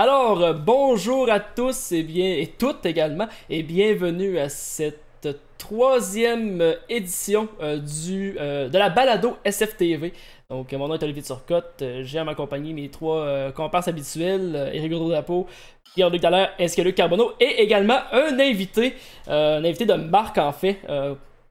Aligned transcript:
Alors, 0.00 0.40
euh, 0.44 0.52
bonjour 0.52 1.28
à 1.28 1.40
tous 1.40 1.90
et, 1.90 2.04
bien, 2.04 2.36
et 2.36 2.46
toutes 2.56 2.86
également, 2.86 3.26
et 3.50 3.64
bienvenue 3.64 4.38
à 4.38 4.48
cette 4.48 5.26
troisième 5.58 6.60
euh, 6.60 6.74
édition 6.88 7.48
euh, 7.60 7.78
du, 7.78 8.34
de 8.34 8.78
la 8.78 8.90
balado 8.90 9.38
SFTV. 9.44 10.12
Donc, 10.50 10.72
mon 10.72 10.86
nom 10.86 10.94
est 10.94 11.02
Olivier 11.02 11.24
Turcotte, 11.24 11.82
j'ai 12.02 12.20
à 12.20 12.22
m'accompagner 12.22 12.72
mes 12.74 12.88
trois 12.90 13.50
comparses 13.50 13.88
habituels, 13.88 14.70
Eric 14.72 14.92
Godreau 14.92 15.48
Pierre-Luc 15.96 16.22
Dallaire 16.22 16.52
ainsi 16.60 16.76
que 16.76 16.82
Luc 16.82 16.94
Carbonneau, 16.94 17.32
et 17.40 17.60
également 17.60 17.98
un 18.12 18.38
invité, 18.38 18.94
un 19.26 19.64
invité 19.64 19.84
de 19.84 19.94
marque 19.94 20.38
en 20.38 20.52
fait, 20.52 20.78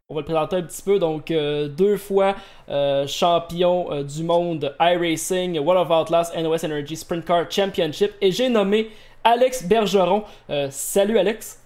on 0.10 0.16
va 0.16 0.22
le 0.22 0.26
présenter 0.26 0.56
un 0.56 0.62
petit 0.62 0.82
peu. 0.82 1.00
Donc, 1.00 1.32
euh, 1.32 1.68
deux 1.68 1.98
fois 1.98 2.36
euh, 2.70 3.06
champion 3.08 3.92
euh, 3.92 4.04
du 4.04 4.24
monde 4.24 4.74
iRacing, 4.80 5.60
World 5.60 5.90
of 5.90 5.98
Outlast, 5.98 6.36
NOS 6.36 6.64
Energy 6.64 6.96
Sprint 6.96 7.26
Car 7.26 7.50
Championship. 7.52 8.14
Et 8.22 8.32
j'ai 8.32 8.50
nommé 8.50 8.90
Alex 9.24 9.64
Bergeron. 9.64 10.24
salut 10.70 11.18
Alex. 11.18 11.62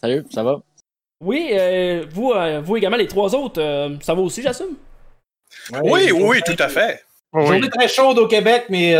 Salut, 0.00 0.24
ça 0.30 0.42
va? 0.42 0.60
Oui, 1.20 1.52
vous, 2.10 2.32
vous 2.62 2.76
également, 2.76 2.96
les 2.96 3.08
trois 3.08 3.34
autres, 3.34 3.60
ça 4.02 4.14
va 4.14 4.20
aussi, 4.20 4.42
j'assume? 4.42 4.76
Oui, 5.82 6.12
oui, 6.12 6.22
oui, 6.22 6.40
tout 6.44 6.62
à 6.62 6.68
fait. 6.68 7.02
Journée 7.34 7.68
très 7.68 7.88
chaude 7.88 8.18
au 8.18 8.28
Québec, 8.28 8.66
mais 8.68 8.94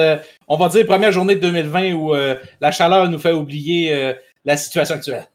on 0.48 0.56
va 0.56 0.68
dire 0.68 0.86
première 0.86 1.12
journée 1.12 1.36
de 1.36 1.40
2020 1.40 1.92
où 1.92 2.14
la 2.60 2.72
chaleur 2.72 3.08
nous 3.08 3.18
fait 3.18 3.32
oublier 3.32 4.14
la 4.44 4.56
situation 4.56 4.96
actuelle. 4.96 5.28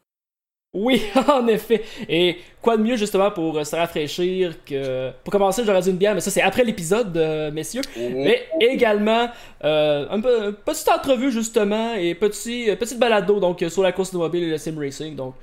Oui, 0.74 1.04
en 1.28 1.48
effet. 1.48 1.84
Et 2.10 2.38
quoi 2.62 2.78
de 2.78 2.82
mieux 2.82 2.96
justement 2.96 3.30
pour 3.30 3.56
euh, 3.58 3.64
se 3.64 3.76
rafraîchir 3.76 4.56
que 4.66 5.12
pour 5.24 5.32
commencer, 5.32 5.64
j'aurais 5.64 5.82
dit 5.82 5.92
une 5.92 5.98
bière, 5.98 6.16
mais 6.16 6.22
ça 6.22 6.32
c'est 6.32 6.42
après 6.42 6.64
l'épisode, 6.64 7.16
euh, 7.16 7.52
messieurs. 7.52 7.84
Mais 7.96 8.48
également 8.60 9.30
euh, 9.64 10.08
un 10.10 10.20
peu 10.20 10.52
petite 10.52 10.90
entrevue 10.90 11.32
justement 11.32 11.94
et 11.94 12.16
petit 12.16 12.76
petite 12.76 12.98
balado 12.98 13.40
donc 13.40 13.64
sur 13.70 13.84
la 13.84 13.92
course 13.92 14.10
automobile 14.10 14.44
et 14.44 14.50
le 14.50 14.58
sim 14.58 14.76
racing. 14.78 15.16
Donc 15.16 15.36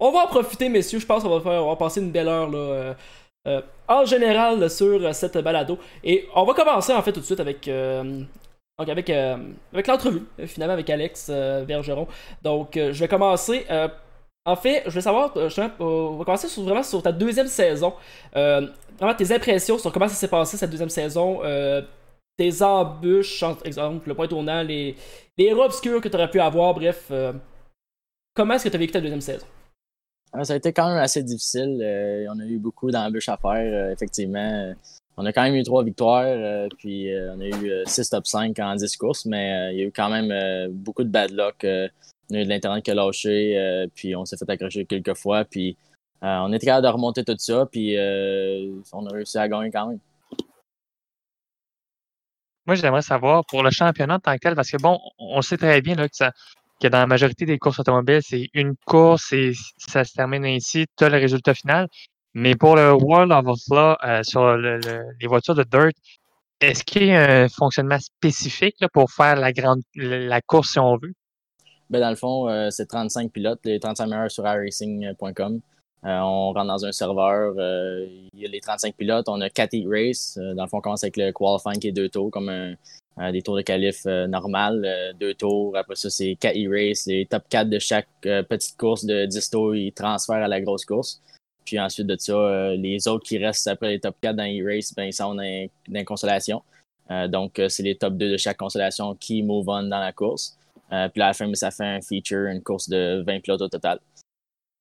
on 0.00 0.10
va 0.10 0.24
en 0.24 0.26
profiter, 0.26 0.68
messieurs. 0.68 0.98
Je 0.98 1.06
pense 1.06 1.22
qu'on 1.22 1.38
va 1.38 1.40
faire, 1.40 1.64
on 1.64 1.68
va 1.68 1.76
passer 1.76 2.00
une 2.00 2.10
belle 2.10 2.28
heure 2.28 2.50
là. 2.50 2.96
en 3.86 4.04
général 4.04 4.68
sur 4.68 5.14
cette 5.14 5.38
balado. 5.38 5.78
Et 6.02 6.26
on 6.34 6.42
va 6.42 6.54
commencer 6.54 6.92
en 6.92 7.02
fait 7.02 7.12
tout 7.12 7.20
de 7.20 7.24
suite 7.24 7.38
avec 7.38 7.70
donc 8.78 8.88
avec, 8.88 9.10
avec 9.10 9.86
l'entrevue, 9.86 10.22
finalement 10.46 10.74
avec 10.74 10.90
Alex 10.90 11.30
Bergeron. 11.68 12.08
Donc 12.42 12.70
je 12.74 12.98
vais 12.98 13.06
commencer 13.06 13.64
en 14.44 14.56
fait, 14.56 14.82
je 14.86 14.90
veux 14.90 15.00
savoir, 15.00 15.36
euh, 15.36 15.48
on 15.78 16.16
va 16.16 16.24
commencer 16.24 16.48
vraiment 16.60 16.82
sur 16.82 17.02
ta 17.02 17.12
deuxième 17.12 17.46
saison. 17.46 17.94
Euh, 18.36 18.66
vraiment 18.98 19.14
tes 19.14 19.32
impressions 19.32 19.78
sur 19.78 19.92
comment 19.92 20.08
ça 20.08 20.14
s'est 20.14 20.28
passé 20.28 20.56
cette 20.56 20.70
deuxième 20.70 20.88
saison. 20.88 21.40
Euh, 21.44 21.82
tes 22.36 22.62
embûches, 22.62 23.44
exemple, 23.64 24.08
le 24.08 24.14
point 24.14 24.26
tournant, 24.26 24.62
les, 24.62 24.96
les 25.38 25.44
héros 25.44 25.64
obscurs 25.64 26.00
que 26.00 26.08
tu 26.08 26.16
aurais 26.16 26.30
pu 26.30 26.40
avoir, 26.40 26.74
bref. 26.74 27.12
comment 28.34 28.54
est-ce 28.54 28.64
que 28.64 28.68
tu 28.70 28.76
as 28.76 28.78
vécu 28.78 28.92
ta 28.92 29.00
deuxième 29.00 29.20
saison? 29.20 29.46
Ça 30.42 30.54
a 30.54 30.56
été 30.56 30.72
quand 30.72 30.88
même 30.88 30.98
assez 30.98 31.22
difficile. 31.22 31.76
on 32.30 32.40
a 32.40 32.44
eu 32.44 32.58
beaucoup 32.58 32.90
d'embûches 32.90 33.28
à 33.28 33.36
faire, 33.36 33.90
effectivement. 33.90 34.74
On 35.18 35.26
a 35.26 35.32
quand 35.32 35.42
même 35.42 35.54
eu 35.54 35.62
trois 35.62 35.84
victoires, 35.84 36.68
puis 36.78 37.10
on 37.36 37.40
a 37.40 37.46
eu 37.46 37.70
six 37.84 38.08
top 38.08 38.26
5 38.26 38.58
en 38.58 38.76
10 38.76 38.96
courses, 38.96 39.26
mais 39.26 39.74
il 39.74 39.78
y 39.78 39.82
a 39.82 39.84
eu 39.84 39.92
quand 39.92 40.08
même 40.08 40.72
beaucoup 40.72 41.04
de 41.04 41.10
bad 41.10 41.32
luck 41.32 41.66
on 42.32 42.34
a 42.34 42.40
eu 42.40 42.44
de 42.44 42.48
l'Internet 42.48 42.84
qui 42.84 42.90
a 42.90 42.94
lâché, 42.94 43.58
euh, 43.58 43.86
puis 43.94 44.16
on 44.16 44.24
s'est 44.24 44.36
fait 44.36 44.48
accrocher 44.48 44.86
quelques 44.86 45.14
fois, 45.14 45.44
puis 45.44 45.76
euh, 46.22 46.38
on 46.40 46.52
était 46.52 46.66
capable 46.66 46.86
de 46.86 46.92
remonter 46.92 47.24
tout 47.24 47.36
ça, 47.36 47.66
puis 47.70 47.96
euh, 47.96 48.80
on 48.92 49.06
a 49.06 49.12
réussi 49.12 49.38
à 49.38 49.48
gagner 49.48 49.70
quand 49.70 49.88
même. 49.88 49.98
Moi, 52.64 52.76
j'aimerais 52.76 53.02
savoir 53.02 53.44
pour 53.44 53.62
le 53.62 53.70
championnat 53.70 54.14
en 54.14 54.20
tant 54.20 54.34
que 54.34 54.38
tel, 54.38 54.54
parce 54.54 54.70
que 54.70 54.76
bon, 54.76 54.98
on 55.18 55.42
sait 55.42 55.56
très 55.56 55.80
bien 55.82 55.96
là, 55.96 56.08
que, 56.08 56.16
ça, 56.16 56.32
que 56.80 56.88
dans 56.88 56.98
la 56.98 57.06
majorité 57.06 57.44
des 57.44 57.58
courses 57.58 57.80
automobiles, 57.80 58.22
c'est 58.22 58.48
une 58.54 58.76
course 58.86 59.32
et 59.32 59.52
ça 59.76 60.04
se 60.04 60.14
termine 60.14 60.44
ainsi, 60.46 60.86
tu 60.96 61.04
as 61.04 61.08
le 61.08 61.18
résultat 61.18 61.54
final. 61.54 61.88
Mais 62.34 62.54
pour 62.54 62.76
le 62.76 62.94
World 62.94 63.30
of 63.32 63.58
Law 63.68 63.96
sur 64.22 64.56
les 64.56 65.26
voitures 65.26 65.54
de 65.54 65.64
Dirt, 65.64 65.92
est-ce 66.60 66.82
qu'il 66.82 67.06
y 67.06 67.12
a 67.12 67.42
un 67.42 67.48
fonctionnement 67.48 67.98
spécifique 67.98 68.76
pour 68.94 69.10
faire 69.10 69.36
la 69.36 69.52
grande 69.52 69.82
la 69.96 70.40
course 70.40 70.70
si 70.70 70.78
on 70.78 70.96
veut? 70.96 71.12
Ben, 71.92 72.00
dans 72.00 72.08
le 72.08 72.16
fond, 72.16 72.48
euh, 72.48 72.70
c'est 72.70 72.86
35 72.86 73.30
pilotes, 73.30 73.60
les 73.64 73.78
35 73.78 74.06
meilleurs 74.06 74.30
sur 74.30 74.46
iRacing.com. 74.46 75.60
Euh, 76.04 76.18
on 76.20 76.52
rentre 76.54 76.66
dans 76.66 76.86
un 76.86 76.90
serveur, 76.90 77.52
euh, 77.58 78.06
il 78.32 78.40
y 78.40 78.46
a 78.46 78.48
les 78.48 78.60
35 78.60 78.96
pilotes, 78.96 79.28
on 79.28 79.38
a 79.42 79.50
4 79.50 79.74
heat 79.74 79.86
race. 79.86 80.38
dans 80.38 80.62
le 80.62 80.68
fond, 80.70 80.78
on 80.78 80.80
commence 80.80 81.04
avec 81.04 81.18
le 81.18 81.32
qualifying 81.32 81.78
qui 81.78 81.88
est 81.88 81.92
deux 81.92 82.08
tours, 82.08 82.30
comme 82.30 82.50
des 83.18 83.42
tours 83.42 83.56
de 83.56 83.60
qualif 83.60 84.06
normal, 84.06 85.14
deux 85.20 85.34
tours. 85.34 85.76
Après 85.76 85.94
ça, 85.94 86.08
c'est 86.08 86.34
4 86.36 86.56
heat 86.56 86.70
race. 86.70 87.06
Les 87.06 87.26
top 87.26 87.42
4 87.50 87.68
de 87.68 87.78
chaque 87.78 88.08
petite 88.22 88.78
course 88.78 89.04
de 89.04 89.26
10 89.26 89.50
tours, 89.50 89.76
ils 89.76 89.92
transfèrent 89.92 90.36
à 90.42 90.48
la 90.48 90.62
grosse 90.62 90.86
course. 90.86 91.20
Puis 91.66 91.78
ensuite 91.78 92.06
de 92.06 92.16
ça, 92.18 92.72
les 92.74 93.06
autres 93.06 93.26
qui 93.26 93.36
restent 93.36 93.68
après 93.68 93.90
les 93.90 94.00
top 94.00 94.16
4 94.22 94.34
dans 94.34 94.44
e 94.44 94.64
race, 94.64 94.94
ben, 94.94 95.04
ils 95.04 95.12
sont 95.12 95.34
dans, 95.34 95.66
dans 95.88 96.04
consolation. 96.04 96.62
donc, 97.28 97.60
c'est 97.68 97.82
les 97.82 97.96
top 97.96 98.14
2 98.14 98.30
de 98.30 98.36
chaque 98.38 98.56
consolation 98.56 99.14
qui 99.14 99.42
move 99.42 99.68
on 99.68 99.82
dans 99.82 100.00
la 100.00 100.12
course. 100.12 100.56
Euh, 100.92 101.08
puis 101.08 101.22
à 101.22 101.28
la 101.28 101.32
fin, 101.32 101.52
ça 101.54 101.70
fait 101.70 101.84
un 101.84 102.00
feature, 102.00 102.46
une 102.46 102.62
course 102.62 102.88
de 102.88 103.22
20 103.26 103.40
pilotes 103.40 103.62
au 103.62 103.68
total. 103.68 103.98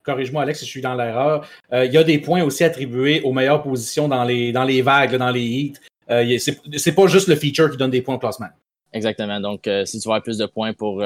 Corrige-moi, 0.04 0.42
Alex, 0.42 0.60
si 0.60 0.66
je 0.66 0.70
suis 0.70 0.82
dans 0.82 0.96
l'erreur. 0.96 1.48
Euh, 1.72 1.86
il 1.86 1.94
y 1.94 1.98
a 1.98 2.04
des 2.04 2.18
points 2.18 2.44
aussi 2.44 2.64
attribués 2.64 3.22
aux 3.22 3.32
meilleures 3.32 3.62
positions 3.62 4.08
dans 4.08 4.24
les, 4.24 4.52
dans 4.52 4.64
les 4.64 4.82
vagues, 4.82 5.16
dans 5.16 5.30
les 5.30 5.46
heats. 5.46 5.80
Euh, 6.10 6.38
c'est 6.40 6.96
pas 6.96 7.08
juste 7.08 7.28
le 7.28 7.36
feature 7.36 7.70
qui 7.70 7.78
donne 7.78 7.92
des 7.92 8.02
points 8.02 8.16
au 8.16 8.20
classement. 8.20 8.50
Exactement. 8.94 9.40
Donc, 9.40 9.70
si 9.86 10.00
tu 10.00 10.08
veux 10.08 10.12
avoir 10.12 10.22
plus 10.22 10.38
de 10.38 10.46
points 10.48 10.74
pour 10.74 11.02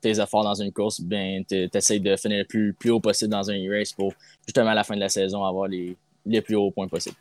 tes 0.00 0.20
efforts 0.20 0.42
dans 0.42 0.60
une 0.60 0.72
course, 0.72 1.00
ben, 1.00 1.44
tu 1.48 1.68
essaies 1.72 2.00
de 2.00 2.16
finir 2.16 2.38
le 2.38 2.44
plus, 2.44 2.72
plus 2.72 2.90
haut 2.90 2.98
possible 2.98 3.30
dans 3.30 3.48
un 3.48 3.54
e-race 3.54 3.92
pour 3.92 4.12
justement 4.44 4.70
à 4.70 4.74
la 4.74 4.82
fin 4.82 4.96
de 4.96 5.00
la 5.00 5.08
saison 5.08 5.44
avoir 5.44 5.68
les, 5.68 5.96
les 6.26 6.40
plus 6.40 6.56
hauts 6.56 6.72
points 6.72 6.88
possibles. 6.88 7.14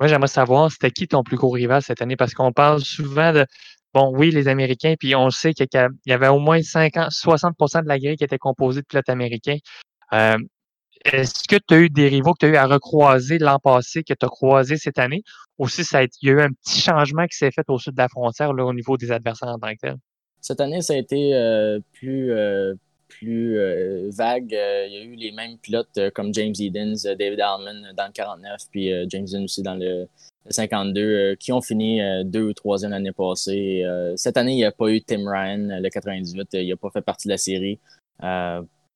Moi, 0.00 0.08
j'aimerais 0.08 0.28
savoir, 0.28 0.72
c'était 0.72 0.90
qui 0.90 1.06
ton 1.06 1.22
plus 1.22 1.36
gros 1.36 1.50
rival 1.50 1.82
cette 1.82 2.00
année? 2.00 2.16
Parce 2.16 2.32
qu'on 2.32 2.52
parle 2.52 2.80
souvent 2.80 3.34
de, 3.34 3.46
bon, 3.92 4.10
oui, 4.16 4.30
les 4.30 4.48
Américains, 4.48 4.94
puis 4.98 5.14
on 5.14 5.28
sait 5.30 5.52
qu'il 5.52 5.66
y 6.06 6.12
avait 6.12 6.28
au 6.28 6.38
moins 6.38 6.62
50, 6.62 7.10
60% 7.10 7.82
de 7.82 7.88
la 7.88 7.98
grille 7.98 8.16
qui 8.16 8.24
était 8.24 8.38
composée 8.38 8.80
de 8.80 8.86
pilotes 8.86 9.10
américains. 9.10 9.58
Euh, 10.14 10.38
est-ce 11.04 11.46
que 11.46 11.56
tu 11.56 11.74
as 11.74 11.78
eu 11.78 11.90
des 11.90 12.08
rivaux 12.08 12.32
que 12.32 12.38
tu 12.40 12.46
as 12.46 12.48
eu 12.48 12.56
à 12.56 12.66
recroiser 12.66 13.38
l'an 13.38 13.58
passé, 13.58 14.02
que 14.02 14.14
tu 14.14 14.24
as 14.24 14.28
croisé 14.28 14.76
cette 14.76 14.98
année? 14.98 15.22
Ou 15.58 15.68
si 15.68 15.84
ça 15.84 15.98
a 15.98 16.02
il 16.02 16.08
y 16.22 16.30
a 16.30 16.32
eu 16.32 16.40
un 16.40 16.50
petit 16.50 16.80
changement 16.80 17.26
qui 17.26 17.36
s'est 17.36 17.50
fait 17.50 17.68
au 17.68 17.78
sud 17.78 17.94
de 17.94 17.98
la 18.00 18.08
frontière 18.08 18.52
là, 18.54 18.64
au 18.64 18.72
niveau 18.72 18.96
des 18.96 19.12
adversaires 19.12 19.48
en 19.48 19.58
tant 19.58 19.72
que 19.72 19.80
tel? 19.80 19.96
Cette 20.40 20.60
année, 20.60 20.80
ça 20.80 20.94
a 20.94 20.96
été 20.96 21.34
euh, 21.34 21.80
plus, 21.92 22.32
euh, 22.32 22.74
plus 23.10 23.58
euh, 23.58 24.08
vague. 24.12 24.54
Euh, 24.54 24.86
il 24.88 24.94
y 24.94 24.96
a 24.98 25.02
eu 25.02 25.14
les 25.14 25.32
mêmes 25.32 25.58
pilotes 25.58 25.98
euh, 25.98 26.10
comme 26.14 26.32
James 26.32 26.54
Edens, 26.58 27.02
David 27.18 27.40
Allman 27.40 27.92
dans 27.96 28.06
le 28.06 28.12
49, 28.12 28.60
puis 28.70 28.90
James 29.08 29.26
Edens 29.26 29.44
aussi 29.44 29.62
dans 29.62 29.74
le, 29.74 30.08
52, 30.48 31.36
qui 31.36 31.52
ont 31.52 31.60
fini 31.60 32.00
deux 32.24 32.42
ou 32.42 32.52
troisième 32.54 32.92
l'année 32.92 33.12
passée. 33.12 33.84
cette 34.16 34.36
année, 34.38 34.52
il 34.52 34.56
n'y 34.56 34.64
a 34.64 34.72
pas 34.72 34.88
eu 34.88 35.02
Tim 35.02 35.28
Ryan, 35.30 35.80
le 35.80 35.88
98, 35.88 36.48
il 36.54 36.68
n'a 36.68 36.76
pas 36.76 36.90
fait 36.90 37.02
partie 37.02 37.28
de 37.28 37.32
la 37.34 37.38
série. 37.38 37.78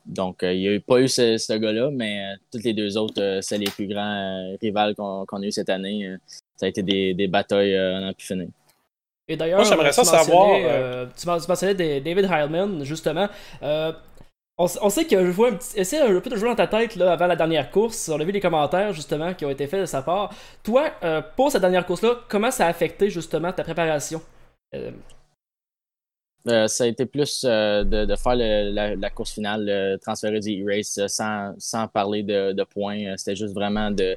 donc, 0.07 0.39
il 0.43 0.59
n'y 0.59 0.75
a 0.75 0.81
pas 0.81 1.01
eu 1.01 1.07
ce, 1.09 1.59
gars-là, 1.59 1.91
mais 1.93 2.35
tous 2.51 2.63
les 2.65 2.73
deux 2.73 2.97
autres, 2.97 3.41
c'est 3.43 3.59
les 3.59 3.71
plus 3.71 3.87
grands 3.87 4.57
rivales 4.61 4.95
qu'on 4.95 5.25
a 5.25 5.47
eu 5.47 5.53
cette 5.53 5.69
année. 5.69 6.17
ça 6.57 6.67
a 6.67 6.69
été 6.71 6.83
des, 6.83 7.29
batailles 7.29 7.77
à 7.77 8.01
n'en 8.01 8.13
plus 8.15 8.27
finir. 8.27 8.49
Et 9.27 9.37
d'ailleurs, 9.37 9.65
j'aimerais 9.65 9.93
ça 9.93 10.05
savoir. 10.05 10.59
tu 11.17 11.27
mentionnais 11.27 11.75
David 11.75 12.25
Heilman, 12.31 12.85
justement. 12.85 13.29
On, 14.57 14.69
sait 14.69 15.05
que 15.05 15.27
je 15.27 15.31
vois 15.33 15.49
un 15.49 15.57
petit. 15.57 15.81
Essaye 15.81 15.99
un 15.99 16.21
peu 16.21 16.31
de 16.31 16.37
jouer 16.37 16.49
dans 16.49 16.55
ta 16.55 16.69
tête 16.69 16.95
là, 16.95 17.13
avant 17.13 17.27
la 17.27 17.35
dernière 17.35 17.73
course. 17.73 18.09
On 18.09 18.21
a 18.21 18.25
vu 18.25 18.31
les 18.31 18.41
commentaires 18.41 18.93
justement 18.93 19.35
qui 19.35 19.45
ont 19.45 19.51
été 19.51 19.67
faits 19.67 19.81
de 19.81 19.87
sa 19.87 20.03
part. 20.03 20.33
Toi, 20.63 20.93
euh, 21.03 21.21
pour 21.37 21.51
cette 21.51 21.61
dernière 21.61 21.85
course-là, 21.85 22.21
comment 22.29 22.53
ça 22.53 22.67
a 22.67 22.69
affecté 22.69 23.11
justement 23.11 23.53
ta 23.53 23.65
préparation? 23.65 24.23
Euh, 24.77 24.93
euh, 26.47 26.69
Ça 26.69 26.85
a 26.85 26.87
été 26.87 27.05
plus 27.05 27.43
de, 27.45 28.15
faire 28.17 28.37
la, 28.37 29.11
course 29.11 29.33
finale, 29.33 29.99
transférer 30.01 30.39
du 30.39 30.63
e-race 30.63 31.05
sans, 31.09 31.53
sans, 31.59 31.89
parler 31.89 32.23
de, 32.23 32.63
points. 32.63 33.17
C'était 33.17 33.35
juste 33.35 33.55
vraiment 33.55 33.91
de, 33.91 34.17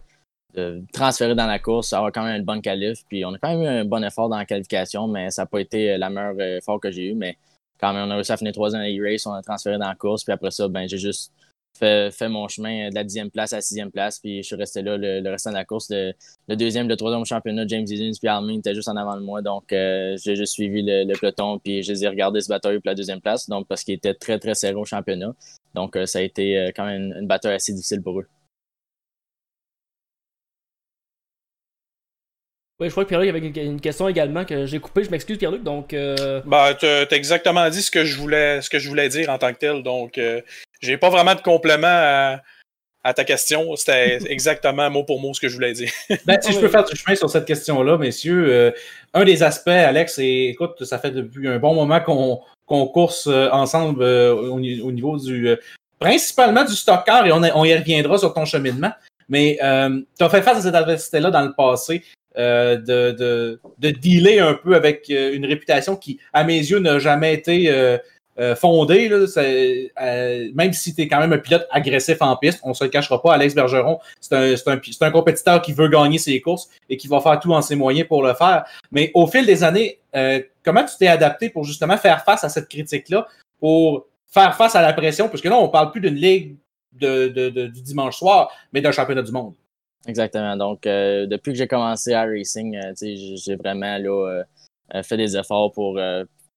transférer 0.91 1.35
dans 1.35 1.45
la 1.45 1.59
course, 1.59 1.93
avoir 1.93 2.11
quand 2.11 2.23
même 2.23 2.37
une 2.37 2.45
bonne 2.45 2.61
qualif. 2.61 2.99
Puis 3.07 3.25
on 3.25 3.33
a 3.33 3.37
quand 3.37 3.49
même 3.49 3.61
eu 3.61 3.67
un 3.67 3.85
bon 3.85 4.03
effort 4.03 4.29
dans 4.29 4.37
la 4.37 4.45
qualification, 4.45 5.07
mais 5.07 5.29
ça 5.29 5.43
n'a 5.43 5.45
pas 5.45 5.59
été 5.59 5.97
la 5.97 6.09
meilleure 6.09 6.39
effort 6.57 6.79
que 6.79 6.91
j'ai 6.91 7.11
eu. 7.11 7.13
Mais 7.15 7.37
quand 7.79 7.93
même, 7.93 8.07
on 8.07 8.11
a 8.11 8.15
réussi 8.15 8.31
à 8.31 8.37
finir 8.37 8.53
troisième 8.53 8.81
à 8.81 8.89
e-race, 8.89 9.25
on 9.25 9.33
a 9.33 9.41
transféré 9.41 9.77
dans 9.77 9.87
la 9.87 9.95
course, 9.95 10.23
puis 10.23 10.33
après 10.33 10.51
ça, 10.51 10.67
ben, 10.67 10.87
j'ai 10.87 10.97
juste 10.97 11.31
fait, 11.77 12.29
mon 12.29 12.47
chemin 12.47 12.89
de 12.89 12.95
la 12.95 13.03
dixième 13.03 13.29
place 13.29 13.53
à 13.53 13.57
la 13.57 13.61
sixième 13.61 13.91
place, 13.91 14.19
puis 14.19 14.41
je 14.41 14.47
suis 14.47 14.55
resté 14.55 14.81
là 14.81 14.97
le, 14.97 15.29
restant 15.29 15.51
de 15.51 15.55
la 15.55 15.65
course. 15.65 15.89
Le, 15.91 16.55
deuxième, 16.55 16.87
le 16.87 16.95
troisième 16.95 17.23
championnat, 17.25 17.67
James 17.67 17.85
Higgins 17.87 18.17
puis 18.19 18.27
Armin 18.27 18.57
étaient 18.57 18.73
juste 18.73 18.89
en 18.89 18.95
avant 18.95 19.15
de 19.15 19.21
moi, 19.21 19.41
donc 19.41 19.71
euh, 19.71 20.17
j'ai 20.23 20.35
juste 20.35 20.53
suivi 20.53 20.81
le, 20.83 21.13
peloton, 21.19 21.59
puis 21.59 21.83
je 21.83 21.91
les 21.91 22.03
ai 22.03 22.07
regardés 22.07 22.41
se 22.41 22.49
battre 22.49 22.69
pour 22.71 22.81
la 22.85 22.95
deuxième 22.95 23.21
place, 23.21 23.47
donc 23.47 23.67
parce 23.67 23.83
qu'ils 23.83 23.95
étaient 23.95 24.15
très, 24.15 24.39
très 24.39 24.55
serrés 24.55 24.75
au 24.75 24.85
championnat. 24.85 25.33
Donc 25.75 25.95
euh, 25.95 26.05
ça 26.05 26.19
a 26.19 26.21
été 26.23 26.57
euh, 26.57 26.71
quand 26.75 26.85
même 26.85 27.11
une, 27.11 27.17
une 27.21 27.27
bataille 27.27 27.53
assez 27.53 27.73
difficile 27.73 28.01
pour 28.01 28.19
eux. 28.19 28.27
Oui, 32.79 32.87
je 32.87 32.91
crois 32.91 33.05
que 33.05 33.09
Pierre-Luc 33.09 33.29
avait 33.29 33.65
une, 33.65 33.81
question 33.81 34.07
également 34.07 34.45
que 34.45 34.67
j'ai 34.67 34.79
coupée. 34.79 35.03
Je 35.03 35.09
m'excuse, 35.09 35.39
Pierre-Luc. 35.39 35.63
Donc, 35.63 35.93
euh... 35.93 36.41
bah, 36.45 36.75
tu 36.75 36.85
as 36.85 37.11
exactement 37.11 37.67
dit 37.69 37.81
ce 37.81 37.89
que 37.89 38.05
je 38.05 38.15
voulais, 38.17 38.61
ce 38.61 38.69
que 38.69 38.77
je 38.77 38.87
voulais 38.87 39.09
dire 39.09 39.29
en 39.29 39.39
tant 39.39 39.51
que 39.51 39.57
tel. 39.57 39.81
Donc, 39.81 40.19
euh, 40.19 40.41
j'ai 40.79 40.97
pas 40.97 41.09
vraiment 41.09 41.33
de 41.33 41.41
complément 41.41 41.87
à, 41.87 42.43
à 43.03 43.13
ta 43.15 43.23
question. 43.23 43.75
C'était 43.75 44.19
exactement 44.31 44.91
mot 44.91 45.03
pour 45.03 45.19
mot 45.19 45.33
ce 45.33 45.41
que 45.41 45.49
je 45.49 45.55
voulais 45.55 45.73
dire. 45.73 45.89
ben, 46.25 46.39
si 46.39 46.53
je 46.53 46.59
peux 46.59 46.67
faire 46.67 46.83
du 46.83 46.95
chemin 46.95 47.15
sur 47.15 47.31
cette 47.31 47.45
question-là, 47.45 47.97
messieurs, 47.97 48.45
euh, 48.47 48.71
un 49.15 49.23
des 49.23 49.41
aspects, 49.41 49.69
Alex, 49.69 50.19
et 50.19 50.49
écoute, 50.49 50.83
ça 50.83 50.99
fait 50.99 51.09
depuis 51.11 51.47
un 51.47 51.57
bon 51.57 51.73
moment 51.73 51.99
qu'on 51.99 52.87
course 52.89 53.25
euh, 53.25 53.49
ensemble 53.49 54.03
au, 54.03 54.59
niveau 54.59 55.17
du. 55.17 55.49
principalement 55.97 56.63
du 56.63 56.75
stock 56.75 57.03
car, 57.07 57.25
et 57.25 57.31
on, 57.31 57.41
on, 57.41 57.65
y 57.65 57.75
reviendra 57.75 58.19
sur 58.19 58.35
ton 58.35 58.45
cheminement. 58.45 58.91
Mais 59.29 59.57
tu 59.59 60.23
as 60.23 60.29
fait 60.29 60.43
face 60.43 60.59
à 60.59 60.61
cette 60.61 60.75
adversité-là 60.75 61.31
dans 61.31 61.41
le 61.41 61.53
passé. 61.53 62.03
Euh, 62.37 62.77
de, 62.77 63.11
de, 63.17 63.59
de, 63.79 63.89
dealer 63.89 64.39
un 64.39 64.53
peu 64.53 64.75
avec 64.75 65.09
euh, 65.09 65.33
une 65.33 65.43
réputation 65.47 65.95
qui, 65.95 66.19
à 66.33 66.43
mes 66.43 66.57
yeux, 66.57 66.77
n'a 66.77 66.99
jamais 66.99 67.33
été 67.33 67.67
euh, 67.67 67.97
fondée. 68.55 69.09
Là, 69.09 69.25
même 70.53 70.71
si 70.71 70.93
tu 70.93 71.01
es 71.01 71.07
quand 71.07 71.19
même 71.19 71.33
un 71.33 71.39
pilote 71.39 71.65
agressif 71.71 72.17
en 72.21 72.35
piste, 72.35 72.59
on 72.61 72.69
ne 72.69 72.73
se 72.75 72.83
le 72.83 72.91
cachera 72.91 73.19
pas, 73.23 73.33
Alex 73.33 73.55
Bergeron, 73.55 73.99
c'est 74.21 74.35
un, 74.35 74.53
un, 74.53 74.79
un, 75.01 75.11
compétiteur 75.11 75.63
qui 75.63 75.73
veut 75.73 75.87
gagner 75.87 76.19
ses 76.19 76.39
courses 76.39 76.69
et 76.87 76.95
qui 76.95 77.07
va 77.07 77.19
faire 77.21 77.39
tout 77.39 77.51
en 77.53 77.63
ses 77.63 77.75
moyens 77.75 78.07
pour 78.07 78.21
le 78.21 78.35
faire. 78.35 78.65
Mais 78.91 79.09
au 79.15 79.25
fil 79.25 79.47
des 79.47 79.63
années, 79.63 79.97
comment 80.63 80.83
tu 80.83 80.95
t'es 80.99 81.07
adapté 81.07 81.49
pour 81.49 81.63
justement 81.63 81.97
faire 81.97 82.23
face 82.23 82.43
à 82.43 82.49
cette 82.49 82.69
critique-là, 82.69 83.25
pour 83.59 84.05
faire 84.27 84.55
face 84.55 84.75
à 84.75 84.83
la 84.83 84.93
pression, 84.93 85.27
parce 85.27 85.41
que 85.41 85.49
là, 85.49 85.57
on 85.57 85.63
ne 85.63 85.71
parle 85.71 85.89
plus 85.91 86.01
d'une 86.01 86.13
ligue 86.13 86.55
de, 86.93 87.29
de, 87.29 87.49
du 87.49 87.81
dimanche 87.81 88.17
soir, 88.17 88.51
mais 88.71 88.81
d'un 88.81 88.91
championnat 88.91 89.23
du 89.23 89.31
monde. 89.31 89.53
Exactement. 90.07 90.55
Donc, 90.55 90.87
euh, 90.87 91.25
depuis 91.25 91.51
que 91.51 91.57
j'ai 91.57 91.67
commencé 91.67 92.13
à 92.13 92.23
racing, 92.23 92.77
euh, 92.77 92.93
j'ai 93.01 93.55
vraiment 93.57 93.97
là, 93.97 94.43
euh, 94.95 95.03
fait 95.03 95.17
des 95.17 95.35
efforts 95.35 95.73
pour 95.73 95.99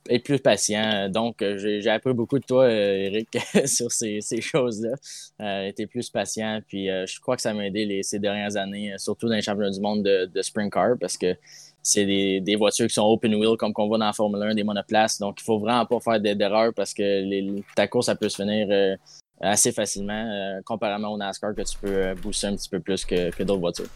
être 0.08 0.24
plus 0.24 0.38
patient. 0.38 1.08
Donc, 1.08 1.44
j'ai 1.56 1.90
appris 1.90 2.14
beaucoup 2.14 2.38
de 2.38 2.44
toi, 2.44 2.70
Eric, 2.70 3.36
sur 3.66 3.90
ces, 3.90 4.20
choses-là. 4.40 5.66
été 5.66 5.86
plus 5.86 6.08
patient. 6.10 6.60
Puis, 6.66 6.86
je 6.86 7.20
crois 7.20 7.34
que 7.34 7.42
ça 7.42 7.52
m'a 7.52 7.66
aidé 7.66 8.02
ces 8.04 8.20
dernières 8.20 8.56
années, 8.56 8.94
surtout 8.98 9.28
dans 9.28 9.34
les 9.34 9.42
championnats 9.42 9.72
du 9.72 9.80
monde 9.80 10.04
de, 10.04 10.26
de 10.32 10.42
sprint 10.42 10.72
car, 10.72 10.96
parce 10.98 11.18
que 11.18 11.36
c'est 11.82 12.04
des, 12.06 12.40
des, 12.40 12.56
voitures 12.56 12.86
qui 12.86 12.94
sont 12.94 13.06
open 13.06 13.34
wheel, 13.34 13.56
comme 13.56 13.72
qu'on 13.72 13.88
voit 13.88 13.98
dans 13.98 14.06
la 14.06 14.12
Formule 14.12 14.42
1, 14.42 14.54
des 14.54 14.64
monoplaces. 14.64 15.18
Donc, 15.18 15.38
il 15.40 15.44
faut 15.44 15.58
vraiment 15.58 15.86
pas 15.86 15.98
faire 15.98 16.20
d'erreurs 16.20 16.72
parce 16.74 16.94
que 16.94 17.02
les, 17.02 17.64
ta 17.74 17.88
course, 17.88 18.06
ça 18.06 18.14
peut 18.14 18.28
se 18.28 18.36
finir 18.36 18.96
assez 19.40 19.72
facilement, 19.72 20.12
euh, 20.12 20.60
comparément 20.64 21.08
au 21.08 21.18
NASCAR 21.18 21.54
que 21.54 21.62
tu 21.62 21.78
peux 21.78 21.88
euh, 21.88 22.14
booster 22.14 22.48
un 22.48 22.56
petit 22.56 22.68
peu 22.68 22.80
plus 22.80 23.04
que, 23.04 23.30
que 23.30 23.42
d'autres 23.42 23.60
voitures. 23.60 23.88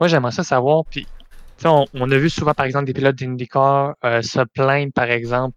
Moi, 0.00 0.08
j'aimerais 0.08 0.32
ça 0.32 0.42
savoir, 0.42 0.84
puis 0.84 1.06
on, 1.64 1.86
on, 1.94 2.10
a 2.10 2.18
vu 2.18 2.28
souvent, 2.28 2.52
par 2.52 2.66
exemple, 2.66 2.86
des 2.86 2.92
pilotes 2.92 3.14
d'IndyCar 3.14 3.94
euh, 4.04 4.22
se 4.22 4.40
plaindre, 4.40 4.92
par 4.92 5.10
exemple, 5.10 5.56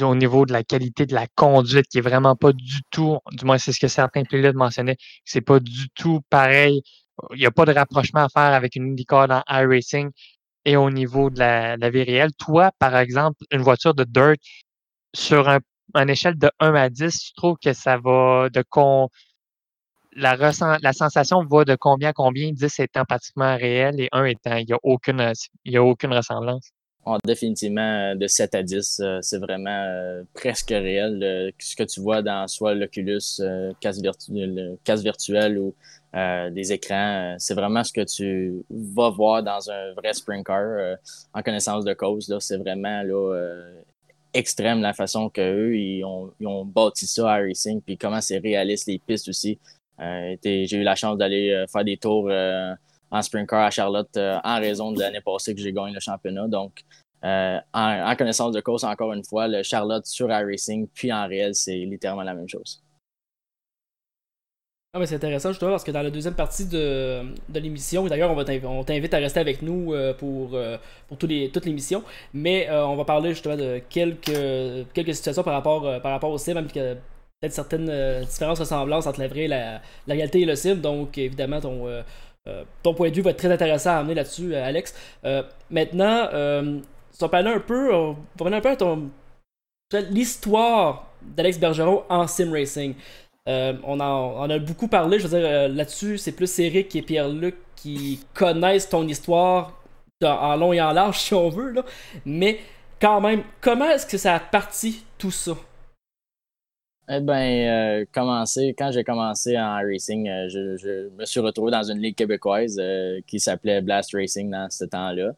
au 0.00 0.14
niveau 0.14 0.46
de 0.46 0.52
la 0.52 0.64
qualité 0.64 1.06
de 1.06 1.14
la 1.14 1.26
conduite, 1.36 1.86
qui 1.86 1.98
est 1.98 2.02
vraiment 2.02 2.34
pas 2.34 2.52
du 2.52 2.80
tout, 2.90 3.18
du 3.32 3.44
moins 3.44 3.58
c'est 3.58 3.72
ce 3.72 3.78
que 3.78 3.86
certains 3.86 4.24
pilotes 4.24 4.56
mentionnaient, 4.56 4.96
c'est 5.24 5.40
pas 5.40 5.60
du 5.60 5.88
tout 5.90 6.20
pareil. 6.30 6.82
Il 7.34 7.38
n'y 7.38 7.46
a 7.46 7.50
pas 7.50 7.64
de 7.64 7.72
rapprochement 7.72 8.24
à 8.24 8.28
faire 8.28 8.54
avec 8.54 8.74
une 8.74 8.92
IndyCar 8.92 9.28
dans 9.28 9.42
iRacing 9.48 10.10
et 10.64 10.76
au 10.76 10.90
niveau 10.90 11.30
de 11.30 11.38
la, 11.38 11.76
la 11.76 11.90
vie 11.90 12.02
réelle. 12.02 12.32
Toi, 12.38 12.72
par 12.78 12.96
exemple, 12.96 13.38
une 13.52 13.62
voiture 13.62 13.94
de 13.94 14.04
dirt 14.04 14.36
sur 15.14 15.48
un 15.48 15.60
en 15.94 16.08
échelle 16.08 16.38
de 16.38 16.50
1 16.60 16.74
à 16.74 16.88
10, 16.90 17.18
tu 17.18 17.32
trouves 17.34 17.56
que 17.62 17.72
ça 17.72 17.98
va 17.98 18.48
de 18.50 18.62
con... 18.68 19.08
la, 20.12 20.36
la 20.36 20.92
sensation 20.92 21.44
va 21.44 21.64
de 21.64 21.76
combien 21.76 22.10
à 22.10 22.12
combien, 22.12 22.52
10 22.52 22.80
étant 22.80 23.04
pratiquement 23.04 23.56
réel 23.56 24.00
et 24.00 24.08
1 24.12 24.24
étant, 24.26 24.56
il 24.56 24.66
n'y 24.66 24.72
a, 24.72 24.78
aucune, 24.82 25.20
a 25.20 25.82
aucune 25.82 26.12
ressemblance? 26.12 26.72
Oh, 27.10 27.16
définitivement, 27.24 28.14
de 28.14 28.26
7 28.26 28.54
à 28.54 28.62
10, 28.62 29.00
euh, 29.00 29.18
c'est 29.22 29.38
vraiment 29.38 29.70
euh, 29.70 30.24
presque 30.34 30.68
réel. 30.68 31.54
ce 31.58 31.74
que 31.74 31.84
tu 31.84 32.00
vois 32.02 32.20
dans 32.20 32.46
soit 32.48 32.74
l'Oculus, 32.74 33.40
euh, 33.40 33.72
casse, 33.80 33.98
virtuel 33.98 35.58
ou 35.58 35.74
des 36.12 36.72
écrans, 36.72 37.36
c'est 37.38 37.54
vraiment 37.54 37.82
ce 37.82 37.94
que 37.94 38.04
tu 38.04 38.62
vas 38.70 39.08
voir 39.08 39.42
dans 39.42 39.70
un 39.70 39.94
vrai 39.94 40.12
sprint 40.12 40.44
car 40.44 40.96
en 41.32 41.42
connaissance 41.42 41.84
de 41.84 41.94
cause. 41.94 42.34
C'est 42.40 42.58
vraiment 42.58 43.02
là, 43.02 43.62
extrême 44.38 44.80
la 44.80 44.92
façon 44.92 45.28
qu'eux, 45.28 45.76
ils 45.76 46.04
ont, 46.04 46.64
bâti 46.64 47.06
ça 47.06 47.32
à 47.32 47.36
Racing, 47.38 47.82
puis 47.82 47.98
comment 47.98 48.20
c'est 48.20 48.38
réaliste, 48.38 48.86
les 48.86 48.98
pistes 48.98 49.28
aussi. 49.28 49.58
Euh, 50.00 50.36
j'ai 50.42 50.76
eu 50.76 50.82
la 50.82 50.94
chance 50.94 51.18
d'aller 51.18 51.50
euh, 51.50 51.66
faire 51.66 51.84
des 51.84 51.96
tours 51.96 52.28
euh, 52.30 52.72
en 53.10 53.20
sprint 53.20 53.48
car 53.48 53.64
à 53.64 53.70
Charlotte 53.70 54.16
en 54.16 54.60
raison 54.60 54.92
de 54.92 55.00
l'année 55.00 55.20
passée 55.20 55.54
que 55.54 55.60
j'ai 55.60 55.72
gagné 55.72 55.92
le 55.92 56.00
championnat. 56.00 56.46
Donc, 56.46 56.82
en, 57.22 58.14
connaissance 58.16 58.52
de 58.52 58.60
course, 58.60 58.84
encore 58.84 59.12
une 59.12 59.24
fois, 59.24 59.48
le 59.48 59.62
Charlotte 59.64 60.06
sur 60.06 60.28
Racing, 60.28 60.86
puis 60.94 61.12
en 61.12 61.26
réel, 61.26 61.54
c'est 61.54 61.76
littéralement 61.76 62.22
la 62.22 62.34
même 62.34 62.48
chose. 62.48 62.80
Ah, 64.94 65.04
c'est 65.04 65.16
intéressant 65.16 65.50
justement 65.50 65.72
parce 65.72 65.84
que 65.84 65.90
dans 65.90 66.00
la 66.00 66.08
deuxième 66.10 66.34
partie 66.34 66.64
de, 66.64 67.20
de 67.50 67.60
l'émission, 67.60 68.06
d'ailleurs 68.06 68.30
on 68.30 68.84
t'invite 68.84 69.12
à 69.12 69.18
rester 69.18 69.38
avec 69.38 69.60
nous 69.60 69.92
euh, 69.92 70.14
pour, 70.14 70.54
euh, 70.54 70.78
pour 71.08 71.18
les, 71.28 71.50
toute 71.50 71.66
l'émission, 71.66 72.02
mais 72.32 72.70
euh, 72.70 72.86
on 72.86 72.96
va 72.96 73.04
parler 73.04 73.30
justement 73.34 73.56
de 73.56 73.82
quelques, 73.90 74.32
quelques 74.94 75.14
situations 75.14 75.42
par 75.42 75.52
rapport, 75.52 76.00
par 76.00 76.12
rapport 76.12 76.30
au 76.30 76.38
sim, 76.38 76.54
même 76.54 76.64
a 76.68 76.70
peut-être 76.70 77.52
certaines 77.52 78.24
différences, 78.24 78.60
ressemblances 78.60 79.06
entre 79.06 79.20
la 79.20 79.28
vraie, 79.28 79.46
la, 79.46 79.82
la 80.06 80.14
réalité 80.14 80.40
et 80.40 80.46
le 80.46 80.56
sim, 80.56 80.76
donc 80.76 81.18
évidemment 81.18 81.60
ton, 81.60 81.86
ton 82.82 82.94
point 82.94 83.10
de 83.10 83.14
vue 83.14 83.20
va 83.22 83.32
être 83.32 83.36
très 83.36 83.52
intéressant 83.52 83.90
à 83.90 83.96
amener 83.96 84.14
là-dessus, 84.14 84.54
Alex. 84.54 84.94
maintenant, 85.70 86.30
si 87.12 87.24
on 87.24 87.28
parlait 87.28 87.52
un 87.52 87.60
peu, 87.60 87.94
on 87.94 88.16
va 88.40 88.56
un 88.56 88.60
peu 88.62 88.70
à 88.70 90.00
l'histoire 90.10 91.12
d'Alex 91.20 91.58
Bergeron 91.58 92.04
en 92.08 92.26
sim 92.26 92.50
racing. 92.52 92.94
Euh, 93.48 93.72
on, 93.84 93.98
en, 93.98 94.50
a 94.50 94.58
beaucoup 94.58 94.88
parlé, 94.88 95.18
je 95.18 95.26
veux 95.26 95.38
dire, 95.38 95.48
euh, 95.48 95.68
là-dessus, 95.68 96.18
c'est 96.18 96.32
plus 96.32 96.58
Eric 96.58 96.94
et 96.94 97.02
Pierre-Luc 97.02 97.56
qui 97.76 98.20
connaissent 98.34 98.90
ton 98.90 99.06
histoire 99.08 99.82
en 100.22 100.56
long 100.56 100.72
et 100.74 100.80
en 100.80 100.92
large, 100.92 101.18
si 101.20 101.34
on 101.34 101.48
veut, 101.48 101.70
là. 101.70 101.84
Mais 102.26 102.60
quand 103.00 103.20
même, 103.20 103.42
comment 103.60 103.88
est-ce 103.88 104.06
que 104.06 104.18
ça 104.18 104.34
a 104.34 104.40
parti 104.40 105.02
tout 105.16 105.30
ça? 105.30 105.52
Eh 107.10 107.20
bien, 107.20 108.02
euh, 108.02 108.04
quand 108.12 108.44
j'ai 108.92 109.02
commencé 109.02 109.58
en 109.58 109.76
racing, 109.76 110.26
je, 110.48 111.08
me 111.16 111.24
suis 111.24 111.40
retrouvé 111.40 111.70
dans 111.70 111.84
une 111.84 112.02
ligue 112.02 112.16
québécoise 112.16 112.78
qui 113.26 113.40
s'appelait 113.40 113.80
Blast 113.80 114.10
Racing 114.12 114.50
dans 114.50 114.68
ce 114.68 114.84
temps-là. 114.84 115.32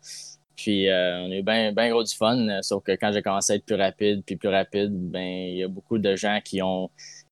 Puis 0.57 0.89
on 0.89 1.31
a 1.31 1.37
eu 1.37 1.43
bien 1.43 1.91
gros 1.91 2.03
du 2.03 2.13
fun, 2.13 2.61
sauf 2.63 2.83
que 2.83 2.93
quand 2.93 3.13
j'ai 3.13 3.23
commencé 3.23 3.53
à 3.53 3.57
être 3.57 3.65
plus 3.65 3.77
rapide, 3.77 4.25
puis 4.27 4.35
plus 4.35 4.49
rapide, 4.49 4.91
ben 4.93 5.23
il 5.23 5.59
y 5.59 5.63
a 5.63 5.69
beaucoup 5.69 5.99
de 5.99 6.17
gens 6.17 6.41
qui 6.45 6.61
ont 6.61 6.91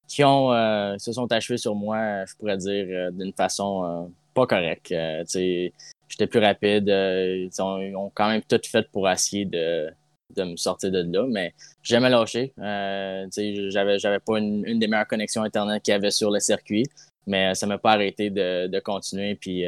qui 0.09 0.25
ont 0.25 0.53
euh, 0.53 0.97
se 0.99 1.13
sont 1.13 1.31
achevés 1.31 1.59
sur 1.59 1.75
moi, 1.75 2.25
je 2.25 2.35
pourrais 2.37 2.57
dire, 2.57 2.87
euh, 2.89 3.11
d'une 3.11 3.33
façon 3.33 3.85
euh, 3.85 4.09
pas 4.35 4.47
correcte. 4.47 4.93
J'étais 5.29 6.27
plus 6.27 6.41
rapide. 6.41 6.89
ils, 6.89 7.51
ont, 7.61 8.11
quand 8.15 8.29
même 8.29 8.43
tout 8.43 8.61
fait 8.67 8.89
pour 8.91 9.09
essayer 9.11 9.45
de, 9.45 9.91
de 10.35 10.45
me 10.45 10.57
sortir 10.57 10.91
de 10.91 11.03
là, 11.03 11.27
mais 11.29 11.55
j'ai 11.83 11.97
jamais 11.97 12.09
lâché. 12.09 12.53
j'avais, 12.57 13.99
j'avais 13.99 14.19
pas 14.19 14.39
une, 14.39 14.65
une, 14.67 14.79
des 14.79 14.89
meilleures 14.89 15.07
connexions 15.07 15.43
Internet 15.43 15.83
qu'il 15.83 15.93
y 15.93 15.95
avait 15.95 16.11
sur 16.11 16.31
le 16.31 16.41
circuit, 16.41 16.87
mais 17.27 17.55
ça 17.55 17.67
m'a 17.67 17.77
pas 17.77 17.93
arrêté 17.93 18.31
de, 18.31 18.69
de 18.69 18.81
continuer. 18.81 19.35
Puis 19.35 19.65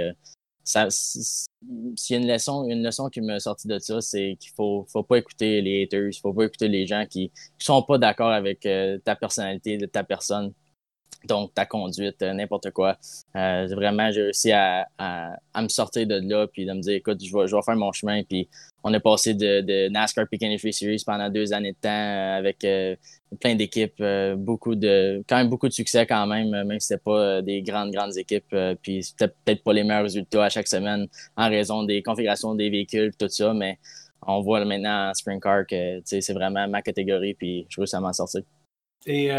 s'il 0.65 1.47
y 2.11 2.15
une 2.15 2.27
leçon, 2.33 2.69
une 2.69 2.83
leçon 2.85 3.09
qui 3.09 3.21
m'a 3.21 3.41
sorti 3.41 3.69
de 3.69 3.79
ça, 3.79 4.01
c'est 4.01 4.37
qu'il 4.39 4.53
faut, 4.55 4.87
faut 4.91 5.03
pas 5.03 5.19
écouter 5.19 5.61
les 5.63 5.85
haters, 5.85 6.09
il 6.09 6.21
faut 6.21 6.33
pas 6.33 6.45
écouter 6.45 6.69
les 6.69 6.87
gens 6.87 7.05
qui, 7.09 7.31
qui 7.59 7.67
sont 7.67 7.83
pas 7.83 7.99
d'accord 7.99 8.31
avec 8.31 8.65
euh, 8.67 8.99
ta 8.99 9.17
personnalité, 9.17 9.79
de 9.79 9.87
ta 9.87 10.05
personne. 10.05 10.53
Donc, 11.27 11.53
ta 11.55 11.67
conduite, 11.67 12.23
euh, 12.23 12.33
n'importe 12.33 12.71
quoi. 12.71 12.97
Euh, 13.37 13.67
vraiment, 13.75 14.11
j'ai 14.11 14.23
réussi 14.23 14.53
à, 14.53 14.89
à, 14.99 15.63
me 15.63 15.69
sortir 15.69 16.07
de 16.07 16.21
là, 16.23 16.47
puis 16.47 16.65
de 16.65 16.73
me 16.73 16.81
dire, 16.81 16.95
écoute, 16.95 17.23
je 17.23 17.37
vais, 17.37 17.47
je 17.47 17.55
vais 17.55 17.63
faire 17.63 17.77
mon 17.77 17.93
chemin, 17.93 18.23
puis 18.23 18.49
on 18.83 18.93
est 18.95 19.01
passé 19.01 19.35
de, 19.35 19.61
de 19.61 19.89
NASCAR 19.91 20.27
Peak 20.29 20.41
Free 20.59 20.73
Series 20.73 21.03
pendant 21.05 21.29
deux 21.29 21.53
années 21.53 21.73
de 21.73 21.77
temps 21.77 21.91
euh, 21.91 22.39
avec 22.39 22.67
plein 23.39 23.55
d'équipes, 23.55 24.03
beaucoup 24.37 24.75
de, 24.75 25.23
quand 25.29 25.37
même 25.37 25.49
beaucoup 25.49 25.69
de 25.69 25.73
succès 25.73 26.07
quand 26.07 26.27
même, 26.27 26.51
même 26.51 26.81
si 26.81 26.89
c'était 26.89 27.01
pas 27.01 27.43
des 27.43 27.63
grandes, 27.63 27.93
grandes 27.93 28.17
équipes. 28.17 28.57
puis 28.83 29.05
c'était 29.05 29.29
peut-être 29.29 29.63
pas 29.63 29.73
les 29.73 29.85
meilleurs 29.85 30.03
résultats 30.03 30.47
à 30.47 30.49
chaque 30.49 30.67
semaine 30.67 31.07
en 31.37 31.49
raison 31.49 31.85
des 31.85 32.03
configurations 32.03 32.55
des 32.55 32.71
véhicules, 32.71 33.13
tout 33.17 33.29
ça, 33.29 33.55
mais 33.55 33.79
on 34.27 34.41
voit 34.41 34.65
maintenant 34.65 35.11
en 35.11 35.15
Sprint 35.15 35.43
Car 35.43 35.67
que 35.67 36.01
c'est 36.05 36.33
vraiment 36.33 36.67
ma 36.67 36.83
catégorie, 36.83 37.35
puis 37.35 37.67
je 37.69 37.81
veux 37.81 37.87
ça 37.87 38.01
m'en 38.01 38.13
sortir. 38.13 38.43
Et 39.07 39.31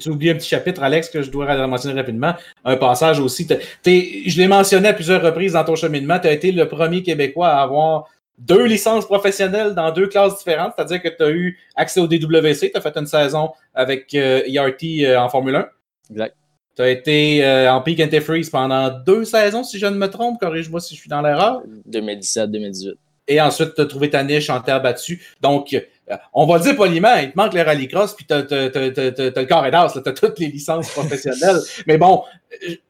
tu 0.00 0.08
oublies 0.10 0.30
un 0.30 0.34
petit 0.34 0.48
chapitre, 0.48 0.82
Alex, 0.82 1.08
que 1.08 1.22
je 1.22 1.30
dois 1.30 1.66
mentionner 1.66 1.98
rapidement. 2.00 2.34
Un 2.64 2.76
passage 2.76 3.20
aussi. 3.20 3.46
je 3.84 4.36
l'ai 4.36 4.48
mentionné 4.48 4.88
à 4.88 4.92
plusieurs 4.92 5.22
reprises 5.22 5.52
dans 5.52 5.64
ton 5.64 5.76
cheminement. 5.76 6.18
Tu 6.18 6.26
as 6.26 6.32
été 6.32 6.50
le 6.50 6.66
premier 6.66 7.02
Québécois 7.02 7.48
à 7.48 7.62
avoir 7.62 8.08
deux 8.38 8.64
licences 8.64 9.06
professionnelles 9.06 9.74
dans 9.74 9.90
deux 9.92 10.08
classes 10.08 10.38
différentes, 10.38 10.72
c'est-à-dire 10.76 11.02
que 11.02 11.08
tu 11.08 11.22
as 11.22 11.30
eu 11.30 11.58
accès 11.74 12.00
au 12.00 12.06
DWC, 12.06 12.70
tu 12.70 12.76
as 12.76 12.80
fait 12.80 12.96
une 12.96 13.06
saison 13.06 13.50
avec 13.74 14.12
ERT 14.12 14.16
euh, 14.16 14.42
e 14.46 15.04
euh, 15.04 15.20
en 15.20 15.28
Formule 15.28 15.56
1. 15.56 15.68
Exact. 16.10 16.36
Tu 16.76 16.82
as 16.82 16.90
été 16.90 17.44
euh, 17.44 17.72
en 17.72 17.80
peak 17.80 18.00
antifreeze 18.00 18.50
pendant 18.50 18.90
deux 18.90 19.24
saisons, 19.24 19.64
si 19.64 19.78
je 19.78 19.86
ne 19.86 19.96
me 19.96 20.08
trompe. 20.08 20.38
Corrige-moi 20.38 20.80
si 20.80 20.94
je 20.94 21.00
suis 21.00 21.08
dans 21.08 21.22
l'erreur. 21.22 21.62
2017-2018. 21.90 22.94
Et 23.28 23.40
ensuite, 23.40 23.74
tu 23.74 23.80
as 23.80 23.86
trouvé 23.86 24.10
ta 24.10 24.22
niche 24.22 24.50
en 24.50 24.60
terre 24.60 24.82
battue. 24.82 25.24
Donc, 25.40 25.72
euh, 25.72 25.80
on 26.32 26.46
va 26.46 26.58
le 26.58 26.62
dire 26.62 26.76
poliment, 26.76 27.14
il 27.16 27.32
te 27.32 27.36
manque 27.36 27.54
le 27.54 27.62
rallycross, 27.62 28.14
puis 28.14 28.26
tu 28.26 28.34
as, 28.34 28.42
le 28.42 29.44
corps 29.44 29.66
et 29.66 29.70
d'as, 29.70 29.92
tu 29.92 30.08
as 30.08 30.12
toutes 30.12 30.38
les 30.38 30.48
licences 30.48 30.90
professionnelles. 30.90 31.58
Mais 31.86 31.98
bon, 31.98 32.22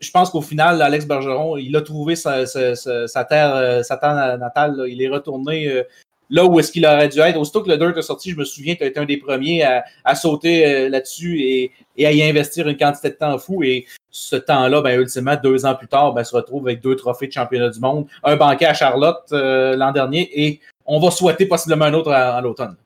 je 0.01 0.11
pense 0.11 0.31
qu'au 0.31 0.43
final, 0.43 0.83
Alex 0.83 1.07
Bergeron, 1.07 1.57
il 1.57 1.75
a 1.77 1.83
trouvé 1.83 2.15
sa, 2.17 2.45
terre, 2.45 3.55
euh, 3.55 3.83
sa 3.83 3.97
terre 3.97 4.39
natale. 4.39 4.85
Il 4.89 5.01
est 5.03 5.09
retourné 5.09 5.69
euh, 5.69 5.83
là 6.29 6.45
où 6.45 6.61
est-ce 6.61 6.71
qu'il 6.71 6.85
aurait 6.85 7.09
dû 7.09 7.19
être. 7.21 7.39
Aussitôt 7.39 7.63
que 7.63 7.71
le 7.71 7.79
Dirt 7.79 7.97
est 7.97 8.03
sorti, 8.03 8.31
je 8.33 8.37
me 8.37 8.45
souviens 8.45 8.75
que 8.75 8.81
tu 8.81 8.85
as 8.85 8.89
été 8.89 9.01
un 9.01 9.07
des 9.07 9.17
premiers 9.17 9.65
à, 10.05 10.15
sauter 10.15 10.89
là-dessus 10.91 11.41
et, 11.41 12.07
à 12.07 12.13
y 12.13 12.23
investir 12.23 12.69
une 12.69 12.77
quantité 12.77 13.09
de 13.11 13.15
temps 13.15 13.39
fou. 13.39 13.63
Et 13.63 13.87
ce 14.11 14.37
temps-là, 14.37 14.83
ben, 14.83 15.01
ultimement, 15.01 15.37
deux 15.43 15.65
ans 15.65 15.75
plus 15.75 15.89
tard, 15.89 16.13
ben, 16.13 16.25
se 16.25 16.35
retrouve 16.37 16.67
avec 16.67 16.83
deux 16.83 16.97
trophées 16.97 17.29
de 17.29 17.33
championnat 17.33 17.71
du 17.71 17.81
monde, 17.81 18.07
un 18.25 18.37
banquet 18.37 18.67
à 18.67 18.75
Charlotte 18.75 19.25
l'an 19.31 19.93
dernier 19.93 20.29
et 20.35 20.61
on 20.85 21.01
va 21.01 21.11
souhaiter 21.11 21.47
possiblement 21.47 21.87
un 21.87 21.95
autre 21.95 22.13
à 22.13 22.41
l'automne. 22.41 22.77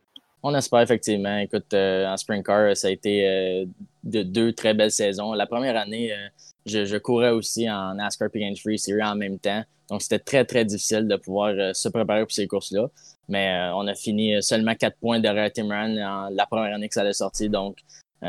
On 0.43 0.55
espère 0.55 0.81
effectivement. 0.81 1.37
Écoute, 1.39 1.73
euh, 1.75 2.07
en 2.07 2.17
sprint 2.17 2.45
car, 2.45 2.77
ça 2.77 2.89
a 2.89 2.91
été 2.91 3.27
euh, 3.29 3.67
de 4.05 4.23
deux 4.23 4.53
très 4.53 4.73
belles 4.73 4.91
saisons. 4.91 5.35
La 5.35 5.47
première 5.47 5.77
année, 5.77 6.13
euh, 6.13 6.29
je, 6.65 6.97
courais 6.97 7.31
aussi 7.31 7.71
en 7.71 7.95
NASCAR 7.95 8.31
Pig 8.31 8.59
Free 8.59 8.79
Series 8.79 9.03
en 9.03 9.17
même 9.17 9.39
temps. 9.39 9.63
Donc, 9.91 10.03
c'était 10.03 10.19
très, 10.19 10.45
très 10.45 10.65
difficile 10.65 11.07
de 11.09 11.17
pouvoir 11.17 11.75
se 11.75 11.89
préparer 11.89 12.23
pour 12.23 12.33
ces 12.33 12.47
courses-là. 12.47 12.89
Mais 13.29 13.71
on 13.75 13.87
a 13.89 13.95
fini 13.95 14.41
seulement 14.41 14.75
quatre 14.77 14.97
points 14.99 15.19
derrière 15.19 15.53
Tim 15.53 15.69
Ryan 15.69 16.29
la 16.31 16.47
première 16.47 16.75
année 16.75 16.89
que 16.89 16.95
ça 16.95 17.01
allait 17.01 17.13
sortir. 17.13 17.51
Donc, 17.51 17.79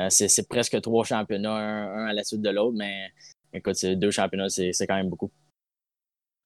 c'est 0.10 0.48
presque 0.48 0.82
trois 0.82 1.06
championnats, 1.06 1.54
un, 1.54 2.08
à 2.08 2.14
la 2.14 2.24
suite 2.24 2.42
de 2.42 2.50
l'autre. 2.50 2.76
Mais 2.76 3.12
écoute, 3.54 3.86
deux 3.86 4.10
championnats, 4.10 4.50
c'est 4.50 4.88
quand 4.88 4.96
même 4.96 5.10
beaucoup. 5.10 5.30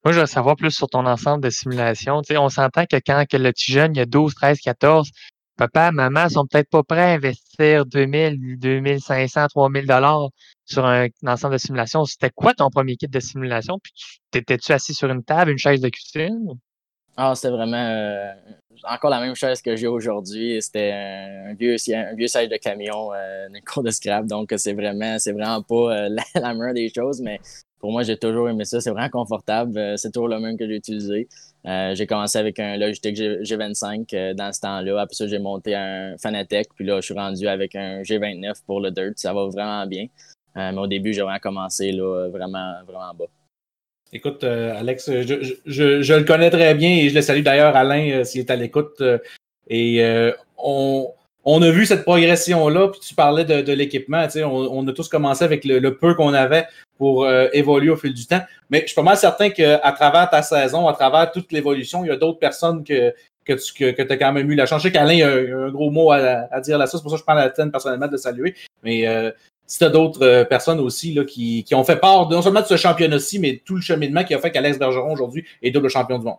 Moi, 0.04 0.12
je 0.12 0.20
veux 0.20 0.26
savoir 0.26 0.58
plus 0.58 0.72
sur 0.72 0.90
ton 0.90 1.06
ensemble 1.06 1.44
de 1.44 1.50
simulations. 1.50 2.22
on 2.30 2.50
s'entend 2.50 2.86
que 2.86 2.98
quand 2.98 3.26
que 3.28 3.38
le 3.38 3.52
petit 3.52 3.72
jeune, 3.72 3.96
il 3.96 4.00
y 4.00 4.02
a 4.02 4.06
12, 4.06 4.36
13, 4.36 4.60
14, 4.60 5.12
papa, 5.56 5.92
maman 5.92 6.30
sont 6.30 6.46
peut-être 6.46 6.70
pas 6.70 6.84
prêts 6.84 7.12
à 7.12 7.14
investir 7.14 7.86
2000, 7.86 8.60
2500, 8.60 9.48
3000 9.48 9.86
dollars 9.86 10.30
sur 10.66 10.86
un, 10.86 11.08
ensemble 11.26 11.54
de 11.54 11.60
simulation. 11.60 12.06
C'était 12.06 12.30
quoi 12.30 12.54
ton 12.54 12.70
premier 12.70 12.96
kit 12.96 13.08
de 13.08 13.20
simulation? 13.20 13.80
Puis 13.82 13.94
t'étais-tu 14.32 14.72
assis 14.72 14.94
sur 14.94 15.10
une 15.10 15.24
table, 15.24 15.52
une 15.52 15.58
chaise 15.58 15.82
de 15.82 15.90
cuisine? 15.90 16.54
Ah, 17.18 17.34
c'était 17.34 17.52
vraiment 17.52 17.78
euh, 17.78 18.34
encore 18.84 19.10
la 19.10 19.22
même 19.22 19.36
chaise 19.36 19.62
que 19.62 19.76
j'ai 19.76 19.88
aujourd'hui. 19.88 20.62
C'était 20.62 20.92
un, 20.92 21.54
vieux, 21.54 21.78
un 21.94 22.14
vieux 22.14 22.28
siège 22.28 22.50
de 22.50 22.58
camion, 22.58 23.14
euh, 23.14 23.48
un 23.48 23.62
cours 23.62 23.84
de 23.84 23.92
scrap. 23.92 24.26
Donc, 24.26 24.54
c'est 24.58 24.74
vraiment, 24.74 25.18
c'est 25.18 25.32
vraiment 25.32 25.62
pas 25.62 25.76
euh, 25.76 26.10
la, 26.36 26.42
la, 26.42 26.54
meilleure 26.54 26.74
des 26.74 26.92
choses, 26.94 27.22
mais 27.22 27.40
pour 27.86 27.92
moi, 27.92 28.02
j'ai 28.02 28.18
toujours 28.18 28.50
aimé 28.50 28.66
ça. 28.66 28.82
C'est 28.82 28.90
vraiment 28.90 29.12
confortable. 29.12 29.78
Euh, 29.78 29.96
c'est 29.96 30.10
toujours 30.10 30.28
le 30.28 30.40
même 30.40 30.58
que 30.58 30.66
j'ai 30.68 30.78
utilisé. 30.78 31.28
Euh, 31.68 31.94
j'ai 31.94 32.08
commencé 32.08 32.40
avec 32.40 32.60
un 32.60 32.78
Logitech 32.78 33.16
G 33.16 33.56
25 33.56 34.12
euh, 34.12 34.34
dans 34.34 34.52
ce 34.52 34.62
temps-là. 34.62 35.02
Après 35.02 35.14
ça, 35.14 35.28
j'ai 35.28 35.38
monté 35.38 35.76
un 35.76 36.18
Fanatec. 36.18 36.70
Puis 36.74 36.84
là, 36.84 36.96
je 37.00 37.06
suis 37.06 37.14
rendu 37.14 37.48
avec 37.48 37.76
un 37.76 38.02
G29 38.02 38.56
pour 38.66 38.82
le 38.82 38.90
Dirt. 38.90 39.14
Ça 39.18 39.36
va 39.36 39.46
vraiment 39.50 39.86
bien. 39.86 40.08
mais 40.56 40.76
au 40.76 40.88
début, 40.88 41.14
j'ai 41.14 41.22
vraiment 41.22 41.38
commencé 41.38 41.92
là, 41.92 42.28
vraiment, 42.30 42.74
vraiment 42.88 43.14
bas. 43.14 43.26
Écoute, 44.12 44.44
Alex, 44.44 45.12
je, 45.22 45.56
je, 45.68 46.14
le 46.16 46.24
connais 46.24 46.50
très 46.50 46.74
bien 46.74 46.90
et 46.90 47.10
je 47.10 47.14
le 47.14 47.22
salue 47.22 47.44
d'ailleurs, 47.44 47.76
Alain, 47.76 48.24
s'il 48.24 48.42
est 48.42 48.50
à 48.50 48.56
l'écoute. 48.56 49.04
et 49.70 50.32
on, 50.58 51.14
on 51.46 51.62
a 51.62 51.70
vu 51.70 51.86
cette 51.86 52.04
progression-là, 52.04 52.88
puis 52.90 53.00
tu 53.00 53.14
parlais 53.14 53.46
de, 53.46 53.72
l'équipement. 53.72 54.26
On, 54.44 54.88
a 54.88 54.94
tous 54.94 55.08
commencé 55.08 55.44
avec 55.44 55.64
le, 55.64 55.96
peu 55.96 56.16
qu'on 56.16 56.34
avait 56.34 56.66
pour 56.98 57.24
euh, 57.24 57.48
évoluer 57.54 57.92
au 57.92 57.96
fil 57.96 58.14
du 58.14 58.26
temps. 58.26 58.42
Mais 58.72 58.82
je 58.82 58.88
suis 58.88 58.96
pas 58.96 59.04
mal 59.04 59.18
certain 59.18 59.52
qu'à 59.52 59.92
travers 59.92 60.30
ta 60.30 60.42
saison, 60.42 60.88
à 60.88 60.94
travers 60.94 61.32
toute 61.32 61.52
l'évolution, 61.52 62.04
il 62.04 62.08
y 62.08 62.12
a 62.12 62.16
d'autres 62.16 62.40
personnes 62.40 62.84
que, 62.84 63.14
que 63.46 63.54
tu 63.54 63.94
que, 63.94 64.12
as 64.12 64.18
quand 64.18 64.34
même 64.34 64.52
eu 64.52 64.56
la 64.56 64.66
chance. 64.66 64.82
Je 64.82 64.88
sais 64.88 64.92
qu'Alain 64.92 65.22
a, 65.22 65.68
un 65.68 65.70
gros 65.70 65.92
mot 65.92 66.12
à, 66.12 66.60
dire 66.62 66.80
là-dessus, 66.80 66.98
c'est 66.98 67.04
pour 67.04 67.12
ça 67.12 67.18
que 67.18 67.20
je 67.20 67.26
prends 67.26 67.36
la 67.36 67.50
tienne 67.52 67.72
personnellement 67.72 68.08
de 68.08 68.18
saluer. 68.18 68.56
Mais 68.84 69.08
euh, 69.08 69.30
si 69.68 69.78
tu 69.78 69.84
as 69.84 69.90
d'autres 69.90 70.24
euh, 70.24 70.46
personnes 70.46 70.80
aussi 70.80 71.14
là, 71.14 71.26
qui, 71.26 71.64
qui, 71.64 71.76
ont 71.76 71.84
fait 71.84 71.98
part 71.98 72.28
non 72.28 72.42
seulement 72.42 72.62
de 72.62 72.66
ce 72.66 72.78
championnat-ci, 72.78 73.38
mais 73.38 73.62
tout 73.64 73.76
le 73.76 73.82
cheminement 73.82 74.24
qui 74.24 74.34
a 74.34 74.40
fait 74.40 74.52
qu'Alex 74.52 74.80
Bergeron 74.80 75.14
aujourd'hui 75.14 75.46
est 75.62 75.70
double 75.70 75.90
champion 75.90 76.18
du 76.18 76.26
monde. 76.26 76.38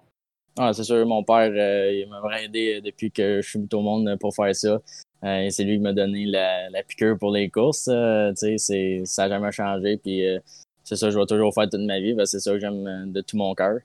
Ah, 0.58 0.72
c'est 0.72 0.84
sûr, 0.84 1.04
mon 1.06 1.22
père, 1.22 1.48
il 1.92 2.08
m'a 2.08 2.42
aidé 2.42 2.80
depuis 2.80 3.10
que 3.10 3.42
je 3.42 3.48
suis 3.48 3.68
au 3.72 3.80
monde 3.82 4.16
pour 4.18 4.34
faire 4.34 4.54
ça. 4.54 4.80
Euh, 5.24 5.48
c'est 5.50 5.64
lui 5.64 5.76
qui 5.76 5.82
m'a 5.82 5.92
donné 5.92 6.26
la, 6.26 6.70
la, 6.70 6.82
piqûre 6.82 7.18
pour 7.18 7.30
les 7.30 7.50
courses. 7.50 7.88
Euh, 7.88 8.32
c'est, 8.36 9.02
ça 9.04 9.28
n'a 9.28 9.36
jamais 9.36 9.52
changé. 9.52 9.96
Puis 9.96 10.26
euh, 10.26 10.38
c'est 10.84 10.96
ça 10.96 11.08
que 11.08 11.12
je 11.12 11.18
vais 11.18 11.26
toujours 11.26 11.52
faire 11.52 11.68
toute 11.68 11.80
ma 11.80 12.00
vie. 12.00 12.14
c'est 12.24 12.40
ça 12.40 12.52
que 12.52 12.60
j'aime 12.60 13.12
de 13.12 13.20
tout 13.22 13.36
mon 13.36 13.54
cœur. 13.54 13.78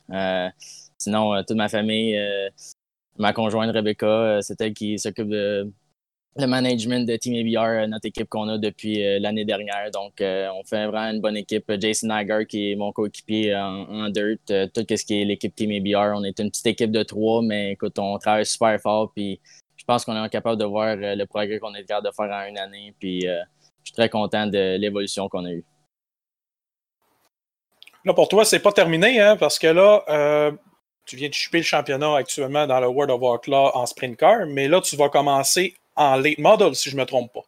sinon, 0.97 1.43
toute 1.43 1.57
ma 1.57 1.69
famille, 1.69 2.17
ma 3.17 3.33
conjointe 3.33 3.71
Rebecca, 3.73 4.39
c'est 4.41 4.59
elle 4.61 4.73
qui 4.73 4.99
s'occupe 4.99 5.29
de 5.29 5.71
le 6.37 6.45
management 6.45 7.05
de 7.05 7.15
Team 7.17 7.35
ABR, 7.35 7.87
notre 7.87 8.07
équipe 8.07 8.29
qu'on 8.29 8.47
a 8.47 8.57
depuis 8.57 9.19
l'année 9.19 9.43
dernière. 9.43 9.91
Donc, 9.91 10.13
on 10.21 10.63
fait 10.63 10.87
vraiment 10.87 11.11
une 11.13 11.19
bonne 11.19 11.35
équipe. 11.35 11.69
Jason 11.79 12.07
Niger, 12.07 12.47
qui 12.47 12.71
est 12.71 12.75
mon 12.75 12.93
coéquipier 12.93 13.53
en, 13.55 14.09
dirt, 14.09 14.39
tout 14.73 14.85
ce 14.89 15.05
qui 15.05 15.21
est 15.21 15.25
l'équipe 15.25 15.53
Team 15.53 15.71
ABR. 15.71 16.13
On 16.15 16.23
est 16.23 16.39
une 16.39 16.49
petite 16.49 16.67
équipe 16.67 16.91
de 16.91 17.03
trois, 17.03 17.41
mais 17.41 17.73
écoute, 17.73 17.99
on 17.99 18.17
travaille 18.17 18.45
super 18.45 18.79
fort. 18.79 19.11
Puis, 19.13 19.41
je 19.81 19.85
pense 19.85 20.05
qu'on 20.05 20.23
est 20.23 20.29
capable 20.29 20.57
de 20.57 20.65
voir 20.65 20.89
euh, 20.89 21.15
le 21.15 21.25
progrès 21.25 21.57
qu'on 21.57 21.73
est 21.73 21.83
capable 21.83 22.07
de 22.07 22.13
faire 22.13 22.29
en 22.29 22.45
une 22.45 22.59
année. 22.59 22.93
Puis 22.99 23.27
euh, 23.27 23.41
je 23.83 23.89
suis 23.89 23.93
très 23.93 24.09
content 24.09 24.45
de 24.45 24.77
l'évolution 24.77 25.27
qu'on 25.27 25.43
a 25.45 25.51
eue. 25.51 25.65
Là, 28.05 28.13
pour 28.13 28.27
toi, 28.27 28.45
c'est 28.45 28.59
pas 28.59 28.71
terminé, 28.71 29.19
hein, 29.19 29.37
parce 29.37 29.57
que 29.57 29.67
là, 29.67 30.03
euh, 30.07 30.51
tu 31.05 31.15
viens 31.15 31.29
de 31.29 31.33
choper 31.33 31.57
le 31.57 31.63
championnat 31.63 32.15
actuellement 32.15 32.67
dans 32.67 32.79
le 32.79 32.87
World 32.87 33.09
of 33.11 33.21
Warcraft 33.21 33.75
en 33.75 33.85
sprint 33.87 34.17
car, 34.17 34.45
mais 34.45 34.67
là, 34.67 34.81
tu 34.81 34.95
vas 34.95 35.09
commencer 35.09 35.73
en 35.95 36.15
late 36.17 36.39
model, 36.39 36.75
si 36.75 36.89
je 36.89 36.95
ne 36.95 37.01
me 37.01 37.05
trompe 37.05 37.31
pas. 37.33 37.45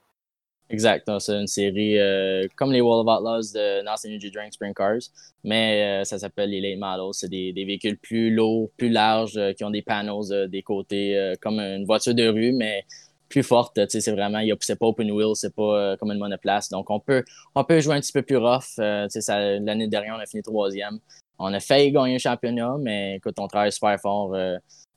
Exact. 0.73 1.07
C'est 1.19 1.39
une 1.39 1.47
série 1.47 1.99
euh, 1.99 2.47
comme 2.55 2.71
les 2.71 2.81
World 2.81 3.07
of 3.07 3.19
Outlaws 3.19 3.53
de 3.53 3.83
Nasty 3.83 4.07
Energy 4.07 4.31
Drink 4.31 4.53
Sprint 4.53 4.75
Cars, 4.75 5.01
mais 5.43 6.01
euh, 6.01 6.03
ça 6.03 6.17
s'appelle 6.17 6.49
les 6.49 6.61
Late 6.61 6.79
Models. 6.79 7.13
C'est 7.13 7.29
des, 7.29 7.53
véhicules 7.53 7.97
plus 7.97 8.33
lourds, 8.33 8.69
plus 8.75 8.89
larges, 8.89 9.37
euh, 9.37 9.53
qui 9.53 9.63
ont 9.63 9.69
des 9.69 9.83
panels 9.83 10.49
des 10.49 10.63
côtés, 10.63 11.33
comme 11.41 11.59
une 11.59 11.85
voiture 11.85 12.15
de 12.15 12.27
rue, 12.27 12.53
mais 12.53 12.85
plus 13.29 13.43
forte. 13.43 13.79
C'est 13.87 14.11
vraiment, 14.11 14.41
c'est 14.61 14.79
pas 14.79 14.87
open 14.87 15.11
wheel, 15.11 15.35
c'est 15.35 15.53
pas 15.53 15.95
comme 15.97 16.11
une 16.11 16.17
monoplace. 16.19 16.69
Donc, 16.69 16.89
on 16.89 16.99
peut, 16.99 17.23
on 17.53 17.63
peut 17.63 17.79
jouer 17.79 17.95
un 17.95 17.99
petit 17.99 18.11
peu 18.11 18.23
plus 18.23 18.37
rough. 18.37 18.77
L'année 18.77 19.87
dernière, 19.87 20.15
on 20.17 20.21
a 20.21 20.25
fini 20.25 20.41
troisième. 20.41 20.99
On 21.37 21.53
a 21.53 21.59
failli 21.59 21.91
gagner 21.91 22.15
un 22.15 22.19
championnat, 22.19 22.77
mais 22.79 23.17
écoute, 23.17 23.35
on 23.37 23.47
travaille 23.47 23.71
super 23.71 23.99
fort. 23.99 24.35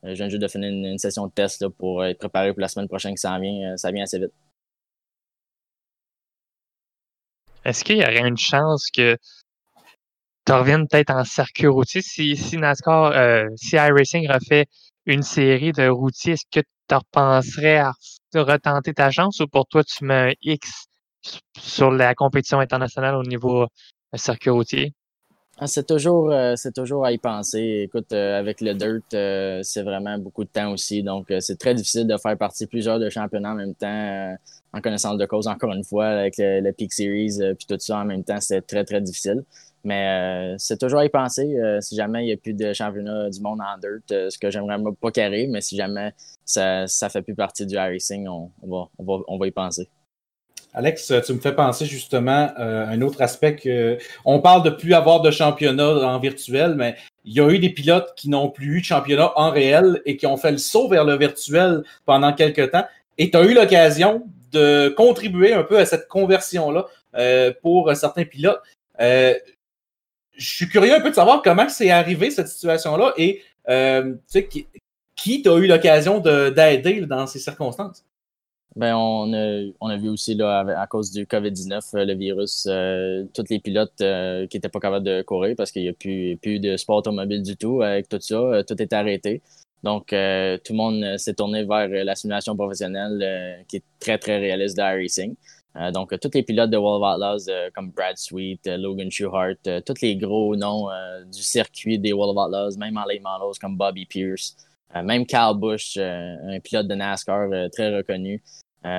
Je 0.07 0.15
viens 0.15 0.29
juste 0.29 0.43
de 0.43 0.49
finir 0.49 0.71
une, 0.71 0.99
session 0.99 1.27
de 1.27 1.33
test 1.33 1.69
pour 1.69 2.05
être 2.05 2.19
préparé 2.19 2.53
pour 2.53 2.61
la 2.61 2.69
semaine 2.69 2.89
prochaine 2.89 3.15
qui 3.15 3.21
s'en 3.21 3.39
vient. 3.41 3.77
ça 3.77 3.91
vient 3.91 4.05
assez 4.05 4.19
vite. 4.19 4.33
Est-ce 7.65 7.83
qu'il 7.83 7.97
y 7.97 8.03
aurait 8.03 8.29
une 8.29 8.37
chance 8.37 8.91
que 8.91 9.17
tu 10.47 10.53
reviennes 10.53 10.87
peut-être 10.87 11.11
en 11.11 11.25
circuit 11.25 11.67
routier? 11.67 12.01
Si, 12.01 12.57
NASCAR, 12.57 13.07
euh, 13.13 13.49
si 13.57 13.75
iRacing 13.75 14.31
refait 14.31 14.67
une 15.05 15.23
série 15.23 15.73
de 15.73 15.89
routiers, 15.89 16.35
est-ce 16.35 16.45
que 16.51 16.61
tu 16.61 16.95
repenserais 16.95 17.79
à 17.79 17.93
retenter 18.35 18.95
ta 18.95 19.11
chance 19.11 19.41
ou 19.41 19.49
pour 19.49 19.67
toi 19.67 19.83
tu 19.83 20.05
mets 20.05 20.31
un 20.31 20.33
X 20.43 20.87
sur 21.59 21.91
la 21.91 22.15
compétition 22.15 22.61
internationale 22.61 23.17
au 23.17 23.23
niveau 23.23 23.63
euh, 23.63 23.67
circuit 24.17 24.51
routier? 24.51 24.93
Ah, 25.59 25.67
c'est 25.67 25.87
toujours, 25.87 26.31
euh, 26.31 26.55
c'est 26.57 26.75
toujours 26.75 27.07
à 27.07 27.13
y 27.13 27.19
penser. 27.19 27.85
Écoute, 27.85 28.13
avec 28.13 28.61
le 28.61 28.75
dirt, 28.75 29.63
c'est 29.65 29.83
vraiment 29.83 30.19
beaucoup 30.19 30.45
de 30.45 30.51
temps 30.51 30.71
aussi. 30.73 31.03
Donc, 31.03 31.33
c'est 31.41 31.59
très 31.59 31.75
difficile 31.75 32.07
de 32.07 32.17
faire 32.19 32.37
partie 32.37 32.67
plusieurs 32.67 32.99
de 32.99 33.09
championnats 33.09 33.53
en 33.53 33.55
même 33.55 33.75
temps 33.75 34.37
en 34.77 34.81
connaissance 34.81 35.17
de 35.17 35.27
cause, 35.27 35.47
encore 35.47 35.73
une 35.73 35.85
fois, 35.85 36.07
avec 36.07 36.35
le, 36.39 36.71
Peak 36.73 36.93
Series 36.93 37.41
euh, 37.41 37.55
puis 37.55 37.67
tout 37.67 37.79
ça 37.79 37.99
en 37.99 38.05
même 38.05 38.25
temps, 38.25 38.41
c'est 38.41 38.63
très, 38.63 38.85
très 38.85 39.01
difficile. 39.01 39.43
Mais 39.85 40.53
euh, 40.53 40.55
c'est 40.59 40.79
toujours 40.79 41.01
à 41.01 41.05
y 41.05 41.09
penser. 41.09 41.57
Euh, 41.59 41.81
si 41.81 41.95
jamais 41.95 42.25
il 42.25 42.27
n'y 42.27 42.33
a 42.33 42.37
plus 42.37 42.55
de 42.55 42.73
championnat 42.73 43.31
du 43.31 43.41
monde 43.41 43.61
en 43.61 43.79
dirt, 43.79 44.31
ce 44.31 44.37
que 44.37 44.51
j'aimerais 44.51 44.79
pas 45.01 45.11
carré, 45.11 45.47
mais 45.47 45.61
si 45.61 45.77
jamais 45.77 46.13
ça 46.45 46.85
ne 46.85 47.09
fait 47.09 47.23
plus 47.23 47.35
partie 47.35 47.67
du 47.67 47.77
racing, 47.77 48.27
on, 48.29 48.51
va, 48.63 48.89
on, 48.99 49.39
va, 49.39 49.47
y 49.47 49.51
penser. 49.51 49.89
Alex, 50.77 51.11
tu 51.25 51.33
me 51.33 51.41
fais 51.41 51.55
penser 51.55 51.87
justement 51.87 52.53
à 52.55 52.89
un 52.89 53.01
autre 53.01 53.23
aspect 53.23 53.57
que 53.57 53.97
on 54.27 54.41
parle 54.41 54.63
de 54.63 54.69
plus 54.69 54.93
avoir 54.93 55.23
de 55.23 55.31
championnat 55.31 56.07
en 56.07 56.19
virtuel, 56.19 56.75
mais 56.77 56.97
il 57.25 57.33
y 57.33 57.41
a 57.41 57.49
eu 57.49 57.59
des 57.59 57.71
pilotes 57.71 58.13
qui 58.15 58.29
n'ont 58.29 58.51
plus 58.51 58.77
eu 58.77 58.81
de 58.81 58.85
championnat 58.85 59.33
en 59.37 59.51
réel 59.51 60.03
et 60.05 60.19
qui 60.19 60.27
ont 60.27 60.37
fait 60.37 60.53
le 60.53 60.59
saut 60.59 60.87
vers 60.87 61.07
le 61.07 61.17
virtuel 61.17 61.83
pendant 62.05 62.35
quelques 62.35 62.71
temps. 62.71 62.85
Et 63.17 63.31
tu 63.31 63.39
as 63.39 63.45
eu 63.45 63.55
l'occasion 63.55 64.27
de 64.53 64.91
contribuer 64.91 65.55
un 65.55 65.63
peu 65.63 65.79
à 65.79 65.87
cette 65.87 66.09
conversion-là 66.09 66.85
euh, 67.17 67.53
pour 67.63 67.95
certains 67.97 68.27
pilotes. 68.27 68.61
Euh, 69.01 69.35
je 70.37 70.47
suis 70.47 70.69
curieux 70.69 70.95
un 70.95 71.01
peu 71.01 71.09
de 71.09 71.15
savoir 71.15 71.41
comment 71.41 71.71
c'est 71.71 71.91
arrivé 71.91 72.31
cette 72.31 72.49
situation-là 72.49 73.15
et 73.17 73.43
euh, 73.71 74.15
qui, 74.51 74.67
qui 75.17 75.43
t'a 75.43 75.55
eu 75.57 75.67
l'occasion 75.67 76.21
d'aider 76.21 77.01
dans 77.07 77.27
ces 77.27 77.39
circonstances? 77.39 78.06
Ben, 78.77 78.95
on, 78.95 79.33
a, 79.33 79.73
on 79.81 79.89
a 79.89 79.97
vu 79.97 80.11
aussi, 80.11 80.35
là, 80.35 80.61
à 80.79 80.87
cause 80.87 81.11
du 81.11 81.25
COVID-19, 81.25 82.05
le 82.05 82.15
virus, 82.15 82.69
tous 83.35 83.45
les 83.49 83.59
pilotes 83.59 83.97
qui 83.97 84.57
n'étaient 84.57 84.69
pas 84.69 84.81
capables 84.81 85.05
de 85.05 85.23
courir 85.23 85.55
parce 85.57 85.73
qu'il 85.73 85.83
n'y 85.83 85.89
a 85.89 85.95
plus, 85.95 86.37
plus 86.37 86.61
de 86.61 86.77
sport 86.77 86.99
automobile 86.99 87.43
du 87.43 87.57
tout. 87.57 87.81
Avec 87.83 88.09
tout 88.09 88.21
ça, 88.21 88.63
tout 88.65 88.81
est 88.81 88.93
arrêté. 88.93 89.43
Donc, 89.87 90.13
euh, 90.13 90.59
tout 90.65 90.73
le 90.73 90.79
monde 90.79 91.05
euh, 91.05 91.17
s'est 91.17 91.35
tourné 91.35 91.63
vers 91.65 91.89
euh, 91.89 92.03
la 92.03 92.17
simulation 92.17 92.57
professionnelle 92.57 93.65
qui 93.69 93.77
est 93.77 93.85
très, 94.01 94.19
très 94.19 94.39
réaliste 94.39 94.77
de 94.77 94.83
racing. 94.83 95.37
donc, 95.93 96.19
tous 96.21 96.31
les 96.35 96.43
pilotes 96.43 96.71
de 96.71 96.77
World 96.77 97.05
of 97.05 97.15
Outlaws, 97.15 97.71
comme 97.75 97.91
Brad 97.91 98.17
Sweet, 98.17 98.67
Logan 98.67 99.11
Schuhart, 99.11 99.63
tous 99.85 100.01
les 100.03 100.17
gros 100.17 100.57
noms 100.57 100.89
du 101.31 101.43
circuit 101.43 101.99
des 101.99 102.13
World 102.15 102.37
of 102.37 102.47
Outlaws, 102.47 102.79
même 102.79 102.97
en 102.97 103.05
late 103.05 103.23
models 103.23 103.59
comme 103.61 103.77
Bobby 103.77 104.07
Pierce, 104.07 104.57
même 105.05 105.27
Kyle 105.27 105.55
Busch, 105.55 105.99
un 105.99 106.59
pilote 106.61 106.89
de 106.89 106.95
NASCAR 106.95 107.51
très 107.71 107.95
reconnu. 107.95 108.43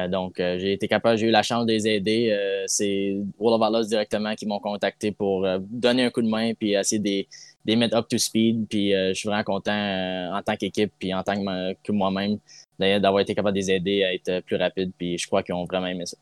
Donc, 0.10 0.34
j'ai 0.38 0.74
été 0.74 0.88
capable, 0.88 1.18
j'ai 1.18 1.28
eu 1.28 1.32
la 1.32 1.44
chance 1.44 1.66
de 1.66 1.72
les 1.72 1.88
aider. 1.88 2.64
c'est 2.68 3.18
World 3.40 3.62
of 3.62 3.70
Outlaws 3.70 3.88
directement 3.88 4.36
qui 4.36 4.46
m'ont 4.46 4.60
contacté 4.60 5.12
pour 5.12 5.48
donner 5.60 6.04
un 6.04 6.10
coup 6.10 6.22
de 6.22 6.30
main 6.30 6.54
puis 6.54 6.74
essayer 6.74 7.00
de 7.00 7.28
les 7.68 7.76
mettre 7.76 7.96
up 7.96 8.08
to 8.08 8.18
speed. 8.18 8.68
Puis 8.70 8.96
euh, 8.96 9.10
je 9.10 9.14
suis 9.14 9.28
vraiment 9.28 9.44
content 9.44 9.72
euh, 9.72 10.32
en 10.32 10.42
tant 10.42 10.56
qu'équipe 10.56 10.92
puis 10.98 11.14
en 11.14 11.22
tant 11.22 11.36
que, 11.36 11.92
moi-même 11.92 12.40
d'avoir 12.80 13.22
été 13.22 13.36
capable 13.36 13.56
de 13.56 13.60
les 13.60 13.72
aider 13.72 14.04
à 14.04 14.14
être 14.14 14.40
plus 14.46 14.56
rapides. 14.56 14.92
Puis 14.98 15.18
je 15.18 15.28
crois 15.28 15.44
qu'ils 15.44 15.56
ont 15.56 15.66
vraiment 15.66 15.88
aimé 15.88 16.06
ça. 16.06 16.18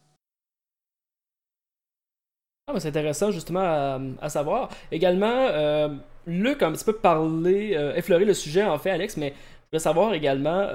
Ah, 2.67 2.79
c'est 2.79 2.88
intéressant 2.89 3.29
justement 3.29 4.15
à, 4.19 4.29
savoir. 4.29 4.69
Également, 4.91 5.27
euh, 5.27 5.89
Luc 6.25 6.63
a 6.63 6.67
un 6.67 6.72
petit 6.72 6.86
peu 6.86 6.93
parlé, 6.93 7.75
euh, 7.75 7.93
effleuré 7.95 8.25
le 8.25 8.34
sujet 8.34 8.63
en 8.63 8.79
fait, 8.79 8.89
Alex, 8.89 9.17
mais 9.17 9.34
je 9.72 9.77
veux 9.77 9.79
savoir 9.79 10.15
également 10.15 10.67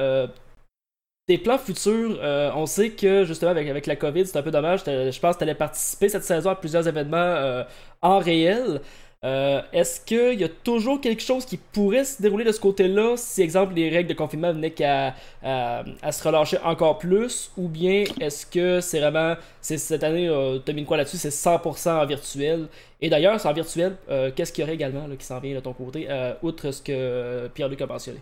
tes 1.31 1.39
plans 1.39 1.59
futurs. 1.59 2.19
on 2.57 2.67
sait 2.67 2.91
que 2.91 3.25
justement 3.25 3.53
avec, 3.53 3.87
la 3.87 3.97
COVID, 3.97 4.27
c'est 4.27 4.37
un 4.37 4.43
peu 4.43 4.51
dommage. 4.51 4.81
Je 4.87 5.21
pense 5.21 5.35
que 5.35 5.39
tu 5.39 5.45
allais 5.45 5.55
participer 5.55 6.09
cette 6.09 6.25
saison 6.25 6.51
à 6.51 6.57
plusieurs 6.57 6.89
événements 6.89 7.65
en 8.03 8.19
réel. 8.19 8.81
Euh, 9.23 9.61
est-ce 9.75 10.01
qu'il 10.01 10.41
y 10.41 10.45
a 10.45 10.49
toujours 10.49 10.99
quelque 10.99 11.21
chose 11.21 11.45
qui 11.45 11.59
pourrait 11.59 12.05
se 12.05 12.23
dérouler 12.23 12.43
de 12.43 12.53
ce 12.53 12.61
côté-là 12.61 13.17
si, 13.19 13.43
exemple, 13.43 13.75
les 13.75 13.91
règles 13.91 14.09
de 14.09 14.15
confinement 14.15 14.51
venaient 14.51 14.71
qu'à 14.71 15.15
à, 15.43 15.85
se 16.11 16.25
relâcher 16.27 16.57
encore 16.65 16.99
plus? 16.99 17.51
Ou 17.59 17.69
bien 17.69 18.05
est-ce 18.19 18.47
que 18.47 18.81
c'est 18.81 19.01
vraiment. 19.01 19.37
cette 19.61 20.03
année, 20.05 20.29
euh, 20.29 20.59
tu 20.65 20.71
as 20.71 20.75
mis 20.75 20.87
quoi 20.87 20.97
là-dessus 20.97 21.19
C'est 21.19 21.29
100% 21.29 21.91
en 21.91 22.07
virtuel? 22.07 22.69
Et 23.03 23.11
d'ailleurs, 23.11 23.39
c'est 23.39 23.49
en 23.49 23.53
virtuel. 23.53 23.97
Euh, 24.09 24.31
qu'est-ce 24.35 24.53
qu'il 24.53 24.63
y 24.63 24.65
aurait 24.65 24.75
également 24.75 25.07
qui 25.19 25.27
s'en 25.27 25.39
vient 25.39 25.55
de 25.55 25.61
ton 25.61 25.75
côté, 25.75 26.09
outre 26.43 26.71
ce 26.71 26.81
que 26.81 27.49
Pierre-Luc 27.49 27.83
a 27.83 27.87
mentionné? 27.87 28.21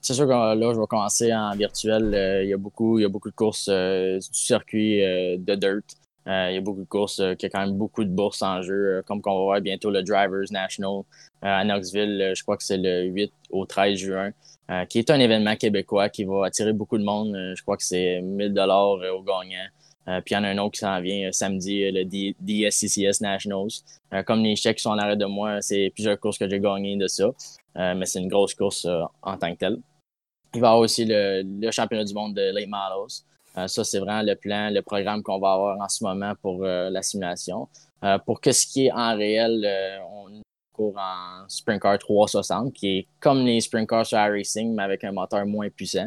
C'est 0.00 0.14
sûr 0.14 0.26
que 0.26 0.30
là, 0.30 0.72
je 0.74 0.80
vais 0.80 0.86
commencer 0.86 1.34
en 1.34 1.54
virtuel. 1.54 2.42
Il 2.44 2.48
y, 2.48 2.52
a 2.52 2.56
beaucoup, 2.56 2.98
il 2.98 3.02
y 3.02 3.04
a 3.04 3.08
beaucoup 3.08 3.30
de 3.30 3.34
courses 3.34 3.68
du 3.68 4.20
circuit 4.32 5.00
de 5.00 5.54
dirt. 5.54 5.96
Euh, 6.28 6.50
il 6.50 6.54
y 6.56 6.58
a 6.58 6.60
beaucoup 6.60 6.80
de 6.80 6.88
courses, 6.88 7.20
euh, 7.20 7.34
qui 7.34 7.46
a 7.46 7.48
quand 7.48 7.60
même 7.60 7.76
beaucoup 7.78 8.04
de 8.04 8.10
bourses 8.10 8.42
en 8.42 8.60
jeu, 8.60 8.98
euh, 8.98 9.02
comme 9.02 9.22
qu'on 9.22 9.34
va 9.38 9.42
voir 9.44 9.60
bientôt 9.62 9.90
le 9.90 10.02
Drivers 10.02 10.50
National 10.50 11.02
à 11.40 11.64
Knoxville, 11.64 12.32
je 12.36 12.42
crois 12.42 12.56
que 12.56 12.64
c'est 12.64 12.76
le 12.76 13.04
8 13.04 13.32
au 13.50 13.64
13 13.64 13.96
juin, 13.96 14.32
qui 14.88 14.98
est 14.98 15.08
un 15.10 15.20
événement 15.20 15.56
québécois 15.56 16.08
qui 16.08 16.24
va 16.24 16.46
attirer 16.46 16.72
beaucoup 16.72 16.98
de 16.98 17.04
monde. 17.04 17.32
je 17.56 17.62
crois 17.62 17.76
que 17.76 17.84
c'est 17.84 18.20
1000 18.20 18.52
dollars 18.52 18.98
au 19.14 19.22
gagnant. 19.22 19.68
puis 20.24 20.32
il 20.32 20.34
y 20.34 20.36
en 20.36 20.42
a 20.42 20.48
un 20.48 20.58
autre 20.58 20.72
qui 20.72 20.80
s'en 20.80 21.00
vient 21.00 21.30
samedi, 21.30 21.88
le 21.92 22.04
DSCCS 22.04 23.20
Nationals. 23.20 23.68
comme 24.26 24.42
les 24.42 24.56
chèques 24.56 24.80
sont 24.80 24.90
en 24.90 24.98
arrêt 24.98 25.16
de 25.16 25.26
moi, 25.26 25.62
c'est 25.62 25.92
plusieurs 25.94 26.18
courses 26.18 26.38
que 26.38 26.50
j'ai 26.50 26.58
gagnées 26.58 26.96
de 26.96 27.06
ça. 27.06 27.30
mais 27.76 28.04
c'est 28.04 28.18
une 28.18 28.28
grosse 28.28 28.54
course 28.54 28.84
en 29.22 29.36
tant 29.36 29.52
que 29.54 29.58
telle. 29.58 29.78
Il 30.54 30.60
va 30.60 30.68
y 30.68 30.70
avoir 30.70 30.78
aussi 30.80 31.04
le, 31.06 31.70
championnat 31.70 32.04
du 32.04 32.14
monde 32.14 32.34
de 32.34 32.52
Late 32.52 32.68
Models. 32.68 33.22
Euh, 33.56 33.66
ça, 33.66 33.84
c'est 33.84 33.98
vraiment 33.98 34.22
le 34.22 34.34
plan, 34.34 34.70
le 34.70 34.82
programme 34.82 35.22
qu'on 35.22 35.38
va 35.38 35.52
avoir 35.52 35.80
en 35.80 35.88
ce 35.88 36.04
moment 36.04 36.32
pour 36.40 36.64
euh, 36.64 36.90
la 36.90 37.02
simulation. 37.02 37.68
Euh, 38.04 38.18
pour 38.18 38.40
ce 38.44 38.66
qui 38.66 38.86
est 38.86 38.92
en 38.92 39.16
réel, 39.16 39.68
on 40.10 40.40
court 40.72 40.96
en 40.96 41.48
Sprint 41.48 41.82
Car 41.82 41.98
360, 41.98 42.72
qui 42.72 42.98
est 42.98 43.06
comme 43.20 43.44
les 43.44 43.60
Sprint 43.60 43.88
Cars 43.88 44.06
sur 44.06 44.18
Racing, 44.18 44.74
mais 44.74 44.84
avec 44.84 45.02
un 45.02 45.12
moteur 45.12 45.44
moins 45.44 45.68
puissant. 45.68 46.06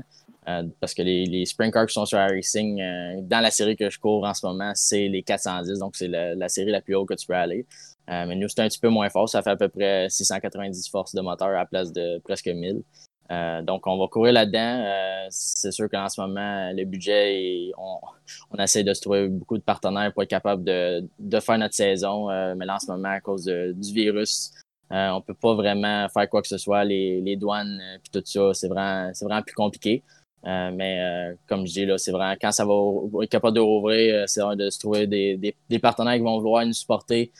parce 0.79 0.93
que 0.93 1.01
les, 1.01 1.25
les 1.25 1.45
Cars 1.71 1.85
qui 1.85 1.93
sont 1.93 2.05
sur 2.05 2.17
Racing, 2.17 2.81
dans 3.23 3.41
la 3.41 3.51
série 3.51 3.75
que 3.75 3.89
je 3.89 3.99
cours 3.99 4.23
en 4.23 4.33
ce 4.33 4.45
moment, 4.45 4.71
c'est 4.73 5.09
les 5.09 5.21
410, 5.21 5.79
donc 5.79 5.97
c'est 5.97 6.07
la, 6.07 6.33
la, 6.35 6.47
série 6.47 6.71
la 6.71 6.81
plus 6.81 6.95
haute 6.95 7.09
que 7.09 7.15
tu 7.15 7.27
peux 7.27 7.35
aller. 7.35 7.65
mais 8.07 8.35
nous, 8.35 8.47
c'est 8.47 8.61
un 8.61 8.69
petit 8.69 8.79
peu 8.79 8.89
moins 8.89 9.09
fort, 9.09 9.27
ça 9.27 9.41
fait 9.43 9.49
à 9.49 9.57
peu 9.57 9.67
près 9.67 10.07
690 10.09 10.87
forces 10.89 11.13
de 11.13 11.19
moteur 11.19 11.49
à 11.49 11.51
la 11.51 11.65
place 11.65 11.91
de 11.91 12.19
presque 12.19 12.47
1000. 12.47 12.81
Euh, 13.31 13.61
donc, 13.61 13.87
on 13.87 13.97
va 13.97 14.07
courir 14.07 14.33
là-dedans. 14.33 14.83
Euh, 14.85 15.27
c'est 15.29 15.71
sûr 15.71 15.89
qu'en 15.89 16.09
ce 16.09 16.19
moment, 16.19 16.71
le 16.73 16.83
budget, 16.83 17.71
on, 17.77 17.97
on, 18.51 18.57
essaie 18.57 18.83
de 18.83 18.93
se 18.93 19.01
trouver 19.01 19.27
beaucoup 19.29 19.57
de 19.57 19.63
partenaires 19.63 20.11
pour 20.11 20.23
être 20.23 20.29
capable 20.29 20.63
de, 20.63 21.07
de 21.19 21.39
faire 21.39 21.57
notre 21.57 21.75
saison. 21.75 22.29
Euh, 22.29 22.55
mais 22.55 22.65
là, 22.65 22.75
en 22.75 22.79
ce 22.79 22.91
moment, 22.91 23.09
à 23.09 23.21
cause 23.21 23.45
du 23.45 23.93
virus, 23.93 24.51
on 24.89 25.21
peut 25.21 25.33
pas 25.33 25.53
vraiment 25.53 26.07
faire 26.09 26.27
quoi 26.29 26.41
que 26.41 26.49
ce 26.49 26.57
soit. 26.57 26.83
Les, 26.83 27.21
les 27.21 27.37
douanes 27.37 27.79
et 27.95 28.09
tout 28.09 28.21
ça, 28.25 28.53
c'est 28.53 28.67
vraiment, 28.67 29.11
vraiment 29.21 29.41
plus 29.41 29.55
compliqué. 29.55 30.03
mais 30.43 31.33
comme 31.47 31.65
je 31.65 31.71
dis, 31.71 31.85
là, 31.85 31.97
c'est 31.97 32.11
vraiment 32.11 32.35
quand 32.41 32.51
ça 32.51 32.65
va 32.65 32.73
être 33.23 33.29
capable 33.29 33.55
de 33.55 33.61
rouvrir, 33.61 34.27
c'est 34.27 34.41
de 34.57 34.69
se 34.69 34.79
trouver 34.79 35.07
des, 35.07 35.37
des, 35.37 35.55
des, 35.69 35.79
partenaires 35.79 36.15
qui 36.15 36.23
vont 36.23 36.37
vouloir 36.37 36.65
nous 36.65 36.73
supporter, 36.73 37.31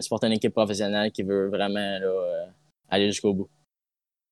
supporter 0.00 0.28
une 0.28 0.32
équipe 0.34 0.54
professionnelle 0.54 1.12
qui 1.12 1.22
veut 1.22 1.48
vraiment 1.48 1.98
aller 2.88 3.08
jusqu'au 3.08 3.34
bout. 3.34 3.50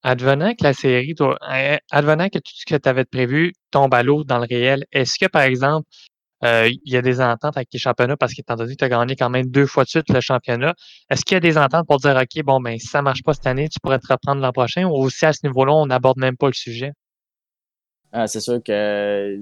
Advenant 0.09 0.55
que 0.55 0.63
la 0.63 0.73
série, 0.73 1.17
eh, 1.53 1.79
advenant 1.91 2.29
que 2.29 2.39
tout 2.39 2.53
ce 2.55 2.65
que 2.65 2.77
tu 2.77 2.89
avais 2.89 3.05
prévu 3.05 3.53
tombe 3.73 3.93
à 3.93 4.05
l'eau 4.05 4.23
dans 4.23 4.39
le 4.39 4.47
réel, 4.49 4.85
est-ce 4.93 5.19
que, 5.19 5.27
par 5.29 5.43
exemple, 5.43 5.89
euh, 6.45 6.69
il 6.69 6.93
y 6.93 6.97
a 6.97 7.03
des 7.03 7.21
ententes 7.21 7.57
avec 7.57 7.71
les 7.73 7.81
championnats 7.81 8.17
parce 8.17 8.33
qu'étant 8.33 8.55
donné 8.55 8.75
que 8.75 8.79
tu 8.79 8.85
as 8.85 8.89
gagné 8.89 9.17
quand 9.17 9.31
même 9.31 9.47
deux 9.51 9.67
fois 9.67 9.83
de 9.83 9.89
suite 9.89 10.09
le 10.11 10.21
championnat, 10.21 10.75
est-ce 11.11 11.25
qu'il 11.25 11.35
y 11.35 11.39
a 11.39 11.41
des 11.41 11.59
ententes 11.59 11.89
pour 11.89 11.99
dire, 11.99 12.15
OK, 12.15 12.45
bon, 12.45 12.61
ben, 12.61 12.79
si 12.79 12.87
ça 12.87 13.03
marche 13.03 13.25
pas 13.25 13.35
cette 13.35 13.49
année, 13.49 13.69
tu 13.69 13.81
pourrais 13.81 13.99
te 13.99 14.07
reprendre 14.09 14.41
l'an 14.41 14.53
prochain 14.53 14.85
ou 14.85 14.95
aussi 14.95 15.27
à 15.27 15.33
ce 15.33 15.45
niveau-là, 15.45 15.73
on 15.73 15.87
n'aborde 15.87 16.19
même 16.19 16.37
pas 16.37 16.47
le 16.47 16.53
sujet? 16.53 16.93
Ah, 18.13 18.29
c'est 18.29 18.39
sûr 18.39 18.63
que 18.63 19.41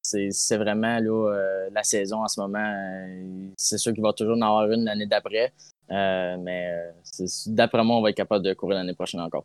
c'est 0.00 0.56
vraiment 0.56 1.00
euh, 1.02 1.68
la 1.70 1.82
saison 1.82 2.22
en 2.24 2.28
ce 2.28 2.40
moment. 2.40 2.64
Euh, 2.64 3.50
c'est 3.58 3.76
sûr 3.76 3.92
qu'il 3.92 4.02
va 4.02 4.14
toujours 4.14 4.38
en 4.38 4.40
avoir 4.40 4.70
une 4.70 4.86
l'année 4.86 5.06
d'après. 5.06 5.52
mais 5.90 6.72
d'après 7.48 7.84
moi, 7.84 7.96
on 7.96 8.00
va 8.00 8.08
être 8.08 8.16
capable 8.16 8.42
de 8.42 8.54
courir 8.54 8.78
l'année 8.78 8.94
prochaine 8.94 9.20
encore. 9.20 9.44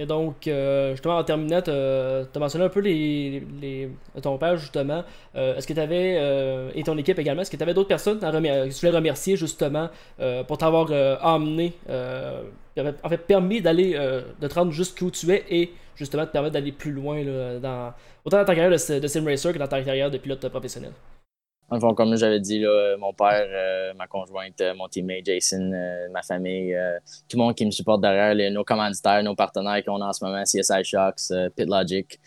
Et 0.00 0.06
donc, 0.06 0.46
euh, 0.46 0.92
justement, 0.92 1.18
en 1.18 1.24
terminant, 1.24 1.60
tu 1.60 1.70
as 1.70 2.38
mentionné 2.38 2.64
un 2.64 2.68
peu 2.68 2.78
les, 2.78 3.42
les 3.60 3.90
ton 4.22 4.38
père, 4.38 4.56
justement. 4.56 5.02
Euh, 5.34 5.56
est-ce 5.56 5.66
que 5.66 5.72
tu 5.72 5.80
avais, 5.80 6.16
euh, 6.18 6.70
et 6.76 6.84
ton 6.84 6.96
équipe 6.96 7.18
également, 7.18 7.42
est-ce 7.42 7.50
que 7.50 7.56
tu 7.56 7.62
avais 7.64 7.74
d'autres 7.74 7.88
personnes 7.88 8.20
que 8.20 8.68
tu 8.68 8.86
voulais 8.86 8.96
remercier, 8.96 9.36
justement, 9.36 9.90
pour 10.46 10.56
t'avoir 10.56 10.92
emmené, 11.22 11.72
en 11.88 13.08
fait, 13.08 13.26
permis 13.26 13.60
d'aller, 13.60 13.98
de 14.40 14.46
te 14.46 14.54
rendre 14.54 14.70
jusqu'où 14.70 15.10
tu 15.10 15.32
es 15.32 15.44
et, 15.50 15.72
justement, 15.96 16.24
te 16.24 16.30
permettre 16.30 16.54
d'aller 16.54 16.72
plus 16.72 16.92
loin, 16.92 17.24
dans, 17.60 17.92
autant 18.24 18.38
dans 18.38 18.44
ta 18.44 18.54
carrière 18.54 18.70
de, 18.70 19.00
de 19.00 19.06
sim 19.08 19.24
racer 19.24 19.52
que 19.52 19.58
dans 19.58 19.66
ta 19.66 19.82
carrière 19.82 20.12
de 20.12 20.18
pilote 20.18 20.48
professionnel? 20.48 20.92
Enfin, 21.70 21.92
comme 21.94 22.16
j'avais 22.16 22.40
dit, 22.40 22.60
là, 22.60 22.96
mon 22.98 23.12
père, 23.12 23.46
euh, 23.46 23.92
ma 23.94 24.06
conjointe, 24.06 24.58
euh, 24.62 24.74
mon 24.74 24.88
teammate 24.88 25.26
Jason, 25.26 25.70
euh, 25.72 26.08
ma 26.10 26.22
famille, 26.22 26.74
tout 27.28 27.36
le 27.36 27.42
monde 27.42 27.54
qui 27.54 27.66
me 27.66 27.70
supporte 27.70 28.00
derrière, 28.00 28.34
les, 28.34 28.50
nos 28.50 28.64
commanditaires, 28.64 29.22
nos 29.22 29.34
partenaires 29.34 29.84
qu'on 29.84 30.00
a 30.00 30.06
en 30.06 30.12
ce 30.14 30.24
moment, 30.24 30.42
CSI 30.44 30.82
Shocks, 30.84 31.30
PitLogic, 31.56 32.18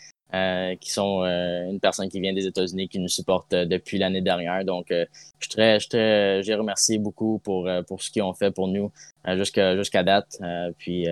qui 0.80 0.90
sont 0.90 1.24
une 1.24 1.80
personne 1.80 2.08
qui 2.08 2.20
vient 2.20 2.32
des 2.32 2.46
États-Unis, 2.46 2.88
qui 2.88 2.98
nous 3.00 3.08
supporte 3.08 3.50
depuis 3.50 3.98
l'année 3.98 4.22
dernière. 4.22 4.64
Donc, 4.64 4.86
je 4.90 5.48
très, 5.48 5.80
je 5.80 5.88
très, 5.88 6.42
j'ai 6.42 6.54
remercié 6.54 6.98
beaucoup 6.98 7.40
pour, 7.44 7.68
pour 7.86 8.02
ce 8.02 8.10
qu'ils 8.10 8.22
ont 8.22 8.32
fait 8.32 8.50
pour 8.50 8.68
nous 8.68 8.90
jusqu'à 9.36 9.76
jusqu'à 9.76 10.02
date. 10.02 10.38
puis, 10.78 11.06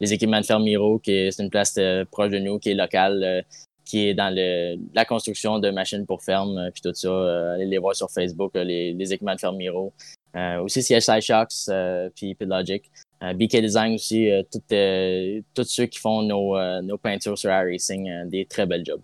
les 0.00 0.12
équipements 0.12 0.40
de 0.40 0.46
Fermiro, 0.46 0.98
qui 0.98 1.12
est, 1.12 1.38
une 1.38 1.48
place 1.48 1.78
proche 2.10 2.30
de 2.30 2.38
nous, 2.38 2.58
qui 2.58 2.70
est 2.70 2.74
locale 2.74 3.44
qui 3.84 4.08
est 4.08 4.14
dans 4.14 4.34
le, 4.34 4.76
la 4.94 5.04
construction 5.04 5.58
de 5.58 5.70
machines 5.70 6.06
pour 6.06 6.22
ferme, 6.22 6.56
euh, 6.58 6.70
puis 6.70 6.82
tout 6.82 6.94
ça. 6.94 7.08
Euh, 7.08 7.54
allez 7.54 7.66
les 7.66 7.78
voir 7.78 7.94
sur 7.94 8.10
Facebook, 8.10 8.54
euh, 8.56 8.64
les, 8.64 8.92
les 8.92 9.12
équipements 9.12 9.34
de 9.34 9.40
Fermiro. 9.40 9.92
Euh, 10.34 10.62
aussi 10.62 10.80
CSI 10.80 11.20
Shocks, 11.20 11.70
puis 12.14 12.34
Pitlogic. 12.34 12.90
BK 13.20 13.60
Design 13.60 13.94
aussi, 13.94 14.28
tous 14.50 15.64
ceux 15.64 15.86
qui 15.86 16.00
font 16.00 16.22
nos, 16.22 16.58
nos 16.82 16.98
peintures 16.98 17.38
sur 17.38 17.50
iRacing, 17.50 18.28
des 18.28 18.46
très 18.46 18.66
belles 18.66 18.84
jobs. 18.84 19.02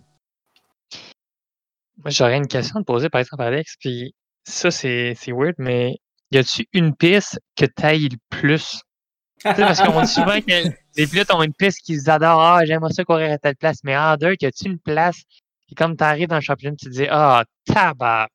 Moi, 2.03 2.09
j'aurais 2.09 2.35
une 2.35 2.47
question 2.47 2.81
à 2.81 2.83
poser, 2.83 3.07
par 3.09 3.21
exemple, 3.21 3.43
Alex, 3.43 3.75
puis 3.79 4.13
ça, 4.43 4.71
c'est 4.71 5.15
weird, 5.27 5.55
mais 5.57 5.99
y 6.31 6.37
a-tu 6.37 6.67
une 6.73 6.95
piste 6.95 7.39
que 7.55 7.65
taille 7.65 8.09
le 8.09 8.17
plus 8.29 8.81
parce 9.43 9.81
qu'on 9.81 10.01
dit 10.01 10.07
souvent 10.07 10.39
que 10.41 10.69
les 10.97 11.07
pilotes 11.07 11.31
ont 11.33 11.43
une 11.43 11.53
piste 11.53 11.81
qu'ils 11.81 12.09
adorent. 12.09 12.41
Ah, 12.41 12.65
j'aimerais 12.65 12.93
ça 12.93 13.03
courir 13.03 13.31
à 13.31 13.37
telle 13.37 13.55
place. 13.55 13.77
Mais 13.83 13.97
en 13.97 14.15
deux, 14.17 14.35
y 14.39 14.45
a-tu 14.45 14.65
une 14.65 14.79
place 14.79 15.21
qui, 15.67 15.75
comme 15.75 15.95
tu 15.95 16.03
arrives 16.03 16.27
dans 16.27 16.35
le 16.35 16.41
championnat, 16.41 16.75
tu 16.75 16.85
te 16.87 16.91
dis 16.91 17.07
Ah, 17.09 17.43
tabac. 17.65 18.29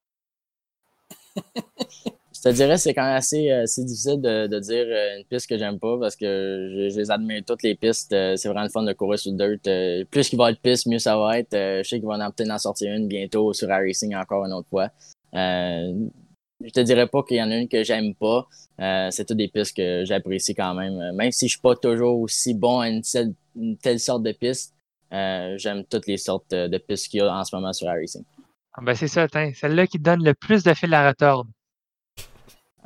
te 2.44 2.48
dirais 2.50 2.76
c'est 2.76 2.92
quand 2.92 3.04
même 3.04 3.16
assez, 3.16 3.50
assez 3.50 3.84
difficile 3.84 4.20
de, 4.20 4.46
de, 4.46 4.58
dire 4.60 4.84
une 4.86 5.24
piste 5.24 5.48
que 5.48 5.56
j'aime 5.56 5.78
pas 5.78 5.98
parce 5.98 6.14
que 6.14 6.70
je, 6.74 6.90
je, 6.90 6.98
les 6.98 7.10
admire 7.10 7.42
toutes 7.46 7.62
les 7.62 7.74
pistes. 7.74 8.10
c'est 8.10 8.48
vraiment 8.48 8.64
le 8.64 8.68
fun 8.68 8.82
de 8.82 8.92
courir 8.92 9.18
sur 9.18 9.32
le 9.32 9.56
dirt. 9.56 10.06
plus 10.10 10.28
qu'il 10.28 10.38
va 10.38 10.50
être 10.50 10.60
piste, 10.60 10.86
mieux 10.86 10.98
ça 10.98 11.16
va 11.16 11.38
être. 11.38 11.52
je 11.52 11.88
sais 11.88 11.98
qu'il 11.98 12.06
va 12.06 12.14
en 12.14 12.30
peut-être 12.30 12.50
en 12.50 12.58
sortir 12.58 12.94
une 12.94 13.08
bientôt 13.08 13.52
sur 13.54 13.68
iRacing 13.68 14.14
encore 14.14 14.44
une 14.44 14.52
autre 14.52 14.68
fois. 14.68 14.90
Je 16.62 16.70
te 16.70 16.80
dirais 16.80 17.06
pas 17.06 17.22
qu'il 17.22 17.36
y 17.36 17.42
en 17.42 17.50
a 17.50 17.56
une 17.56 17.68
que 17.68 17.82
j'aime 17.82 18.14
pas. 18.14 18.46
c'est 19.10 19.24
toutes 19.26 19.36
des 19.36 19.48
pistes 19.48 19.76
que 19.76 20.04
j'apprécie 20.04 20.54
quand 20.54 20.74
même. 20.74 21.12
Même 21.14 21.32
si 21.32 21.46
je 21.48 21.52
suis 21.52 21.60
pas 21.60 21.76
toujours 21.76 22.20
aussi 22.20 22.54
bon 22.54 22.80
à 22.80 22.88
une 22.88 23.02
telle 23.82 24.00
sorte 24.00 24.22
de 24.22 24.32
piste, 24.32 24.74
euh, 25.14 25.56
j'aime 25.58 25.84
toutes 25.84 26.06
les 26.06 26.16
sortes 26.16 26.50
de, 26.50 26.78
pistes 26.78 27.08
qu'il 27.08 27.20
y 27.20 27.22
a 27.22 27.32
en 27.32 27.44
ce 27.44 27.54
moment 27.54 27.72
sur 27.72 27.86
iRacing. 27.86 28.24
Ah 28.72 28.82
ben 28.82 28.94
c'est 28.94 29.06
ça, 29.06 29.28
celle-là 29.28 29.86
qui 29.86 29.98
donne 29.98 30.24
le 30.24 30.34
plus 30.34 30.64
de 30.64 30.74
fil 30.74 30.92
à 30.92 31.08
retordre. 31.08 31.48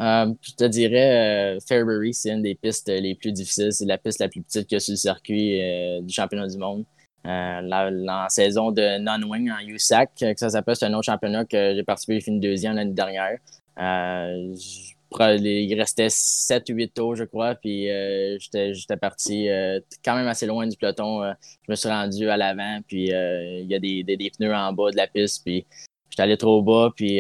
Euh, 0.01 0.33
je 0.43 0.53
te 0.53 0.65
dirais, 0.65 1.57
euh, 1.57 1.59
Fairbury, 1.67 2.13
c'est 2.13 2.31
une 2.31 2.43
des 2.43 2.55
pistes 2.55 2.89
les 2.89 3.15
plus 3.15 3.33
difficiles. 3.33 3.73
C'est 3.73 3.87
la 3.87 3.97
piste 3.97 4.21
la 4.21 4.29
plus 4.29 4.43
petite 4.43 4.67
qu'il 4.67 4.77
y 4.77 4.77
a 4.77 4.81
sur 4.81 4.93
le 4.93 4.97
circuit 4.97 5.61
du 6.03 6.13
championnat 6.13 6.47
du 6.47 6.59
monde. 6.59 6.85
La, 7.25 8.27
saison 8.29 8.73
de 8.73 8.99
non-wing 8.99 9.51
en 9.51 9.67
USAC, 9.67 10.11
que 10.19 10.39
ça 10.39 10.51
s'appelle, 10.51 10.77
c'est 10.77 10.87
un 10.87 10.95
autre 10.95 11.05
championnat 11.05 11.45
que 11.45 11.75
j'ai 11.75 11.83
participé, 11.83 12.15
j'ai 12.15 12.21
fini 12.21 12.41
deuxième 12.41 12.77
l'année 12.77 12.93
dernière 12.93 13.39
il 15.11 15.75
restait 15.79 16.09
7 16.11 16.69
ou 16.71 16.75
8 16.75 16.95
tours, 16.95 17.17
je 17.17 17.25
crois, 17.25 17.55
puis 17.55 17.91
euh, 17.91 18.39
j'étais 18.41 18.97
parti 18.97 19.49
euh, 19.49 19.81
quand 20.05 20.15
même 20.15 20.27
assez 20.27 20.47
loin 20.47 20.67
du 20.67 20.77
peloton. 20.77 21.23
Euh, 21.23 21.33
je 21.67 21.73
me 21.73 21.77
suis 21.77 21.89
rendu 21.89 22.29
à 22.29 22.37
l'avant, 22.37 22.81
puis 22.87 23.09
il 23.09 23.67
y 23.67 23.75
a 23.75 23.79
des, 23.79 24.03
des, 24.05 24.31
pneus 24.31 24.55
en 24.55 24.73
bas 24.73 24.91
de 24.91 24.97
la 24.97 25.07
piste, 25.07 25.43
puis 25.45 25.67
j'étais 26.11 26.23
allé 26.23 26.37
trop 26.37 26.63
bas, 26.63 26.91
puis 26.95 27.19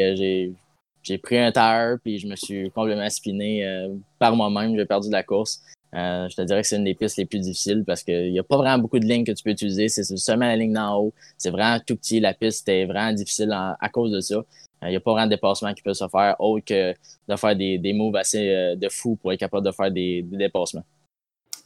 j'ai 1.02 1.18
pris 1.18 1.38
un 1.38 1.52
tire, 1.52 1.96
puis 2.02 2.18
je 2.18 2.26
me 2.26 2.37
suis 2.37 2.70
complètement 2.70 3.08
spiné 3.11 3.88
par 4.18 4.37
moi-même, 4.37 4.76
j'ai 4.76 4.84
perdu 4.84 5.08
de 5.08 5.12
la 5.12 5.22
course. 5.22 5.62
Je 5.92 6.35
te 6.35 6.42
dirais 6.42 6.62
que 6.62 6.68
c'est 6.68 6.77
une 6.77 6.85
des 6.85 6.94
pistes 6.94 7.16
les 7.16 7.27
plus 7.27 7.38
difficiles 7.38 7.85
parce 7.87 8.03
qu'il 8.03 8.33
n'y 8.33 8.38
a 8.38 8.42
pas 8.42 8.57
vraiment 8.57 8.79
beaucoup 8.79 8.98
de 8.98 9.07
lignes 9.07 9.24
que 9.24 9.33
tu 9.33 9.42
peux 9.42 9.51
utiliser. 9.51 9.88
C'est 9.88 10.05
seulement 10.05 10.46
la 10.46 10.57
ligne 10.57 10.72
d'en 10.72 10.96
haut. 10.98 11.14
C'est 11.37 11.51
vraiment 11.51 11.81
tout 11.85 11.96
petit. 11.96 12.20
La 12.20 12.35
piste 12.35 12.68
est 12.68 12.85
vraiment 12.85 13.12
difficile 13.12 13.51
à 13.53 13.88
cause 13.88 14.12
de 14.12 14.20
ça. 14.20 14.44
Il 14.83 14.90
n'y 14.90 14.96
a 14.96 15.01
pas 15.01 15.12
vraiment 15.12 15.27
de 15.27 15.35
dépassement 15.35 15.74
qui 15.74 15.83
peut 15.83 15.94
se 15.94 16.07
faire 16.09 16.37
autre 16.38 16.64
que 16.64 16.94
de 17.29 17.37
faire 17.37 17.57
des, 17.57 17.79
des 17.79 17.92
moves 17.92 18.16
assez 18.16 18.48
euh, 18.48 18.77
de 18.77 18.88
fou 18.88 19.16
pour 19.16 19.33
être 19.33 19.40
capable 19.40 19.66
de 19.66 19.72
faire 19.72 19.90
des, 19.90 20.22
dépassements. 20.22 20.85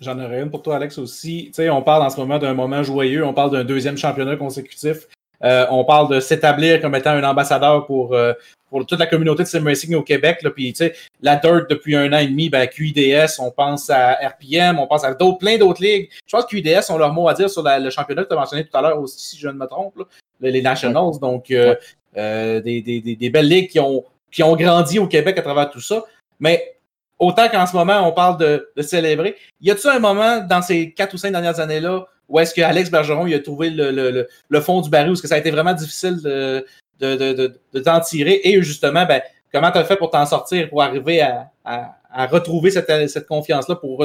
J'en 0.01 0.19
aurais 0.19 0.43
une 0.43 0.51
pour 0.51 0.63
toi, 0.63 0.77
Alex, 0.77 0.99
aussi. 0.99 1.47
Tu 1.47 1.55
sais, 1.55 1.71
on 1.71 1.83
parle 1.83 2.03
en 2.03 2.11
ce 2.11 2.17
moment 2.19 2.39
d'un 2.39 2.55
moment 2.55 2.83
joyeux, 2.83 3.25
on 3.25 3.35
parle 3.35 3.53
d'un 3.53 3.65
deuxième 3.65 3.97
championnat 3.97 4.37
consécutif. 4.37 5.07
Euh, 5.45 5.67
on 5.71 5.85
parle 5.85 6.09
de 6.09 6.21
s'établir 6.21 6.81
comme 6.81 6.95
étant 6.95 7.11
un 7.11 7.25
ambassadeur 7.25 7.87
pour, 7.87 8.15
euh, 8.15 8.33
pour 8.71 8.87
toute 8.87 8.99
la 8.99 9.07
communauté 9.07 9.43
de 9.43 9.49
sim 9.49 9.65
racing 9.65 9.95
au 9.95 10.03
Québec. 10.03 10.39
Là. 10.43 10.51
Puis, 10.51 10.73
tu 10.73 10.79
sais, 10.79 10.95
la 11.21 11.37
Dirt, 11.37 11.69
depuis 11.69 11.97
un 11.97 12.13
an 12.13 12.19
et 12.19 12.27
demi, 12.27 12.49
ben, 12.49 12.67
QIDS, 12.67 13.39
on 13.39 13.51
pense 13.51 13.91
à 13.91 14.13
RPM, 14.13 14.79
on 14.79 14.87
pense 14.87 15.05
à 15.05 15.15
d'autres, 15.15 15.39
plein 15.39 15.59
d'autres 15.59 15.83
ligues. 15.83 16.11
Je 16.27 16.37
pense 16.37 16.45
que 16.45 16.51
QIDS 16.51 16.91
ont 16.91 16.99
leur 16.99 17.13
mot 17.13 17.29
à 17.29 17.35
dire 17.35 17.51
sur 17.51 17.63
le 17.65 17.91
championnat 17.91 18.23
que 18.23 18.29
tu 18.29 18.35
as 18.35 18.39
mentionné 18.39 18.65
tout 18.65 18.77
à 18.77 18.83
l'heure 18.83 19.01
aussi, 19.01 19.19
si 19.19 19.39
je 19.39 19.49
ne 19.49 19.55
me 19.55 19.67
trompe, 19.67 19.95
les 20.41 20.63
Nationals. 20.63 21.19
Donc, 21.21 21.51
euh, 21.51 22.61
des, 22.61 22.83
des, 22.83 23.01
des, 23.01 23.31
belles 23.31 23.49
ligues 23.49 23.71
qui 23.71 23.81
ont, 23.81 24.05
qui 24.31 24.43
ont 24.43 24.55
grandi 24.55 24.99
au 24.99 25.07
Québec 25.07 25.39
à 25.39 25.43
travers 25.43 25.71
tout 25.71 25.81
ça. 25.81 26.05
Mais 26.39 26.77
autant 27.19 27.49
qu'en 27.49 27.67
ce 27.67 27.75
moment, 27.75 28.07
on 28.07 28.13
parle 28.13 28.37
de, 28.37 28.71
de 28.77 28.83
célébrer, 28.83 29.37
y 29.61 29.71
a-t-il 29.71 29.91
un 29.91 29.99
moment 29.99 30.41
dans 30.41 30.61
ces 30.61 30.93
quatre 30.93 31.15
ou 31.15 31.17
cinq 31.17 31.33
dernières 31.33 31.59
années-là 31.59 32.07
où 32.33 32.41
est-ce 32.41 32.55
que 32.55 32.63
Alex 32.63 32.91
Bergeron 32.91 33.27
il 33.27 33.35
a 33.35 33.41
trouvé 33.41 33.69
le, 33.69 33.91
le, 33.91 34.27
le, 34.49 34.61
fond 34.61 34.81
du 34.81 34.89
baril, 34.89 35.13
est-ce 35.13 35.21
que 35.21 35.29
ça 35.29 35.35
a 35.35 35.39
été 35.39 35.51
vraiment 35.51 35.75
difficile 35.75 36.21
de, 36.23 36.65
de, 36.99 37.15
de, 37.15 37.61
de 37.75 37.81
t'en 37.81 38.01
tirer? 38.01 38.41
Et 38.43 38.61
justement, 38.63 39.05
ben, 39.05 39.21
comment 39.53 39.71
tu 39.71 39.77
as 39.77 39.85
fait 39.85 39.97
pour 39.97 40.11
t'en 40.11 40.25
sortir, 40.25 40.71
pour 40.71 40.83
arriver 40.83 41.21
à, 41.21 41.51
à, 41.63 41.99
à 42.11 42.27
retrouver 42.27 42.71
cette, 42.71 42.91
cette 43.11 43.27
confiance-là, 43.27 43.77
pour 43.77 44.03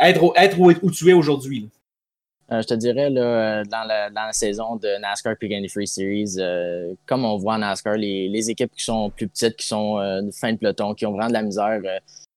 être, 0.00 0.32
être 0.36 0.58
où, 0.58 0.90
tu 0.90 1.10
es 1.10 1.12
aujourd'hui? 1.12 1.70
Euh, 2.50 2.60
je 2.60 2.66
te 2.66 2.74
dirais, 2.74 3.08
là, 3.08 3.62
dans, 3.62 3.84
la, 3.84 4.10
dans 4.10 4.24
la 4.26 4.32
saison 4.32 4.74
de 4.74 4.88
NASCAR 5.00 5.36
Pick 5.36 5.52
Free 5.70 5.86
Series, 5.86 6.34
euh, 6.38 6.94
comme 7.06 7.24
on 7.24 7.36
voit 7.36 7.54
en 7.54 7.58
NASCAR, 7.58 7.94
les, 7.94 8.28
les, 8.28 8.50
équipes 8.50 8.72
qui 8.76 8.82
sont 8.82 9.10
plus 9.10 9.28
petites, 9.28 9.54
qui 9.54 9.66
sont 9.68 10.00
euh, 10.00 10.22
de 10.22 10.32
fin 10.32 10.52
de 10.52 10.58
peloton, 10.58 10.94
qui 10.94 11.06
ont 11.06 11.12
vraiment 11.12 11.28
de 11.28 11.34
la 11.34 11.42
misère, 11.42 11.80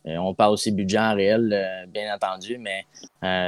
on 0.06 0.34
parle 0.34 0.54
aussi 0.54 0.72
budget 0.72 1.00
en 1.00 1.16
réel, 1.16 1.88
bien 1.90 2.14
entendu, 2.14 2.58
mais 2.58 2.86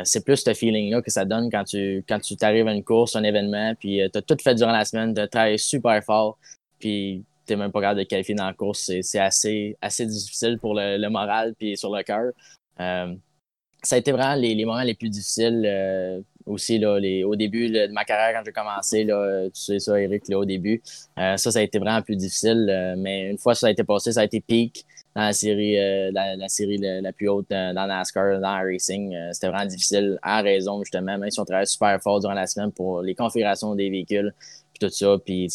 c'est 0.06 0.24
plus 0.24 0.38
ce 0.38 0.54
feeling-là 0.54 1.02
que 1.02 1.12
ça 1.12 1.26
donne 1.26 1.50
quand 1.52 1.64
tu 1.64 2.04
quand 2.08 2.20
tu 2.20 2.36
t'arrives 2.38 2.68
à 2.68 2.74
une 2.74 2.84
course, 2.84 3.16
un 3.16 3.24
événement, 3.24 3.74
puis 3.80 4.00
tu 4.12 4.18
as 4.18 4.22
tout 4.22 4.38
fait 4.42 4.56
durant 4.56 4.72
la 4.72 4.86
semaine, 4.86 5.14
tu 5.14 5.22
as 5.22 5.28
travaillé 5.28 5.58
super 5.58 6.04
fort, 6.04 6.38
puis 6.80 7.24
tu 7.46 7.54
n'es 7.54 7.58
même 7.58 7.72
pas 7.72 7.82
capable 7.82 8.00
de 8.00 8.06
qualifier 8.06 8.36
dans 8.36 8.48
la 8.48 8.54
course. 8.54 8.92
C'est 9.02 9.20
assez, 9.20 9.78
assez 9.82 10.06
difficile 10.06 10.58
pour 10.60 10.74
le, 10.74 10.98
le 10.98 11.10
moral 11.10 11.54
puis 11.58 11.78
sur 11.78 11.94
le 11.96 12.04
cœur. 12.04 12.32
ça 12.78 13.96
a 13.96 13.98
été 13.98 14.12
vraiment 14.12 14.36
les, 14.36 14.56
les 14.56 14.66
moments 14.66 14.84
les 14.84 14.96
plus 14.96 15.10
difficiles 15.10 16.24
aussi 16.46 16.78
là, 16.78 17.00
les, 17.00 17.24
au 17.24 17.36
début 17.36 17.70
de 17.70 17.88
ma 17.88 18.06
carrière 18.06 18.38
quand 18.38 18.44
j'ai 18.46 18.52
commencé, 18.52 19.04
là, 19.04 19.46
tu 19.48 19.62
sais 19.62 19.80
ça, 19.80 20.00
Eric, 20.00 20.28
là, 20.28 20.38
au 20.38 20.46
début. 20.46 20.82
Euh, 21.18 21.38
ça, 21.38 21.52
ça 21.52 21.60
a 21.60 21.62
été 21.62 21.80
vraiment 21.80 22.02
plus 22.02 22.16
difficile. 22.16 22.68
Euh, 22.70 22.96
mais 22.98 23.30
une 23.30 23.38
fois 23.38 23.54
que 23.54 23.60
ça 23.60 23.68
a 23.68 23.72
été 23.72 23.84
passé, 23.84 24.12
ça 24.12 24.22
a 24.22 24.24
été 24.24 24.42
peak 24.42 24.86
dans 25.16 25.22
la 25.22 25.34
série, 25.34 25.80
euh, 25.80 26.12
la, 26.14 26.50
série 26.50 26.78
la, 26.78 27.14
plus 27.14 27.30
haute 27.30 27.50
dans 27.50 27.88
NASCAR, 27.88 28.42
dans 28.42 28.62
racing. 28.64 29.16
C'était 29.32 29.48
vraiment 29.48 29.66
difficile 29.66 30.20
à 30.22 30.42
raison, 30.42 30.84
justement, 30.84 31.18
même 31.18 31.32
si 31.32 31.40
on 31.40 31.46
travaillait 31.46 31.66
super 31.66 32.02
fort 32.02 32.20
durant 32.20 32.34
la 32.34 32.48
semaine 32.48 32.72
pour 32.72 33.02
les 33.02 33.16
configurations 33.16 33.76
des 33.76 33.90
véhicules, 33.90 34.34
puis 34.74 34.88
tout 34.88 34.94
ça. 34.94 35.16
Puis 35.26 35.48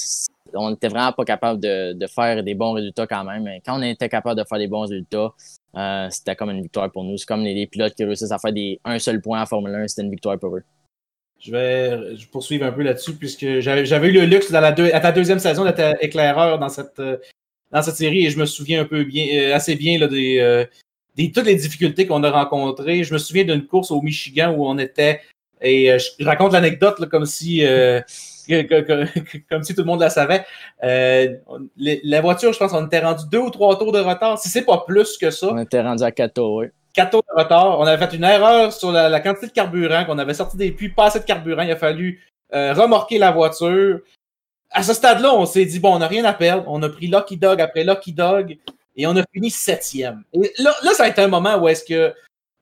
on 0.54 0.70
n'était 0.70 0.88
vraiment 0.88 1.12
pas 1.12 1.24
capable 1.24 1.60
de, 1.60 1.92
de, 1.92 2.06
faire 2.06 2.42
des 2.42 2.54
bons 2.54 2.72
résultats 2.72 3.06
quand 3.06 3.22
même. 3.24 3.42
Mais 3.42 3.60
quand 3.64 3.78
on 3.78 3.82
était 3.82 4.08
capable 4.08 4.40
de 4.40 4.46
faire 4.48 4.58
des 4.58 4.66
bons 4.66 4.80
résultats, 4.80 5.34
c'était 6.10 6.36
comme 6.36 6.50
une 6.50 6.62
victoire 6.62 6.90
pour 6.90 7.04
nous. 7.04 7.18
C'est 7.18 7.26
comme 7.26 7.42
les, 7.42 7.66
pilotes 7.66 7.94
qui 7.94 8.04
réussissent 8.04 8.32
à 8.32 8.38
faire 8.38 8.54
des, 8.54 8.80
un 8.84 8.98
seul 8.98 9.20
point 9.20 9.42
en 9.42 9.46
Formule 9.46 9.74
1, 9.74 9.88
c'était 9.88 10.02
une 10.02 10.10
victoire 10.10 10.38
pour 10.38 10.56
eux. 10.56 10.64
Je 11.38 11.52
vais 11.52 12.16
poursuivre 12.32 12.66
un 12.66 12.72
peu 12.72 12.82
là-dessus, 12.82 13.14
puisque 13.14 13.60
j'avais 13.60 14.08
eu 14.08 14.12
le 14.12 14.26
luxe 14.26 14.50
dans 14.50 14.60
la 14.60 14.68
à 14.68 15.00
ta 15.00 15.12
deuxième 15.12 15.38
saison 15.38 15.64
d'être 15.64 15.96
éclaireur 16.02 16.58
dans 16.58 16.68
cette, 16.68 16.98
euh, 16.98 17.16
dans 17.70 17.82
cette 17.82 17.96
série 17.96 18.26
et 18.26 18.30
je 18.30 18.38
me 18.38 18.46
souviens 18.46 18.82
un 18.82 18.84
peu 18.84 19.04
bien, 19.04 19.26
euh, 19.32 19.54
assez 19.54 19.76
bien 19.76 19.98
là, 19.98 20.06
des, 20.08 20.38
euh, 20.38 20.64
des, 21.16 21.30
toutes 21.30 21.46
les 21.46 21.54
difficultés 21.54 22.06
qu'on 22.06 22.22
a 22.22 22.30
rencontrées. 22.30 23.04
Je 23.04 23.12
me 23.12 23.18
souviens 23.18 23.44
d'une 23.44 23.66
course 23.66 23.90
au 23.90 24.00
Michigan 24.00 24.54
où 24.56 24.66
on 24.66 24.78
était, 24.78 25.20
et 25.60 25.96
je 25.98 26.24
raconte 26.24 26.52
l'anecdote 26.52 27.08
comme 27.08 27.26
si 27.26 27.62
comme 29.50 29.62
si 29.62 29.74
tout 29.74 29.82
le 29.82 29.86
monde 29.86 30.00
la 30.00 30.10
savait. 30.10 30.44
la 30.82 32.20
voiture, 32.20 32.52
je 32.52 32.58
pense, 32.58 32.72
on 32.72 32.86
était 32.86 33.00
rendu 33.00 33.24
deux 33.30 33.38
ou 33.38 33.50
trois 33.50 33.78
tours 33.78 33.92
de 33.92 34.00
retard. 34.00 34.38
Si 34.38 34.48
c'est 34.48 34.64
pas 34.64 34.84
plus 34.86 35.18
que 35.18 35.30
ça. 35.30 35.52
On 35.52 35.58
était 35.58 35.82
rendu 35.82 36.02
à 36.02 36.10
quatre 36.10 36.34
tours, 36.34 36.54
oui. 36.54 36.66
4 36.94 37.10
tours 37.10 37.22
de 37.22 37.42
retard. 37.42 37.78
On 37.78 37.86
avait 37.86 38.04
fait 38.04 38.16
une 38.16 38.24
erreur 38.24 38.72
sur 38.72 38.92
la, 38.92 39.20
quantité 39.20 39.46
de 39.48 39.52
carburant, 39.52 40.04
qu'on 40.04 40.18
avait 40.18 40.34
sorti 40.34 40.56
des 40.56 40.72
puits, 40.72 40.88
pas 40.88 41.06
assez 41.06 41.20
de 41.20 41.24
carburant. 41.24 41.62
Il 41.62 41.70
a 41.70 41.76
fallu 41.76 42.20
euh, 42.54 42.72
remorquer 42.72 43.18
la 43.18 43.30
voiture. 43.30 44.00
À 44.70 44.82
ce 44.82 44.94
stade-là, 44.94 45.34
on 45.34 45.46
s'est 45.46 45.64
dit, 45.64 45.80
bon, 45.80 45.94
on 45.94 45.98
n'a 45.98 46.06
rien 46.06 46.24
à 46.24 46.32
perdre. 46.32 46.64
On 46.68 46.82
a 46.82 46.88
pris 46.88 47.08
Lucky 47.08 47.36
Dog 47.36 47.60
après 47.60 47.84
Lucky 47.84 48.12
Dog 48.12 48.58
et 48.96 49.06
on 49.06 49.16
a 49.16 49.22
fini 49.32 49.50
septième. 49.50 50.22
Et 50.32 50.52
là, 50.58 50.74
là, 50.82 50.92
ça 50.92 51.04
a 51.04 51.08
été 51.08 51.20
un 51.22 51.28
moment 51.28 51.56
où 51.56 51.68
est-ce 51.68 51.84
que 51.84 52.14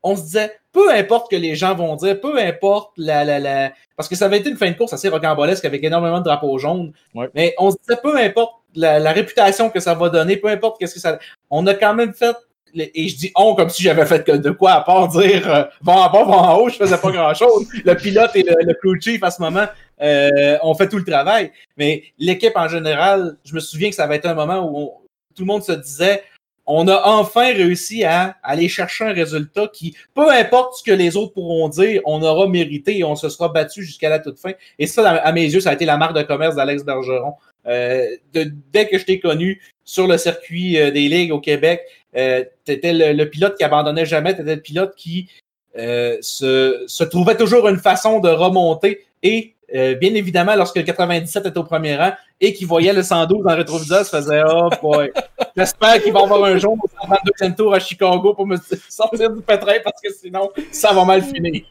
on 0.03 0.15
se 0.15 0.23
disait, 0.23 0.57
peu 0.73 0.93
importe 0.93 1.31
que 1.31 1.37
les 1.37 1.57
gens 1.57 1.75
vont 1.75 1.97
dire, 1.97 2.21
peu 2.21 2.39
importe 2.39 2.93
la, 2.97 3.25
la, 3.25 3.41
la... 3.41 3.73
Parce 3.97 4.09
que 4.09 4.15
ça 4.15 4.27
avait 4.27 4.39
été 4.39 4.49
une 4.49 4.57
fin 4.57 4.71
de 4.71 4.77
course 4.77 4.93
assez 4.93 5.09
rocambolesque 5.09 5.65
avec 5.65 5.83
énormément 5.83 6.21
de 6.21 6.25
drapeaux 6.25 6.57
jaunes. 6.57 6.93
Mais 7.35 7.55
on 7.59 7.73
se 7.73 7.77
disait, 7.79 8.01
peu 8.01 8.17
importe 8.17 8.55
la, 8.77 9.01
la 9.01 9.13
réputation 9.13 9.71
que 9.71 9.81
ça 9.81 9.95
va 9.95 10.09
donner, 10.09 10.37
peu 10.37 10.49
importe 10.49 10.79
qu'est-ce 10.79 10.95
que 10.95 11.01
ça... 11.01 11.19
On 11.51 11.67
a 11.67 11.75
quand 11.75 11.95
même 11.95 12.15
fait 12.15 12.37
et 12.75 13.09
je 13.09 13.17
dis 13.17 13.33
on 13.35 13.55
comme 13.55 13.71
si 13.71 13.83
j'avais 13.83 14.07
fait 14.07 14.29
de 14.29 14.51
quoi 14.51 14.73
à 14.73 14.81
part 14.83 15.09
dire 15.09 15.49
euh, 15.49 15.65
vent 15.83 16.07
en 16.07 16.11
bas, 16.11 16.25
vent 16.25 16.49
en 16.49 16.59
haut, 16.59 16.69
je 16.69 16.77
faisais 16.77 16.99
pas 16.99 17.11
grand 17.11 17.35
chose. 17.35 17.67
le 17.85 17.95
pilote 17.95 18.31
et 18.35 18.43
le, 18.43 18.55
le, 18.61 18.75
crew 18.75 19.01
chief 19.01 19.23
à 19.23 19.31
ce 19.31 19.41
moment 19.41 19.67
euh, 20.01 20.59
ont 20.63 20.75
fait 20.75 20.89
tout 20.89 20.99
le 20.99 21.05
travail. 21.05 21.53
Mais 21.77 22.05
l'équipe 22.19 22.57
en 22.57 22.69
général, 22.69 23.37
je 23.45 23.55
me 23.55 23.61
souviens 23.61 23.91
que 23.91 23.97
ça 23.97 24.05
avait 24.05 24.17
été 24.17 24.29
un 24.29 24.35
moment 24.35 24.71
où 24.71 24.93
tout 25.35 25.43
le 25.43 25.47
monde 25.47 25.63
se 25.63 25.73
disait 25.73 26.23
on 26.71 26.87
a 26.87 27.03
enfin 27.07 27.55
réussi 27.55 28.05
à 28.05 28.37
aller 28.43 28.69
chercher 28.69 29.05
un 29.05 29.13
résultat 29.13 29.69
qui, 29.73 29.97
peu 30.15 30.31
importe 30.31 30.75
ce 30.75 30.83
que 30.83 30.93
les 30.93 31.17
autres 31.17 31.33
pourront 31.33 31.71
dire, 31.71 32.03
on 32.05 32.23
aura 32.23 32.47
mérité 32.47 32.99
et 32.99 33.05
on 33.05 33.17
se 33.17 33.31
sera 33.31 33.49
battu 33.49 33.83
jusqu'à 33.83 34.11
la 34.11 34.19
toute 34.19 34.39
fin. 34.39 34.53
Et 34.79 34.87
ça, 34.87 35.09
à 35.09 35.33
mes 35.33 35.45
yeux, 35.45 35.61
ça 35.61 35.71
a 35.71 35.73
été 35.73 35.87
la 35.87 35.97
marque 35.97 36.15
de 36.15 36.23
commerce 36.23 36.57
d'Alex 36.57 36.85
Bergeron. 36.85 37.33
Euh, 37.67 38.07
de, 38.35 38.53
dès 38.73 38.87
que 38.87 38.99
je 38.99 39.05
t'ai 39.05 39.19
connu 39.19 39.61
sur 39.85 40.07
le 40.07 40.19
circuit 40.19 40.79
euh, 40.79 40.91
des 40.91 41.09
ligues 41.09 41.33
au 41.33 41.41
Québec, 41.41 41.81
euh, 42.17 42.45
tu 42.65 42.73
étais 42.73 42.93
le, 42.93 43.25
pilote 43.25 43.57
qui 43.57 43.65
abandonnait 43.65 44.07
jamais, 44.07 44.35
tu 44.35 44.43
étais 44.43 44.57
le 44.57 44.63
pilote 44.63 44.95
qui 44.97 45.29
euh, 45.77 46.17
se, 46.21 47.05
trouvait 47.05 47.37
toujours 47.37 47.69
une 47.69 47.79
façon 47.79 48.21
de 48.21 48.29
remonter 48.29 49.07
et 49.23 49.55
euh, 49.75 49.95
bien 49.95 50.15
évidemment, 50.15 50.57
lorsque 50.57 50.77
le 50.77 50.83
97 50.83 51.45
était 51.45 51.59
au 51.59 51.65
premier 51.65 51.97
rang 51.97 52.13
et 52.41 52.55
qu'il 52.55 52.67
voyait 52.67 52.95
le 52.95 53.03
112 53.03 53.45
dans 53.45 53.51
le 53.51 53.57
rétroviseur, 53.57 54.05
se 54.07 54.17
faisait 54.17 54.43
Oh 54.49 54.71
boy, 54.81 55.13
j'espère 55.55 56.03
qu'il 56.03 56.13
va 56.13 56.21
avoir 56.21 56.43
un 56.45 56.57
jour 56.57 56.73
au 56.73 57.07
32e 57.07 57.55
tour 57.55 57.75
à 57.75 57.79
Chicago 57.79 58.33
pour 58.33 58.47
me 58.47 58.57
sortir 58.89 59.31
du 59.31 59.43
pétrin 59.43 59.75
parce 59.85 60.01
que 60.01 60.11
sinon, 60.11 60.51
ça 60.73 60.95
va 60.95 61.05
mal 61.05 61.23
finir. 61.23 61.65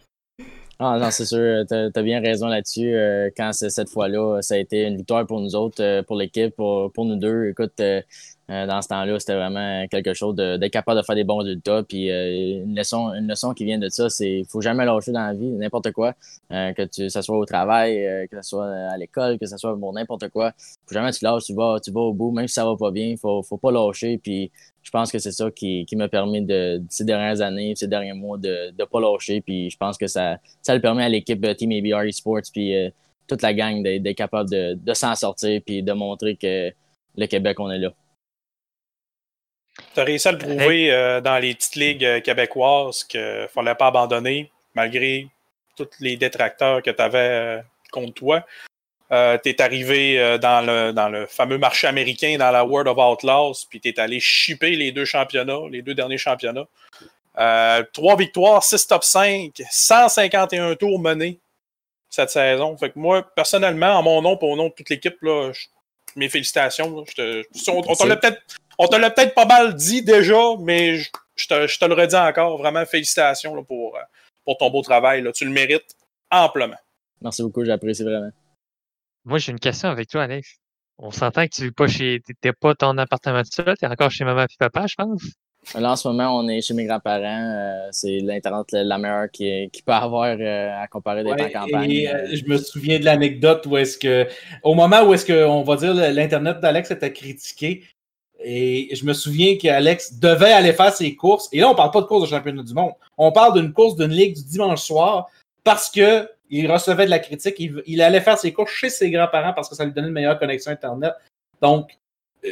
Ah 0.79 0.99
non, 0.99 1.09
c'est 1.09 1.25
sûr, 1.25 1.65
t'as 1.67 1.89
as 1.95 2.01
bien 2.03 2.21
raison 2.21 2.45
là-dessus. 2.45 2.95
quand 3.35 3.51
c'est 3.51 3.71
cette 3.71 3.89
fois-là, 3.89 4.43
ça 4.43 4.53
a 4.53 4.57
été 4.57 4.83
une 4.83 4.97
victoire 4.97 5.25
pour 5.25 5.41
nous 5.41 5.55
autres, 5.55 6.01
pour 6.01 6.17
l'équipe, 6.17 6.55
pour, 6.55 6.91
nous 6.99 7.15
deux. 7.15 7.49
Écoute, 7.49 7.81
Euh, 7.81 8.01
dans 8.49 8.81
ce 8.81 8.87
temps-là, 8.87 9.19
c'était 9.19 9.35
vraiment 9.35 9.85
quelque 9.87 10.13
chose 10.13 10.35
d'être 10.35 10.71
capable 10.71 11.01
de 11.01 11.05
faire 11.05 11.15
des 11.15 11.25
bons 11.25 11.37
résultats. 11.37 11.83
Puis 11.83 12.09
euh, 12.09 12.63
une 12.63 12.77
leçon, 12.77 13.13
une 13.13 13.27
leçon 13.27 13.53
qui 13.53 13.65
vient 13.65 13.77
de 13.77 13.89
ça, 13.89 14.09
c'est 14.09 14.43
faut 14.49 14.61
jamais 14.61 14.85
lâcher 14.85 15.11
dans 15.11 15.25
la 15.25 15.33
vie, 15.33 15.51
n'importe 15.51 15.91
quoi, 15.91 16.13
euh, 16.51 16.71
que 16.71 16.83
tu, 16.83 17.09
ça 17.09 17.21
soit 17.21 17.37
au 17.37 17.45
travail, 17.45 18.27
que 18.31 18.41
ce 18.41 18.49
soit 18.49 18.67
à 18.67 18.97
l'école, 18.97 19.37
que 19.37 19.45
ce 19.45 19.57
soit 19.57 19.77
pour 19.77 19.91
n'importe 19.91 20.29
quoi. 20.29 20.53
Faut 20.85 20.93
jamais 20.93 21.11
tu 21.11 21.25
lâches, 21.25 21.43
tu 21.43 21.53
vas, 21.53 21.79
tu 21.83 21.91
vas 21.91 21.99
au 21.99 22.13
bout, 22.13 22.31
même 22.31 22.47
si 22.47 22.53
ça 22.53 22.63
va 22.63 22.75
pas 22.77 22.91
bien, 22.91 23.15
faut, 23.17 23.43
faut 23.43 23.57
pas 23.57 23.71
lâcher. 23.71 24.17
Puis 24.17 24.49
je 24.81 24.91
pense 24.91 25.11
que 25.11 25.19
c'est 25.19 25.33
ça 25.33 25.51
qui, 25.51 25.85
qui 25.85 25.97
m'a 25.97 26.07
permis 26.07 26.41
de, 26.41 26.81
ces 26.89 27.03
dernières 27.03 27.41
années, 27.41 27.73
ces 27.75 27.87
derniers 27.87 28.13
mois, 28.13 28.37
de 28.37 28.73
ne 28.79 28.85
pas 28.85 29.01
lâcher. 29.01 29.41
Puis 29.41 29.69
je 29.69 29.77
pense 29.77 29.97
que 29.97 30.07
ça, 30.07 30.37
ça 30.61 30.73
le 30.73 30.79
permet 30.79 31.03
à 31.03 31.09
l'équipe 31.09 31.45
Team 31.57 31.71
ABR 31.73 32.07
Esports, 32.07 32.41
puis 32.53 32.73
toute 33.27 33.41
la 33.41 33.53
gang 33.53 33.83
d'être 33.83 34.15
capable 34.15 34.49
de, 34.49 34.75
de 34.75 34.93
s'en 34.93 35.15
sortir, 35.15 35.61
puis 35.65 35.83
de 35.83 35.91
montrer 35.91 36.37
que 36.37 36.71
le 37.17 37.25
Québec, 37.25 37.59
on 37.59 37.69
est 37.69 37.79
là. 37.79 37.93
Tu 39.93 39.99
as 39.99 40.03
réussi 40.03 40.27
à 40.27 40.31
le 40.31 40.37
prouver 40.37 40.91
euh, 40.91 41.21
dans 41.21 41.37
les 41.37 41.53
petites 41.53 41.75
ligues 41.75 42.05
euh, 42.05 42.19
québécoises 42.19 43.03
qu'il 43.03 43.19
ne 43.19 43.47
fallait 43.47 43.75
pas 43.75 43.87
abandonner, 43.87 44.51
malgré 44.73 45.27
tous 45.75 45.89
les 45.99 46.17
détracteurs 46.17 46.81
que 46.81 46.91
tu 46.91 47.01
avais 47.01 47.17
euh, 47.17 47.61
contre 47.91 48.13
toi. 48.13 48.45
tu 49.09 49.49
es 49.49 49.61
arrivé 49.61 50.37
dans, 50.39 50.65
le, 50.65 50.91
dans 50.91 51.09
le 51.09 51.25
fameux 51.25 51.57
marché 51.57 51.87
américain, 51.87 52.37
dans 52.37 52.51
la 52.51 52.65
World 52.65 52.87
of 52.87 52.97
Outlaws, 52.97 53.65
puis 53.69 53.79
tu 53.79 53.89
es 53.89 53.99
allé 53.99 54.19
chipper 54.19 54.75
les 54.75 54.91
deux 54.91 55.05
championnats, 55.05 55.61
les 55.71 55.81
deux 55.81 55.93
derniers 55.93 56.17
championnats. 56.17 56.67
trois 57.93 58.17
victoires, 58.17 58.63
six 58.63 58.85
top 58.85 59.03
5, 59.03 59.61
151 59.71 60.75
tours 60.75 60.99
menés 60.99 61.39
cette 62.09 62.29
saison. 62.31 62.75
Fait 62.77 62.89
que 62.89 62.99
moi, 62.99 63.23
personnellement, 63.35 63.95
en 63.95 64.03
mon 64.03 64.21
nom, 64.21 64.37
pour 64.37 64.49
au 64.49 64.55
nom 64.57 64.67
de 64.67 64.73
toute 64.73 64.89
l'équipe, 64.89 65.17
mes 66.15 66.29
félicitations. 66.29 67.05
on, 67.67 67.81
on 67.99 68.05
l'a 68.05 68.17
peut-être 68.17 68.41
on 68.77 68.87
te 68.87 68.95
l'a 68.95 69.09
peut-être 69.09 69.33
pas 69.33 69.45
mal 69.45 69.75
dit 69.75 70.03
déjà, 70.03 70.55
mais 70.59 70.97
je, 70.97 71.47
te, 71.47 71.85
le 71.85 71.93
redis 71.93 72.15
encore. 72.15 72.57
Vraiment, 72.57 72.85
félicitations 72.85 73.63
pour, 73.63 73.95
euh, 73.95 74.01
pour 74.45 74.57
ton 74.57 74.69
beau 74.69 74.81
travail. 74.81 75.27
Tu 75.33 75.45
le 75.45 75.51
mérites 75.51 75.95
amplement. 76.31 76.77
Merci 77.21 77.41
beaucoup, 77.43 77.65
j'apprécie 77.65 78.03
vraiment. 78.03 78.31
Moi, 79.25 79.39
j'ai 79.39 79.51
une 79.51 79.59
question 79.59 79.89
avec 79.89 80.09
toi, 80.09 80.23
Alex. 80.23 80.57
On 80.99 81.11
s'entend 81.11 81.45
que 81.45 81.53
tu 81.53 81.63
n'es 81.63 81.71
pas 81.71 81.87
chez. 81.87 82.21
T'es 82.41 82.53
pas 82.53 82.73
ton 82.73 82.97
appartement 82.97 83.43
tout 83.43 83.51
seul, 83.51 83.77
tu 83.77 83.85
es 83.85 83.87
encore 83.87 84.09
chez 84.09 84.23
maman 84.23 84.43
et 84.43 84.55
papa, 84.57 84.87
je 84.87 84.95
pense. 84.95 85.21
Là, 85.75 85.91
en 85.91 85.95
ce 85.95 86.07
moment, 86.07 86.37
on 86.37 86.47
est 86.47 86.61
chez 86.61 86.73
mes 86.73 86.85
grands-parents. 86.85 87.51
Euh, 87.51 87.89
c'est 87.91 88.19
l'Internet 88.19 88.67
la 88.71 88.97
meilleure 88.97 89.29
qui, 89.29 89.69
qui 89.71 89.81
peut 89.81 89.91
avoir 89.91 90.37
euh, 90.39 90.81
à 90.81 90.87
comparer 90.87 91.23
des 91.23 91.35
temps 91.35 91.49
campagne. 91.49 92.09
je 92.31 92.45
me 92.45 92.57
souviens 92.57 92.99
de 92.99 93.05
l'anecdote 93.05 93.65
où 93.65 93.75
est-ce 93.75 93.97
que, 93.97 94.27
au 94.63 94.75
moment 94.75 95.03
où 95.03 95.13
est-ce 95.13 95.25
qu'on 95.25 95.63
va 95.63 95.75
dire 95.75 95.93
l'Internet 95.93 96.61
d'Alex 96.61 96.91
était 96.91 97.11
critiqué, 97.11 97.83
et 98.39 98.89
je 98.93 99.05
me 99.05 99.13
souviens 99.13 99.57
qu'Alex 99.57 100.19
devait 100.19 100.51
aller 100.51 100.73
faire 100.73 100.93
ses 100.93 101.15
courses. 101.15 101.49
Et 101.51 101.59
là, 101.59 101.69
on 101.69 101.75
parle 101.75 101.91
pas 101.91 102.01
de 102.01 102.05
course 102.05 102.23
de 102.23 102.35
championnat 102.35 102.63
du 102.63 102.73
monde. 102.73 102.91
On 103.17 103.31
parle 103.31 103.59
d'une 103.59 103.73
course 103.73 103.95
d'une 103.95 104.11
ligue 104.11 104.35
du 104.35 104.43
dimanche 104.43 104.81
soir 104.81 105.29
parce 105.63 105.89
que 105.89 106.29
il 106.49 106.71
recevait 106.71 107.05
de 107.05 107.09
la 107.09 107.19
critique. 107.19 107.55
Il, 107.59 108.01
allait 108.01 108.21
faire 108.21 108.37
ses 108.37 108.53
courses 108.53 108.71
chez 108.71 108.89
ses 108.89 109.11
grands-parents 109.11 109.53
parce 109.53 109.67
que 109.67 109.75
ça 109.75 109.83
lui 109.83 109.91
donnait 109.91 110.07
une 110.07 110.13
meilleure 110.13 110.39
connexion 110.39 110.71
Internet. 110.71 111.13
Donc, 111.61 111.89
euh, 112.45 112.49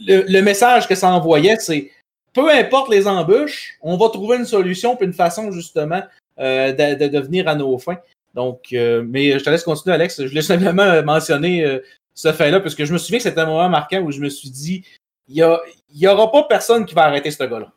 le, 0.00 0.40
message 0.40 0.88
que 0.88 0.94
ça 0.94 1.10
envoyait, 1.10 1.56
c'est 1.58 1.90
peu 2.32 2.50
importe 2.50 2.90
les 2.90 3.06
embûches, 3.06 3.76
on 3.82 3.96
va 3.96 4.08
trouver 4.08 4.38
une 4.38 4.46
solution 4.46 4.96
puis 4.96 5.06
une 5.06 5.12
façon 5.12 5.52
justement 5.52 6.02
euh, 6.40 6.72
de, 6.72 7.18
venir 7.18 7.46
à 7.48 7.54
nos 7.54 7.76
fins. 7.78 7.98
Donc, 8.34 8.72
euh, 8.72 9.04
mais 9.06 9.38
je 9.38 9.44
te 9.44 9.50
laisse 9.50 9.62
continuer, 9.62 9.94
Alex. 9.94 10.22
Je 10.22 10.28
voulais 10.28 10.42
simplement 10.42 11.02
mentionner 11.02 11.80
ce 12.14 12.32
fait-là 12.32 12.60
parce 12.60 12.74
que 12.74 12.84
je 12.84 12.92
me 12.92 12.98
souviens 12.98 13.18
que 13.18 13.24
c'était 13.24 13.40
un 13.40 13.46
moment 13.46 13.68
marquant 13.68 14.00
où 14.00 14.10
je 14.10 14.20
me 14.20 14.30
suis 14.30 14.50
dit 14.50 14.84
il 15.28 15.58
n'y 15.94 16.06
aura 16.06 16.30
pas 16.30 16.44
personne 16.44 16.84
qui 16.84 16.94
va 16.94 17.04
arrêter 17.04 17.30
ce 17.30 17.44
gars-là. 17.44 17.72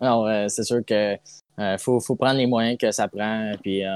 Non, 0.00 0.48
c'est 0.48 0.64
sûr 0.64 0.84
que 0.86 1.16
euh, 1.60 1.76
faut, 1.76 2.00
prendre 2.16 2.38
les 2.38 2.46
moyens 2.46 2.78
que 2.78 2.90
ça 2.90 3.06
prend. 3.06 3.52
Puis 3.62 3.84
euh, 3.84 3.90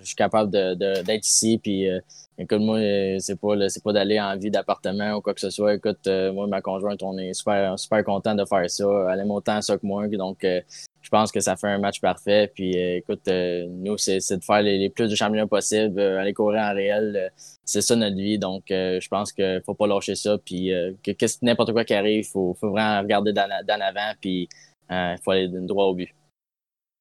je 0.00 0.06
suis 0.06 0.16
capable 0.16 0.50
d'être 0.50 1.26
ici. 1.26 1.58
Puis 1.62 1.88
euh, 1.88 2.00
écoute, 2.36 2.60
moi, 2.60 2.78
c'est 3.20 3.40
pas 3.40 3.54
pas 3.84 3.92
d'aller 3.92 4.20
en 4.20 4.36
vie 4.36 4.50
d'appartement 4.50 5.14
ou 5.14 5.20
quoi 5.20 5.32
que 5.32 5.40
ce 5.40 5.50
soit. 5.50 5.74
Écoute, 5.74 6.08
moi, 6.32 6.46
ma 6.48 6.60
conjointe, 6.60 7.02
on 7.02 7.16
est 7.18 7.32
super, 7.32 7.78
super 7.78 8.02
content 8.04 8.34
de 8.34 8.44
faire 8.44 8.68
ça. 8.68 8.84
Elle 9.12 9.20
aime 9.20 9.30
autant 9.30 9.60
ça 9.62 9.76
que 9.76 9.86
moi. 9.86 10.08
Donc 10.08 10.38
je 10.42 11.10
pense 11.10 11.30
que 11.30 11.38
ça 11.38 11.54
fait 11.54 11.68
un 11.68 11.78
match 11.78 12.00
parfait. 12.00 12.50
Puis 12.52 12.76
écoute, 12.76 13.28
nous, 13.28 13.96
c'est 13.98 14.18
de 14.18 14.44
faire 14.44 14.62
les, 14.62 14.90
plus 14.90 15.08
de 15.08 15.14
championnats 15.14 15.46
possible, 15.46 16.00
aller 16.00 16.34
courir 16.34 16.62
en 16.62 16.74
réel 16.74 17.30
c'est 17.64 17.82
ça 17.82 17.94
notre 17.96 18.16
vie. 18.16 18.38
Donc, 18.38 18.64
je 18.68 19.08
pense 19.08 19.32
qu'il 19.32 19.62
faut 19.64 19.74
pas 19.74 19.86
lâcher 19.86 20.16
ça. 20.16 20.38
Puis, 20.44 20.72
que 21.04 21.44
n'importe 21.44 21.72
quoi 21.72 21.84
qui 21.84 21.94
arrive, 21.94 22.24
il 22.24 22.28
faut, 22.28 22.56
faut, 22.60 22.70
vraiment 22.70 23.00
regarder 23.00 23.32
d'en 23.32 23.80
avant. 23.80 24.12
Puis, 24.20 24.48
il 24.90 25.16
faut 25.24 25.30
aller 25.30 25.48
droit 25.48 25.84
au 25.84 25.94
but 25.94 26.12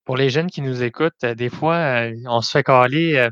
pour 0.06 0.16
les 0.16 0.30
jeunes 0.30 0.50
qui 0.50 0.62
nous 0.62 0.84
écoutent, 0.84 1.24
euh, 1.24 1.36
des 1.36 1.50
fois, 1.50 1.76
euh, 1.76 2.14
on 2.28 2.42
se 2.42 2.52
fait 2.52 2.64
caler, 2.64 3.16
euh, 3.16 3.30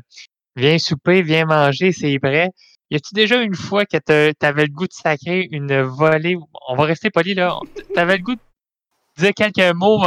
viens 0.56 0.76
souper, 0.78 1.22
viens 1.22 1.46
manger, 1.46 1.92
c'est 1.92 2.18
prêt. 2.18 2.50
Y 2.90 2.96
a-tu 2.96 3.14
déjà 3.14 3.40
une 3.40 3.54
fois 3.54 3.86
que 3.86 3.96
tu 3.96 4.46
avais 4.46 4.66
le 4.66 4.72
goût 4.72 4.86
de 4.86 4.92
sacrer 4.92 5.48
une 5.50 5.80
volée? 5.82 6.36
On 6.68 6.76
va 6.76 6.84
rester 6.84 7.10
poli 7.10 7.34
là. 7.34 7.58
Tu 7.74 7.98
avais 7.98 8.18
le 8.18 8.22
goût 8.22 8.34
de 8.34 8.40
dire 9.18 9.32
quelques 9.34 9.74
mots 9.74 10.02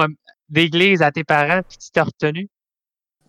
d'église 0.47 1.01
à 1.01 1.12
tes 1.12 1.23
parents 1.23 1.62
puis 1.67 1.77
tu 1.77 1.89
t'es 1.91 2.01
retenu? 2.01 2.47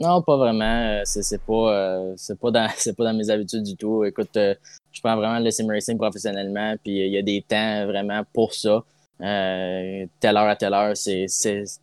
Non, 0.01 0.23
pas 0.23 0.37
vraiment. 0.37 1.01
C'est 1.05 1.43
pas, 1.43 2.15
c'est 2.17 2.39
pas, 2.39 2.51
dans, 2.51 2.69
pas 2.97 3.05
dans 3.05 3.15
mes 3.15 3.31
habitudes 3.31 3.65
du 3.65 3.75
tout. 3.75 4.05
Écoute, 4.05 4.31
je 4.35 5.01
prends 5.03 5.17
vraiment 5.17 5.41
le 5.41 5.51
sim 5.51 5.67
racing 5.67 5.97
professionnellement, 5.97 6.77
puis 6.85 7.07
il 7.07 7.13
y 7.13 7.19
a 7.19 7.23
des 7.23 7.43
temps 7.43 7.87
vraiment 7.87 8.23
pour 8.33 8.55
ça. 8.55 8.85
Euh, 9.21 10.07
telle 10.21 10.37
heure 10.37 10.49
à 10.49 10.55
telle 10.57 10.75
heure, 10.75 10.97
c'est 10.97 11.27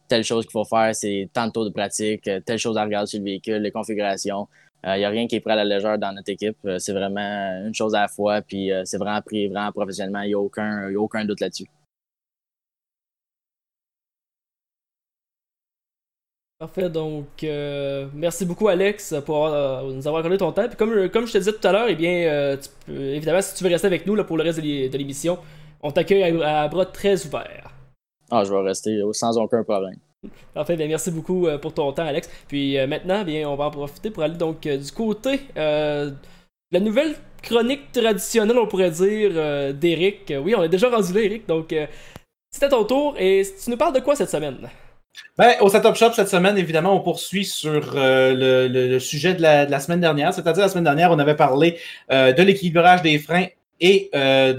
telle 0.08 0.24
chose 0.24 0.46
qu'il 0.46 0.52
faut 0.52 0.64
faire, 0.64 0.96
c'est 0.96 1.30
tant 1.34 1.48
de 1.48 1.52
tours 1.52 1.66
de 1.66 1.70
pratique, 1.70 2.28
euh, 2.30 2.40
telle 2.40 2.58
chose 2.58 2.78
à 2.78 2.84
regarder 2.84 3.08
sur 3.08 3.20
le 3.20 3.26
véhicule, 3.26 3.58
les 3.58 3.72
configurations. 3.72 4.48
Il 4.84 4.90
euh, 4.90 4.98
n'y 4.98 5.06
a 5.06 5.10
rien 5.10 5.28
qui 5.28 5.36
est 5.36 5.40
prêt 5.42 5.54
à 5.54 5.56
la 5.58 5.66
légère 5.66 5.98
dans 6.00 6.14
notre 6.14 6.30
équipe. 6.30 6.58
c'est 6.80 6.94
vraiment 6.94 7.20
une 7.66 7.74
chose 7.74 7.94
à 7.96 8.02
la 8.02 8.08
fois, 8.08 8.42
puis 8.42 8.72
c'est 8.86 8.98
vraiment 8.98 9.22
pris 9.22 9.48
vraiment 9.48 9.72
professionnellement. 9.72 10.22
Il 10.22 10.28
n'y 10.30 10.34
a, 10.36 10.40
aucun, 10.40 10.88
a 10.88 10.98
aucun 10.98 11.26
doute 11.26 11.42
là-dessus. 11.42 11.66
Parfait, 16.58 16.90
donc 16.90 17.26
merci 18.14 18.46
beaucoup 18.46 18.68
Alex 18.70 19.16
pour 19.26 19.50
nous 19.50 20.08
avoir 20.08 20.18
accordé 20.18 20.38
ton 20.38 20.52
temps. 20.52 20.68
Puis 20.68 20.78
comme, 20.78 21.10
comme 21.10 21.26
je 21.28 21.34
te 21.34 21.38
disais 21.40 21.52
tout 21.52 21.68
à 21.68 21.72
l'heure, 21.72 21.88
eh 21.90 21.96
bien, 21.96 22.58
évidemment, 22.88 23.42
si 23.42 23.56
tu 23.56 23.64
veux 23.64 23.70
rester 23.70 23.88
avec 23.88 24.06
nous 24.06 24.16
là, 24.16 24.24
pour 24.24 24.38
le 24.38 24.44
reste 24.44 24.60
de 24.60 24.98
l'émission, 24.98 25.38
on 25.86 25.92
t'accueille 25.92 26.42
à, 26.44 26.68
bras 26.68 26.86
très 26.86 27.26
ouverts. 27.26 27.72
Ah, 28.32 28.44
je 28.44 28.52
vais 28.52 28.62
rester 28.62 29.00
sans 29.14 29.38
aucun 29.38 29.64
problème. 29.64 30.00
Parfait, 30.54 30.76
bien, 30.76 30.88
merci 30.88 31.12
beaucoup 31.12 31.48
euh, 31.48 31.58
pour 31.60 31.74
ton 31.74 31.92
temps, 31.92 32.06
Alex. 32.06 32.30
Puis 32.48 32.78
euh, 32.78 32.88
maintenant, 32.88 33.24
bien, 33.24 33.48
on 33.48 33.56
va 33.56 33.66
en 33.66 33.72
profiter 33.72 34.10
pour 34.10 34.24
aller 34.24 34.36
donc 34.36 34.66
euh, 34.66 34.78
du 34.78 34.92
côté 34.92 35.42
de 35.56 36.14
la 36.72 36.80
nouvelle 36.80 37.16
chronique 37.44 37.92
traditionnelle, 37.92 38.58
on 38.58 38.68
pourrait 38.68 38.90
dire, 38.90 39.74
d'Eric. 39.76 40.34
Oui, 40.44 40.56
on 40.58 40.64
est 40.64 40.70
déjà 40.70 40.90
rendu 40.90 41.14
là, 41.14 41.22
Eric. 41.22 41.48
Donc, 41.48 41.74
c'était 42.50 42.70
ton 42.70 42.84
tour. 42.84 43.16
Et 43.20 43.44
tu 43.64 43.70
nous 43.70 43.78
parles 43.78 43.94
de 43.94 44.00
quoi 44.00 44.16
cette 44.16 44.32
semaine? 44.32 44.68
Ben, 45.38 45.54
au 45.62 45.70
Setup 45.70 45.94
Shop, 45.94 46.12
cette 46.14 46.28
semaine, 46.28 46.58
évidemment, 46.58 46.94
on 46.96 47.02
poursuit 47.02 47.46
sur 47.46 47.94
le, 47.94 48.98
sujet 48.98 49.36
de 49.36 49.44
la, 49.44 49.68
de 49.68 49.72
la, 49.72 49.80
semaine 49.80 50.02
dernière. 50.02 50.34
C'est-à-dire, 50.34 50.64
la 50.64 50.70
semaine 50.70 50.84
dernière, 50.84 51.12
on 51.12 51.20
avait 51.20 51.36
parlé 51.36 51.78
de 52.10 52.42
l'équilibrage 52.42 53.04
des 53.04 53.20
freins 53.20 53.46
et 53.80 54.10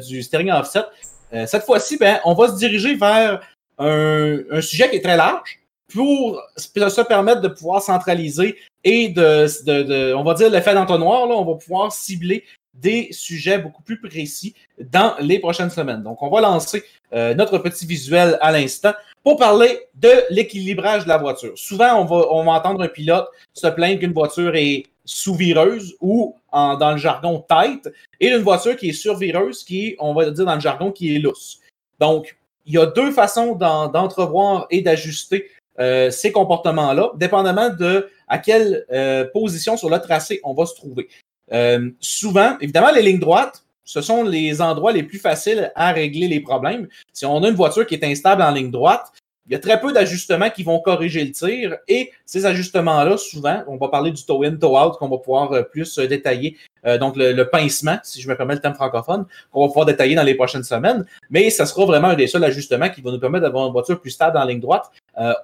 du 0.06 0.22
steering 0.22 0.52
offset. 0.52 0.84
Euh, 1.32 1.46
cette 1.46 1.64
fois-ci, 1.64 1.96
ben, 1.96 2.20
on 2.24 2.34
va 2.34 2.48
se 2.48 2.56
diriger 2.56 2.94
vers 2.94 3.40
un, 3.78 4.60
sujet 4.60 4.88
qui 4.90 4.96
est 4.96 5.02
très 5.02 5.16
large 5.16 5.58
pour 5.92 6.40
se 6.56 7.00
permettre 7.02 7.40
de 7.40 7.48
pouvoir 7.48 7.82
centraliser 7.82 8.56
et 8.84 9.08
de, 9.08 10.14
on 10.14 10.22
va 10.22 10.34
dire 10.34 10.50
l'effet 10.50 10.74
d'entonnoir, 10.74 11.26
là, 11.26 11.34
on 11.34 11.44
va 11.44 11.54
pouvoir 11.54 11.92
cibler 11.92 12.44
des 12.74 13.08
sujets 13.10 13.58
beaucoup 13.58 13.82
plus 13.82 14.00
précis 14.00 14.54
dans 14.78 15.14
les 15.20 15.38
prochaines 15.38 15.70
semaines. 15.70 16.02
Donc, 16.02 16.22
on 16.22 16.28
va 16.28 16.40
lancer 16.40 16.84
euh, 17.12 17.34
notre 17.34 17.58
petit 17.58 17.86
visuel 17.86 18.36
à 18.40 18.52
l'instant 18.52 18.92
pour 19.22 19.36
parler 19.38 19.80
de 19.94 20.10
l'équilibrage 20.30 21.04
de 21.04 21.08
la 21.08 21.16
voiture. 21.16 21.52
Souvent, 21.56 22.00
on 22.00 22.04
va, 22.04 22.26
on 22.30 22.44
va 22.44 22.52
entendre 22.52 22.82
un 22.82 22.88
pilote 22.88 23.28
se 23.54 23.66
plaindre 23.68 24.00
qu'une 24.00 24.12
voiture 24.12 24.54
est 24.54 24.84
sous-vireuse 25.06 25.96
ou 26.00 26.34
dans 26.52 26.92
le 26.92 26.98
jargon 26.98 27.44
tight 27.48 27.88
et 28.20 28.28
une 28.28 28.42
voiture 28.42 28.76
qui 28.76 28.90
est 28.90 28.92
survireuse 28.92 29.64
qui 29.64 29.88
est, 29.88 29.96
on 29.98 30.12
va 30.12 30.30
dire 30.30 30.44
dans 30.44 30.54
le 30.54 30.60
jargon, 30.60 30.92
qui 30.92 31.16
est 31.16 31.18
lousse. 31.18 31.60
Donc, 31.98 32.36
il 32.66 32.74
y 32.74 32.78
a 32.78 32.86
deux 32.86 33.12
façons 33.12 33.54
d'entrevoir 33.54 34.66
et 34.70 34.82
d'ajuster 34.82 35.48
euh, 35.78 36.10
ces 36.10 36.32
comportements-là, 36.32 37.12
dépendamment 37.16 37.70
de 37.70 38.08
à 38.28 38.38
quelle 38.38 38.84
euh, 38.90 39.24
position 39.32 39.76
sur 39.76 39.88
le 39.88 39.98
tracé 40.00 40.40
on 40.42 40.54
va 40.54 40.66
se 40.66 40.74
trouver. 40.74 41.08
Euh, 41.52 41.90
souvent, 42.00 42.56
évidemment, 42.60 42.90
les 42.90 43.02
lignes 43.02 43.20
droites, 43.20 43.62
ce 43.84 44.00
sont 44.00 44.24
les 44.24 44.60
endroits 44.60 44.92
les 44.92 45.04
plus 45.04 45.18
faciles 45.18 45.70
à 45.76 45.92
régler 45.92 46.26
les 46.26 46.40
problèmes. 46.40 46.88
Si 47.12 47.24
on 47.24 47.42
a 47.44 47.48
une 47.48 47.54
voiture 47.54 47.86
qui 47.86 47.94
est 47.94 48.04
instable 48.04 48.42
en 48.42 48.50
ligne 48.50 48.70
droite, 48.70 49.12
il 49.48 49.52
y 49.52 49.56
a 49.56 49.58
très 49.58 49.80
peu 49.80 49.92
d'ajustements 49.92 50.50
qui 50.50 50.64
vont 50.64 50.80
corriger 50.80 51.24
le 51.24 51.30
tir 51.30 51.76
et 51.86 52.10
ces 52.24 52.46
ajustements-là, 52.46 53.16
souvent, 53.16 53.62
on 53.68 53.76
va 53.76 53.88
parler 53.88 54.10
du 54.10 54.24
toe-in, 54.24 54.56
toe-out 54.56 54.98
qu'on 54.98 55.08
va 55.08 55.18
pouvoir 55.18 55.52
euh, 55.52 55.62
plus 55.62 55.98
euh, 55.98 56.06
détailler, 56.08 56.56
euh, 56.84 56.98
donc 56.98 57.14
le, 57.16 57.42
pincement, 57.44 57.98
si 58.02 58.20
je 58.20 58.28
me 58.28 58.36
permets 58.36 58.54
le 58.54 58.60
terme 58.60 58.74
francophone, 58.74 59.24
qu'on 59.52 59.62
va 59.62 59.68
pouvoir 59.68 59.86
détailler 59.86 60.16
dans 60.16 60.24
les 60.24 60.34
prochaines 60.34 60.64
semaines, 60.64 61.06
mais 61.30 61.50
ça 61.50 61.64
sera 61.64 61.86
vraiment 61.86 62.08
un 62.08 62.14
des 62.14 62.26
seuls 62.26 62.44
ajustements 62.44 62.88
qui 62.88 63.02
va 63.02 63.12
nous 63.12 63.20
permettre 63.20 63.42
d'avoir 63.44 63.66
une 63.66 63.72
voiture 63.72 64.00
plus 64.00 64.10
stable 64.10 64.36
en 64.36 64.44
ligne 64.44 64.60
droite 64.60 64.90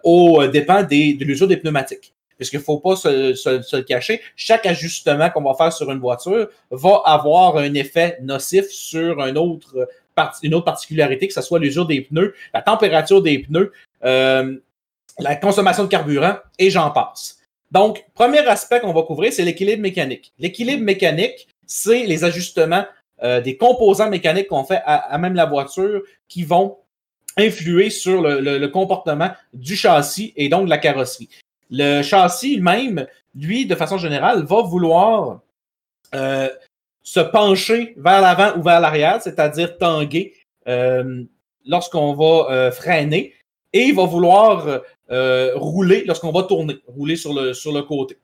au 0.03 0.47
dépend 0.47 0.83
des, 0.83 1.15
de 1.15 1.25
l'usure 1.25 1.49
des 1.49 1.57
pneumatiques. 1.57 2.13
Puisqu'il 2.37 2.59
ne 2.59 2.63
faut 2.63 2.79
pas 2.79 2.97
se, 2.97 3.35
se, 3.35 3.77
le 3.77 3.83
cacher, 3.83 4.21
chaque 4.35 4.67
ajustement 4.67 5.31
qu'on 5.31 5.43
va 5.43 5.55
faire 5.55 5.73
sur 5.73 5.91
une 5.93 6.01
voiture 6.01 6.49
va 6.71 7.03
avoir 7.05 7.57
un 7.57 7.73
effet 7.75 8.19
nocif 8.21 8.67
sur 8.69 9.21
un 9.21 9.37
autre 9.37 9.89
une 10.43 10.55
autre 10.55 10.65
particularité, 10.65 11.29
que 11.29 11.35
ce 11.35 11.43
soit 11.43 11.59
l'usure 11.59 11.87
des 11.87 12.03
pneus, 12.03 12.35
la 12.53 12.63
température 12.63 13.23
des 13.23 13.39
pneus, 13.39 13.73
euh, 14.05 14.57
la 15.19 15.37
consommation 15.37 15.85
de 15.85 15.89
carburant, 15.89 16.37
et 16.59 16.71
j'en 16.71 16.91
passe. 16.91 17.39
Donc, 17.71 18.05
premier 18.15 18.41
aspect 18.41 18.81
qu'on 18.81 18.93
va 18.93 19.03
couvrir, 19.03 19.33
c'est 19.33 19.45
l'équilibre 19.45 19.83
mécanique. 19.83 20.33
L'équilibre 20.39 20.83
mécanique, 20.83 21.49
c'est 21.67 22.05
les 22.05 22.25
ajustements 22.25 22.85
euh, 23.23 23.41
des 23.41 23.57
composants 23.57 24.11
mécaniques 24.11 24.49
qu'on 24.49 24.65
fait 24.65 24.83
à, 24.85 25.17
même 25.19 25.35
la 25.35 25.47
voiture 25.47 26.03
qui 26.29 26.45
vont 26.45 26.79
influer 27.37 27.89
sur 27.89 28.21
le, 28.21 28.67
comportement 28.67 29.31
du 29.55 29.77
châssis 29.77 30.33
et 30.37 30.49
donc 30.49 30.67
de 30.67 30.71
la 30.71 30.79
carrosserie. 30.79 31.31
Le 31.71 32.03
châssis 32.03 32.61
même, 32.61 33.07
lui, 33.35 33.65
de 33.65 33.75
façon 33.75 33.97
générale, 33.97 34.45
va 34.45 34.63
vouloir 34.63 35.41
euh, 36.15 36.51
se 37.03 37.21
pencher 37.21 37.95
vers 37.97 38.21
l'avant 38.21 38.59
ou 38.59 38.63
vers 38.63 38.81
l'arrière, 38.81 39.23
c'est-à-dire 39.23 39.79
tanguer 39.79 40.35
lorsqu'on 41.65 42.15
va 42.15 42.71
freiner 42.71 43.35
et 43.73 43.85
il 43.85 43.95
va 43.95 44.05
vouloir 44.05 44.81
euh, 45.11 45.53
rouler 45.57 46.05
lorsqu'on 46.07 46.33
va 46.33 46.43
tourner, 46.45 46.77
rouler 46.87 47.17
sur 47.17 47.35
le, 47.35 47.53
sur 47.55 47.73
le 47.73 47.83
côté. 47.83 48.19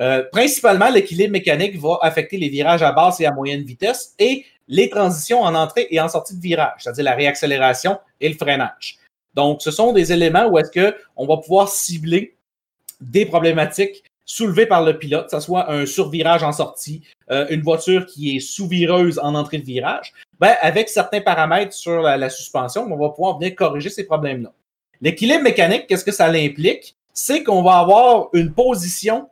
Euh, 0.00 0.24
principalement, 0.32 0.88
l'équilibre 0.88 1.32
mécanique 1.32 1.78
va 1.78 1.98
affecter 2.02 2.38
les 2.38 2.48
virages 2.48 2.82
à 2.82 2.92
basse 2.92 3.20
et 3.20 3.26
à 3.26 3.32
moyenne 3.32 3.62
vitesse 3.62 4.14
et 4.18 4.44
les 4.68 4.88
transitions 4.88 5.42
en 5.42 5.54
entrée 5.54 5.86
et 5.90 6.00
en 6.00 6.08
sortie 6.08 6.36
de 6.36 6.40
virage, 6.40 6.80
c'est-à-dire 6.80 7.04
la 7.04 7.14
réaccélération 7.14 7.98
et 8.20 8.28
le 8.28 8.34
freinage. 8.34 8.98
Donc, 9.34 9.62
ce 9.62 9.70
sont 9.70 9.92
des 9.92 10.12
éléments 10.12 10.46
où 10.46 10.58
est-ce 10.58 10.70
qu'on 10.70 11.26
va 11.26 11.36
pouvoir 11.38 11.68
cibler 11.68 12.36
des 13.00 13.26
problématiques 13.26 14.04
soulevées 14.24 14.66
par 14.66 14.84
le 14.84 14.98
pilote, 14.98 15.24
que 15.24 15.38
ce 15.38 15.40
soit 15.40 15.70
un 15.70 15.84
survirage 15.84 16.42
en 16.42 16.52
sortie, 16.52 17.02
euh, 17.30 17.46
une 17.50 17.60
voiture 17.60 18.06
qui 18.06 18.36
est 18.36 18.40
sous-vireuse 18.40 19.18
en 19.18 19.34
entrée 19.34 19.58
de 19.58 19.64
virage. 19.64 20.12
Ben, 20.38 20.54
avec 20.60 20.88
certains 20.88 21.20
paramètres 21.20 21.74
sur 21.74 22.02
la 22.02 22.30
suspension, 22.30 22.86
on 22.90 22.96
va 22.96 23.10
pouvoir 23.10 23.38
venir 23.38 23.54
corriger 23.54 23.90
ces 23.90 24.04
problèmes-là. 24.04 24.52
L'équilibre 25.02 25.42
mécanique, 25.42 25.88
qu'est-ce 25.88 26.04
que 26.04 26.12
ça 26.12 26.28
l'implique? 26.28 26.96
C'est 27.12 27.42
qu'on 27.42 27.64
va 27.64 27.78
avoir 27.78 28.28
une 28.34 28.54
position 28.54 29.28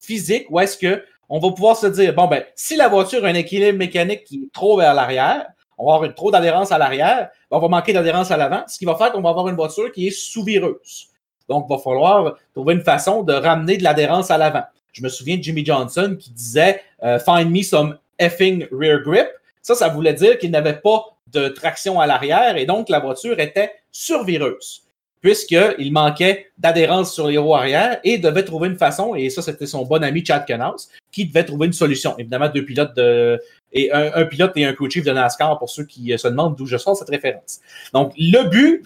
physique 0.00 0.46
où 0.48 0.58
est-ce 0.58 0.78
que 0.78 1.04
on 1.28 1.38
va 1.38 1.50
pouvoir 1.50 1.76
se 1.76 1.86
dire, 1.86 2.14
bon, 2.14 2.26
ben, 2.26 2.42
si 2.54 2.74
la 2.74 2.88
voiture 2.88 3.22
a 3.24 3.28
un 3.28 3.34
équilibre 3.34 3.78
mécanique 3.78 4.24
qui 4.24 4.36
est 4.36 4.52
trop 4.52 4.78
vers 4.78 4.94
l'arrière, 4.94 5.46
on 5.76 5.86
va 5.86 5.96
avoir 5.96 6.14
trop 6.14 6.30
d'adhérence 6.30 6.72
à 6.72 6.78
l'arrière, 6.78 7.28
ben, 7.50 7.58
on 7.58 7.60
va 7.60 7.68
manquer 7.68 7.92
d'adhérence 7.92 8.30
à 8.30 8.38
l'avant, 8.38 8.64
ce 8.66 8.78
qui 8.78 8.86
va 8.86 8.94
faire 8.94 9.12
qu'on 9.12 9.20
va 9.20 9.28
avoir 9.28 9.46
une 9.48 9.56
voiture 9.56 9.92
qui 9.92 10.06
est 10.06 10.10
sous-vireuse. 10.10 11.08
Donc, 11.50 11.66
il 11.68 11.74
va 11.74 11.78
falloir 11.78 12.36
trouver 12.54 12.72
une 12.72 12.82
façon 12.82 13.22
de 13.22 13.34
ramener 13.34 13.76
de 13.76 13.84
l'adhérence 13.84 14.30
à 14.30 14.38
l'avant. 14.38 14.64
Je 14.92 15.02
me 15.02 15.10
souviens 15.10 15.36
de 15.36 15.42
Jimmy 15.42 15.66
Johnson 15.66 16.16
qui 16.18 16.30
disait 16.30 16.80
euh, 17.02 17.18
Find 17.18 17.50
me 17.50 17.62
some 17.62 17.98
effing 18.18 18.66
rear 18.72 19.02
grip. 19.02 19.28
Ça, 19.60 19.74
ça 19.74 19.88
voulait 19.88 20.14
dire 20.14 20.38
qu'il 20.38 20.50
n'avait 20.50 20.80
pas 20.80 21.04
de 21.26 21.48
traction 21.48 22.00
à 22.00 22.06
l'arrière 22.06 22.56
et 22.56 22.64
donc 22.64 22.88
la 22.88 23.00
voiture 23.00 23.38
était 23.40 23.72
survireuse 23.90 24.83
puisqu'il 25.24 25.90
manquait 25.90 26.48
d'adhérence 26.58 27.14
sur 27.14 27.28
les 27.28 27.38
roues 27.38 27.56
arrière 27.56 27.98
et 28.04 28.18
devait 28.18 28.44
trouver 28.44 28.68
une 28.68 28.76
façon, 28.76 29.14
et 29.14 29.30
ça 29.30 29.40
c'était 29.40 29.64
son 29.64 29.86
bon 29.86 30.04
ami 30.04 30.22
Chad 30.22 30.44
Knaus, 30.46 30.90
qui 31.10 31.24
devait 31.24 31.44
trouver 31.44 31.66
une 31.66 31.72
solution. 31.72 32.14
Évidemment, 32.18 32.50
deux 32.50 32.62
pilotes 32.62 32.94
de, 32.94 33.40
et 33.72 33.90
un, 33.90 34.26
pilote 34.26 34.52
et 34.56 34.66
un 34.66 34.74
co-chief 34.74 35.02
de 35.02 35.12
NASCAR 35.12 35.58
pour 35.58 35.70
ceux 35.70 35.86
qui 35.86 36.12
se 36.18 36.28
demandent 36.28 36.56
d'où 36.56 36.66
je 36.66 36.76
sors 36.76 36.94
cette 36.94 37.08
référence. 37.08 37.60
Donc, 37.94 38.12
le 38.18 38.50
but 38.50 38.84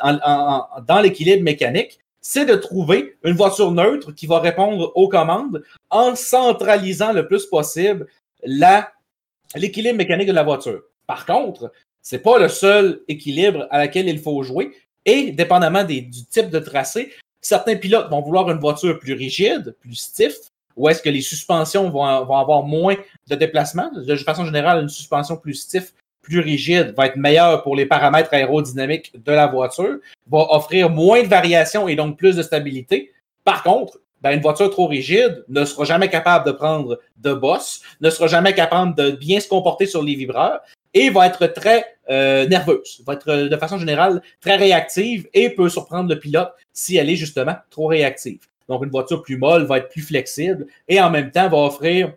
dans 0.87 1.01
l'équilibre 1.01 1.43
mécanique, 1.43 1.99
c'est 2.21 2.47
de 2.47 2.55
trouver 2.55 3.17
une 3.25 3.35
voiture 3.35 3.73
neutre 3.73 4.13
qui 4.13 4.29
va 4.29 4.39
répondre 4.39 4.93
aux 4.95 5.09
commandes 5.09 5.65
en 5.91 6.15
centralisant 6.15 7.13
le 7.13 7.27
plus 7.27 7.47
possible 7.47 8.07
l'équilibre 8.45 9.97
mécanique 9.97 10.29
de 10.29 10.33
la 10.33 10.45
voiture. 10.45 10.83
Par 11.09 11.27
contre, 11.27 11.73
c'est 12.01 12.21
pas 12.21 12.39
le 12.39 12.49
seul 12.49 13.01
équilibre 13.09 13.67
à 13.71 13.79
laquelle 13.79 14.09
il 14.09 14.21
faut 14.21 14.41
jouer. 14.45 14.71
Et 15.09 15.33
dépendamment 15.33 15.85
du 15.85 16.11
type 16.11 16.51
de 16.51 16.59
tracé, 16.59 17.15
certains 17.41 17.77
pilotes 17.77 18.11
vont 18.11 18.21
vouloir 18.21 18.51
une 18.51 18.59
voiture 18.59 18.99
plus 18.99 19.15
rigide, 19.15 19.75
plus 19.81 19.95
stiff, 19.95 20.37
ou 20.77 20.87
est-ce 20.91 21.01
que 21.01 21.09
les 21.09 21.23
suspensions 21.23 21.89
vont, 21.89 22.05
avoir 22.05 22.63
moins 22.63 22.95
de 23.27 23.35
déplacement. 23.35 23.91
De 23.91 24.17
façon 24.17 24.45
générale, 24.45 24.83
une 24.83 24.91
suspension 24.91 25.39
plus 25.39 25.55
stiff, 25.55 25.95
plus 26.21 26.41
rigide, 26.41 26.93
va 26.95 27.07
être 27.07 27.17
meilleure 27.17 27.63
pour 27.63 27.75
les 27.75 27.87
paramètres 27.87 28.35
aérodynamiques 28.35 29.13
de 29.25 29.33
la 29.33 29.47
voiture, 29.47 29.97
va 30.31 30.47
offrir 30.51 30.91
moins 30.91 31.23
de 31.23 31.29
variations 31.29 31.89
et 31.89 31.97
donc 31.97 32.19
plus 32.19 32.37
de 32.37 32.43
stabilité. 32.43 33.11
Par 33.45 33.63
contre, 33.63 33.99
ben, 34.21 34.33
une 34.33 34.43
voiture 34.43 34.69
trop 34.69 34.89
rigide 34.89 35.43
ne 35.49 35.65
sera 35.65 35.85
jamais 35.85 36.11
capable 36.11 36.45
de 36.45 36.53
prendre 36.53 37.01
de 37.17 37.33
boss, 37.33 37.81
ne 38.03 38.11
sera 38.11 38.27
jamais 38.27 38.53
capable 38.53 38.95
de 38.95 39.13
bien 39.13 39.41
se 39.41 39.49
comporter 39.49 39.87
sur 39.87 40.03
les 40.03 40.17
vibreurs 40.17 40.61
et 40.95 41.11
va 41.11 41.27
être 41.27 41.47
très 41.47 41.85
euh, 42.11 42.47
nerveuse, 42.49 43.03
va 43.07 43.15
être 43.15 43.49
de 43.49 43.57
façon 43.57 43.79
générale 43.79 44.23
très 44.41 44.57
réactive 44.57 45.29
et 45.35 45.51
peut 45.51 45.69
surprendre 45.69 46.09
le 46.09 46.19
pilote 46.19 46.53
si 46.73 46.97
elle 46.97 47.11
est 47.11 47.17
justement 47.17 47.57
trop 47.71 47.87
réactive. 47.87 48.41
Donc 48.69 48.85
une 48.85 48.91
voiture 48.91 49.23
plus 49.23 49.37
molle 49.37 49.65
va 49.65 49.79
être 49.79 49.89
plus 49.89 50.03
flexible 50.03 50.67
et 50.89 51.01
en 51.01 51.11
même 51.11 51.31
temps 51.31 51.49
va 51.49 51.59
offrir 51.59 52.13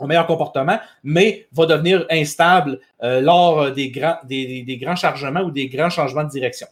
un 0.00 0.06
meilleur 0.06 0.26
comportement, 0.26 0.78
mais 1.04 1.46
va 1.52 1.66
devenir 1.66 2.06
instable 2.10 2.80
euh, 3.02 3.20
lors 3.20 3.70
des 3.70 3.90
grands, 3.90 4.18
des, 4.24 4.78
grands 4.80 4.96
chargements 4.96 5.42
ou 5.42 5.50
des 5.50 5.68
grands 5.68 5.90
changements 5.90 6.24
de 6.24 6.30
direction. 6.30 6.66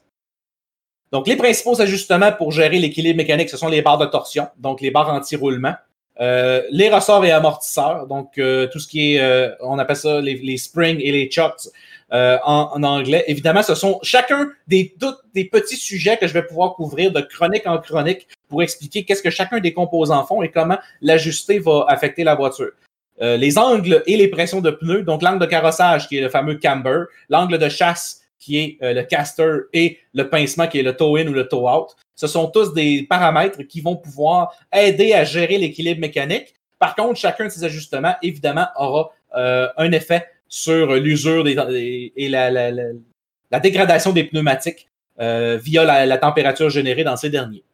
Donc, 1.12 1.26
les 1.26 1.36
principaux 1.36 1.80
ajustements 1.80 2.32
pour 2.32 2.52
gérer 2.52 2.78
l'équilibre 2.78 3.16
mécanique, 3.16 3.50
ce 3.50 3.56
sont 3.56 3.68
les 3.68 3.82
barres 3.82 3.98
de 3.98 4.06
torsion, 4.06 4.48
donc 4.56 4.80
les 4.80 4.90
barres 4.90 5.12
anti-roulement, 5.12 5.74
euh, 6.20 6.62
les 6.70 6.90
ressorts 6.90 7.24
et 7.24 7.30
amortisseurs, 7.30 8.06
donc 8.06 8.36
euh, 8.36 8.66
tout 8.66 8.78
ce 8.78 8.86
qui 8.86 9.14
est, 9.14 9.20
euh, 9.20 9.54
on 9.60 9.78
appelle 9.78 9.96
ça 9.96 10.20
les, 10.20 10.58
springs 10.58 11.00
et 11.00 11.12
les 11.12 11.30
chocks 11.30 11.68
en, 12.10 12.82
anglais. 12.82 13.24
Évidemment, 13.26 13.62
ce 13.62 13.74
sont 13.74 14.00
chacun 14.02 14.50
des, 14.66 14.94
des 15.32 15.44
petits 15.46 15.76
sujets 15.76 16.18
que 16.18 16.26
je 16.26 16.34
vais 16.34 16.42
pouvoir 16.42 16.74
couvrir 16.74 17.12
de 17.12 17.20
chronique 17.20 17.66
en 17.66 17.78
chronique 17.78 18.28
pour 18.48 18.62
expliquer 18.62 19.04
qu'est-ce 19.04 19.22
que 19.22 19.30
chacun 19.30 19.60
des 19.60 19.72
composants 19.72 20.26
font 20.26 20.42
et 20.42 20.50
comment 20.50 20.78
l'ajuster 21.00 21.58
va 21.58 21.86
affecter 21.88 22.24
la 22.24 22.34
voiture. 22.34 22.72
les 23.20 23.58
angles 23.58 24.02
et 24.06 24.16
les 24.16 24.28
pressions 24.28 24.60
de 24.60 24.70
pneus, 24.70 25.04
donc 25.04 25.22
l'angle 25.22 25.38
de 25.38 25.46
carrossage 25.46 26.08
qui 26.08 26.18
est 26.18 26.20
le 26.20 26.28
fameux 26.28 26.56
camber, 26.56 27.04
l'angle 27.28 27.58
de 27.58 27.68
chasse 27.68 28.22
qui 28.38 28.58
est 28.58 28.78
le 28.80 29.02
caster 29.02 29.60
et 29.72 29.98
le 30.12 30.28
pincement 30.28 30.66
qui 30.66 30.80
est 30.80 30.82
le 30.82 30.96
toe-in 30.96 31.26
ou 31.28 31.32
le 31.32 31.46
toe-out. 31.46 31.96
Ce 32.20 32.26
sont 32.26 32.48
tous 32.48 32.74
des 32.74 33.06
paramètres 33.08 33.62
qui 33.62 33.80
vont 33.80 33.96
pouvoir 33.96 34.54
aider 34.70 35.14
à 35.14 35.24
gérer 35.24 35.56
l'équilibre 35.56 36.02
mécanique. 36.02 36.54
Par 36.78 36.94
contre, 36.94 37.18
chacun 37.18 37.46
de 37.46 37.48
ces 37.48 37.64
ajustements, 37.64 38.14
évidemment, 38.22 38.66
aura 38.76 39.10
euh, 39.34 39.68
un 39.78 39.90
effet 39.92 40.26
sur 40.46 40.92
l'usure 40.96 41.48
et 41.48 42.28
la, 42.28 43.60
dégradation 43.60 44.12
des 44.12 44.24
pneumatiques 44.24 44.90
euh, 45.18 45.58
via 45.62 46.04
la, 46.04 46.18
température 46.18 46.68
générée 46.68 47.04
dans 47.04 47.16
ces 47.16 47.30
derniers. 47.30 47.64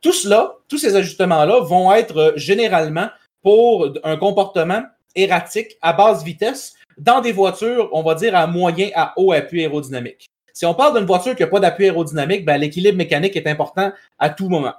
Tout 0.00 0.12
cela, 0.12 0.54
tous 0.68 0.78
ces 0.78 0.94
ajustements-là 0.94 1.58
vont 1.58 1.92
être 1.92 2.34
généralement 2.36 3.08
pour 3.42 3.88
un 4.04 4.16
comportement 4.16 4.84
erratique 5.16 5.76
à 5.82 5.92
basse 5.92 6.22
vitesse 6.22 6.74
dans 6.96 7.20
des 7.20 7.32
voitures, 7.32 7.88
on 7.92 8.04
va 8.04 8.14
dire 8.14 8.36
à 8.36 8.46
moyen 8.46 8.90
à 8.94 9.14
haut 9.16 9.32
appui 9.32 9.62
aérodynamique. 9.62 10.30
Si 10.54 10.64
on 10.64 10.74
parle 10.74 10.96
d'une 10.96 11.06
voiture 11.06 11.34
qui 11.34 11.42
n'a 11.42 11.48
pas 11.48 11.58
d'appui 11.58 11.84
aérodynamique, 11.84 12.44
ben, 12.44 12.56
l'équilibre 12.56 12.96
mécanique 12.96 13.34
est 13.36 13.46
important 13.48 13.92
à 14.20 14.30
tout 14.30 14.48
moment. 14.48 14.72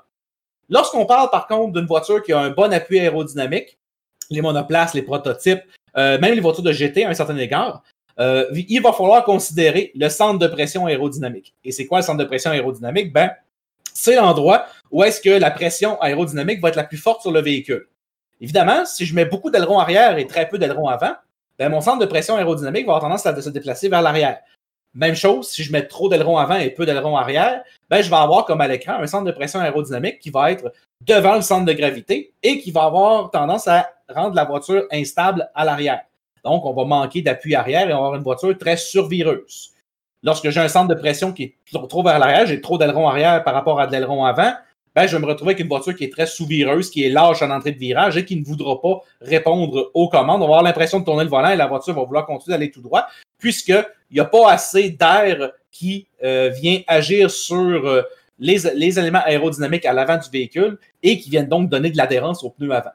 Lorsqu'on 0.69 1.05
parle 1.05 1.29
par 1.29 1.47
contre 1.47 1.73
d'une 1.73 1.85
voiture 1.85 2.23
qui 2.23 2.31
a 2.31 2.39
un 2.39 2.49
bon 2.49 2.73
appui 2.73 2.97
aérodynamique, 2.97 3.77
les 4.29 4.41
monoplaces, 4.41 4.93
les 4.93 5.01
prototypes, 5.01 5.61
euh, 5.97 6.17
même 6.19 6.33
les 6.33 6.39
voitures 6.39 6.63
de 6.63 6.71
GT 6.71 7.03
à 7.03 7.09
un 7.09 7.13
certain 7.13 7.37
égard, 7.37 7.83
euh, 8.19 8.45
il 8.53 8.81
va 8.81 8.93
falloir 8.93 9.25
considérer 9.25 9.91
le 9.95 10.07
centre 10.07 10.39
de 10.39 10.47
pression 10.47 10.85
aérodynamique. 10.85 11.53
Et 11.65 11.73
c'est 11.73 11.85
quoi 11.85 11.99
le 11.99 12.03
centre 12.05 12.19
de 12.19 12.23
pression 12.23 12.51
aérodynamique? 12.51 13.11
Ben, 13.11 13.31
c'est 13.93 14.15
l'endroit 14.15 14.65
où 14.91 15.03
est-ce 15.03 15.19
que 15.19 15.29
la 15.29 15.51
pression 15.51 16.01
aérodynamique 16.01 16.61
va 16.61 16.69
être 16.69 16.77
la 16.77 16.85
plus 16.85 16.97
forte 16.97 17.21
sur 17.21 17.33
le 17.33 17.41
véhicule. 17.41 17.87
Évidemment, 18.39 18.85
si 18.85 19.05
je 19.05 19.13
mets 19.13 19.25
beaucoup 19.25 19.49
d'ailerons 19.51 19.79
arrière 19.79 20.17
et 20.17 20.25
très 20.25 20.47
peu 20.47 20.57
d'ailerons 20.57 20.87
avant, 20.87 21.15
ben, 21.59 21.67
mon 21.67 21.81
centre 21.81 21.99
de 21.99 22.05
pression 22.05 22.37
aérodynamique 22.37 22.85
va 22.85 22.93
avoir 22.93 23.01
tendance 23.01 23.25
à 23.25 23.41
se 23.41 23.49
déplacer 23.49 23.89
vers 23.89 24.01
l'arrière. 24.01 24.39
Même 24.95 25.15
chose, 25.15 25.49
si 25.49 25.61
je 25.61 25.73
mets 25.73 25.85
trop 25.85 26.07
d'ailerons 26.07 26.37
avant 26.37 26.55
et 26.55 26.69
peu 26.69 26.85
d'ailerons 26.85 27.17
arrière, 27.17 27.61
ben, 27.89 28.01
je 28.01 28.09
vais 28.09 28.15
avoir 28.15 28.45
comme 28.45 28.61
à 28.61 28.67
l'écran 28.67 28.93
un 28.93 29.07
centre 29.07 29.25
de 29.25 29.31
pression 29.31 29.59
aérodynamique 29.59 30.19
qui 30.19 30.29
va 30.29 30.51
être 30.51 30.71
devant 31.01 31.35
le 31.35 31.41
centre 31.41 31.65
de 31.65 31.73
gravité 31.73 32.31
et 32.41 32.59
qui 32.59 32.71
va 32.71 32.83
avoir 32.83 33.29
tendance 33.29 33.67
à 33.67 33.89
rendre 34.09 34.35
la 34.35 34.45
voiture 34.45 34.85
instable 34.91 35.49
à 35.53 35.65
l'arrière. 35.65 36.01
Donc, 36.45 36.65
on 36.65 36.73
va 36.73 36.85
manquer 36.85 37.21
d'appui 37.21 37.55
arrière 37.55 37.89
et 37.89 37.93
on 37.93 37.97
va 37.99 38.05
avoir 38.05 38.15
une 38.15 38.23
voiture 38.23 38.57
très 38.57 38.77
survireuse. 38.77 39.71
lorsque 40.23 40.49
j'ai 40.49 40.61
un 40.61 40.69
centre 40.69 40.87
de 40.87 40.99
pression 40.99 41.33
qui 41.33 41.43
est 41.43 41.87
trop 41.89 42.01
vers 42.01 42.17
l'arrière, 42.17 42.45
j'ai 42.47 42.61
trop 42.61 42.77
d'aileron 42.77 43.07
arrière 43.07 43.43
par 43.43 43.53
rapport 43.53 43.79
à 43.79 43.87
de 43.87 43.91
l'aileron 43.91 44.25
avant, 44.25 44.53
ben, 44.95 45.07
je 45.07 45.15
vais 45.17 45.21
me 45.21 45.27
retrouver 45.27 45.51
avec 45.51 45.59
une 45.59 45.67
voiture 45.67 45.93
qui 45.93 46.05
est 46.05 46.11
très 46.11 46.25
sous-vireuse, 46.25 46.89
qui 46.89 47.03
est 47.03 47.09
lâche 47.09 47.41
en 47.41 47.51
entrée 47.51 47.73
de 47.73 47.77
virage 47.77 48.15
et 48.15 48.23
qui 48.23 48.37
ne 48.37 48.45
voudra 48.45 48.81
pas 48.81 49.01
répondre 49.19 49.91
aux 49.93 50.07
commandes. 50.07 50.41
On 50.41 50.47
va 50.47 50.53
avoir 50.53 50.63
l'impression 50.63 51.01
de 51.01 51.05
tourner 51.05 51.25
le 51.25 51.29
volant 51.29 51.49
et 51.49 51.57
la 51.57 51.67
voiture 51.67 51.93
va 51.93 52.03
vouloir 52.03 52.25
continuer 52.25 52.57
d'aller 52.57 52.71
tout 52.71 52.81
droit, 52.81 53.05
puisqu'il 53.37 53.85
n'y 54.11 54.21
a 54.21 54.25
pas 54.25 54.49
assez 54.51 54.91
d'air 54.91 55.51
qui 55.69 56.07
euh, 56.23 56.49
vient 56.49 56.79
agir 56.87 57.29
sur 57.29 57.85
euh, 57.85 58.03
les, 58.39 58.65
éléments 58.97 59.21
aérodynamiques 59.25 59.85
à 59.85 59.91
l'avant 59.91 60.17
du 60.17 60.29
véhicule 60.29 60.77
et 61.03 61.19
qui 61.19 61.29
viennent 61.29 61.49
donc 61.49 61.69
donner 61.69 61.89
de 61.89 61.97
l'adhérence 61.97 62.41
au 62.43 62.49
pneu 62.49 62.71
avant. 62.71 62.91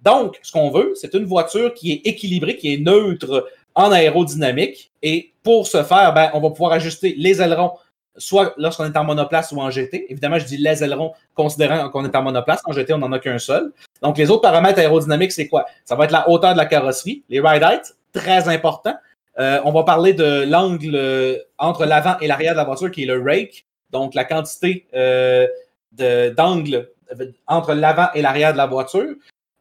Donc, 0.00 0.40
ce 0.42 0.50
qu'on 0.50 0.70
veut, 0.70 0.94
c'est 0.96 1.14
une 1.14 1.26
voiture 1.26 1.74
qui 1.74 1.92
est 1.92 2.06
équilibrée, 2.06 2.56
qui 2.56 2.74
est 2.74 2.78
neutre 2.78 3.48
en 3.76 3.92
aérodynamique. 3.92 4.90
Et 5.02 5.32
pour 5.44 5.68
ce 5.68 5.84
faire, 5.84 6.12
ben, 6.12 6.30
on 6.34 6.40
va 6.40 6.50
pouvoir 6.50 6.72
ajuster 6.72 7.14
les 7.16 7.40
ailerons 7.40 7.72
soit 8.16 8.54
lorsqu'on 8.56 8.84
est 8.84 8.96
en 8.96 9.04
monoplace 9.04 9.52
ou 9.52 9.60
en 9.60 9.70
GT. 9.70 10.06
Évidemment, 10.10 10.38
je 10.38 10.44
dis 10.44 10.56
les 10.56 10.82
ailerons 10.82 11.12
considérant 11.34 11.88
qu'on 11.90 12.04
est 12.04 12.14
en 12.14 12.22
monoplace. 12.22 12.60
En 12.64 12.72
GT, 12.72 12.92
on 12.92 12.98
n'en 12.98 13.12
a 13.12 13.18
qu'un 13.18 13.38
seul. 13.38 13.72
Donc, 14.02 14.18
les 14.18 14.30
autres 14.30 14.42
paramètres 14.42 14.78
aérodynamiques, 14.78 15.32
c'est 15.32 15.48
quoi? 15.48 15.66
Ça 15.84 15.94
va 15.94 16.04
être 16.04 16.10
la 16.10 16.28
hauteur 16.28 16.52
de 16.52 16.58
la 16.58 16.66
carrosserie, 16.66 17.24
les 17.28 17.40
ride 17.40 17.62
heights, 17.62 17.94
très 18.12 18.48
important. 18.48 18.94
Euh, 19.38 19.60
on 19.64 19.72
va 19.72 19.84
parler 19.84 20.12
de 20.12 20.44
l'angle 20.44 20.94
euh, 20.94 21.38
entre 21.58 21.86
l'avant 21.86 22.18
et 22.20 22.26
l'arrière 22.26 22.52
de 22.52 22.58
la 22.58 22.64
voiture, 22.64 22.90
qui 22.90 23.04
est 23.04 23.06
le 23.06 23.22
rake. 23.22 23.64
Donc, 23.90 24.14
la 24.14 24.24
quantité 24.24 24.86
euh, 24.94 25.46
d'angle 25.92 26.90
entre 27.46 27.74
l'avant 27.74 28.08
et 28.14 28.22
l'arrière 28.22 28.52
de 28.52 28.58
la 28.58 28.66
voiture. 28.66 29.14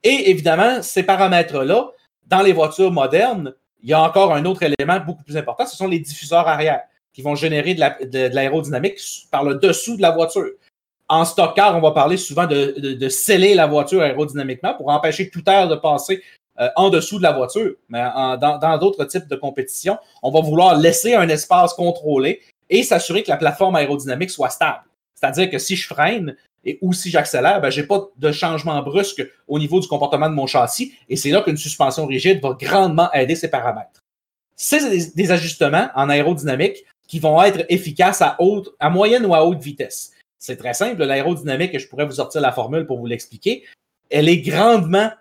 Et 0.04 0.30
évidemment, 0.30 0.82
ces 0.82 1.04
paramètres-là, 1.04 1.92
dans 2.28 2.42
les 2.42 2.54
voitures 2.54 2.92
modernes, 2.92 3.54
il 3.82 3.90
y 3.90 3.94
a 3.94 4.02
encore 4.02 4.34
un 4.34 4.46
autre 4.46 4.64
élément 4.64 5.00
beaucoup 5.00 5.24
plus 5.24 5.38
important, 5.38 5.66
ce 5.66 5.76
sont 5.76 5.88
les 5.88 6.00
diffuseurs 6.00 6.48
arrière 6.48 6.82
qui 7.14 7.22
vont 7.22 7.36
générer 7.36 7.74
de 7.74 8.34
l'aérodynamique 8.34 9.00
par 9.32 9.44
le 9.44 9.56
dessous 9.56 9.98
de 9.98 10.02
la 10.02 10.12
voiture. 10.12 10.50
En 11.08 11.26
stock 11.26 11.56
car, 11.56 11.76
on 11.76 11.82
va 11.82 11.92
parler 11.92 12.18
souvent 12.18 12.46
de, 12.46 12.96
de, 12.96 13.10
sceller 13.10 13.56
la 13.56 13.66
voiture 13.66 14.02
aérodynamiquement 14.02 14.76
pour 14.76 14.90
empêcher 14.90 15.30
tout 15.30 15.44
air 15.48 15.68
de 15.68 15.76
passer 15.76 16.22
euh, 16.60 16.70
en 16.76 16.90
dessous 16.90 17.18
de 17.18 17.24
la 17.24 17.32
voiture. 17.32 17.74
Mais 17.90 18.04
dans 18.40 18.78
d'autres 18.80 19.06
types 19.06 19.28
de 19.28 19.36
compétitions, 19.36 19.98
on 20.22 20.30
va 20.30 20.42
vouloir 20.42 20.78
laisser 20.78 21.16
un 21.16 21.28
espace 21.30 21.74
contrôlé 21.74 22.42
et 22.70 22.84
s'assurer 22.84 23.24
que 23.24 23.30
la 23.30 23.38
plateforme 23.38 23.76
aérodynamique 23.76 24.30
soit 24.30 24.50
stable. 24.50 24.84
C'est-à-dire 25.16 25.50
que 25.50 25.58
si 25.58 25.76
je 25.76 25.88
freine, 25.88 26.36
et 26.66 26.78
ou 26.82 26.94
si 26.94 27.10
j'accélère, 27.10 27.62
ben, 27.62 27.70
je 27.70 27.82
n'ai 27.82 27.88
pas 27.88 28.08
de 28.18 28.32
changement 28.32 28.82
brusque 28.82 29.26
au 29.48 29.60
niveau 29.60 29.80
du 29.80 29.88
comportement 29.88 30.30
de 30.30 30.36
mon 30.36 30.48
châssis. 30.48 30.94
Et 31.08 31.16
c'est 31.16 31.32
là 31.32 31.42
qu'une 31.42 31.58
suspension 31.58 32.06
rigide 32.06 32.42
va 32.42 32.56
grandement 32.60 33.12
aider 33.14 33.36
ces 33.36 33.50
paramètres. 33.50 34.04
C'est 34.56 35.14
des, 35.16 35.32
ajustements 35.32 35.90
en 35.96 36.10
aérodynamique 36.10 36.84
qui 37.10 37.20
vont 37.20 37.42
être 37.44 37.66
efficaces 37.68 38.22
à, 38.22 38.38
haute, 38.40 38.70
à 38.80 38.90
moyenne 38.90 39.26
ou 39.26 39.36
à 39.36 39.44
haute 39.44 39.60
vitesse. 39.60 40.14
C'est 40.38 40.56
très 40.56 40.74
simple. 40.74 41.04
L'aérodynamique, 41.04 41.78
je 41.78 41.88
pourrais 41.88 42.06
vous 42.06 42.14
sortir 42.14 42.40
la 42.40 42.54
formule 42.54 42.86
pour 42.86 43.00
vous 43.00 43.08
l'expliquer. 43.08 43.66
Elle 44.10 44.30
est 44.30 44.40
grandement. 44.40 45.12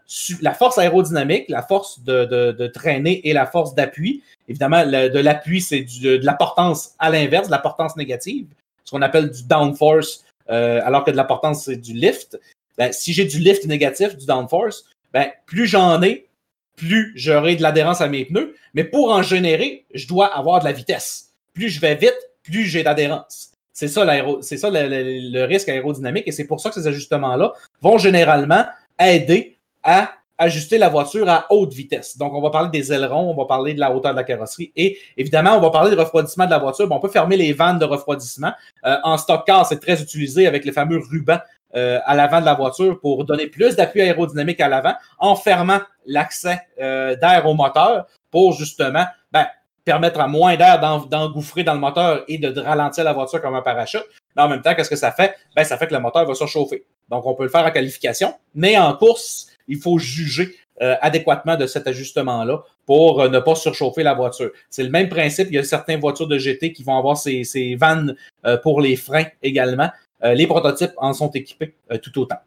La 0.41 0.55
force 0.55 0.79
aérodynamique, 0.79 1.47
la 1.49 1.63
force 1.63 2.01
de, 2.05 2.25
de, 2.53 2.67
traîner 2.69 3.27
et 3.29 3.33
la 3.33 3.47
force 3.47 3.75
d'appui. 3.75 4.23
Évidemment, 4.49 4.87
de 4.87 5.19
l'appui, 5.19 5.61
c'est 5.61 5.87
de, 6.03 6.21
la 6.23 6.35
portance 6.35 6.93
à 6.99 7.11
l'inverse, 7.11 7.49
de 7.49 7.53
la 7.53 7.59
portance 7.59 7.97
négative, 7.97 8.47
ce 8.85 8.93
qu'on 8.93 9.03
appelle 9.03 9.31
du 9.31 9.43
downforce 9.45 10.25
euh, 10.51 10.81
alors 10.85 11.05
que 11.05 11.11
de 11.11 11.17
la 11.17 11.25
portance, 11.25 11.65
c'est 11.65 11.77
du 11.77 11.93
lift. 11.93 12.39
Ben, 12.77 12.93
si 12.93 13.13
j'ai 13.13 13.25
du 13.25 13.39
lift 13.39 13.67
négatif, 13.67 14.17
du 14.17 14.27
downforce, 14.27 14.85
ben, 15.13 15.31
plus 15.47 15.67
j'en 15.67 16.03
ai, 16.03 16.29
plus 16.77 17.13
j'aurai 17.17 17.57
de 17.57 17.63
l'adhérence 17.63 18.01
à 18.01 18.09
mes 18.09 18.25
pneus. 18.25 18.55
Mais 18.75 18.85
pour 18.85 19.11
en 19.11 19.23
générer, 19.23 19.85
je 19.95 20.07
dois 20.07 20.27
avoir 20.27 20.61
de 20.61 20.65
la 20.65 20.73
vitesse. 20.73 21.28
Plus 21.59 21.71
je 21.71 21.81
vais 21.81 21.97
vite, 21.97 22.17
plus 22.45 22.67
j'ai 22.67 22.85
d'adhérence. 22.85 23.51
C'est 23.73 23.89
ça, 23.89 24.05
le, 24.05 25.45
risque 25.45 25.69
aérodynamique 25.69 26.23
et 26.29 26.31
c'est 26.31 26.47
pour 26.47 26.61
ça 26.61 26.69
que 26.69 26.77
ces 26.77 26.87
ajustements-là 26.87 27.53
vont 27.83 27.99
généralement 27.99 28.65
aider 28.97 29.59
à 29.83 30.13
ajuster 30.39 30.79
la 30.79 30.89
voiture 30.89 31.29
à 31.29 31.47
haute 31.51 31.73
vitesse. 31.75 32.17
Donc, 32.17 32.33
on 32.33 32.41
va 32.41 32.51
parler 32.51 32.71
des 32.71 32.93
ailerons, 32.93 33.29
on 33.29 33.35
va 33.35 33.45
parler 33.47 33.75
de 33.75 33.81
la 33.81 33.93
hauteur 33.93 34.13
de 34.13 34.17
la 34.17 34.23
carrosserie 34.23 34.71
et 34.77 34.99
évidemment, 35.17 35.57
on 35.57 35.61
va 35.61 35.71
parler 35.71 35.91
du 35.91 35.97
refroidissement 35.97 36.47
de 36.47 36.51
la 36.51 36.59
voiture. 36.59 36.87
On 36.89 37.01
peut 37.01 37.09
fermer 37.09 37.37
les 37.37 37.53
vannes 37.53 37.81
de 37.81 37.85
refroidissement. 37.85 38.53
Euh, 38.87 38.97
en 39.03 39.19
stock 39.19 39.45
car, 39.45 39.67
c'est 39.67 39.81
très 39.81 40.01
utilisé 40.01 40.47
avec 40.47 40.65
les 40.65 40.71
fameux 40.71 41.01
rubans 41.11 41.41
euh, 41.75 41.99
à 42.05 42.15
l'avant 42.15 42.41
de 42.41 42.47
la 42.47 42.55
voiture 42.55 43.01
pour 43.01 43.25
donner 43.25 43.49
plus 43.49 43.75
d'appui 43.75 44.01
aérodynamique 44.01 44.61
à 44.61 44.69
l'avant 44.69 44.95
en 45.19 45.35
fermant 45.35 45.81
l'accès 46.07 46.61
euh, 46.81 47.17
d'air 47.17 47.47
au 47.47 47.55
moteur 47.55 48.07
pour 48.31 48.53
justement 48.53 49.07
ben, 49.33 49.47
permettre 49.89 50.21
à 50.21 50.29
moins 50.29 50.55
d'air 50.55 50.79
d'engouffrer 51.09 51.65
dans 51.65 51.73
le 51.73 51.81
moteur 51.81 52.23
et 52.29 52.37
de 52.37 52.61
ralentir 52.61 53.05
la 53.05 53.15
voiture 53.15 53.41
comme 53.41 53.55
un 53.55 53.63
parachute. 53.63 54.05
Mais 54.37 54.43
en 54.43 54.49
même 54.51 54.61
temps, 54.61 54.75
qu'est-ce 54.75 54.91
que 54.91 54.97
ça 54.97 55.13
fait? 55.13 55.35
Ben, 55.57 55.65
ça 55.65 55.79
fait 55.79 55.87
que 55.87 55.95
le 55.95 56.01
moteur 56.01 56.27
va 56.27 56.35
surchauffer. 56.35 56.85
Donc, 57.09 57.25
on 57.25 57.35
peut 57.35 57.45
le 57.45 57.49
faire 57.49 57.65
en 57.65 57.71
qualification, 57.71 58.35
mais 58.55 58.77
en 58.77 58.95
course, 58.95 59.47
il 59.67 59.79
faut 59.79 59.97
juger 59.99 60.55
euh, 60.83 60.95
adéquatement 61.01 61.57
de 61.57 61.67
cet 61.67 61.87
ajustement-là 61.87 62.65
pour 62.85 63.23
euh, 63.23 63.31
ne 63.31 63.39
pas 63.39 63.55
surchauffer 63.55 64.03
la 64.03 64.13
voiture. 64.13 64.51
C'est 64.69 64.83
le 64.83 64.91
même 64.91 65.09
principe. 65.09 65.49
Il 65.51 65.55
y 65.55 65.59
a 65.59 65.65
certaines 65.65 66.01
voitures 66.01 66.29
de 66.29 66.37
GT 66.37 66.75
qui 66.75 66.83
vont 66.83 66.99
avoir 66.99 67.17
ces, 67.17 67.75
vannes 67.81 68.15
euh, 68.45 68.59
pour 68.59 68.83
les 68.83 68.97
freins 68.97 69.27
également. 69.43 69.89
les 70.23 70.47
prototypes 70.47 70.93
en 70.99 71.15
sont 71.15 71.31
équipés 71.31 71.75
tout 72.03 72.19
autant. 72.19 72.41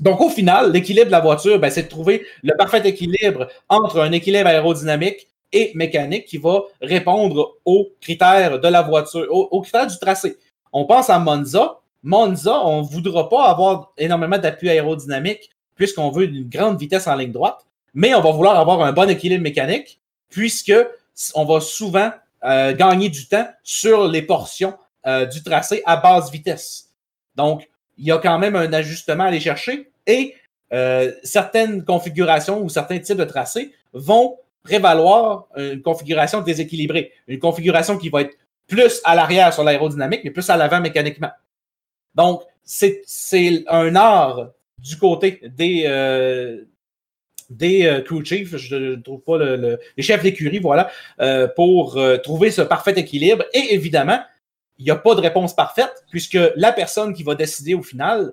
Donc, 0.00 0.20
au 0.20 0.28
final, 0.28 0.72
l'équilibre 0.72 1.06
de 1.06 1.12
la 1.12 1.20
voiture, 1.20 1.58
ben, 1.58 1.70
c'est 1.70 1.84
de 1.84 1.88
trouver 1.88 2.26
le 2.42 2.54
parfait 2.58 2.86
équilibre 2.86 3.48
entre 3.70 4.00
un 4.00 4.12
équilibre 4.12 4.48
aérodynamique 4.48 5.28
et 5.52 5.72
mécanique 5.74 6.26
qui 6.26 6.38
va 6.38 6.60
répondre 6.80 7.56
aux 7.64 7.88
critères 8.00 8.60
de 8.60 8.68
la 8.68 8.82
voiture, 8.82 9.26
aux, 9.30 9.60
critères 9.60 9.86
du 9.86 9.98
tracé. 9.98 10.36
On 10.72 10.84
pense 10.84 11.10
à 11.10 11.18
Monza. 11.18 11.78
Monza, 12.02 12.60
on 12.64 12.82
ne 12.82 12.86
voudra 12.86 13.28
pas 13.28 13.46
avoir 13.46 13.92
énormément 13.96 14.38
d'appui 14.38 14.70
aérodynamique 14.70 15.50
puisqu'on 15.76 16.10
veut 16.10 16.24
une 16.24 16.48
grande 16.48 16.80
vitesse 16.80 17.06
en 17.06 17.14
ligne 17.14 17.32
droite, 17.32 17.64
mais 17.94 18.14
on 18.14 18.20
va 18.20 18.32
vouloir 18.32 18.58
avoir 18.58 18.80
un 18.80 18.92
bon 18.92 19.08
équilibre 19.08 19.42
mécanique, 19.42 20.00
puisque 20.30 20.74
on 21.34 21.44
va 21.44 21.60
souvent 21.60 22.10
euh, 22.44 22.74
gagner 22.74 23.08
du 23.08 23.28
temps 23.28 23.46
sur 23.62 24.08
les 24.08 24.22
portions 24.22 24.74
euh, 25.06 25.26
du 25.26 25.42
tracé 25.42 25.82
à 25.86 25.96
basse 25.96 26.30
vitesse. 26.30 26.90
Donc, 27.36 27.68
il 27.98 28.06
y 28.06 28.12
a 28.12 28.18
quand 28.18 28.38
même 28.38 28.56
un 28.56 28.72
ajustement 28.72 29.24
à 29.24 29.26
aller 29.28 29.40
chercher 29.40 29.90
et 30.06 30.34
euh, 30.72 31.12
certaines 31.22 31.84
configurations 31.84 32.60
ou 32.60 32.68
certains 32.68 32.98
types 32.98 33.16
de 33.16 33.24
tracés 33.24 33.72
vont 33.92 34.36
prévaloir 34.66 35.46
une 35.56 35.80
configuration 35.80 36.42
déséquilibrée, 36.42 37.12
une 37.28 37.38
configuration 37.38 37.96
qui 37.96 38.08
va 38.08 38.22
être 38.22 38.36
plus 38.66 39.00
à 39.04 39.14
l'arrière 39.14 39.54
sur 39.54 39.64
l'aérodynamique, 39.64 40.22
mais 40.24 40.30
plus 40.30 40.48
à 40.50 40.56
l'avant 40.56 40.80
mécaniquement. 40.80 41.30
Donc, 42.14 42.42
c'est 42.64 43.64
un 43.68 43.94
art 43.94 44.50
du 44.78 44.96
côté 44.98 45.40
des, 45.56 45.84
euh, 45.86 46.64
des 47.48 47.86
euh, 47.86 48.00
crew 48.00 48.24
chiefs, 48.24 48.56
je 48.56 48.76
ne 48.76 48.96
trouve 48.96 49.20
pas 49.20 49.38
le, 49.38 49.78
les 49.96 50.02
chefs 50.02 50.22
d'écurie, 50.22 50.58
voilà, 50.58 50.90
euh, 51.20 51.46
pour 51.46 51.98
trouver 52.22 52.50
ce 52.50 52.62
parfait 52.62 52.98
équilibre. 52.98 53.44
Et 53.52 53.74
évidemment, 53.74 54.20
il 54.78 54.84
n'y 54.84 54.90
a 54.90 54.96
pas 54.96 55.14
de 55.14 55.20
réponse 55.20 55.54
parfaite, 55.54 56.04
puisque 56.10 56.38
la 56.56 56.72
personne 56.72 57.14
qui 57.14 57.22
va 57.22 57.34
décider 57.34 57.74
au 57.74 57.82
final, 57.82 58.32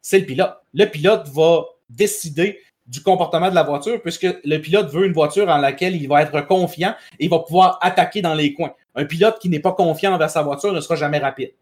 c'est 0.00 0.20
le 0.20 0.26
pilote. 0.26 0.54
Le 0.72 0.86
pilote 0.86 1.28
va 1.28 1.64
décider 1.90 2.60
du 2.86 3.02
comportement 3.02 3.48
de 3.48 3.54
la 3.54 3.62
voiture, 3.62 4.00
puisque 4.02 4.26
le 4.44 4.58
pilote 4.58 4.90
veut 4.90 5.06
une 5.06 5.12
voiture 5.12 5.48
en 5.48 5.58
laquelle 5.58 5.94
il 5.96 6.08
va 6.08 6.22
être 6.22 6.40
confiant 6.46 6.94
et 7.18 7.24
il 7.24 7.30
va 7.30 7.38
pouvoir 7.38 7.78
attaquer 7.80 8.22
dans 8.22 8.34
les 8.34 8.52
coins. 8.52 8.74
Un 8.94 9.04
pilote 9.04 9.38
qui 9.38 9.48
n'est 9.48 9.60
pas 9.60 9.72
confiant 9.72 10.12
envers 10.12 10.30
sa 10.30 10.42
voiture 10.42 10.72
ne 10.72 10.80
sera 10.80 10.96
jamais 10.96 11.18
rapide. 11.18 11.52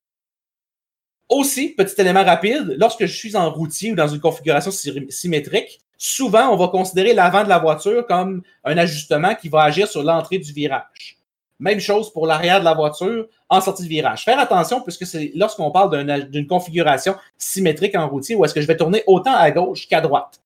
Aussi, 1.28 1.68
petit 1.68 2.00
élément 2.00 2.24
rapide, 2.24 2.74
lorsque 2.78 3.06
je 3.06 3.14
suis 3.14 3.36
en 3.36 3.50
routier 3.50 3.92
ou 3.92 3.94
dans 3.94 4.08
une 4.08 4.18
configuration 4.18 4.72
symétrique, 4.72 5.80
souvent 5.96 6.48
on 6.48 6.56
va 6.56 6.68
considérer 6.68 7.14
l'avant 7.14 7.44
de 7.44 7.48
la 7.48 7.58
voiture 7.58 8.04
comme 8.06 8.42
un 8.64 8.76
ajustement 8.76 9.36
qui 9.36 9.48
va 9.48 9.62
agir 9.62 9.86
sur 9.86 10.02
l'entrée 10.02 10.38
du 10.38 10.52
virage. 10.52 11.18
Même 11.60 11.78
chose 11.78 12.12
pour 12.12 12.26
l'arrière 12.26 12.58
de 12.58 12.64
la 12.64 12.74
voiture 12.74 13.28
en 13.48 13.60
sortie 13.60 13.84
de 13.84 13.88
virage. 13.88 14.24
Faire 14.24 14.40
attention 14.40 14.80
puisque 14.80 15.06
c'est 15.06 15.30
lorsqu'on 15.36 15.70
parle 15.70 16.28
d'une 16.30 16.46
configuration 16.46 17.14
symétrique 17.36 17.94
en 17.94 18.08
routier 18.08 18.34
où 18.34 18.44
est-ce 18.44 18.54
que 18.54 18.62
je 18.62 18.66
vais 18.66 18.76
tourner 18.76 19.04
autant 19.06 19.34
à 19.34 19.50
gauche 19.52 19.86
qu'à 19.86 20.00
droite. 20.00 20.40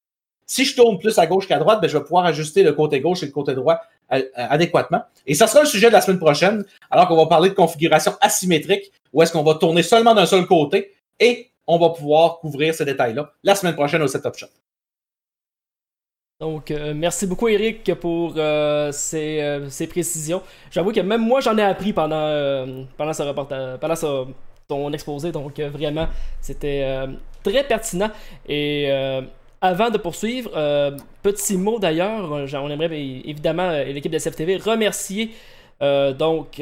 Si 0.46 0.64
je 0.64 0.76
tourne 0.76 0.98
plus 0.98 1.18
à 1.18 1.26
gauche 1.26 1.48
qu'à 1.48 1.58
droite, 1.58 1.80
ben, 1.80 1.88
je 1.88 1.96
vais 1.96 2.04
pouvoir 2.04 2.26
ajuster 2.26 2.62
le 2.62 2.72
côté 2.72 3.00
gauche 3.00 3.22
et 3.22 3.26
le 3.26 3.32
côté 3.32 3.54
droit 3.54 3.80
euh, 4.12 4.18
euh, 4.18 4.22
adéquatement. 4.36 5.02
Et 5.26 5.34
ça 5.34 5.46
sera 5.46 5.62
le 5.62 5.68
sujet 5.68 5.88
de 5.88 5.92
la 5.92 6.00
semaine 6.00 6.18
prochaine, 6.18 6.64
alors 6.90 7.08
qu'on 7.08 7.16
va 7.16 7.26
parler 7.26 7.48
de 7.48 7.54
configuration 7.54 8.12
asymétrique, 8.20 8.92
où 9.12 9.22
est-ce 9.22 9.32
qu'on 9.32 9.42
va 9.42 9.54
tourner 9.54 9.82
seulement 9.82 10.14
d'un 10.14 10.26
seul 10.26 10.46
côté 10.46 10.94
et 11.18 11.50
on 11.66 11.78
va 11.78 11.90
pouvoir 11.90 12.38
couvrir 12.38 12.74
ces 12.74 12.84
détails-là 12.84 13.32
la 13.42 13.54
semaine 13.54 13.74
prochaine 13.74 14.02
au 14.02 14.06
Setup 14.06 14.34
Shop. 14.34 14.48
Donc, 16.40 16.70
euh, 16.70 16.92
merci 16.94 17.26
beaucoup, 17.26 17.48
Eric, 17.48 17.94
pour 17.94 18.34
ces, 18.92 19.86
précisions. 19.88 20.42
J'avoue 20.70 20.92
que 20.92 21.00
même 21.00 21.22
moi, 21.22 21.40
j'en 21.40 21.56
ai 21.56 21.62
appris 21.62 21.94
pendant, 21.94 22.84
pendant 22.98 23.14
ce 23.14 23.22
reportage, 23.22 23.78
pendant 23.78 24.26
ton 24.68 24.92
exposé. 24.92 25.32
Donc, 25.32 25.58
vraiment, 25.58 26.08
c'était 26.42 27.06
très 27.42 27.64
pertinent. 27.64 28.10
Et 28.46 28.90
avant 29.64 29.88
de 29.88 29.96
poursuivre, 29.96 30.50
euh, 30.54 30.90
petit 31.22 31.56
mot 31.56 31.78
d'ailleurs, 31.78 32.30
on 32.30 32.68
aimerait 32.68 33.00
évidemment 33.24 33.62
euh, 33.62 33.84
l'équipe 33.84 34.12
de 34.12 34.18
SFTV 34.18 34.58
remercier 34.58 35.30
euh, 35.80 36.12
donc 36.12 36.60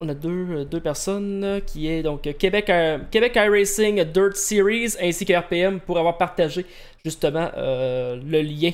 on 0.00 0.08
a 0.08 0.14
deux, 0.14 0.64
deux 0.64 0.80
personnes 0.80 1.60
qui 1.66 1.88
est 1.88 2.02
donc 2.02 2.22
Québec, 2.38 2.72
Québec 3.10 3.32
iRacing 3.36 4.02
Dirt 4.04 4.34
Series 4.34 4.94
ainsi 5.00 5.26
que 5.26 5.34
RPM 5.34 5.78
pour 5.80 5.98
avoir 5.98 6.16
partagé 6.16 6.64
justement 7.04 7.50
le 7.54 8.40
lien 8.42 8.72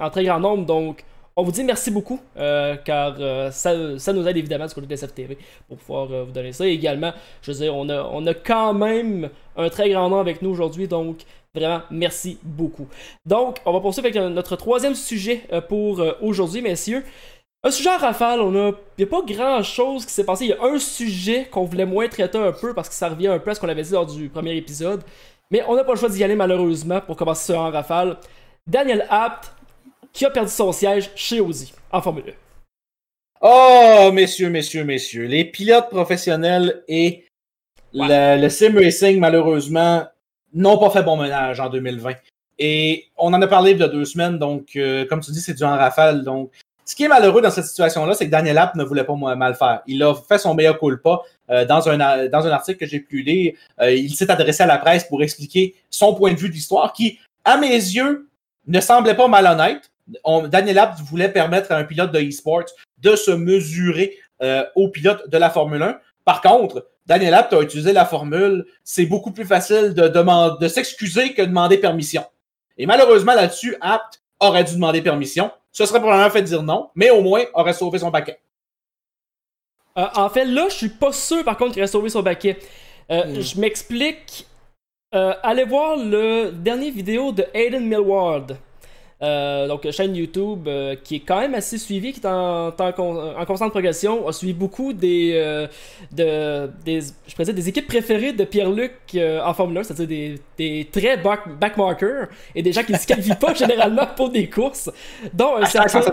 en 0.00 0.10
très 0.10 0.24
grand 0.24 0.40
nombre. 0.40 0.64
Donc, 0.64 1.04
on 1.34 1.44
vous 1.44 1.52
dit 1.52 1.64
merci 1.64 1.90
beaucoup, 1.90 2.20
euh, 2.36 2.76
car 2.76 3.16
euh, 3.18 3.50
ça, 3.50 3.74
nous 3.74 4.28
aide 4.28 4.36
évidemment 4.36 4.66
du 4.66 4.74
côté 4.74 4.86
de 4.86 4.94
SFTV 4.94 5.38
pour 5.66 5.78
pouvoir 5.78 6.12
euh, 6.12 6.24
vous 6.24 6.32
donner 6.32 6.52
ça. 6.52 6.66
Et 6.66 6.72
également, 6.72 7.12
je 7.40 7.52
veux 7.52 7.58
dire, 7.58 7.74
on 7.74 7.88
a, 7.88 8.02
on 8.12 8.26
a 8.26 8.34
quand 8.34 8.74
même 8.74 9.30
un 9.56 9.68
très 9.70 9.88
grand 9.88 10.10
nom 10.10 10.20
avec 10.20 10.42
nous 10.42 10.50
aujourd'hui, 10.50 10.88
donc 10.88 11.20
vraiment 11.54 11.82
merci 11.90 12.38
beaucoup. 12.42 12.88
Donc, 13.26 13.58
on 13.64 13.72
va 13.72 13.80
poursuivre 13.80 14.06
avec 14.06 14.16
notre 14.32 14.56
troisième 14.56 14.94
sujet 14.94 15.42
pour 15.68 16.02
aujourd'hui, 16.20 16.62
messieurs. 16.62 17.04
Un 17.64 17.70
sujet 17.70 17.90
en 17.90 17.98
rafale, 17.98 18.40
on 18.40 18.54
a, 18.56 18.72
il 18.98 19.04
n'y 19.04 19.04
a 19.04 19.06
pas 19.06 19.22
grand 19.22 19.62
chose 19.62 20.04
qui 20.04 20.12
s'est 20.12 20.24
passé. 20.24 20.46
Il 20.46 20.48
y 20.48 20.52
a 20.52 20.64
un 20.64 20.78
sujet 20.78 21.46
qu'on 21.48 21.64
voulait 21.64 21.86
moins 21.86 22.08
traiter 22.08 22.38
un 22.38 22.50
peu 22.50 22.74
parce 22.74 22.88
que 22.88 22.94
ça 22.94 23.08
revient 23.08 23.28
un 23.28 23.38
peu 23.38 23.50
à 23.50 23.54
ce 23.54 23.60
qu'on 23.60 23.68
avait 23.68 23.82
dit 23.82 23.92
lors 23.92 24.06
du 24.06 24.28
premier 24.28 24.56
épisode. 24.56 25.02
Mais 25.50 25.62
on 25.68 25.76
n'a 25.76 25.84
pas 25.84 25.92
le 25.92 25.98
choix 25.98 26.08
d'y 26.08 26.24
aller 26.24 26.34
malheureusement 26.34 27.00
pour 27.00 27.16
commencer 27.16 27.52
ce 27.52 27.56
en 27.56 27.70
rafale. 27.70 28.16
Daniel 28.66 29.06
Apt 29.10 29.52
qui 30.12 30.24
a 30.24 30.30
perdu 30.30 30.50
son 30.50 30.72
siège 30.72 31.10
chez 31.14 31.40
Audi 31.40 31.72
en 31.92 32.02
Formule 32.02 32.24
1. 32.30 32.32
Oh, 33.42 34.12
messieurs, 34.12 34.50
messieurs, 34.50 34.84
messieurs, 34.84 35.26
les 35.26 35.44
pilotes 35.44 35.88
professionnels 35.88 36.82
et 36.88 37.26
le, 37.92 38.48
sim 38.48 38.74
racing, 38.74 39.18
malheureusement, 39.18 40.04
n'ont 40.54 40.78
pas 40.78 40.90
fait 40.90 41.02
bon 41.02 41.16
ménage 41.16 41.60
en 41.60 41.68
2020. 41.68 42.12
Et 42.58 43.06
on 43.16 43.32
en 43.32 43.40
a 43.42 43.46
parlé 43.46 43.72
il 43.72 43.78
y 43.78 43.82
a 43.82 43.88
deux 43.88 44.04
semaines, 44.04 44.38
donc, 44.38 44.70
euh, 44.76 45.04
comme 45.06 45.20
tu 45.20 45.32
dis, 45.32 45.40
c'est 45.40 45.54
du 45.54 45.64
en 45.64 45.76
rafale. 45.76 46.22
Donc, 46.22 46.50
ce 46.84 46.94
qui 46.94 47.04
est 47.04 47.08
malheureux 47.08 47.40
dans 47.40 47.50
cette 47.50 47.64
situation-là, 47.64 48.14
c'est 48.14 48.26
que 48.26 48.30
Daniel 48.30 48.58
App 48.58 48.74
ne 48.74 48.84
voulait 48.84 49.04
pas 49.04 49.14
mal 49.14 49.54
faire. 49.54 49.82
Il 49.86 50.02
a 50.02 50.14
fait 50.14 50.38
son 50.38 50.54
meilleur 50.54 50.78
culpa 50.78 51.22
euh, 51.50 51.64
dans, 51.64 51.88
un, 51.88 52.28
dans 52.28 52.46
un 52.46 52.50
article 52.50 52.78
que 52.78 52.86
j'ai 52.86 53.00
pu 53.00 53.22
lire. 53.22 53.54
Euh, 53.80 53.92
il 53.92 54.14
s'est 54.14 54.30
adressé 54.30 54.62
à 54.62 54.66
la 54.66 54.78
presse 54.78 55.04
pour 55.04 55.22
expliquer 55.22 55.74
son 55.90 56.14
point 56.14 56.32
de 56.32 56.38
vue 56.38 56.48
de 56.48 56.54
l'histoire 56.54 56.92
qui, 56.92 57.18
à 57.44 57.56
mes 57.56 57.68
yeux, 57.68 58.28
ne 58.66 58.80
semblait 58.80 59.14
pas 59.14 59.28
malhonnête 59.28 59.92
Daniel 60.48 60.78
Abt 60.78 61.00
voulait 61.00 61.28
permettre 61.28 61.72
à 61.72 61.76
un 61.76 61.84
pilote 61.84 62.12
de 62.12 62.20
e-sport 62.20 62.64
de 62.98 63.16
se 63.16 63.30
mesurer 63.30 64.16
euh, 64.42 64.64
au 64.74 64.88
pilote 64.88 65.28
de 65.28 65.38
la 65.38 65.50
Formule 65.50 65.82
1. 65.82 65.98
Par 66.24 66.40
contre, 66.40 66.88
Daniel 67.06 67.34
Abt 67.34 67.52
a 67.52 67.60
utilisé 67.60 67.92
la 67.92 68.04
formule, 68.04 68.64
c'est 68.84 69.06
beaucoup 69.06 69.32
plus 69.32 69.44
facile 69.44 69.94
de, 69.94 70.08
de 70.58 70.68
s'excuser 70.68 71.34
que 71.34 71.42
de 71.42 71.46
demander 71.46 71.78
permission. 71.78 72.24
Et 72.78 72.86
malheureusement, 72.86 73.34
là-dessus, 73.34 73.76
Abt 73.80 74.22
aurait 74.40 74.64
dû 74.64 74.74
demander 74.74 75.02
permission. 75.02 75.50
Ce 75.72 75.84
serait 75.86 76.00
probablement 76.00 76.30
fait 76.30 76.42
dire 76.42 76.62
non, 76.62 76.90
mais 76.94 77.10
au 77.10 77.22
moins 77.22 77.42
aurait 77.54 77.72
sauvé 77.72 77.98
son 77.98 78.10
paquet. 78.10 78.40
Euh, 79.98 80.06
en 80.14 80.28
fait, 80.30 80.44
là, 80.44 80.68
je 80.68 80.74
suis 80.74 80.88
pas 80.88 81.12
sûr, 81.12 81.44
par 81.44 81.56
contre, 81.56 81.72
qu'il 81.72 81.82
aurait 81.82 81.88
sauvé 81.88 82.08
son 82.08 82.22
paquet. 82.22 82.58
Euh, 83.10 83.24
hmm. 83.24 83.40
Je 83.40 83.60
m'explique. 83.60 84.46
allez 85.12 85.64
voir 85.64 85.96
le 85.96 86.50
dernier 86.50 86.90
vidéo 86.90 87.32
de 87.32 87.44
Aiden 87.52 87.86
Millward. 87.86 88.56
Euh, 89.22 89.68
donc, 89.68 89.88
chaîne 89.90 90.16
YouTube 90.16 90.66
euh, 90.66 90.96
qui 91.02 91.16
est 91.16 91.20
quand 91.20 91.40
même 91.40 91.54
assez 91.54 91.78
suivie, 91.78 92.12
qui 92.12 92.20
est 92.20 92.26
en, 92.26 92.68
en, 92.68 93.44
constante 93.46 93.70
progression, 93.70 94.26
a 94.26 94.32
suivi 94.32 94.52
beaucoup 94.52 94.92
des, 94.92 95.32
euh, 95.34 95.68
de, 96.10 96.68
des, 96.84 97.00
je 97.00 97.52
des 97.52 97.68
équipes 97.68 97.86
préférées 97.86 98.32
de 98.32 98.44
Pierre-Luc 98.44 98.92
en 99.14 99.54
Formule 99.54 99.78
1, 99.78 99.84
c'est-à-dire 99.84 100.08
des, 100.08 100.40
des, 100.58 100.88
très 100.90 101.16
back, 101.18 101.56
backmarkers 101.60 102.28
et 102.54 102.62
des 102.62 102.72
gens 102.72 102.82
qui 102.82 102.92
ne 102.92 102.98
se 102.98 103.06
qualifient 103.06 103.36
pas 103.36 103.54
généralement 103.62 104.06
pour 104.16 104.28
des 104.28 104.48
courses, 104.50 104.90
dont 105.32 105.56
un 105.56 105.66
certain. 105.66 106.12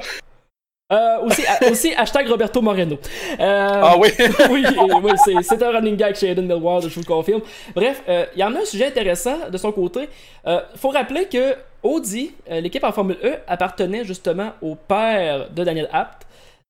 Aussi, 1.23 1.43
aussi, 1.69 1.93
hashtag 1.97 2.27
Roberto 2.27 2.61
Moreno. 2.61 2.97
ah 3.39 3.95
oui? 3.97 4.09
oui, 4.49 4.65
oui 5.03 5.11
c'est 5.43 5.63
un 5.63 5.71
running 5.71 5.95
gag 5.95 6.15
chez 6.15 6.31
Eden 6.31 6.47
Millward, 6.47 6.83
je 6.83 6.95
vous 6.95 7.01
le 7.01 7.05
confirme. 7.05 7.41
Bref, 7.75 8.01
il 8.07 8.39
y 8.39 8.43
en 8.43 8.55
a 8.55 8.59
un 8.59 8.65
sujet 8.65 8.87
intéressant 8.87 9.49
de 9.49 9.57
son 9.57 9.71
côté. 9.71 10.09
Il 10.45 10.61
faut 10.75 10.89
rappeler 10.89 11.25
que 11.25 11.55
Audi, 11.83 12.33
euh, 12.49 12.59
l'équipe 12.59 12.83
en 12.83 12.91
Formule 12.91 13.17
E, 13.23 13.37
appartenait 13.47 14.03
justement 14.03 14.51
au 14.61 14.75
père 14.75 15.49
de 15.49 15.63
Daniel 15.63 15.89
Apt. 15.93 16.27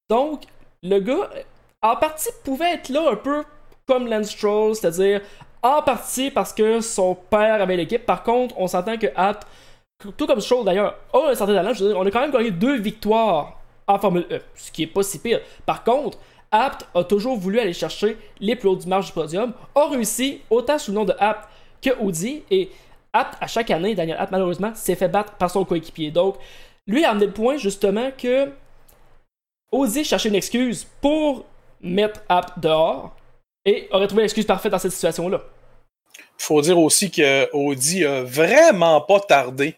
Donc, 0.10 0.44
le 0.84 1.00
gars, 1.00 1.30
en 1.82 1.96
partie, 1.96 2.30
pouvait 2.44 2.74
être 2.74 2.90
là 2.90 3.12
un 3.12 3.16
peu 3.16 3.44
comme 3.88 4.08
Lance 4.08 4.30
Stroll, 4.30 4.76
c'est-à-dire 4.76 5.22
en 5.64 5.82
partie 5.82 6.30
parce 6.30 6.54
que 6.54 6.80
son 6.82 7.16
père 7.16 7.62
avait 7.62 7.76
l'équipe. 7.76 8.06
Par 8.06 8.24
contre, 8.24 8.56
on 8.58 8.68
s'entend 8.68 8.98
que 8.98 9.08
Apt, 9.16 9.48
tout 10.16 10.28
comme 10.28 10.40
Stroll 10.40 10.64
d'ailleurs, 10.64 10.96
a 11.14 11.30
un 11.32 11.36
certain 11.36 11.56
talent. 11.56 11.74
Je 11.74 11.84
veux 11.84 11.90
dire, 11.90 12.00
on 12.00 12.06
a 12.06 12.12
quand 12.12 12.22
même 12.22 12.32
gagné 12.32 12.52
deux 12.52 12.78
victoires 12.78 13.59
en 13.90 14.00
Formule 14.00 14.26
E, 14.32 14.40
ce 14.56 14.72
qui 14.72 14.84
est 14.84 14.88
pas 14.88 15.04
si 15.04 15.20
pire. 15.20 15.42
Par 15.66 15.84
contre, 15.84 16.20
Apt 16.52 16.88
a 16.96 17.04
toujours 17.04 17.38
voulu 17.38 17.60
aller 17.60 17.74
chercher 17.74 18.18
les 18.40 18.56
plus 18.56 18.70
hauts 18.70 18.76
du 18.76 18.88
marge 18.88 19.08
du 19.08 19.12
podium, 19.12 19.54
a 19.76 19.88
réussi 19.90 20.42
autant 20.50 20.78
sous 20.78 20.92
le 20.92 20.98
nom 20.98 21.06
de 21.06 21.14
Apt 21.20 21.50
que 21.82 21.90
Audi, 22.00 22.44
et 22.52 22.70
Apt, 23.14 23.36
à 23.42 23.48
chaque 23.48 23.72
année, 23.72 23.96
Daniel 23.96 24.18
Apt, 24.20 24.32
malheureusement, 24.32 24.72
s'est 24.76 24.96
fait 24.96 25.08
battre 25.08 25.34
par 25.34 25.50
son 25.50 25.66
coéquipier. 25.66 26.12
Donc, 26.12 26.36
lui 26.88 27.04
a 27.04 27.12
amené 27.12 27.26
le 27.26 27.34
point, 27.34 27.58
justement, 27.58 28.12
que 28.16 28.52
oser 29.72 30.04
chercher 30.04 30.30
une 30.30 30.36
excuse 30.36 30.88
pour 31.02 31.46
mettre 31.82 32.22
Apt 32.30 32.60
dehors 32.60 33.16
et 33.66 33.88
aurait 33.92 34.08
trouvé 34.08 34.24
l'excuse 34.24 34.46
parfaite 34.46 34.72
dans 34.72 34.80
cette 34.80 34.92
situation-là. 34.92 35.42
Il 36.18 36.44
faut 36.44 36.62
dire 36.62 36.78
aussi 36.78 37.10
que 37.12 37.52
Audi 37.54 38.06
a 38.06 38.24
vraiment 38.24 39.02
pas 39.02 39.20
tardé 39.20 39.76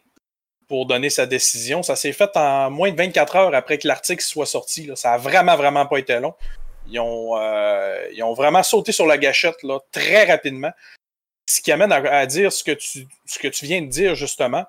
pour 0.72 0.86
donner 0.86 1.10
sa 1.10 1.26
décision. 1.26 1.84
Ça 1.84 1.98
s'est 1.98 2.14
fait 2.14 2.32
en 2.38 2.72
moins 2.72 2.92
de 2.92 2.96
24 2.96 3.36
heures 3.36 3.54
après 3.54 3.78
que 3.78 3.90
l'article 3.90 4.24
soit 4.24 4.46
sorti. 4.46 4.90
Ça 4.96 5.12
a 5.12 5.18
vraiment, 5.18 5.58
vraiment 5.58 5.86
pas 5.86 5.98
été 5.98 6.18
long. 6.18 6.34
Ils 6.88 6.98
ont, 6.98 7.38
euh, 7.38 8.08
ils 8.14 8.24
ont 8.24 8.34
vraiment 8.34 8.64
sauté 8.64 8.94
sur 8.94 9.06
la 9.06 9.18
gâchette 9.18 9.62
là, 9.64 9.80
très 9.92 10.24
rapidement 10.24 10.72
ce 11.46 11.60
qui 11.60 11.74
amène 11.74 11.92
à, 11.92 12.26
dire 12.26 12.54
ce 12.54 12.64
que, 12.64 12.72
tu, 12.72 13.06
ce 13.26 13.38
que 13.38 13.50
tu 13.50 13.66
viens 13.66 13.82
de 13.82 13.88
dire, 13.88 14.16
justement. 14.16 14.64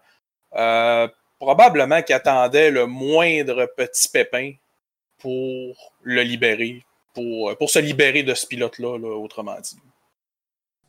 Euh, 0.57 1.07
probablement 1.39 2.03
qu'il 2.03 2.17
attendait 2.17 2.73
le 2.73 2.87
moindre 2.87 3.71
petit 3.77 4.09
pépin 4.09 4.55
pour 5.19 5.93
le 6.03 6.23
libérer, 6.23 6.83
pour, 7.15 7.57
pour 7.59 7.71
se 7.71 7.79
libérer 7.79 8.25
de 8.25 8.35
ce 8.35 8.45
pilote-là, 8.49 8.99
autrement 8.99 9.61
dit. 9.61 9.79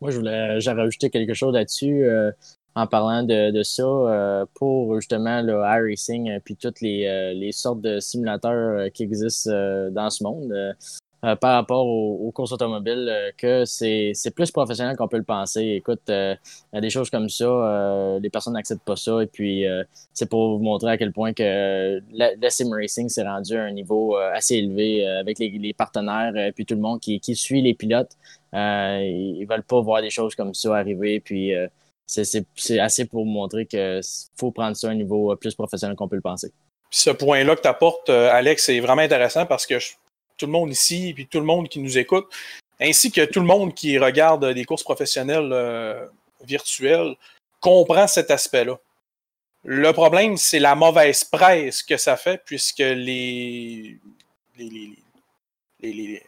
Moi, 0.02 0.10
je 0.10 0.18
voulais 0.18 0.60
j'avais 0.60 0.82
ajouté 0.82 1.12
quelque 1.12 1.36
chose 1.36 1.54
là-dessus 1.54 2.04
euh, 2.04 2.32
en 2.76 2.88
parlant 2.88 3.24
de, 3.24 3.64
ça 3.64 3.84
euh, 3.84 4.46
pour 4.56 4.96
justement 4.96 5.42
le 5.42 5.62
iRacing 5.62 6.30
et 6.30 6.40
puis 6.40 6.56
toutes 6.56 6.82
les, 6.82 7.34
les, 7.36 7.52
sortes 7.52 7.82
de 7.82 8.00
simulateurs 8.00 8.92
qui 8.92 9.04
existent 9.04 9.52
dans 9.92 10.10
ce 10.10 10.24
monde. 10.24 10.76
Euh, 11.24 11.38
par 11.38 11.54
rapport 11.54 11.88
aux, 11.88 12.32
courses 12.32 12.52
automobiles 12.52 13.08
euh, 13.10 13.32
que 13.38 13.64
c'est 13.64 14.14
plus 14.36 14.52
professionnel 14.52 14.98
qu'on 14.98 15.08
peut 15.08 15.18
le 15.18 15.24
penser. 15.24 15.62
Écoute, 15.62 16.02
euh, 16.10 16.36
des 16.74 16.90
choses 16.90 17.10
comme 17.10 17.30
ça, 17.30 18.18
les 18.22 18.30
personnes 18.30 18.54
n'acceptent 18.54 18.84
pas 18.84 18.98
ça. 18.98 19.24
Et 19.24 19.28
puis, 19.28 19.66
c'est 20.14 20.30
pour 20.30 20.58
vous 20.58 20.64
montrer 20.64 20.92
à 20.92 20.98
quel 20.98 21.14
point 21.14 21.34
que 21.34 22.02
le, 22.12 22.50
sim 22.50 22.70
racing 22.72 23.08
s'est 23.10 23.24
rendu 23.24 23.56
à 23.56 23.64
un 23.64 23.72
niveau 23.72 24.16
assez 24.18 24.56
élevé 24.56 25.06
avec 25.08 25.40
les, 25.40 25.74
partenaires 25.74 26.36
et 26.36 26.52
puis 26.52 26.66
tout 26.66 26.76
le 26.76 26.82
monde 26.82 27.00
qui, 27.00 27.20
qui 27.20 27.36
suit 27.36 27.62
les 27.62 27.74
pilotes. 27.74 28.12
ils 28.54 29.46
veulent 29.50 29.64
pas 29.64 29.82
voir 29.82 30.02
des 30.02 30.10
choses 30.10 30.36
comme 30.36 30.54
ça 30.54 30.76
arriver. 30.76 31.20
Puis, 31.20 31.54
c'est 32.14 32.80
assez 32.80 33.06
pour 33.06 33.26
montrer 33.26 33.66
qu'il 33.66 34.02
faut 34.38 34.52
prendre 34.52 34.76
ça 34.76 34.88
à 34.88 34.92
un 34.92 34.96
niveau 34.96 35.36
plus 35.36 35.56
professionnel 35.56 35.96
qu'on 35.96 36.08
peut 36.08 36.16
le 36.16 36.22
penser. 36.22 36.52
ce 36.90 37.10
point-là 37.10 37.56
que 37.56 37.62
tu 37.62 37.68
apportes, 37.68 38.10
Alex, 38.10 38.66
c'est 38.66 38.80
vraiment 38.80 39.02
intéressant 39.02 39.46
parce 39.46 39.66
que 39.66 39.80
je 39.80 39.94
tout 40.38 40.46
le 40.46 40.52
monde 40.52 40.72
ici, 40.72 41.10
et 41.10 41.14
puis 41.14 41.28
tout 41.28 41.40
le 41.40 41.46
monde 41.46 41.70
qui 41.70 41.80
nous 41.80 41.98
écoute, 41.98 42.26
ainsi 42.80 43.12
que 43.12 43.26
tout 43.26 43.40
le 43.40 43.46
monde 43.46 43.74
qui 43.74 43.98
regarde 43.98 44.54
des 44.54 44.66
courses 44.66 44.84
professionnelles 44.84 45.52
euh, 45.52 46.06
virtuelles, 46.44 47.16
comprend 47.60 48.08
cet 48.08 48.32
aspect-là. 48.32 48.78
Le 49.64 49.94
problème, 49.94 50.36
c'est 50.36 50.60
la 50.60 50.76
mauvaise 50.76 51.24
presse 51.24 51.82
que 51.84 51.96
ça 51.96 52.18
fait, 52.18 52.42
puisque 52.46 52.80
les, 52.80 53.98
les, 54.58 56.22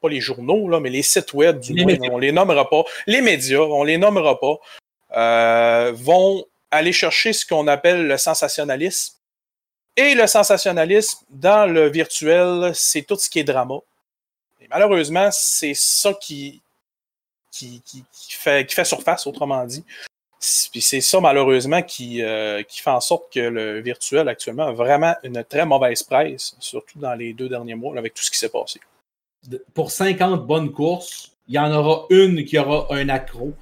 pas 0.00 0.08
les 0.08 0.20
journaux, 0.20 0.68
là, 0.68 0.80
mais 0.80 0.90
les 0.90 1.02
sites 1.02 1.32
web, 1.32 1.60
du 1.60 1.74
moins, 1.74 1.96
on 2.10 2.18
les 2.18 2.32
nommera 2.32 2.68
pas, 2.68 2.82
les 3.06 3.20
médias, 3.20 3.60
on 3.60 3.84
les 3.84 3.98
nommera 3.98 4.40
pas, 4.40 4.56
euh, 5.16 5.92
vont 5.94 6.44
aller 6.70 6.92
chercher 6.92 7.32
ce 7.32 7.46
qu'on 7.46 7.66
appelle 7.68 8.06
le 8.06 8.16
sensationnalisme 8.16 9.14
et 9.96 10.14
le 10.14 10.26
sensationnalisme 10.26 11.24
dans 11.30 11.70
le 11.70 11.88
virtuel, 11.90 12.72
c'est 12.74 13.02
tout 13.02 13.16
ce 13.16 13.28
qui 13.28 13.40
est 13.40 13.44
drama. 13.44 13.76
Et 14.60 14.66
malheureusement, 14.70 15.28
c'est 15.30 15.74
ça 15.74 16.14
qui, 16.14 16.62
qui, 17.50 17.82
fait, 18.30 18.66
qui 18.66 18.74
fait 18.74 18.84
surface, 18.84 19.26
autrement 19.26 19.64
dit. 19.66 19.84
Puis 20.72 20.80
c'est 20.80 21.00
ça, 21.02 21.20
malheureusement, 21.20 21.82
qui, 21.82 22.22
euh, 22.22 22.62
qui 22.62 22.80
fait 22.80 22.90
en 22.90 23.00
sorte 23.00 23.32
que 23.32 23.40
le 23.40 23.80
virtuel 23.80 24.28
actuellement 24.28 24.66
a 24.66 24.72
vraiment 24.72 25.14
une 25.22 25.44
très 25.44 25.66
mauvaise 25.66 26.02
presse, 26.02 26.56
surtout 26.58 26.98
dans 26.98 27.14
les 27.14 27.32
deux 27.32 27.48
derniers 27.48 27.74
mois, 27.74 27.96
avec 27.96 28.14
tout 28.14 28.22
ce 28.22 28.30
qui 28.30 28.38
s'est 28.38 28.48
passé. 28.48 28.80
Pour 29.74 29.90
50 29.90 30.46
bonnes 30.46 30.72
courses, 30.72 31.32
il 31.48 31.54
y 31.54 31.58
en 31.58 31.70
aura 31.72 32.06
une 32.10 32.44
qui 32.44 32.58
aura 32.58 32.86
un 32.90 33.08
accro 33.08 33.52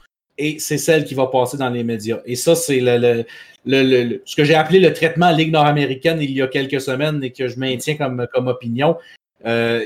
et 0.41 0.59
c'est 0.59 0.79
celle 0.79 1.05
qui 1.05 1.15
va 1.15 1.27
passer 1.27 1.59
dans 1.59 1.69
les 1.69 1.85
médias. 1.85 2.21
Et 2.25 2.35
ça, 2.35 2.55
c'est 2.55 2.81
le, 2.81 4.23
ce 4.25 4.37
que 4.37 4.45
j'ai 4.45 4.55
appelé 4.55 4.81
le 4.81 4.93
traitement 4.95 5.31
Ligue 5.31 5.53
nord-américaine 5.53 6.19
il 6.21 6.31
y 6.31 6.41
a 6.41 6.49
quelques 6.49 6.81
semaines 6.81 7.23
et 7.23 7.31
que 7.31 7.47
je 7.47 7.59
maintiens 7.59 7.97
comme, 7.97 8.27
comme 8.33 8.49
opinion. 8.49 8.97
Euh, 9.45 9.85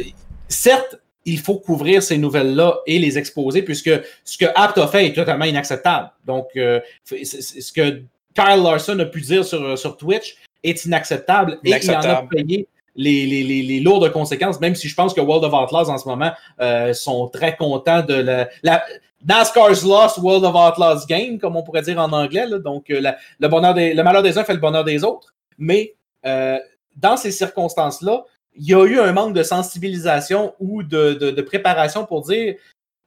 certes, 0.49 0.97
il 1.25 1.41
faut 1.41 1.57
couvrir 1.57 2.03
ces 2.03 2.19
nouvelles-là 2.19 2.79
et 2.87 2.99
les 3.01 3.19
exposer, 3.19 3.63
puisque 3.63 3.91
ce 4.25 4.39
que 4.39 4.47
Apt 4.55 4.79
a 4.79 4.87
fait 4.87 5.07
est 5.07 5.13
totalement 5.13 5.47
inacceptable. 5.47 6.11
Donc, 6.25 6.47
euh, 6.57 6.81
ce 7.05 7.73
que 7.73 8.03
Kyle 8.35 8.63
Larson 8.63 8.99
a 9.01 9.07
pu 9.07 9.23
dire 9.23 9.45
sur, 9.45 9.77
sur 9.77 9.97
Twitch 9.97 10.37
est 10.63 10.85
inacceptable, 10.85 11.59
et 11.65 11.71
il 11.71 11.91
en 11.91 12.01
a 12.01 12.23
payé 12.31 12.69
les, 12.97 13.27
les, 13.27 13.43
les, 13.63 13.81
lourdes 13.81 14.11
conséquences, 14.13 14.61
même 14.61 14.75
si 14.75 14.89
je 14.89 14.95
pense 14.95 15.15
que 15.15 15.21
World 15.21 15.45
of 15.45 15.53
Outlaws 15.53 15.91
en 15.91 15.99
ce 15.99 16.09
moment 16.09 16.31
euh, 16.61 16.93
sont 16.93 17.29
très 17.29 17.57
contents 17.57 18.03
de 18.03 18.15
la, 18.15 18.49
la, 18.63 18.85
NASCAR's 19.27 19.85
Lost 19.85 20.19
World 20.19 20.45
of 20.45 20.55
Outlaws 20.55 21.07
Game, 21.07 21.39
comme 21.39 21.57
on 21.57 21.63
pourrait 21.63 21.83
dire 21.83 21.99
en 21.99 22.13
anglais. 22.13 22.47
Donc, 22.59 22.91
euh, 22.91 23.13
le, 23.39 23.49
bonheur 23.49 23.75
des, 23.75 23.95
le 23.95 24.03
malheur 24.03 24.23
des 24.23 24.37
uns 24.39 24.45
fait 24.45 24.55
le 24.55 24.61
bonheur 24.61 24.85
des 24.85 25.03
autres. 25.05 25.35
Mais 25.59 25.95
euh, 26.27 26.59
dans 26.97 27.17
ces 27.17 27.31
circonstances-là, 27.31 28.25
il 28.57 28.69
y 28.69 28.75
a 28.75 28.85
eu 28.85 29.01
un 29.01 29.13
manque 29.13 29.35
de 29.35 29.43
sensibilisation 29.43 30.55
ou 30.61 30.83
de, 30.83 31.15
de, 31.15 31.43
préparation 31.43 32.05
pour 32.05 32.23
dire 32.23 32.55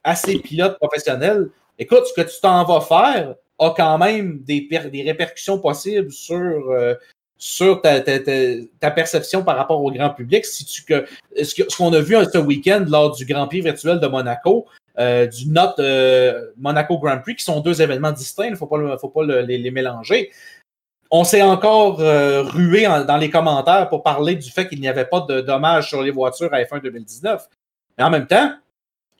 à 0.04 0.14
ces 0.14 0.38
pilotes 0.38 0.78
professionnels 0.78 1.48
écoute, 1.78 2.04
ce 2.06 2.12
que 2.12 2.28
tu 2.28 2.40
t'en 2.40 2.64
vas 2.64 2.80
faire 2.80 3.34
a 3.58 3.70
quand 3.76 3.98
même 3.98 4.40
des, 4.40 4.68
des 4.90 5.02
répercussions 5.02 5.58
possibles 5.58 6.12
sur, 6.12 6.36
euh, 6.70 6.94
sur 7.36 7.80
ta, 7.80 8.00
ta, 8.00 8.18
ta, 8.18 8.90
perception 8.90 9.42
par 9.42 9.56
rapport 9.56 9.82
au 9.82 9.90
grand 9.90 10.10
public. 10.10 10.44
Si 10.44 10.64
tu, 10.64 10.84
que, 10.84 11.06
ce 11.42 11.76
qu'on 11.76 11.92
a 11.92 12.00
vu 12.00 12.16
ce 12.32 12.38
week-end 12.38 12.84
lors 12.88 13.14
du 13.16 13.24
Grand 13.24 13.46
Prix 13.46 13.60
virtuel 13.60 14.00
de 14.00 14.06
Monaco, 14.06 14.66
euh, 14.98 15.26
du 15.26 15.48
Not 15.48 15.78
euh, 15.78 16.50
Monaco 16.56 16.98
Grand 16.98 17.18
Prix, 17.18 17.36
qui 17.36 17.44
sont 17.44 17.60
deux 17.60 17.80
événements 17.80 18.12
distincts, 18.12 18.46
il 18.46 18.52
ne 18.52 18.56
faut 18.56 18.66
pas, 18.66 19.24
les, 19.24 19.70
mélanger. 19.70 20.30
On 21.10 21.24
s'est 21.24 21.42
encore 21.42 22.00
euh, 22.00 22.42
rué 22.42 22.82
dans 23.06 23.16
les 23.16 23.30
commentaires 23.30 23.88
pour 23.88 24.02
parler 24.02 24.34
du 24.34 24.50
fait 24.50 24.68
qu'il 24.68 24.80
n'y 24.80 24.88
avait 24.88 25.06
pas 25.06 25.20
de 25.20 25.40
dommages 25.40 25.88
sur 25.88 26.02
les 26.02 26.10
voitures 26.10 26.52
à 26.52 26.60
F1 26.62 26.82
2019. 26.82 27.48
Mais 27.96 28.04
en 28.04 28.10
même 28.10 28.26
temps, 28.26 28.52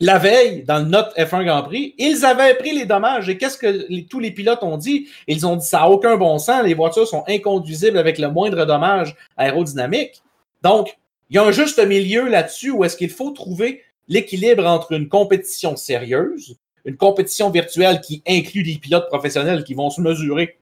la 0.01 0.19
veille, 0.19 0.65
dans 0.65 0.79
le 0.79 0.85
Not 0.85 1.15
F1 1.17 1.45
Grand 1.45 1.63
Prix, 1.63 1.95
ils 1.99 2.25
avaient 2.25 2.55
pris 2.55 2.73
les 2.73 2.85
dommages. 2.85 3.29
Et 3.29 3.39
qu'est-ce 3.39 3.59
que 3.59 4.03
tous 4.03 4.21
les 4.21 4.31
pilotes 4.33 4.63
ont 4.63 4.77
dit? 4.77 5.09
Ils 5.27 5.47
ont 5.47 5.57
dit 5.57 5.67
ça 5.67 5.79
n'a 5.79 5.91
aucun 5.91 6.17
bon 6.17 6.39
sens, 6.39 6.63
les 6.65 6.75
voitures 6.75 7.07
sont 7.07 7.25
inconduisibles 7.29 7.99
avec 7.99 8.19
le 8.19 8.31
moindre 8.31 8.65
dommage 8.65 9.17
aérodynamique. 9.37 10.23
Donc, 10.63 10.97
il 11.31 11.37
y 11.37 11.39
a 11.39 11.45
un 11.45 11.53
juste 11.53 11.85
milieu 11.85 12.29
là-dessus 12.29 12.71
où 12.71 12.85
est-ce 12.85 12.97
qu'il 12.97 13.11
faut 13.11 13.31
trouver 13.31 13.83
l'équilibre 14.09 14.67
entre 14.67 14.93
une 14.93 15.09
compétition 15.09 15.77
sérieuse, 15.77 16.57
une 16.85 16.97
compétition 16.97 17.51
virtuelle 17.51 18.01
qui 18.01 18.23
inclut 18.27 18.63
des 18.63 18.79
pilotes 18.79 19.09
professionnels 19.09 19.65
qui 19.65 19.75
vont 19.75 19.91
se 19.91 20.01
mesurer 20.01 20.59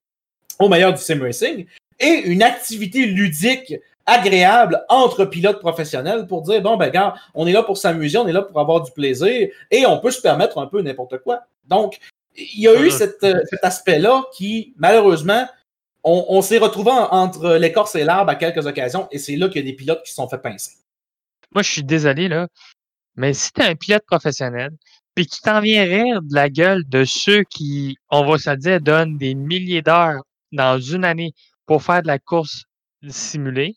au 0.59 0.69
meilleur 0.69 0.93
du 0.93 1.01
sim 1.01 1.21
racing, 1.21 1.65
et 1.99 2.23
une 2.25 2.43
activité 2.43 3.05
ludique 3.05 3.75
agréable 4.05 4.83
entre 4.87 5.25
pilotes 5.25 5.59
professionnels 5.59 6.27
pour 6.27 6.41
dire 6.41 6.61
bon 6.61 6.77
ben 6.77 6.89
gars, 6.89 7.15
on 7.33 7.45
est 7.45 7.51
là 7.51 7.61
pour 7.61 7.77
s'amuser, 7.77 8.17
on 8.17 8.27
est 8.27 8.33
là 8.33 8.41
pour 8.41 8.59
avoir 8.59 8.81
du 8.81 8.91
plaisir 8.91 9.49
et 9.69 9.85
on 9.85 9.99
peut 9.99 10.11
se 10.11 10.21
permettre 10.21 10.57
un 10.59 10.67
peu 10.67 10.81
n'importe 10.81 11.19
quoi. 11.19 11.41
Donc 11.65 11.99
il 12.35 12.61
y 12.61 12.67
a 12.67 12.81
eu 12.81 12.89
cet 12.89 13.23
aspect-là 13.61 14.23
qui 14.33 14.73
malheureusement 14.77 15.47
on, 16.03 16.41
s'est 16.41 16.57
retrouvé 16.57 16.91
entre 16.91 17.55
l'écorce 17.55 17.95
et 17.95 18.05
l'arbre 18.05 18.31
à 18.31 18.35
quelques 18.35 18.65
occasions 18.65 19.09
et 19.11 19.17
c'est 19.17 19.35
là 19.35 19.49
qu'il 19.49 19.65
y 19.65 19.67
a 19.67 19.69
des 19.69 19.75
pilotes 19.75 20.03
qui 20.03 20.11
se 20.11 20.15
sont 20.15 20.29
fait 20.29 20.37
pincer. 20.37 20.71
Moi 21.53 21.63
je 21.63 21.69
suis 21.69 21.83
désolé 21.83 22.29
là, 22.29 22.47
mais 23.17 23.33
si 23.33 23.51
tu 23.51 23.61
es 23.61 23.65
un 23.65 23.75
pilote 23.75 24.05
professionnel, 24.05 24.71
puis 25.15 25.25
tu 25.25 25.41
t'en 25.41 25.59
viens 25.61 25.83
rire 25.83 26.21
de 26.21 26.33
la 26.35 26.49
gueule 26.49 26.87
de 26.87 27.03
ceux 27.03 27.43
qui, 27.43 27.97
on 28.11 28.23
va 28.23 28.37
se 28.37 28.51
dire, 28.51 28.79
donnent 28.79 29.17
des 29.17 29.33
milliers 29.33 29.81
d'heures 29.81 30.21
dans 30.51 30.79
une 30.79 31.03
année 31.03 31.33
pour 31.65 31.83
faire 31.83 32.03
de 32.03 32.07
la 32.07 32.19
course 32.19 32.65
simulée, 33.09 33.75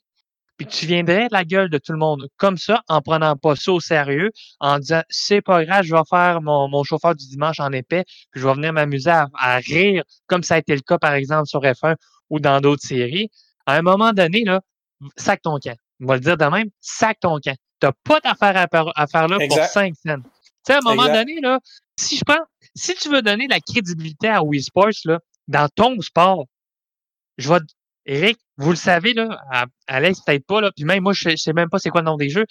puis 0.58 0.66
tu 0.66 0.84
viendrais 0.84 1.28
de 1.28 1.32
la 1.32 1.44
gueule 1.44 1.70
de 1.70 1.78
tout 1.78 1.92
le 1.92 1.98
monde 1.98 2.28
comme 2.36 2.58
ça, 2.58 2.82
en 2.88 3.00
prenant 3.00 3.34
pas 3.34 3.56
ça 3.56 3.72
au 3.72 3.80
sérieux, 3.80 4.30
en 4.60 4.78
disant 4.78 5.00
c'est 5.08 5.40
pas 5.40 5.64
grave, 5.64 5.84
je 5.84 5.94
vais 5.94 6.02
faire 6.10 6.42
mon, 6.42 6.84
chauffeur 6.84 7.14
du 7.14 7.26
dimanche 7.26 7.60
en 7.60 7.72
épais, 7.72 8.04
puis 8.30 8.42
je 8.42 8.46
vais 8.46 8.52
venir 8.52 8.74
m'amuser 8.74 9.08
à, 9.08 9.28
à, 9.38 9.56
rire, 9.56 10.04
comme 10.26 10.42
ça 10.42 10.56
a 10.56 10.58
été 10.58 10.74
le 10.74 10.82
cas, 10.82 10.98
par 10.98 11.14
exemple, 11.14 11.46
sur 11.46 11.62
F1 11.62 11.96
ou 12.28 12.40
dans 12.40 12.60
d'autres 12.60 12.86
séries. 12.86 13.30
À 13.64 13.76
un 13.76 13.82
moment 13.82 14.12
donné, 14.12 14.44
là, 14.44 14.60
sac 15.16 15.40
ton 15.40 15.58
camp. 15.58 15.76
On 16.00 16.06
va 16.06 16.14
le 16.14 16.20
dire 16.20 16.36
de 16.36 16.44
même, 16.44 16.68
sac 16.80 17.18
ton 17.20 17.38
camp. 17.38 17.56
T'as 17.78 17.92
pas 18.04 18.20
d'affaire 18.20 18.66
à, 18.94 19.06
faire 19.06 19.28
là 19.28 19.38
pour 19.46 19.58
5 19.58 19.94
cents. 19.94 20.16
Tu 20.16 20.22
sais, 20.66 20.74
à 20.74 20.78
un 20.78 20.80
moment 20.82 21.06
donné, 21.06 21.40
là, 21.40 21.58
si 21.98 22.16
je 22.16 22.24
pense, 22.24 22.38
si 22.74 22.94
tu 22.94 23.08
veux 23.08 23.22
donner 23.22 23.46
la 23.48 23.60
crédibilité 23.60 24.28
à 24.28 24.42
Wii 24.42 24.62
Sports, 24.62 24.90
là, 25.06 25.18
dans 25.48 25.68
ton 25.74 25.98
sport, 26.00 26.44
je 27.38 27.52
vais, 27.52 27.60
Eric, 28.06 28.38
vous 28.56 28.70
le 28.70 28.76
savez, 28.76 29.14
là, 29.14 29.38
Alex, 29.86 30.20
peut-être 30.20 30.46
pas, 30.46 30.60
là, 30.60 30.70
puis 30.74 30.84
même 30.84 31.02
moi, 31.02 31.12
je 31.12 31.36
sais 31.36 31.52
même 31.52 31.68
pas 31.68 31.78
c'est 31.78 31.90
quoi 31.90 32.00
le 32.00 32.06
nom 32.06 32.16
des 32.16 32.28
jeux. 32.28 32.46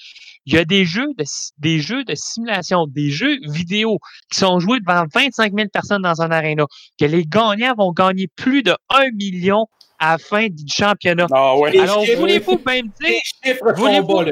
Il 0.46 0.54
y 0.54 0.58
a 0.58 0.66
des 0.66 0.86
jeux 0.86 1.08
de, 1.18 1.24
des 1.58 1.80
jeux 1.80 2.04
de 2.04 2.14
simulation, 2.16 2.88
des 2.88 3.10
jeux 3.10 3.38
vidéo 3.44 4.00
qui 4.32 4.40
sont 4.40 4.60
joués 4.60 4.80
devant 4.80 5.06
25 5.14 5.54
000 5.56 5.68
personnes 5.70 6.02
dans 6.02 6.22
un 6.22 6.32
aréna, 6.32 6.66
que 7.00 7.06
les 7.06 7.26
gagnants 7.26 7.76
vont 7.76 7.92
gagner 7.92 8.28
plus 8.36 8.64
de 8.64 8.76
1 8.90 9.12
million 9.12 9.68
à 10.00 10.14
la 10.14 10.18
fin 10.18 10.48
du 10.48 10.64
championnat. 10.68 11.28
Ah 11.32 11.58
ouais. 11.58 11.78
Alors, 11.78 12.06
voulez-vous 12.18 12.62
même 12.66 12.90
dire, 13.02 13.56
voulez-vous, 13.76 14.32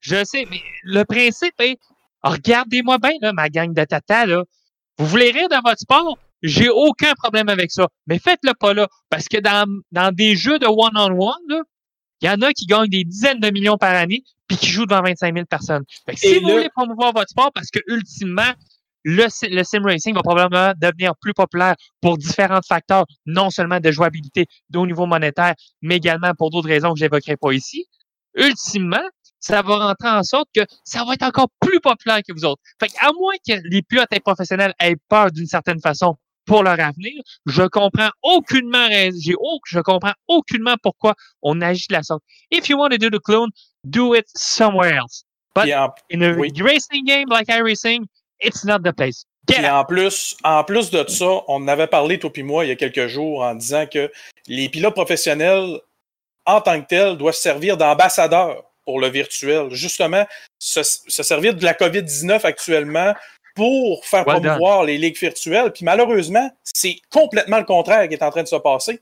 je 0.00 0.24
sais, 0.24 0.46
mais 0.50 0.62
le 0.84 1.04
principe 1.04 1.60
est, 1.60 1.78
regardez-moi 2.22 2.98
bien, 2.98 3.12
là, 3.20 3.32
ma 3.32 3.48
gang 3.48 3.72
de 3.72 3.84
tata, 3.84 4.26
là. 4.26 4.44
Vous 4.98 5.06
voulez 5.06 5.30
rire 5.30 5.48
de 5.48 5.56
votre 5.64 5.78
sport? 5.78 6.18
J'ai 6.42 6.68
aucun 6.68 7.12
problème 7.14 7.48
avec 7.48 7.70
ça. 7.70 7.88
Mais 8.06 8.18
faites-le 8.18 8.54
pas 8.54 8.74
là. 8.74 8.88
Parce 9.10 9.28
que 9.28 9.38
dans, 9.38 9.66
dans 9.92 10.14
des 10.14 10.36
jeux 10.36 10.58
de 10.58 10.66
one-on-one, 10.66 11.62
il 12.22 12.26
y 12.26 12.30
en 12.30 12.40
a 12.42 12.52
qui 12.52 12.66
gagnent 12.66 12.88
des 12.88 13.04
dizaines 13.04 13.40
de 13.40 13.50
millions 13.50 13.78
par 13.78 13.94
année 13.94 14.22
puis 14.46 14.56
qui 14.56 14.66
jouent 14.66 14.86
devant 14.86 15.02
25 15.02 15.32
000 15.32 15.46
personnes. 15.46 15.84
si 16.14 16.38
vous 16.38 16.50
voulez 16.50 16.68
promouvoir 16.74 17.12
votre 17.12 17.30
sport, 17.30 17.52
parce 17.54 17.70
que 17.70 17.78
ultimement, 17.86 18.52
le, 19.04 19.26
le 19.48 19.62
sim 19.62 19.82
racing 19.84 20.12
va 20.14 20.22
probablement 20.22 20.72
devenir 20.76 21.14
plus 21.20 21.32
populaire 21.32 21.76
pour 22.00 22.18
différents 22.18 22.60
facteurs, 22.66 23.06
non 23.26 23.50
seulement 23.50 23.78
de 23.78 23.90
jouabilité 23.92 24.46
au 24.74 24.86
niveau 24.86 25.06
monétaire, 25.06 25.54
mais 25.82 25.96
également 25.96 26.32
pour 26.36 26.50
d'autres 26.50 26.68
raisons 26.68 26.92
que 26.92 26.98
je 26.98 27.04
n'évoquerai 27.04 27.36
pas 27.36 27.52
ici. 27.52 27.86
Ultimement, 28.34 29.08
ça 29.38 29.62
va 29.62 29.76
rentrer 29.76 30.08
en 30.08 30.22
sorte 30.22 30.48
que 30.54 30.62
ça 30.84 31.04
va 31.04 31.14
être 31.14 31.22
encore 31.22 31.48
plus 31.60 31.80
populaire 31.80 32.20
que 32.26 32.32
vous 32.32 32.44
autres. 32.44 32.60
Fait 32.78 32.90
à 33.00 33.12
moins 33.12 33.34
que 33.46 33.54
les 33.68 33.82
pilotes 33.82 34.08
professionnels 34.22 34.74
aient 34.80 34.96
peur 35.08 35.30
d'une 35.30 35.46
certaine 35.46 35.80
façon 35.80 36.16
pour 36.50 36.64
leur 36.64 36.80
avenir, 36.80 37.22
je 37.46 37.62
comprends 37.62 38.10
aucunement, 38.22 38.88
j'ai 38.90 39.34
je 39.66 39.78
comprends 39.78 40.14
aucunement 40.26 40.74
pourquoi 40.82 41.14
on 41.42 41.60
agit 41.60 41.86
de 41.88 41.94
la 41.94 42.02
sorte. 42.02 42.24
If 42.50 42.68
you 42.68 42.76
want 42.76 42.90
to 42.90 42.98
do 42.98 43.08
the 43.08 43.20
clone, 43.22 43.50
do 43.84 44.16
it 44.16 44.24
somewhere 44.34 44.96
else. 44.96 45.22
But 45.54 45.68
in 46.10 46.22
a 46.22 46.32
racing 46.34 47.04
game 47.06 47.28
like 47.28 47.46
iRacing, 47.48 48.06
it's 48.40 48.64
not 48.64 48.80
the 48.80 48.92
place. 48.92 49.24
Et 49.48 49.64
en 49.68 49.84
plus, 49.84 50.36
en 50.42 50.64
plus 50.64 50.90
de 50.90 51.04
ça, 51.08 51.44
on 51.46 51.68
avait 51.68 51.86
parlé, 51.86 52.18
toi 52.18 52.30
et 52.34 52.42
moi, 52.42 52.64
il 52.64 52.68
y 52.68 52.72
a 52.72 52.76
quelques 52.76 53.06
jours, 53.06 53.42
en 53.42 53.54
disant 53.54 53.86
que 53.86 54.10
les 54.48 54.68
pilotes 54.68 54.94
professionnels, 54.94 55.80
en 56.46 56.60
tant 56.60 56.80
que 56.80 56.86
tels, 56.86 57.16
doivent 57.16 57.34
servir 57.34 57.76
d'ambassadeurs 57.76 58.64
pour 58.84 59.00
le 59.00 59.08
virtuel. 59.08 59.68
Justement, 59.70 60.26
se, 60.58 60.82
servir 60.82 61.54
de 61.54 61.64
la 61.64 61.74
COVID-19 61.74 62.44
actuellement 62.44 63.14
pour 63.60 64.06
faire 64.06 64.24
promouvoir 64.24 64.84
les 64.84 64.96
ligues 64.96 65.18
virtuelles. 65.18 65.70
Puis 65.70 65.84
malheureusement, 65.84 66.50
c'est 66.64 66.96
complètement 67.10 67.58
le 67.58 67.64
contraire 67.64 68.08
qui 68.08 68.14
est 68.14 68.22
en 68.22 68.30
train 68.30 68.42
de 68.42 68.48
se 68.48 68.56
passer. 68.56 69.00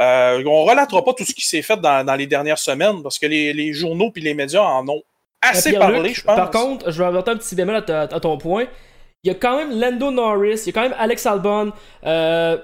Euh, 0.00 0.42
on 0.44 0.64
ne 0.64 0.68
relatera 0.70 1.04
pas 1.04 1.12
tout 1.12 1.24
ce 1.24 1.32
qui 1.32 1.46
s'est 1.46 1.62
fait 1.62 1.76
dans, 1.76 2.16
les 2.18 2.26
dernières 2.26 2.58
semaines 2.58 3.04
parce 3.04 3.20
que 3.20 3.26
les, 3.26 3.72
journaux 3.72 4.10
et 4.16 4.20
les 4.20 4.34
médias 4.34 4.62
en 4.62 4.88
ont 4.88 5.02
assez 5.40 5.74
parlé, 5.74 6.12
je 6.12 6.24
pense. 6.24 6.34
Par 6.34 6.50
contre, 6.50 6.90
je 6.90 6.98
vais 6.98 7.04
avoir 7.04 7.28
un 7.28 7.36
petit 7.36 7.54
bémol 7.54 7.84
à, 7.86 8.08
ton 8.18 8.36
point. 8.36 8.66
Il 9.22 9.28
y 9.28 9.30
a 9.30 9.36
quand 9.36 9.56
même 9.56 9.78
Lando 9.78 10.10
Norris, 10.10 10.62
il 10.62 10.66
y 10.66 10.70
a 10.70 10.72
quand 10.72 10.82
même 10.82 10.96
Alex 10.98 11.24
Albon, 11.26 11.72
euh, 12.04 12.58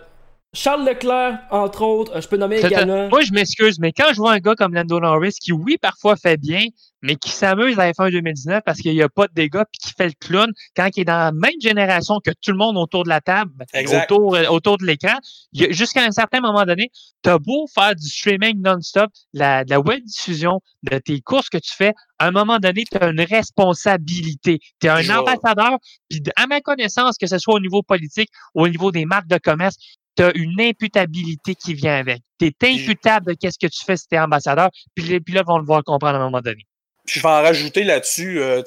Charles 0.52 0.84
Leclerc, 0.84 1.38
entre 1.50 1.82
autres, 1.82 2.20
je 2.20 2.26
peux 2.26 2.36
nommer 2.36 2.58
également. 2.58 3.08
Moi, 3.08 3.20
je 3.20 3.32
m'excuse, 3.32 3.78
mais 3.78 3.92
quand 3.92 4.12
je 4.12 4.16
vois 4.16 4.32
un 4.32 4.38
gars 4.38 4.56
comme 4.56 4.74
Lando 4.74 4.98
Norris 4.98 5.36
qui, 5.40 5.52
oui, 5.52 5.76
parfois 5.80 6.16
fait 6.16 6.36
bien, 6.36 6.64
mais 7.02 7.14
qui 7.14 7.30
s'amuse 7.30 7.78
à 7.78 7.90
F1 7.92 8.10
2019 8.10 8.62
parce 8.64 8.80
qu'il 8.80 8.92
n'y 8.92 9.02
a 9.02 9.08
pas 9.08 9.28
de 9.28 9.32
dégâts 9.32 9.62
puis 9.72 9.80
qui 9.80 9.94
fait 9.96 10.08
le 10.08 10.12
clown 10.20 10.50
quand 10.76 10.88
il 10.96 11.02
est 11.02 11.04
dans 11.04 11.18
la 11.18 11.32
même 11.32 11.58
génération 11.60 12.18
que 12.22 12.30
tout 12.42 12.50
le 12.50 12.58
monde 12.58 12.76
autour 12.76 13.04
de 13.04 13.08
la 13.08 13.20
table, 13.20 13.52
autour, 13.74 14.34
euh, 14.34 14.46
autour 14.48 14.76
de 14.78 14.84
l'écran, 14.84 15.16
jusqu'à 15.52 16.02
un 16.02 16.10
certain 16.10 16.40
moment 16.40 16.64
donné, 16.64 16.90
tu 17.22 17.30
as 17.30 17.38
beau 17.38 17.66
faire 17.72 17.94
du 17.94 18.08
streaming 18.08 18.60
non-stop, 18.60 19.10
la, 19.32 19.62
la 19.64 19.80
web 19.80 20.02
diffusion 20.04 20.60
de 20.82 20.98
tes 20.98 21.20
courses 21.20 21.48
que 21.48 21.58
tu 21.58 21.72
fais, 21.72 21.92
à 22.18 22.26
un 22.26 22.30
moment 22.32 22.58
donné, 22.58 22.84
tu 22.90 22.98
as 22.98 23.08
une 23.08 23.22
responsabilité. 23.22 24.58
Tu 24.80 24.86
es 24.86 24.90
un 24.90 25.16
ambassadeur, 25.16 25.78
puis 26.08 26.22
à 26.36 26.46
ma 26.46 26.60
connaissance, 26.60 27.16
que 27.16 27.26
ce 27.26 27.38
soit 27.38 27.54
au 27.54 27.60
niveau 27.60 27.82
politique 27.82 28.28
ou 28.54 28.64
au 28.64 28.68
niveau 28.68 28.90
des 28.92 29.06
marques 29.06 29.28
de 29.28 29.38
commerce, 29.38 29.76
tu 30.20 30.26
as 30.26 30.32
une 30.36 30.60
imputabilité 30.60 31.54
qui 31.54 31.72
vient 31.72 31.96
avec. 31.96 32.20
Tu 32.38 32.46
es 32.46 32.54
imputable 32.62 33.26
de 33.26 33.32
qu'est-ce 33.32 33.58
que 33.58 33.66
tu 33.66 33.84
fais 33.84 33.96
si 33.96 34.06
tu 34.06 34.16
es 34.16 34.18
ambassadeur, 34.18 34.70
puis 34.94 35.06
les 35.06 35.20
pilotes 35.20 35.46
vont 35.46 35.58
le 35.58 35.64
voir 35.64 35.82
comprendre 35.82 36.18
à 36.18 36.20
un 36.20 36.24
moment 36.24 36.42
donné. 36.42 36.66
je 37.06 37.20
vais 37.20 37.28
en 37.28 37.42
rajouter 37.42 37.84
là-dessus. 37.84 38.40
Euh, 38.40 38.62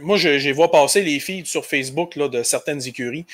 moi, 0.00 0.16
je, 0.16 0.52
vois 0.52 0.70
passer 0.70 1.02
les 1.02 1.20
filles 1.20 1.44
sur 1.44 1.66
Facebook 1.66 2.16
là, 2.16 2.28
de 2.28 2.42
certaines 2.42 2.86
écuries. 2.86 3.26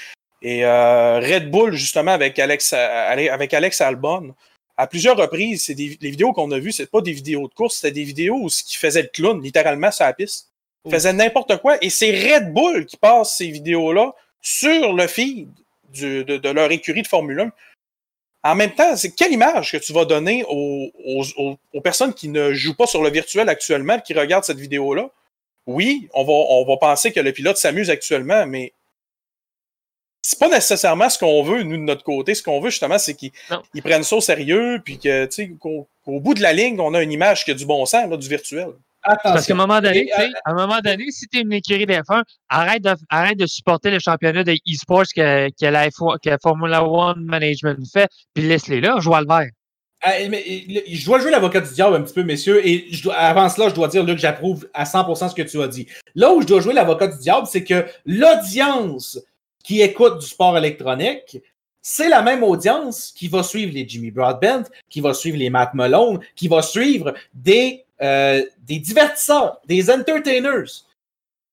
Et 0.43 0.65
euh, 0.65 1.21
Red 1.21 1.51
Bull, 1.51 1.75
justement, 1.75 2.11
avec 2.11 2.39
Alex, 2.39 2.73
avec 2.73 3.55
Alex 3.55 3.81
Albon, 3.81 4.35
à 4.77 4.87
plusieurs 4.89 5.17
reprises, 5.17 5.65
c'est 5.65 5.75
les 5.75 6.11
vidéos 6.11 6.33
qu'on 6.33 6.51
a 6.51 6.59
vues, 6.59 6.73
c'est 6.73 6.91
pas 6.91 7.01
des 7.01 7.13
vidéos 7.13 7.49
de 7.49 7.55
course, 7.55 7.77
c'était 7.77 7.93
des 7.93 8.05
vidéos 8.05 8.37
où 8.37 8.51
ce 8.51 8.63
qui 8.65 8.77
faisait 8.77 9.03
le 9.03 9.09
clown, 9.09 9.41
littéralement, 9.41 9.91
sur 9.91 10.05
la 10.05 10.13
piste. 10.13 10.51
faisait 10.91 11.13
n'importe 11.13 11.57
quoi. 11.59 11.79
Et 11.81 11.91
c'est 11.91 12.11
Red 12.11 12.53
Bull 12.53 12.87
qui 12.87 12.97
passe 12.97 13.37
ces 13.37 13.49
vidéos-là 13.49 14.13
sur 14.43 14.93
le 14.93 15.07
feed 15.07 15.49
de, 16.01 16.23
de, 16.23 16.49
leur 16.51 16.71
écurie 16.71 17.03
de 17.03 17.07
Formule 17.07 17.41
1. 17.41 17.53
En 18.45 18.55
même 18.55 18.75
temps, 18.75 18.97
c'est 18.97 19.11
quelle 19.11 19.33
image 19.33 19.73
que 19.73 19.77
tu 19.77 19.93
vas 19.93 20.05
donner 20.05 20.45
aux, 20.49 20.91
aux, 21.73 21.81
personnes 21.81 22.15
qui 22.15 22.29
ne 22.29 22.53
jouent 22.53 22.77
pas 22.77 22.87
sur 22.87 23.03
le 23.03 23.11
virtuel 23.11 23.49
actuellement, 23.49 23.99
qui 23.99 24.15
regardent 24.15 24.45
cette 24.45 24.61
vidéo-là? 24.61 25.11
Oui, 25.67 26.09
on 26.15 26.23
va, 26.23 26.33
on 26.33 26.65
va 26.65 26.77
penser 26.77 27.13
que 27.13 27.19
le 27.19 27.33
pilote 27.33 27.57
s'amuse 27.57 27.91
actuellement, 27.91 28.47
mais 28.47 28.73
c'est 30.29 30.41
pas 30.41 30.49
nécessairement 30.49 31.09
ce 31.09 31.19
qu'on 31.19 31.43
veut, 31.45 31.63
nous, 31.63 31.77
de 31.77 31.83
notre 31.83 32.03
côté. 32.03 32.35
Ce 32.35 32.43
qu'on 32.43 32.61
veut, 32.61 32.71
justement, 32.71 32.99
c'est 32.99 33.15
qu'ils 33.15 33.33
prennent 33.85 34.03
ça 34.03 34.17
au 34.17 34.21
sérieux, 34.21 34.81
puis 34.85 34.99
que, 34.99 35.29
qu'au, 35.55 35.87
bout 36.07 36.35
de 36.35 36.43
la 36.43 36.53
ligne, 36.53 36.81
on 36.81 36.95
a 36.95 37.03
une 37.03 37.13
image 37.13 37.45
qui 37.45 37.53
a 37.53 37.55
du 37.55 37.65
bon 37.65 37.87
sens, 37.87 38.11
là, 38.11 38.17
du 38.17 38.29
virtuel. 38.29 38.71
Parce 39.23 39.47
qu'à 39.47 39.55
un 39.55 39.57
moment 39.57 39.81
donné, 39.81 40.11
euh, 40.19 40.29
à 40.45 40.51
un 40.51 40.55
moment 40.55 40.81
donné, 40.85 41.11
si 41.11 41.27
tu 41.29 41.39
es 41.39 41.43
une 41.43 41.53
écurie 41.53 41.87
d'F1, 41.87 42.23
arrête 42.49 42.83
de, 42.83 42.95
arrête 43.09 43.39
de 43.39 43.47
supporter 43.47 43.91
le 43.91 43.99
championnat 43.99 44.45
de 44.45 44.53
e-sports 44.53 45.05
que, 45.15 45.49
que, 45.51 45.67
la 45.67 45.89
que 45.91 46.37
Formula 46.43 46.85
One 46.85 47.25
Management 47.25 47.79
fait, 47.93 48.09
puis 48.35 48.47
laisse-les 48.47 48.81
là, 48.81 48.99
joue 48.99 49.15
à 49.15 49.21
le 49.21 49.27
vert. 49.27 49.51
Ah, 50.03 50.13
je 50.21 51.05
dois 51.05 51.21
jouer 51.21 51.31
l'avocat 51.31 51.61
du 51.61 51.73
diable 51.73 51.97
un 51.97 52.03
petit 52.03 52.15
peu, 52.15 52.23
messieurs, 52.23 52.67
et 52.67 52.87
je 52.91 53.03
dois, 53.03 53.15
avant 53.15 53.49
cela, 53.49 53.69
je 53.71 53.75
dois 53.75 53.89
dire 53.89 54.05
là, 54.05 54.15
que 54.15 54.21
j'approuve 54.21 54.69
à 54.75 54.85
100% 54.85 55.31
ce 55.31 55.35
que 55.35 55.43
tu 55.43 55.61
as 55.63 55.69
dit. 55.69 55.87
Là 56.15 56.33
où 56.33 56.43
je 56.43 56.47
dois 56.47 56.61
jouer 56.61 56.75
l'avocat 56.75 57.09
du 57.09 57.19
diable, 57.19 57.47
c'est 57.51 57.65
que 57.65 57.87
l'audience 58.05 59.19
qui 59.65 59.81
écoute 59.81 60.19
du 60.21 60.27
sport 60.27 60.57
électronique, 60.57 61.39
c'est 61.81 62.09
la 62.09 62.21
même 62.21 62.43
audience 62.43 63.13
qui 63.17 63.29
va 63.29 63.43
suivre 63.43 63.73
les 63.73 63.89
Jimmy 63.89 64.11
Broadbent, 64.11 64.65
qui 64.91 65.01
va 65.01 65.15
suivre 65.15 65.39
les 65.39 65.51
Matt 65.51 65.73
Malone, 65.73 66.21
qui 66.35 66.49
va 66.49 66.61
suivre 66.61 67.15
des, 67.33 67.86
euh, 68.03 68.45
des 68.63 68.79
divertisseurs, 68.79 69.61
des 69.67 69.91
entertainers. 69.91 70.85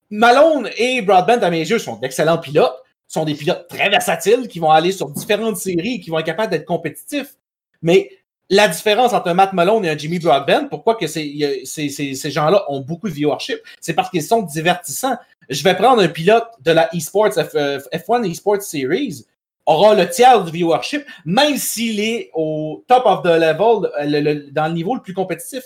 Malone 0.10 0.70
et 0.78 1.02
Broadbent, 1.02 1.44
à 1.44 1.50
mes 1.50 1.60
yeux, 1.60 1.80
sont 1.80 1.96
d'excellents 1.96 2.38
pilotes, 2.38 2.76
sont 3.08 3.26
des 3.26 3.36
pilotes 3.36 3.68
très 3.68 3.90
versatiles 3.90 4.48
qui 4.48 4.60
vont 4.60 4.72
aller 4.72 4.92
sur 4.92 5.10
différentes 5.10 5.58
séries, 5.58 6.00
qui 6.00 6.10
vont 6.10 6.20
être 6.20 6.26
capables 6.26 6.52
d'être 6.52 6.66
compétitifs. 6.66 7.36
Mais 7.82 8.10
la 8.50 8.68
différence 8.68 9.14
entre 9.14 9.30
un 9.30 9.34
Matt 9.34 9.54
Malone 9.54 9.86
et 9.86 9.90
un 9.90 9.98
Jimmy 9.98 10.20
Broadbent, 10.20 10.68
pourquoi 10.70 10.96
que 10.96 11.08
ces, 11.08 12.16
gens-là 12.26 12.64
ont 12.68 12.82
beaucoup 12.82 13.10
de 13.10 13.14
viewership, 13.14 13.60
c'est 13.80 13.94
parce 13.94 14.10
qu'ils 14.10 14.24
sont 14.24 14.44
divertissants 14.44 15.18
je 15.50 15.64
vais 15.64 15.76
prendre 15.76 16.02
un 16.02 16.08
pilote 16.08 16.48
de 16.62 16.72
la 16.72 16.94
eSports 16.96 17.34
F, 17.34 17.56
1 17.56 17.58
euh, 17.58 18.24
eSports 18.24 18.62
Series, 18.62 19.26
aura 19.66 19.96
le 19.96 20.10
tiers 20.10 20.44
du 20.44 20.52
viewership, 20.52 21.06
même 21.26 21.58
s'il 21.58 22.00
est 22.00 22.30
au 22.34 22.84
top 22.88 23.04
of 23.06 23.24
the 23.24 23.28
level, 23.28 23.90
euh, 24.00 24.50
dans 24.52 24.68
le 24.68 24.74
niveau 24.74 24.96
le 24.96 25.02
plus 25.02 25.14
compétitif. 25.14 25.64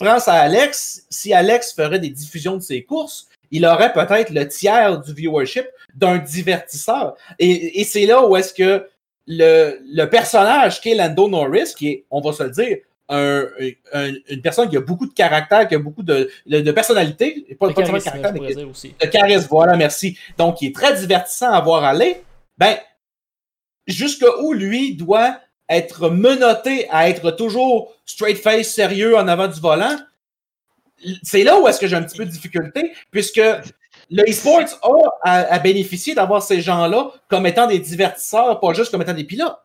Prends 0.00 0.18
ça 0.18 0.32
à 0.32 0.40
Alex. 0.40 1.06
Si 1.10 1.32
Alex 1.32 1.74
ferait 1.74 1.98
des 1.98 2.08
diffusions 2.08 2.56
de 2.56 2.62
ses 2.62 2.82
courses, 2.82 3.28
il 3.50 3.66
aurait 3.66 3.92
peut-être 3.92 4.30
le 4.30 4.48
tiers 4.48 4.98
du 4.98 5.12
viewership 5.12 5.66
d'un 5.94 6.18
divertisseur. 6.18 7.16
Et, 7.38 7.80
et 7.80 7.84
c'est 7.84 8.06
là 8.06 8.26
où 8.26 8.34
est-ce 8.34 8.54
que 8.54 8.88
le, 9.26 9.78
le 9.84 10.04
personnage 10.06 10.80
qu'est 10.80 10.94
Lando 10.94 11.28
Norris, 11.28 11.74
qui 11.76 11.88
est, 11.88 12.04
on 12.10 12.20
va 12.20 12.32
se 12.32 12.42
le 12.42 12.50
dire, 12.50 12.78
une 13.10 14.42
personne 14.42 14.68
qui 14.70 14.76
a 14.76 14.80
beaucoup 14.80 15.06
de 15.06 15.12
caractère, 15.12 15.68
qui 15.68 15.74
a 15.74 15.78
beaucoup 15.78 16.02
de, 16.02 16.30
de, 16.46 16.72
personnalité, 16.72 17.46
pas, 17.58 17.68
de 17.68 17.72
caractère, 17.74 18.32
mais 18.32 18.54
de 18.54 19.06
charisme, 19.06 19.48
voilà, 19.50 19.76
merci. 19.76 20.16
Donc, 20.38 20.62
il 20.62 20.68
est 20.68 20.74
très 20.74 20.94
divertissant 20.94 21.52
à 21.52 21.60
voir 21.60 21.84
aller. 21.84 22.22
Ben, 22.56 22.76
jusqu'où 23.86 24.52
lui 24.52 24.94
doit 24.94 25.40
être 25.70 26.10
menotté 26.10 26.90
à 26.90 27.08
être 27.08 27.30
toujours 27.30 27.94
straight 28.04 28.36
face, 28.36 28.68
sérieux 28.68 29.16
en 29.16 29.28
avant 29.28 29.48
du 29.48 29.60
volant, 29.60 29.96
c'est 31.22 31.44
là 31.44 31.58
où 31.58 31.66
est-ce 31.66 31.80
que 31.80 31.86
j'ai 31.86 31.96
un 31.96 32.02
petit 32.02 32.18
peu 32.18 32.26
de 32.26 32.30
difficulté, 32.30 32.92
puisque 33.10 33.40
le 34.10 34.28
e-sports 34.28 34.78
a 35.22 35.32
à 35.32 35.58
bénéficier 35.60 36.14
d'avoir 36.14 36.42
ces 36.42 36.60
gens-là 36.60 37.12
comme 37.28 37.46
étant 37.46 37.66
des 37.66 37.78
divertisseurs, 37.78 38.60
pas 38.60 38.74
juste 38.74 38.90
comme 38.90 39.02
étant 39.02 39.14
des 39.14 39.24
pilotes. 39.24 39.56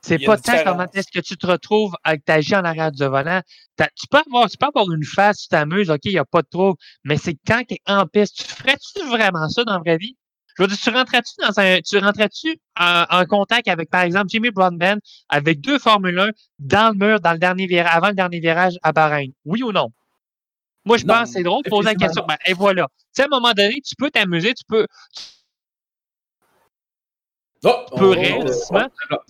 C'est 0.00 0.18
pas 0.20 0.38
tant 0.38 0.62
comment 0.64 0.86
est-ce 0.94 1.10
que 1.12 1.18
tu 1.18 1.36
te 1.36 1.46
retrouves 1.46 1.92
avec 2.04 2.24
ta 2.24 2.36
en 2.36 2.64
arrière 2.64 2.92
du 2.92 3.04
volant. 3.04 3.42
Tu 3.76 4.06
peux, 4.08 4.18
avoir, 4.18 4.48
tu 4.48 4.56
peux 4.56 4.66
avoir 4.66 4.90
une 4.92 5.04
face, 5.04 5.42
tu 5.42 5.48
t'amuses, 5.48 5.90
OK, 5.90 6.00
il 6.04 6.12
n'y 6.12 6.18
a 6.18 6.24
pas 6.24 6.42
de 6.42 6.48
trouble, 6.48 6.78
mais 7.04 7.16
c'est 7.16 7.36
quand 7.46 7.62
tu 7.68 7.74
es 7.74 7.80
en 7.86 8.06
piste. 8.06 8.36
Tu 8.36 8.44
ferais-tu 8.44 9.04
vraiment 9.08 9.48
ça 9.48 9.64
dans 9.64 9.72
la 9.72 9.78
vraie 9.80 9.98
vie? 9.98 10.16
Je 10.58 10.64
veux 10.64 10.68
dire, 10.68 10.76
tu 10.76 10.90
rentrais-tu 10.90 11.32
dans 11.40 11.60
un, 11.60 11.80
tu 11.80 11.98
rentrais-tu 11.98 12.58
en, 12.76 13.24
contact 13.26 13.68
avec, 13.68 13.90
par 13.90 14.02
exemple, 14.02 14.26
Jimmy 14.28 14.50
Broadbent 14.50 14.98
avec 15.28 15.60
deux 15.60 15.78
Formule 15.78 16.18
1 16.18 16.30
dans 16.58 16.98
le 16.98 17.06
mur, 17.06 17.20
dans 17.20 17.32
le 17.32 17.38
dernier 17.38 17.66
virage, 17.66 17.92
avant 17.94 18.08
le 18.08 18.14
dernier 18.14 18.40
virage 18.40 18.74
à 18.82 18.90
Bahreïn? 18.92 19.30
Oui 19.44 19.62
ou 19.62 19.70
non? 19.70 19.90
Moi, 20.84 20.96
je 20.96 21.04
pense 21.04 21.28
que 21.28 21.34
c'est 21.34 21.42
drôle 21.44 21.62
de 21.62 21.70
poser 21.70 21.90
la 21.90 21.94
question. 21.94 22.24
Ben, 22.26 22.36
et 22.44 22.54
voilà. 22.54 22.86
Tu 22.88 23.04
sais, 23.12 23.22
à 23.22 23.26
un 23.26 23.28
moment 23.28 23.52
donné, 23.52 23.80
tu 23.84 23.94
peux 23.96 24.10
t'amuser, 24.10 24.52
tu 24.54 24.64
peux, 24.66 24.86
Oh, 27.64 27.84
peu 27.96 28.14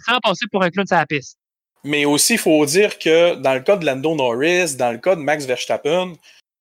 sans 0.06 0.20
passer 0.22 0.46
pour 0.52 0.62
un 0.62 0.70
clown 0.70 0.86
sur 0.86 0.96
la 0.96 1.06
piste. 1.06 1.38
Mais 1.84 2.04
aussi, 2.04 2.34
il 2.34 2.38
faut 2.38 2.64
dire 2.66 2.98
que 2.98 3.36
dans 3.36 3.54
le 3.54 3.60
cas 3.60 3.76
de 3.76 3.86
Lando 3.86 4.14
Norris, 4.14 4.76
dans 4.76 4.92
le 4.92 4.98
cas 4.98 5.16
de 5.16 5.20
Max 5.20 5.46
Verstappen, 5.46 6.12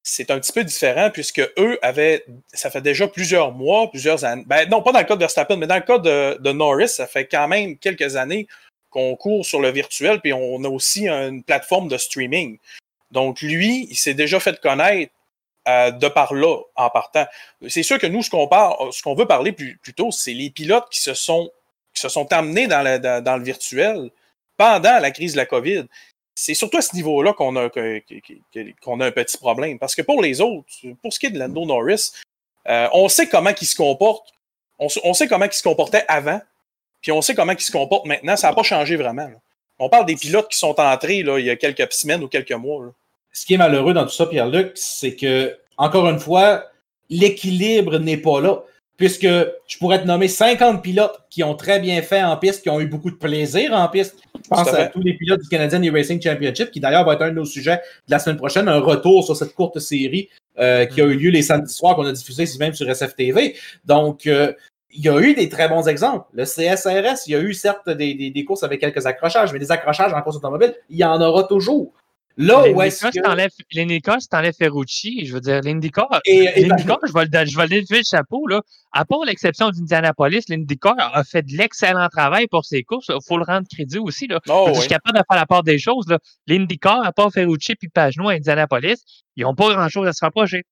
c'est 0.09 0.31
un 0.31 0.39
petit 0.39 0.53
peu 0.53 0.63
différent 0.63 1.09
puisque 1.11 1.41
eux 1.57 1.77
avaient, 1.81 2.23
ça 2.53 2.71
fait 2.71 2.81
déjà 2.81 3.09
plusieurs 3.09 3.51
mois, 3.51 3.89
plusieurs 3.89 4.23
années. 4.23 4.45
Ben 4.47 4.67
non, 4.69 4.81
pas 4.81 4.93
dans 4.93 4.99
le 4.99 5.05
cas 5.05 5.15
de 5.15 5.19
Verstappen, 5.19 5.57
mais 5.57 5.67
dans 5.67 5.75
le 5.75 5.81
cas 5.81 5.97
de, 5.97 6.51
Norris, 6.53 6.87
ça 6.87 7.07
fait 7.07 7.27
quand 7.27 7.49
même 7.49 7.77
quelques 7.77 8.15
années 8.15 8.47
qu'on 8.89 9.17
court 9.17 9.45
sur 9.45 9.59
le 9.59 9.69
virtuel, 9.69 10.21
puis 10.21 10.31
on 10.31 10.63
a 10.63 10.69
aussi 10.69 11.09
une 11.09 11.43
plateforme 11.43 11.89
de 11.89 11.97
streaming. 11.97 12.57
Donc 13.11 13.41
lui, 13.41 13.85
il 13.89 13.97
s'est 13.97 14.13
déjà 14.13 14.39
fait 14.39 14.61
connaître 14.61 15.11
euh, 15.67 15.91
de 15.91 16.07
par 16.07 16.33
là 16.33 16.57
en 16.75 16.89
partant. 16.89 17.25
C'est 17.67 17.83
sûr 17.83 17.99
que 17.99 18.07
nous, 18.07 18.23
ce 18.23 18.29
qu'on 18.29 18.47
parle, 18.47 18.93
ce 18.93 19.01
qu'on 19.01 19.13
veut 19.13 19.27
parler 19.27 19.51
plus, 19.51 19.77
plutôt, 19.83 20.11
c'est 20.11 20.33
les 20.33 20.49
pilotes 20.49 20.87
qui 20.89 21.01
se 21.01 21.13
sont 21.13 21.51
qui 21.93 22.01
se 22.01 22.09
sont 22.09 22.31
amenés 22.31 22.67
dans, 22.67 22.81
le 22.81 23.43
virtuel 23.43 24.09
pendant 24.55 24.99
la 24.99 25.11
crise 25.11 25.33
de 25.33 25.37
la 25.37 25.45
COVID. 25.45 25.85
C'est 26.39 26.53
surtout 26.53 26.77
à 26.77 26.81
ce 26.81 26.95
niveau-là 26.95 27.33
qu'on 27.33 27.55
a, 27.55 27.67
qu'on 27.67 28.99
a 28.99 29.05
un 29.07 29.11
petit 29.11 29.37
problème. 29.39 29.79
Parce 29.79 29.95
que 29.95 30.03
pour 30.03 30.21
les 30.21 30.39
autres, 30.39 30.67
pour 31.01 31.11
ce 31.11 31.17
qui 31.17 31.25
est 31.25 31.31
de 31.31 31.39
Lando 31.39 31.65
Norris, 31.65 32.11
euh, 32.67 32.87
on 32.93 33.09
sait 33.09 33.27
comment 33.27 33.49
il 33.59 33.65
se 33.65 33.75
comporte. 33.75 34.31
On, 34.77 34.87
sait 35.15 35.27
comment 35.27 35.45
il 35.45 35.51
se 35.53 35.63
comportait 35.63 36.05
avant, 36.07 36.39
puis 37.01 37.11
on 37.11 37.23
sait 37.23 37.33
comment 37.33 37.53
il 37.53 37.59
se 37.59 37.71
comporte 37.71 38.05
maintenant. 38.05 38.35
Ça 38.35 38.49
n'a 38.49 38.53
pas 38.53 38.61
changé 38.61 38.97
vraiment. 38.97 39.27
On 39.79 39.89
parle 39.89 40.05
des 40.05 40.15
pilotes 40.15 40.47
qui 40.47 40.59
sont 40.59 40.79
entrés 40.79 41.23
là, 41.23 41.39
il 41.39 41.45
y 41.47 41.49
a 41.49 41.55
quelques 41.55 41.91
semaines 41.91 42.23
ou 42.23 42.27
quelques 42.27 42.51
mois. 42.51 42.93
Ce 43.33 43.43
qui 43.43 43.55
est 43.55 43.57
malheureux 43.57 43.95
dans 43.95 44.03
tout 44.03 44.11
ça, 44.11 44.27
Pierre-Luc, 44.27 44.73
c'est 44.75 45.15
que, 45.15 45.57
encore 45.75 46.07
une 46.07 46.19
fois, 46.19 46.65
l'équilibre 47.09 47.97
n'est 47.97 48.17
pas 48.17 48.41
là 48.41 48.61
puisque 48.97 49.27
je 49.27 49.77
pourrais 49.77 50.01
te 50.01 50.07
nommer 50.07 50.27
50 50.27 50.81
pilotes 50.81 51.19
qui 51.29 51.43
ont 51.43 51.55
très 51.55 51.79
bien 51.79 52.01
fait 52.01 52.23
en 52.23 52.35
piste, 52.35 52.63
qui 52.63 52.69
ont 52.69 52.81
eu 52.81 52.87
beaucoup 52.87 53.11
de 53.11 53.15
plaisir 53.15 53.71
en 53.73 53.87
piste. 53.87 54.17
Je 54.43 54.49
pense 54.49 54.67
à 54.73 54.87
tous 54.87 55.01
les 55.01 55.13
pilotes 55.13 55.41
du 55.41 55.47
Canadian 55.47 55.81
E-Racing 55.83 56.21
Championship, 56.21 56.71
qui 56.71 56.79
d'ailleurs 56.79 57.05
va 57.05 57.13
être 57.13 57.21
un 57.21 57.29
de 57.29 57.35
nos 57.35 57.45
sujets 57.45 57.77
de 58.07 58.11
la 58.11 58.19
semaine 58.19 58.37
prochaine, 58.37 58.67
un 58.67 58.79
retour 58.79 59.23
sur 59.23 59.37
cette 59.37 59.53
courte 59.53 59.77
série 59.79 60.29
euh, 60.57 60.85
qui 60.85 60.99
a 61.01 61.05
eu 61.05 61.15
lieu 61.15 61.29
les 61.29 61.43
samedis 61.43 61.73
soirs, 61.73 61.95
qu'on 61.95 62.07
a 62.07 62.11
diffusé 62.11 62.43
ici 62.43 62.57
même 62.57 62.73
sur 62.73 62.89
SFTV. 62.89 63.55
Donc, 63.85 64.25
euh, 64.25 64.51
il 64.91 65.03
y 65.03 65.09
a 65.09 65.19
eu 65.19 65.35
des 65.35 65.47
très 65.47 65.69
bons 65.69 65.87
exemples. 65.87 66.25
Le 66.33 66.45
CSRS, 66.45 67.27
il 67.27 67.33
y 67.33 67.35
a 67.35 67.39
eu 67.39 67.53
certes 67.53 67.89
des, 67.89 68.15
des, 68.15 68.31
des 68.31 68.45
courses 68.45 68.63
avec 68.63 68.79
quelques 68.79 69.05
accrochages, 69.05 69.53
mais 69.53 69.59
des 69.59 69.71
accrochages 69.71 70.11
en 70.11 70.21
course 70.23 70.37
automobile, 70.37 70.73
il 70.89 70.97
y 70.97 71.03
en 71.03 71.21
aura 71.21 71.43
toujours. 71.43 71.93
Là 72.37 72.69
où 72.69 72.81
est-ce 72.81 73.07
que... 73.07 73.75
L'IndyCar, 73.75 74.21
si 74.21 74.29
t'enlèves 74.29 74.53
Ferrucci, 74.53 75.25
je 75.25 75.33
veux 75.33 75.41
dire, 75.41 75.61
l'IndyCar, 75.61 76.07
l'IndyCar, 76.25 76.99
je 77.05 77.13
vais 77.13 77.25
le, 77.25 77.45
je 77.45 77.57
vais 77.57 77.97
le 77.97 78.03
chapeau, 78.03 78.47
là. 78.47 78.61
À 78.91 79.05
part 79.05 79.25
l'exception 79.25 79.69
d'Indianapolis, 79.69 80.45
l'IndyCar 80.47 80.95
a 80.97 81.23
fait 81.23 81.41
de 81.41 81.57
l'excellent 81.57 82.07
travail 82.09 82.47
pour 82.47 82.63
ses 82.65 82.83
courses. 82.83 83.07
Il 83.09 83.17
faut 83.27 83.37
le 83.37 83.43
rendre 83.43 83.67
crédit 83.67 83.97
aussi, 83.97 84.27
là. 84.27 84.39
Oh, 84.49 84.69
je 84.73 84.79
suis 84.81 84.89
capable 84.89 85.17
de 85.17 85.23
faire 85.27 85.37
la 85.37 85.45
part 85.45 85.63
des 85.63 85.79
choses, 85.79 86.07
là. 86.07 86.19
L'IndyCar, 86.45 87.03
à 87.03 87.11
part 87.11 87.31
Ferrucci 87.31 87.75
puis 87.75 87.89
Pagenaud 87.89 88.29
à 88.29 88.33
Indianapolis, 88.33 89.03
ils 89.35 89.43
n'ont 89.43 89.55
pas 89.55 89.73
grand-chose 89.73 90.07
à 90.07 90.13
se 90.13 90.23
rapprocher. 90.23 90.63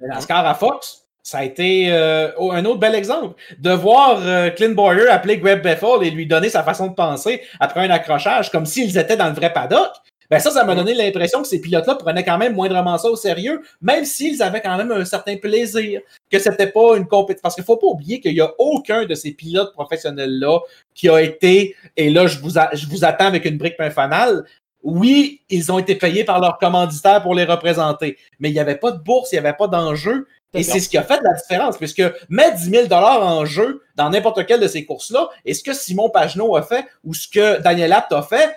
NASCAR 0.00 0.44
à 0.46 0.54
Fox, 0.54 1.04
ça 1.22 1.38
a 1.38 1.44
été 1.44 1.90
euh, 1.90 2.30
un 2.38 2.64
autre 2.64 2.80
bel 2.80 2.94
exemple. 2.94 3.40
De 3.58 3.70
voir 3.70 4.20
euh, 4.22 4.50
Clint 4.50 4.74
Boyer 4.74 5.08
appeler 5.08 5.38
Greg 5.38 5.62
Bethel 5.62 6.02
et 6.02 6.10
lui 6.10 6.26
donner 6.26 6.50
sa 6.50 6.62
façon 6.62 6.88
de 6.88 6.94
penser 6.94 7.40
après 7.60 7.80
un 7.80 7.90
accrochage, 7.90 8.50
comme 8.50 8.66
s'ils 8.66 8.98
étaient 8.98 9.16
dans 9.16 9.28
le 9.28 9.34
vrai 9.34 9.52
paddock. 9.52 9.90
Ben 10.30 10.38
ça, 10.38 10.50
ça 10.50 10.64
m'a 10.64 10.74
donné 10.74 10.94
l'impression 10.94 11.42
que 11.42 11.48
ces 11.48 11.60
pilotes-là 11.60 11.96
prenaient 11.96 12.24
quand 12.24 12.38
même 12.38 12.54
moindrement 12.54 12.96
ça 12.98 13.08
au 13.08 13.16
sérieux, 13.16 13.62
même 13.80 14.04
s'ils 14.04 14.42
avaient 14.42 14.60
quand 14.60 14.76
même 14.76 14.90
un 14.90 15.04
certain 15.04 15.36
plaisir, 15.36 16.00
que 16.30 16.38
c'était 16.38 16.70
pas 16.70 16.96
une 16.96 17.06
compétition. 17.06 17.42
Parce 17.42 17.54
qu'il 17.54 17.64
faut 17.64 17.76
pas 17.76 17.86
oublier 17.86 18.20
qu'il 18.20 18.34
y 18.34 18.40
a 18.40 18.52
aucun 18.58 19.04
de 19.04 19.14
ces 19.14 19.32
pilotes 19.32 19.72
professionnels-là 19.72 20.60
qui 20.94 21.08
a 21.08 21.20
été, 21.20 21.76
et 21.96 22.10
là, 22.10 22.26
je 22.26 22.38
vous, 22.38 22.50
je 22.72 22.86
vous 22.88 23.04
attends 23.04 23.26
avec 23.26 23.44
une 23.44 23.58
brique 23.58 23.76
fanale. 23.90 24.44
Oui, 24.82 25.40
ils 25.48 25.72
ont 25.72 25.78
été 25.78 25.94
payés 25.94 26.24
par 26.24 26.40
leurs 26.40 26.58
commanditaires 26.58 27.22
pour 27.22 27.34
les 27.34 27.44
représenter, 27.44 28.18
mais 28.38 28.50
il 28.50 28.52
n'y 28.52 28.60
avait 28.60 28.76
pas 28.76 28.90
de 28.90 28.98
bourse, 28.98 29.32
il 29.32 29.36
n'y 29.36 29.46
avait 29.46 29.56
pas 29.56 29.66
d'enjeu. 29.66 30.26
Et 30.52 30.62
c'est 30.62 30.78
ce 30.78 30.88
qui 30.88 30.96
a 30.96 31.02
fait 31.02 31.20
la 31.22 31.32
différence, 31.32 31.76
puisque 31.76 32.02
mettre 32.28 32.56
10 32.58 32.88
000 32.88 32.92
en 32.92 33.44
jeu 33.44 33.82
dans 33.96 34.08
n'importe 34.10 34.46
quelle 34.46 34.60
de 34.60 34.68
ces 34.68 34.84
courses-là, 34.84 35.28
et 35.44 35.52
ce 35.52 35.64
que 35.64 35.72
Simon 35.72 36.10
Pagenaud 36.10 36.54
a 36.54 36.62
fait 36.62 36.86
ou 37.02 37.12
ce 37.12 37.26
que 37.26 37.60
Daniel 37.60 37.92
Apt 37.92 38.12
a 38.12 38.22
fait, 38.22 38.56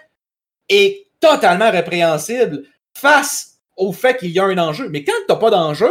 est 0.69 1.06
totalement 1.19 1.71
répréhensible 1.71 2.63
face 2.97 3.57
au 3.75 3.91
fait 3.91 4.17
qu'il 4.17 4.31
y 4.31 4.39
a 4.39 4.45
un 4.45 4.57
enjeu. 4.57 4.89
Mais 4.89 5.03
quand 5.03 5.13
tu 5.27 5.31
n'as 5.33 5.39
pas 5.39 5.49
d'enjeu, 5.49 5.89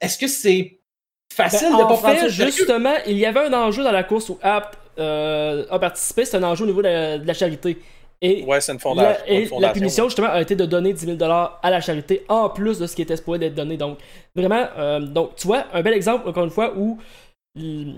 est-ce 0.00 0.18
que 0.18 0.26
c'est 0.28 0.78
facile 1.32 1.68
Ben, 1.70 1.78
de 1.78 1.82
pas 1.82 1.96
prendre 1.96 2.18
fait, 2.18 2.26
au 2.26 2.30
sérieux? 2.30 2.52
justement, 2.52 2.94
il 3.06 3.16
y 3.18 3.26
avait 3.26 3.40
un 3.40 3.52
enjeu 3.52 3.82
dans 3.84 3.92
la 3.92 4.04
course 4.04 4.28
où 4.28 4.38
App 4.42 4.76
euh, 4.98 5.64
a 5.70 5.78
participé, 5.78 6.24
c'est 6.24 6.36
un 6.36 6.42
enjeu 6.42 6.64
au 6.64 6.66
niveau 6.66 6.82
de 6.82 6.88
la, 6.88 7.18
de 7.18 7.26
la 7.26 7.34
charité. 7.34 7.78
Et, 8.20 8.42
Ouais, 8.44 8.60
c'est 8.60 8.72
une 8.72 8.78
la, 8.78 8.82
fondation. 8.82 9.24
et 9.28 9.36
une 9.36 9.42
la 9.42 9.48
fondation, 9.48 9.72
punition, 9.74 10.04
ouais. 10.04 10.10
justement, 10.10 10.28
a 10.28 10.40
été 10.42 10.56
de 10.56 10.66
donner 10.66 10.92
10 10.92 11.16
000 11.18 11.30
à 11.30 11.70
la 11.70 11.80
charité 11.80 12.24
en 12.28 12.50
plus 12.50 12.78
de 12.78 12.86
ce 12.86 12.96
qui 12.96 13.02
était 13.02 13.16
supposé 13.16 13.38
d'être 13.38 13.54
donné. 13.54 13.76
Donc, 13.76 13.98
vraiment, 14.34 14.66
euh, 14.76 14.98
donc, 15.00 15.36
tu 15.36 15.46
vois, 15.46 15.66
un 15.72 15.82
bel 15.82 15.94
exemple, 15.94 16.28
encore 16.28 16.44
une 16.44 16.50
fois, 16.50 16.74
où, 16.76 16.98
je 17.56 17.94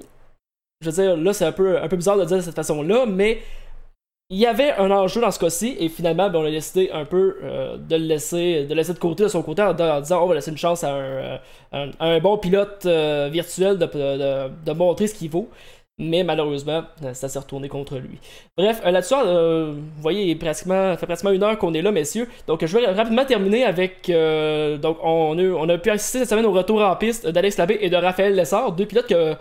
veux 0.82 0.92
dire, 0.92 1.16
là, 1.16 1.32
c'est 1.32 1.46
un 1.46 1.52
peu, 1.52 1.78
un 1.82 1.88
peu 1.88 1.96
bizarre 1.96 2.16
de 2.16 2.22
le 2.22 2.26
dire 2.26 2.36
de 2.36 2.42
cette 2.42 2.54
façon-là, 2.54 3.06
mais 3.06 3.40
il 4.32 4.38
y 4.38 4.46
avait 4.46 4.72
un 4.74 4.92
enjeu 4.92 5.20
dans 5.20 5.32
ce 5.32 5.40
cas-ci, 5.40 5.76
et 5.80 5.88
finalement, 5.88 6.30
ben, 6.30 6.38
on 6.38 6.44
a 6.44 6.50
décidé 6.52 6.88
un 6.92 7.04
peu 7.04 7.38
euh, 7.42 7.76
de 7.76 7.96
le 7.96 8.04
laisser 8.04 8.64
de, 8.64 8.74
laisser 8.74 8.94
de 8.94 8.98
côté 9.00 9.24
de 9.24 9.28
son 9.28 9.42
côté 9.42 9.60
en, 9.60 9.74
disant 10.00 10.22
on 10.22 10.26
va 10.28 10.36
laisser 10.36 10.52
une 10.52 10.56
chance 10.56 10.84
à 10.84 10.94
un, 10.94 11.40
euh, 12.00 12.20
bon 12.20 12.38
pilote 12.38 12.86
euh, 12.86 13.28
virtuel 13.30 13.76
de, 13.76 14.72
montrer 14.72 15.08
ce 15.08 15.14
qu'il 15.14 15.30
vaut. 15.30 15.48
Mais 15.98 16.22
malheureusement, 16.22 16.84
ça 17.12 17.28
s'est 17.28 17.38
retourné 17.38 17.68
contre 17.68 17.98
lui. 17.98 18.18
Bref, 18.56 18.80
là-dessus, 18.82 19.14
vous 19.14 20.00
voyez, 20.00 20.34
pratiquement, 20.34 20.92
ça 20.92 20.96
fait 20.96 21.04
pratiquement 21.04 21.32
une 21.32 21.42
heure 21.42 21.58
qu'on 21.58 21.74
est 21.74 21.82
là, 21.82 21.92
messieurs. 21.92 22.26
Donc, 22.46 22.64
je 22.64 22.78
vais 22.78 22.86
rapidement 22.86 23.26
terminer 23.26 23.64
avec. 23.64 24.10
donc, 24.80 24.96
on 25.02 25.68
a, 25.68 25.76
pu 25.76 25.90
assister 25.90 26.20
cette 26.20 26.30
semaine 26.30 26.46
au 26.46 26.52
retour 26.52 26.80
en 26.80 26.96
piste 26.96 27.26
d'Alex 27.26 27.58
Labbé 27.58 27.78
et 27.82 27.90
de 27.90 27.96
Raphaël 27.96 28.34
Lessard, 28.34 28.72
deux 28.72 28.86
pilotes 28.86 29.08
que, 29.08 29.34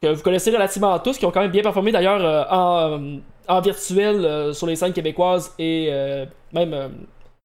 que 0.00 0.14
vous 0.14 0.22
connaissez 0.22 0.50
relativement 0.50 0.98
tous, 0.98 1.18
qui 1.18 1.26
ont 1.26 1.30
quand 1.30 1.42
même 1.42 1.50
bien 1.50 1.62
performé 1.62 1.92
d'ailleurs 1.92 2.46
en, 2.50 2.98
en 3.48 3.60
virtuel 3.60 4.24
euh, 4.24 4.52
sur 4.52 4.66
les 4.66 4.76
scènes 4.76 4.92
québécoises 4.92 5.54
et 5.58 5.88
euh, 5.90 6.26
même 6.52 6.74
euh, 6.74 6.88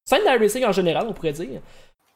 scène 0.05 0.21
de 0.23 0.39
racing 0.39 0.65
en 0.65 0.71
général, 0.71 1.05
on 1.07 1.13
pourrait 1.13 1.33
dire. 1.33 1.61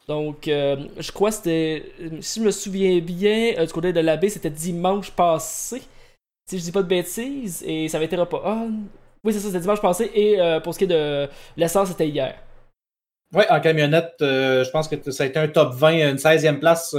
Donc, 0.08 0.48
euh, 0.48 0.78
je 0.98 1.12
crois 1.12 1.30
que 1.30 1.36
c'était, 1.36 1.84
si 2.22 2.40
je 2.40 2.46
me 2.46 2.52
souviens 2.52 3.00
bien, 3.00 3.64
du 3.64 3.74
côté 3.74 3.92
de 3.92 4.00
l'abbé, 4.00 4.30
c'était 4.30 4.50
dimanche 4.50 5.12
passé, 5.12 5.82
si 6.50 6.60
je 6.60 6.64
dis 6.64 6.72
pas 6.72 6.82
de 6.82 6.88
bêtises, 6.88 7.64
et 7.68 7.90
ça 7.90 7.98
avait 7.98 8.06
été 8.06 8.16
repas. 8.16 8.42
Ah, 8.46 8.68
oui, 9.24 9.34
c'est 9.34 9.40
ça, 9.40 9.48
c'était 9.48 9.60
dimanche 9.60 9.82
passé, 9.82 10.10
et 10.16 10.38
pour 10.64 10.74
ce 10.74 10.80
qui 10.80 10.86
est 10.86 10.88
de 10.88 11.28
l'essence, 11.58 11.90
c'était 11.90 12.08
hier. 12.08 12.36
Oui, 13.34 13.44
en 13.50 13.60
camionnette, 13.60 14.16
je 14.22 14.70
pense 14.70 14.88
que 14.88 15.12
ça 15.12 15.26
a 15.26 15.28
été 15.28 15.40
un 15.40 15.50
top 15.50 15.74
20, 15.74 16.12
une 16.12 16.16
16e 16.16 16.60
place 16.60 16.96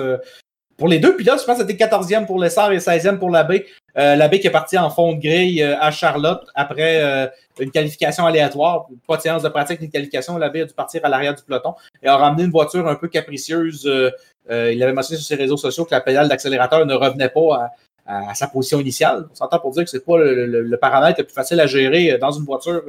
pour 0.79 0.89
les 0.89 0.99
deux 0.99 1.17
pilotes. 1.17 1.41
Je 1.41 1.45
pense 1.45 1.59
que 1.59 1.67
c'était 1.67 1.85
14e 1.85 2.25
pour 2.25 2.41
l'Essar 2.41 2.73
et 2.73 2.79
16e 2.79 3.19
pour 3.19 3.31
l'abbé. 3.31 3.67
Euh, 3.99 4.15
l'abbé 4.15 4.39
qui 4.39 4.47
est 4.47 4.51
parti 4.51 4.79
en 4.79 4.91
fond 4.91 5.15
de 5.15 5.21
grille 5.21 5.63
euh, 5.63 5.75
à 5.81 5.91
Charlotte 5.91 6.47
après 6.55 7.03
euh, 7.03 7.27
une 7.59 7.71
qualification 7.73 8.27
aléatoire. 8.27 8.87
Pas 9.09 9.17
de 9.17 9.23
séance 9.23 9.43
de 9.43 9.49
pratique 9.49 9.81
de 9.81 9.87
qualification. 9.87 10.39
L'abbé 10.39 10.61
a 10.63 10.65
dû 10.67 10.75
partir 10.75 11.01
à 11.05 11.09
l'arrière 11.09 11.35
du 11.35 11.43
peloton 11.43 11.75
et 12.03 12.07
a 12.07 12.17
ramené 12.17 12.45
une 12.45 12.51
voiture 12.53 12.87
un 12.87 12.95
peu 12.95 13.09
capricieuse. 13.09 13.91
Il 14.51 14.83
avait 14.83 14.93
mentionné 14.93 15.19
sur 15.19 15.27
ses 15.27 15.35
réseaux 15.35 15.57
sociaux 15.57 15.85
que 15.85 15.91
la 15.95 16.01
pédale 16.01 16.29
d'accélérateur 16.29 16.87
ne 16.87 16.95
revenait 16.95 17.29
pas 17.29 17.71
à, 18.07 18.35
sa 18.35 18.47
position 18.47 18.79
initiale. 18.81 19.27
On 19.31 19.35
s'entend 19.35 19.59
pour 19.59 19.73
dire 19.73 19.85
que 19.85 19.91
c'est 19.91 20.05
pas 20.05 20.17
le, 20.17 20.47
le- 20.47 20.63
le 20.63 20.77
paramètre 20.79 21.19
le 21.21 21.25
plus 21.27 21.35
facile 21.35 21.61
à 21.61 21.67
gérer 21.67 22.17
dans 22.19 22.31
une 22.31 22.45
voiture 22.45 22.83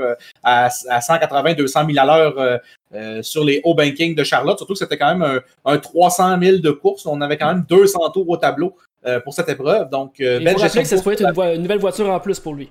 à, 0.43 0.65
à 0.67 0.99
180-200 0.99 1.93
000 1.93 1.97
à 1.97 2.05
l'heure 2.05 3.23
sur 3.23 3.43
les 3.43 3.59
hauts 3.63 3.73
bankings 3.73 4.15
de 4.15 4.23
Charlotte. 4.23 4.57
Surtout 4.57 4.73
que 4.73 4.79
c'était 4.79 4.97
quand 4.97 5.13
même 5.17 5.41
un, 5.65 5.73
un 5.73 5.77
300 5.79 6.39
000 6.41 6.57
de 6.59 6.71
course. 6.71 7.05
On 7.07 7.19
avait 7.19 7.37
quand 7.37 7.47
même 7.47 7.65
200 7.67 8.11
tours 8.11 8.29
au 8.29 8.37
tableau 8.37 8.75
euh, 9.05 9.19
pour 9.19 9.33
cette 9.33 9.49
épreuve. 9.49 9.89
Donc, 9.89 10.19
euh, 10.19 10.39
rappeler 10.43 10.53
que 10.53 10.87
ça 10.87 10.97
se 10.97 11.03
course. 11.03 11.21
être 11.21 11.55
une, 11.55 11.61
nouvelle 11.61 11.79
voiture 11.79 12.09
en 12.09 12.19
plus 12.19 12.39
pour 12.39 12.53
lui. 12.53 12.69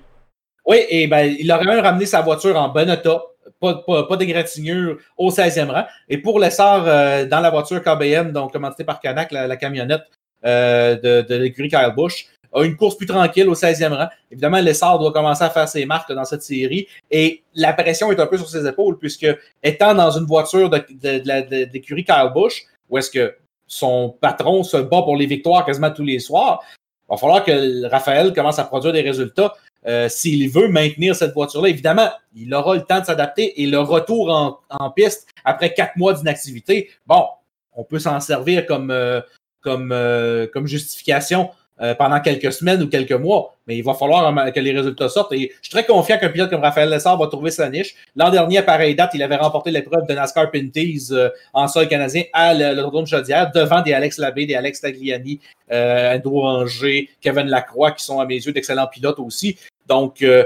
Oui, 0.66 0.84
et 0.90 1.06
ben, 1.06 1.34
il 1.38 1.50
aurait 1.50 1.64
même 1.64 1.80
ramené 1.80 2.04
sa 2.04 2.20
voiture 2.20 2.56
en 2.56 2.68
bon 2.68 2.88
état. 2.90 3.22
Pas, 3.60 3.82
pas, 3.86 4.04
pas 4.04 4.16
d'égratignure 4.16 4.98
au 5.16 5.30
16e 5.30 5.70
rang. 5.70 5.84
Et 6.08 6.18
pour 6.18 6.38
l'essor 6.38 6.84
euh, 6.86 7.24
dans 7.24 7.40
la 7.40 7.50
voiture 7.50 7.82
KBM, 7.82 8.30
donc 8.30 8.52
commanditée 8.52 8.84
par 8.84 9.00
Canac, 9.00 9.32
la, 9.32 9.46
la 9.46 9.56
camionnette 9.56 10.02
euh, 10.44 10.94
de, 10.96 11.26
de 11.26 11.34
l'écurie 11.34 11.68
Kyle 11.68 11.92
Busch, 11.96 12.26
a 12.52 12.62
une 12.64 12.76
course 12.76 12.96
plus 12.96 13.06
tranquille 13.06 13.48
au 13.48 13.54
16e 13.54 13.92
rang. 13.92 14.08
Évidemment, 14.30 14.60
l'essor 14.60 14.98
doit 14.98 15.12
commencer 15.12 15.44
à 15.44 15.50
faire 15.50 15.68
ses 15.68 15.84
marques 15.86 16.12
dans 16.12 16.24
cette 16.24 16.42
série. 16.42 16.86
Et 17.10 17.42
la 17.54 17.72
pression 17.72 18.12
est 18.12 18.20
un 18.20 18.26
peu 18.26 18.38
sur 18.38 18.48
ses 18.48 18.66
épaules, 18.66 18.98
puisque 18.98 19.26
étant 19.62 19.94
dans 19.94 20.10
une 20.10 20.26
voiture 20.26 20.70
de, 20.70 20.78
de, 20.90 21.64
d'écurie 21.64 22.04
Kyle 22.04 22.30
Busch, 22.34 22.64
où 22.88 22.98
est-ce 22.98 23.10
que 23.10 23.34
son 23.68 24.16
patron 24.20 24.64
se 24.64 24.78
bat 24.78 25.02
pour 25.02 25.16
les 25.16 25.26
victoires 25.26 25.64
quasiment 25.64 25.90
tous 25.90 26.04
les 26.04 26.18
soirs, 26.18 26.62
il 27.08 27.14
va 27.14 27.16
falloir 27.16 27.44
que 27.44 27.86
Raphaël 27.88 28.34
commence 28.34 28.58
à 28.58 28.64
produire 28.64 28.92
des 28.92 29.00
résultats. 29.00 29.54
Euh, 29.86 30.08
s'il 30.08 30.50
veut 30.50 30.68
maintenir 30.68 31.14
cette 31.14 31.32
voiture-là, 31.32 31.68
évidemment, 31.68 32.10
il 32.34 32.52
aura 32.52 32.74
le 32.74 32.82
temps 32.82 33.00
de 33.00 33.04
s'adapter 33.04 33.62
et 33.62 33.66
le 33.66 33.78
retour 33.78 34.60
en, 34.68 34.90
piste 34.90 35.28
après 35.44 35.72
quatre 35.72 35.96
mois 35.96 36.12
d'inactivité, 36.14 36.90
bon, 37.06 37.24
on 37.72 37.84
peut 37.84 37.98
s'en 37.98 38.18
servir 38.20 38.66
comme, 38.66 38.90
euh, 38.90 39.20
comme, 39.60 39.92
euh, 39.92 40.46
comme 40.52 40.66
justification 40.66 41.50
euh, 41.80 41.94
pendant 41.94 42.20
quelques 42.20 42.52
semaines 42.52 42.82
ou 42.82 42.88
quelques 42.88 43.12
mois, 43.12 43.54
mais 43.66 43.76
il 43.76 43.82
va 43.82 43.94
falloir 43.94 44.36
euh, 44.36 44.50
que 44.50 44.60
les 44.60 44.72
résultats 44.72 45.08
sortent. 45.08 45.32
Et 45.32 45.52
je 45.62 45.68
suis 45.68 45.70
très 45.70 45.84
confiant 45.84 46.18
qu'un 46.18 46.28
pilote 46.28 46.50
comme 46.50 46.62
Raphaël 46.62 46.88
Lessard 46.88 47.18
va 47.18 47.26
trouver 47.26 47.50
sa 47.50 47.68
niche. 47.68 47.94
L'an 48.16 48.30
dernier, 48.30 48.58
à 48.58 48.62
pareille 48.62 48.94
date, 48.94 49.10
il 49.14 49.22
avait 49.22 49.36
remporté 49.36 49.70
l'épreuve 49.70 50.06
de 50.06 50.14
NASCAR 50.14 50.50
Pinties 50.50 51.08
euh, 51.12 51.30
en 51.52 51.68
sol 51.68 51.88
canadien 51.88 52.24
à 52.32 52.54
l'autodrome 52.54 53.06
Chaudière, 53.06 53.50
devant 53.52 53.82
des 53.82 53.92
Alex 53.92 54.18
Labbé, 54.18 54.46
des 54.46 54.54
Alex 54.54 54.80
Tagliani, 54.80 55.40
euh, 55.70 56.16
Andrew 56.16 56.44
Anger, 56.44 57.08
Kevin 57.20 57.46
Lacroix, 57.46 57.92
qui 57.92 58.04
sont 58.04 58.20
à 58.20 58.26
mes 58.26 58.36
yeux 58.36 58.52
d'excellents 58.52 58.86
pilotes 58.86 59.18
aussi. 59.18 59.56
Donc, 59.86 60.22
euh, 60.22 60.44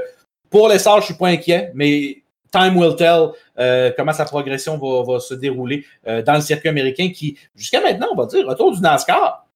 pour 0.50 0.68
l'essor, 0.68 1.00
je 1.00 1.06
suis 1.06 1.14
pas 1.14 1.28
inquiet, 1.28 1.70
mais 1.74 2.22
time 2.52 2.76
will 2.76 2.94
tell 2.94 3.32
euh, 3.58 3.90
comment 3.96 4.12
sa 4.12 4.24
progression 4.24 4.76
va, 4.78 5.02
va 5.14 5.20
se 5.20 5.34
dérouler 5.34 5.84
euh, 6.06 6.22
dans 6.22 6.34
le 6.34 6.40
circuit 6.40 6.68
américain 6.68 7.10
qui, 7.10 7.38
jusqu'à 7.56 7.80
maintenant, 7.80 8.08
on 8.12 8.16
va 8.16 8.26
dire, 8.26 8.46
retour 8.46 8.72
du 8.72 8.80
NASCAR. 8.80 9.46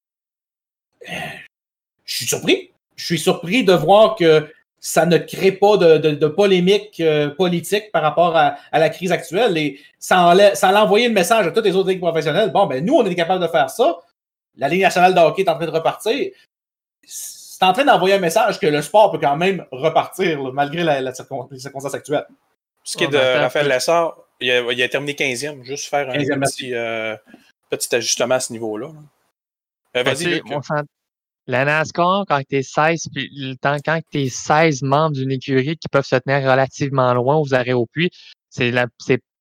Je 2.07 2.14
suis 2.16 2.26
surpris. 2.26 2.70
Je 2.96 3.04
suis 3.04 3.18
surpris 3.18 3.62
de 3.64 3.74
voir 3.74 4.16
que 4.16 4.50
ça 4.80 5.04
ne 5.04 5.18
crée 5.18 5.52
pas 5.52 5.76
de, 5.76 5.98
de- 5.98 6.11
de 6.12 6.26
polémique 6.28 7.00
euh, 7.00 7.28
politique 7.30 7.90
par 7.92 8.02
rapport 8.02 8.36
à, 8.36 8.57
à 8.72 8.78
la 8.78 8.88
crise 8.88 9.11
actuelle. 9.12 9.57
Et 9.59 9.80
ça, 9.98 10.20
enlève- 10.20 10.54
ça 10.54 10.68
allait 10.68 10.78
envoyer 10.78 11.09
le 11.09 11.14
message 11.14 11.46
à 11.46 11.50
toutes 11.50 11.64
les 11.64 11.74
autres 11.76 11.88
ligues 11.90 12.00
professionnelles. 12.00 12.50
Bon, 12.52 12.66
ben 12.66 12.84
nous, 12.84 12.94
on 12.94 13.04
est 13.04 13.14
capable 13.14 13.42
de 13.42 13.48
faire 13.48 13.68
ça. 13.68 13.98
La 14.57 14.68
Ligue 14.68 14.82
nationale 14.82 15.12
de 15.14 15.20
hockey 15.20 15.42
est 15.42 15.48
en 15.50 15.57
train 15.57 15.66
de 15.66 15.70
repartir. 15.70 16.30
C'est 17.02 17.64
en 17.64 17.72
train 17.72 17.84
d'envoyer 17.84 18.14
un 18.14 18.18
message 18.20 18.59
que 18.61 18.66
le 18.66 18.82
sport 18.82 19.11
peut 19.12 19.18
quand 19.18 19.36
même 19.36 19.64
repartir, 19.72 20.42
là, 20.42 20.50
malgré 20.52 20.82
la, 20.84 21.00
la 21.00 21.12
circon- 21.12 21.48
les 21.50 21.59
circonstances 21.59 21.94
actuelles. 21.94 22.26
Ce 22.84 22.96
qui 22.96 23.04
est 23.04 23.09
de 23.09 23.16
Raphaël. 23.40 23.68
Lessard, 23.68 24.16
il 24.40 24.50
a, 24.50 24.72
il 24.72 24.82
a 24.82 24.88
terminé 24.88 25.14
15e, 25.14 25.62
juste 25.64 25.86
faire 25.88 26.09
un 26.11 26.14
15e, 26.18 26.40
petit, 26.40 26.74
euh, 26.74 27.16
petit 27.70 27.94
ajustement 27.94 28.34
à 28.36 28.40
ce 28.40 28.52
niveau-là. 28.52 28.88
là. 28.88 28.92
Euh, 29.96 30.04
Ben, 30.04 30.14
Vas-y, 30.14 30.40
La 31.47 31.64
NASCAR, 31.64 32.24
quand 32.26 32.40
tu 32.49 32.57
es 32.57 32.62
16, 32.62 33.09
puis 33.14 33.30
le 33.34 33.55
temps, 33.55 33.76
quand 33.84 34.01
tu 34.11 34.22
es 34.22 34.28
16 34.28 34.82
membres 34.82 35.14
d'une 35.14 35.30
écurie 35.30 35.76
qui 35.76 35.88
peuvent 35.88 36.07
se 36.07 36.16
tenir 36.16 36.49
relativement 36.51 37.14
loin 37.14 37.36
aux 37.36 37.55
arrêts 37.55 37.72
au 37.72 37.86
puits, 37.86 38.11
c'est 38.51 38.72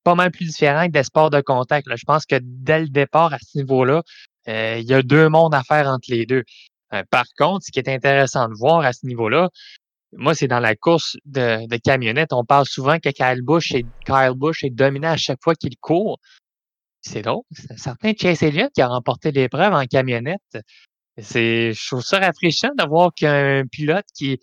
pas 0.03 0.16
mal 0.16 0.30
plus 0.30 0.45
différent 0.45 0.86
que 0.86 0.91
des 0.91 1.03
sports 1.03 1.32
de 1.32 1.41
contact. 1.41 1.88
Je 1.95 2.03
pense 2.06 2.26
que 2.26 2.36
dès 2.41 2.82
le 2.82 2.89
départ, 2.89 3.34
à 3.34 3.39
ce 3.39 3.58
niveau-là, 3.58 4.03
euh, 4.47 4.78
il 4.80 4.88
y 4.88 4.93
a 4.93 5.01
deux 5.01 5.30
mondes 5.30 5.56
à 5.56 5.64
faire 5.64 5.88
entre 5.88 6.06
les 6.10 6.28
deux. 6.28 6.43
Euh, 6.93 7.03
par 7.10 7.26
contre, 7.38 7.66
ce 7.66 7.72
qui 7.72 7.80
est 7.80 7.89
intéressant 7.89 8.47
de 8.47 8.53
voir 8.53 8.82
à 8.82 8.93
ce 8.93 9.08
niveau-là, 9.08 9.49
moi, 10.14 10.36
c'est 10.36 10.47
dans 10.47 10.60
la 10.60 10.76
course 10.76 11.18
de, 11.26 11.68
de 11.68 11.78
camionnette. 11.78 12.34
On 12.34 12.45
parle 12.45 12.66
souvent 12.68 12.99
que 12.99 13.10
Kyle 13.10 13.41
Busch 13.41 13.74
est, 13.74 13.86
Kyle 14.06 14.34
Busch 14.36 14.64
est 14.64 14.70
dominant 14.70 15.10
à 15.10 15.18
chaque 15.18 15.39
fois 15.43 15.56
qu'il 15.56 15.76
court. 15.78 16.20
C'est 17.01 17.24
drôle. 17.24 17.43
C'est 17.51 17.72
un 17.72 17.78
certain 17.78 18.14
Chase 18.20 18.43
Elliott 18.43 18.72
qui 18.74 18.82
a 18.82 18.88
remporté 18.88 19.32
l'épreuve 19.32 19.74
en 19.74 19.86
camionnette. 19.86 20.58
C'est, 21.22 21.72
je 21.74 21.88
trouve 21.88 22.01
ça 22.01 22.20
rafraîchissant 22.20 22.72
de 22.78 22.86
voir 22.88 23.11
qu'un 23.16 23.63
pilote 23.72 24.05
qui, 24.13 24.39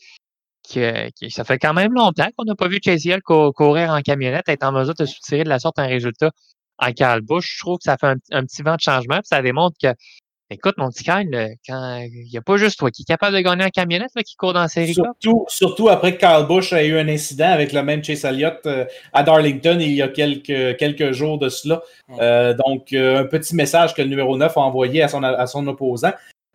qui, 0.62 0.80
euh, 0.80 1.08
qui- 1.14 1.30
ça 1.30 1.44
fait 1.44 1.58
quand 1.58 1.74
même 1.74 1.92
longtemps 1.92 2.28
qu'on 2.36 2.44
n'a 2.44 2.54
pas 2.54 2.68
vu 2.68 2.78
Chase 2.82 3.04
Elliott 3.06 3.20
cou- 3.22 3.52
courir 3.52 3.90
en 3.90 4.00
camionnette, 4.00 4.48
être 4.48 4.64
en 4.64 4.72
mesure 4.72 4.94
de 4.94 5.04
soutirer 5.04 5.44
de 5.44 5.48
la 5.48 5.58
sorte 5.58 5.78
un 5.78 5.86
résultat 5.86 6.30
en 6.78 6.90
Busch. 7.20 7.56
Je 7.56 7.60
trouve 7.60 7.78
que 7.78 7.84
ça 7.84 7.96
fait 7.98 8.06
un, 8.06 8.16
un 8.30 8.44
petit 8.44 8.62
vent 8.62 8.76
de 8.76 8.80
changement, 8.80 9.16
puis 9.16 9.26
ça 9.26 9.42
démontre 9.42 9.76
que, 9.80 9.88
écoute, 10.50 10.74
mon 10.78 10.88
petit 10.88 11.04
Kyle, 11.04 11.28
quand, 11.68 11.98
il 12.10 12.28
n'y 12.30 12.36
a 12.38 12.42
pas 12.42 12.56
juste 12.56 12.78
toi 12.78 12.90
qui 12.90 13.02
est 13.02 13.04
capable 13.04 13.36
de 13.36 13.40
gagner 13.42 13.64
en 13.64 13.68
camionnette, 13.68 14.10
là, 14.16 14.22
qui 14.22 14.34
court 14.36 14.52
dans 14.54 14.62
la 14.62 14.68
série. 14.68 14.94
Surtout, 15.20 15.44
surtout 15.48 15.88
après 15.90 16.16
que 16.16 16.20
Kyle 16.26 16.46
Busch 16.46 16.72
a 16.72 16.82
eu 16.84 16.96
un 16.98 17.08
incident 17.08 17.50
avec 17.50 17.72
le 17.72 17.82
même 17.82 18.02
Chase 18.02 18.24
Elliott 18.24 18.60
euh, 18.66 18.84
à 19.12 19.22
Darlington 19.22 19.76
il 19.80 19.92
y 19.92 20.02
a 20.02 20.08
quelques, 20.08 20.76
quelques 20.78 21.12
jours 21.12 21.38
de 21.38 21.48
cela. 21.50 21.82
Euh, 22.20 22.54
donc, 22.66 22.92
euh, 22.94 23.20
un 23.20 23.26
petit 23.26 23.54
message 23.54 23.94
que 23.94 24.02
le 24.02 24.08
numéro 24.08 24.36
9 24.38 24.56
a 24.56 24.60
envoyé 24.60 25.02
à 25.02 25.08
son, 25.08 25.22
à 25.22 25.46
son 25.46 25.66
opposant. 25.66 26.12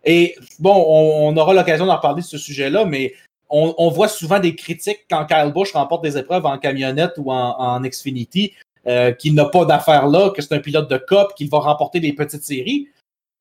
Et 0.10 0.36
bon, 0.60 0.74
on, 0.74 1.36
aura 1.36 1.54
l'occasion 1.54 1.86
d'en 1.86 1.98
reparler 1.98 2.22
de 2.22 2.28
ce 2.28 2.38
sujet-là, 2.38 2.86
mais 2.86 3.14
on, 3.50 3.90
voit 3.90 4.08
souvent 4.08 4.40
des 4.40 4.56
critiques 4.56 5.06
quand 5.10 5.26
Kyle 5.26 5.52
Busch 5.54 5.74
remporte 5.74 6.02
des 6.04 6.18
épreuves 6.18 6.46
en 6.46 6.58
camionnette 6.58 7.14
ou 7.18 7.30
en, 7.30 7.60
en 7.60 7.82
Xfinity, 7.82 8.54
euh, 8.88 9.12
qu'il 9.12 9.36
n'a 9.36 9.46
pas 9.46 9.66
d'affaires 9.66 10.08
là, 10.08 10.30
que 10.30 10.42
c'est 10.42 10.54
un 10.54 10.60
pilote 10.60 10.90
de 10.90 10.98
COP, 10.98 11.36
qu'il 11.36 11.50
va 11.50 11.60
remporter 11.60 12.00
des 12.00 12.14
petites 12.14 12.44
séries. 12.44 12.88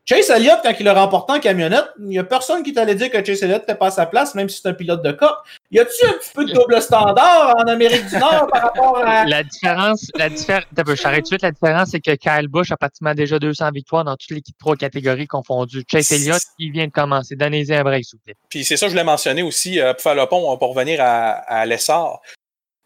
Chase 0.09 0.31
Elliott, 0.31 0.61
quand 0.63 0.73
il 0.79 0.85
l'a 0.85 0.95
remporté 0.95 1.33
en 1.33 1.41
camionnette, 1.41 1.87
il 1.99 2.07
n'y 2.07 2.19
a 2.21 2.23
personne 2.23 2.63
qui 2.63 2.73
t'allait 2.73 2.95
dire 2.95 3.11
que 3.11 3.25
Chase 3.25 3.43
Elliott 3.43 3.63
n'était 3.63 3.75
pas 3.75 3.89
à 3.89 3.91
sa 3.91 4.07
place, 4.07 4.37
même 4.37 4.49
si 4.49 4.61
c'est 4.63 4.69
un 4.69 4.73
pilote 4.73 5.03
de 5.03 5.11
cop. 5.11 5.37
Y 5.73 5.81
a-tu 5.81 6.07
un 6.07 6.13
petit 6.13 6.31
peu 6.33 6.45
de 6.45 6.53
double 6.53 6.81
standard 6.81 7.57
en 7.59 7.65
Amérique 7.65 8.07
du 8.07 8.17
Nord 8.17 8.47
par 8.53 8.63
rapport 8.63 8.99
à. 9.05 9.25
La 9.25 9.43
différence, 9.43 10.09
la 10.15 10.31
différence, 10.31 10.65
j'arrête 10.95 11.17
tout 11.17 11.23
de 11.23 11.27
suite, 11.27 11.43
la 11.43 11.51
différence, 11.51 11.89
c'est 11.91 11.99
que 11.99 12.15
Kyle 12.15 12.47
Busch 12.47 12.71
a 12.71 12.77
pratiquement 12.77 13.15
déjà 13.15 13.41
200 13.41 13.73
victoires 13.73 14.05
dans 14.05 14.15
toutes 14.17 14.31
les 14.31 14.43
trois 14.61 14.77
catégories 14.77 15.27
confondues. 15.27 15.83
Chase 15.91 16.13
Elliott, 16.13 16.43
il 16.61 16.71
vient 16.71 16.87
de 16.87 16.93
commencer. 16.93 17.35
Donnez-y 17.35 17.75
un 17.75 17.83
break, 17.83 18.05
s'il 18.05 18.19
vous 18.19 18.23
plaît. 18.25 18.37
Puis 18.49 18.65
c'est 18.65 18.77
ça, 18.77 18.89
je 18.89 18.95
l'ai 18.95 19.03
mentionné 19.03 19.43
aussi, 19.43 19.81
euh, 19.81 19.93
pour 19.93 20.03
faire 20.03 20.15
le 20.15 20.27
pont, 20.27 20.57
pour 20.57 20.69
revenir 20.73 21.01
à, 21.01 21.31
à 21.31 21.67
l'essor. 21.67 22.23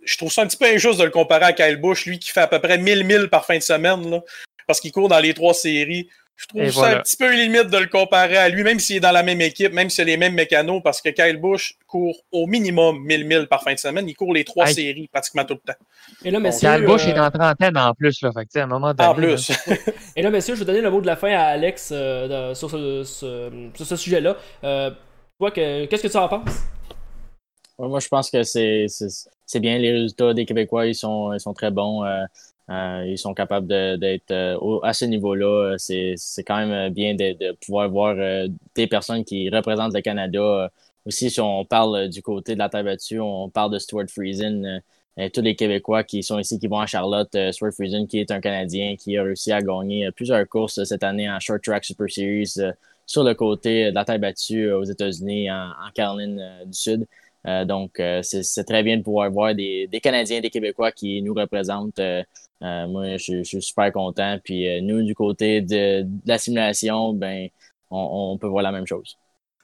Je 0.02 0.16
trouve 0.16 0.32
ça 0.32 0.40
un 0.40 0.46
petit 0.46 0.56
peu 0.56 0.64
injuste 0.64 0.98
de 0.98 1.04
le 1.04 1.10
comparer 1.10 1.44
à 1.44 1.52
Kyle 1.52 1.76
Busch, 1.76 2.06
lui 2.06 2.18
qui 2.18 2.30
fait 2.30 2.40
à 2.40 2.46
peu 2.46 2.60
près 2.60 2.78
1000 2.78 3.04
milles 3.04 3.28
par 3.28 3.44
fin 3.44 3.58
de 3.58 3.62
semaine, 3.62 4.10
là, 4.10 4.22
parce 4.66 4.80
qu'il 4.80 4.90
court 4.90 5.10
dans 5.10 5.20
les 5.20 5.34
trois 5.34 5.52
séries. 5.52 6.08
Je 6.40 6.46
trouve 6.46 6.62
Et 6.62 6.70
ça 6.70 6.80
voilà. 6.80 6.96
un 6.96 7.00
petit 7.02 7.18
peu 7.18 7.30
limite 7.34 7.66
de 7.68 7.76
le 7.76 7.86
comparer 7.86 8.38
à 8.38 8.48
lui, 8.48 8.62
même 8.62 8.78
s'il 8.80 8.96
est 8.96 9.00
dans 9.00 9.12
la 9.12 9.22
même 9.22 9.42
équipe, 9.42 9.74
même 9.74 9.90
s'il 9.90 10.00
a 10.00 10.04
les 10.06 10.16
mêmes 10.16 10.32
mécanos, 10.32 10.80
parce 10.82 11.02
que 11.02 11.10
Kyle 11.10 11.36
Busch 11.36 11.74
court 11.86 12.16
au 12.32 12.46
minimum 12.46 12.98
1000 13.04 13.26
milles 13.26 13.46
par 13.46 13.62
fin 13.62 13.74
de 13.74 13.78
semaine. 13.78 14.08
Il 14.08 14.14
court 14.14 14.32
les 14.32 14.42
trois 14.44 14.66
Hey. 14.68 14.74
séries 14.74 15.08
pratiquement 15.12 15.44
tout 15.44 15.52
le 15.54 15.60
temps. 15.72 15.78
Et 16.24 16.30
là, 16.30 16.40
messieurs, 16.40 16.70
Kyle 16.74 16.86
Busch 16.86 17.06
euh, 17.06 17.10
est 17.14 17.18
en 17.20 17.30
trentaine 17.30 17.76
en 17.76 17.92
plus, 17.92 18.22
là. 18.22 18.32
Fait 18.32 18.46
que, 18.46 18.58
à 18.58 18.62
un 18.62 18.66
moment 18.66 18.94
donné. 18.94 19.08
En 19.10 19.14
plus. 19.14 19.52
Et 20.16 20.22
là, 20.22 20.30
messieurs, 20.30 20.54
je 20.54 20.60
vais 20.60 20.64
donner 20.64 20.80
le 20.80 20.90
mot 20.90 21.02
de 21.02 21.06
la 21.06 21.16
fin 21.16 21.30
à 21.30 21.42
Alex 21.42 21.90
euh, 21.92 22.54
sur 22.54 22.70
ce, 22.70 23.04
ce- 23.04 23.68
sur 23.76 23.84
ce 23.86 23.96
sujet-là. 23.96 24.34
Euh, 24.64 24.90
toi, 25.38 25.50
que- 25.50 25.84
qu'est-ce 25.84 26.02
que 26.04 26.08
tu 26.08 26.16
en 26.16 26.26
penses? 26.28 26.48
Ouais, 27.76 27.88
moi, 27.88 28.00
je 28.00 28.08
pense 28.08 28.30
que 28.30 28.42
c'est 28.42 28.86
bien. 29.60 29.76
Les 29.78 29.92
résultats 29.92 30.32
des 30.32 30.46
Québécois, 30.46 30.86
ils 30.86 30.94
sont, 30.94 31.34
ils 31.34 31.40
sont 31.40 31.52
très 31.52 31.70
bons. 31.70 32.02
Euh, 32.70 33.04
ils 33.06 33.18
sont 33.18 33.34
capables 33.34 33.66
d'être 33.66 34.30
euh, 34.30 34.80
à 34.82 34.92
ce 34.92 35.04
niveau-là. 35.04 35.74
Euh, 35.74 35.76
C'est 35.78 36.44
quand 36.44 36.64
même 36.64 36.92
bien 36.92 37.14
de, 37.14 37.32
de 37.32 37.52
pouvoir 37.64 37.88
voir 37.90 38.14
des 38.76 38.86
personnes 38.86 39.24
qui 39.24 39.50
représentent 39.50 39.94
le 39.94 40.00
Canada. 40.02 40.70
Aussi, 41.06 41.30
si 41.30 41.40
on 41.40 41.64
parle 41.64 42.08
du 42.08 42.22
côté 42.22 42.54
de 42.54 42.58
la 42.58 42.68
terre 42.68 42.84
battue, 42.84 43.18
on 43.20 43.48
parle 43.48 43.72
de 43.72 43.78
Stuart 43.78 44.06
Friesen. 44.08 44.82
tous 45.34 45.40
les 45.40 45.56
Québécois 45.56 46.04
qui 46.04 46.22
sont 46.22 46.38
ici, 46.38 46.58
qui 46.58 46.68
vont 46.68 46.78
à 46.80 46.86
Charlotte, 46.86 47.36
Stuart 47.52 47.72
Friesen, 47.72 48.06
qui 48.06 48.18
est 48.20 48.30
un 48.30 48.40
Canadien, 48.40 48.96
qui 48.96 49.16
a 49.16 49.22
réussi 49.24 49.52
à 49.52 49.60
gagner 49.62 50.10
plusieurs 50.12 50.46
courses 50.48 50.84
cette 50.84 51.02
année 51.02 51.28
en 51.30 51.40
Short 51.40 51.62
Track 51.62 51.84
Super 51.84 52.10
Series 52.10 52.54
sur 53.06 53.24
le 53.24 53.34
côté 53.34 53.90
de 53.90 53.94
la 53.94 54.04
terre 54.04 54.18
battue 54.20 54.70
aux 54.72 54.84
États-Unis, 54.84 55.50
en, 55.50 55.72
Caroline 55.94 56.40
du 56.66 56.72
Sud. 56.78 57.06
Euh, 57.46 57.64
donc, 57.64 58.00
euh, 58.00 58.20
c'est 58.22 58.64
très 58.64 58.82
bien 58.82 58.98
de 58.98 59.02
pouvoir 59.02 59.30
voir 59.30 59.54
des, 59.54 59.88
Canadiens, 60.02 60.40
des 60.40 60.50
Québécois 60.50 60.92
qui 60.92 61.22
nous 61.22 61.34
représentent. 61.34 61.98
Euh, 61.98 62.22
moi, 62.60 63.16
je, 63.16 63.42
suis 63.42 63.62
super 63.62 63.92
content. 63.92 64.38
Puis 64.42 64.82
nous, 64.82 65.02
du 65.02 65.14
côté 65.14 65.60
de, 65.60 66.06
la 66.26 66.38
simulation, 66.38 67.12
ben, 67.12 67.48
on, 67.90 68.36
peut 68.38 68.46
voir 68.46 68.62
la 68.62 68.72
même 68.72 68.86
chose. 68.86 69.16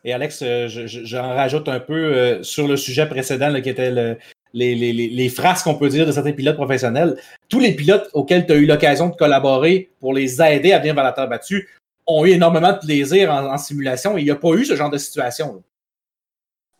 Et 0.05 0.13
Alex, 0.13 0.41
je- 0.41 0.87
je- 0.87 1.05
j'en 1.05 1.35
rajoute 1.35 1.69
un 1.69 1.81
peu 1.81 2.43
sur 2.43 2.69
le 2.69 2.77
sujet 2.77 3.07
précédent 3.07 3.61
qui 3.61 3.69
était 3.69 3.91
le- 3.91 4.17
les, 4.57 5.29
phrases 5.29 5.63
qu'on 5.63 5.75
peut 5.75 5.89
dire 5.89 6.07
de 6.07 6.13
certains 6.13 6.33
pilotes 6.33 6.57
professionnels. 6.57 7.17
Tous 7.49 7.61
les 7.61 7.73
pilotes 7.73 8.09
auxquels 8.15 8.47
tu 8.47 8.53
as 8.53 8.57
eu 8.57 8.67
l'occasion 8.67 9.09
de 9.09 9.17
collaborer 9.17 9.91
pour 10.01 10.15
les 10.15 10.41
aider 10.41 10.73
à 10.73 10.79
venir 10.79 10.95
vers 10.95 11.05
la 11.05 11.13
terre 11.13 11.29
battue 11.29 11.69
ont 12.07 12.25
eu 12.25 12.31
énormément 12.31 12.73
de 12.73 12.79
plaisir 12.79 13.33
en, 13.33 13.59
simulation 13.59 14.17
il 14.17 14.25
n'y 14.25 14.31
a 14.31 14.37
pas 14.37 14.53
eu 14.55 14.65
ce 14.65 14.77
genre 14.77 14.91
de 14.91 14.99
situation. 14.99 15.63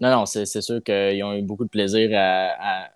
Non, 0.01 0.11
non, 0.11 0.27
c'est 0.27 0.47
sûr 0.61 0.83
qu'ils 0.83 1.23
ont 1.25 1.35
eu 1.35 1.43
beaucoup 1.43 1.65
de 1.65 1.71
plaisir 1.71 2.11
à, 2.15 2.91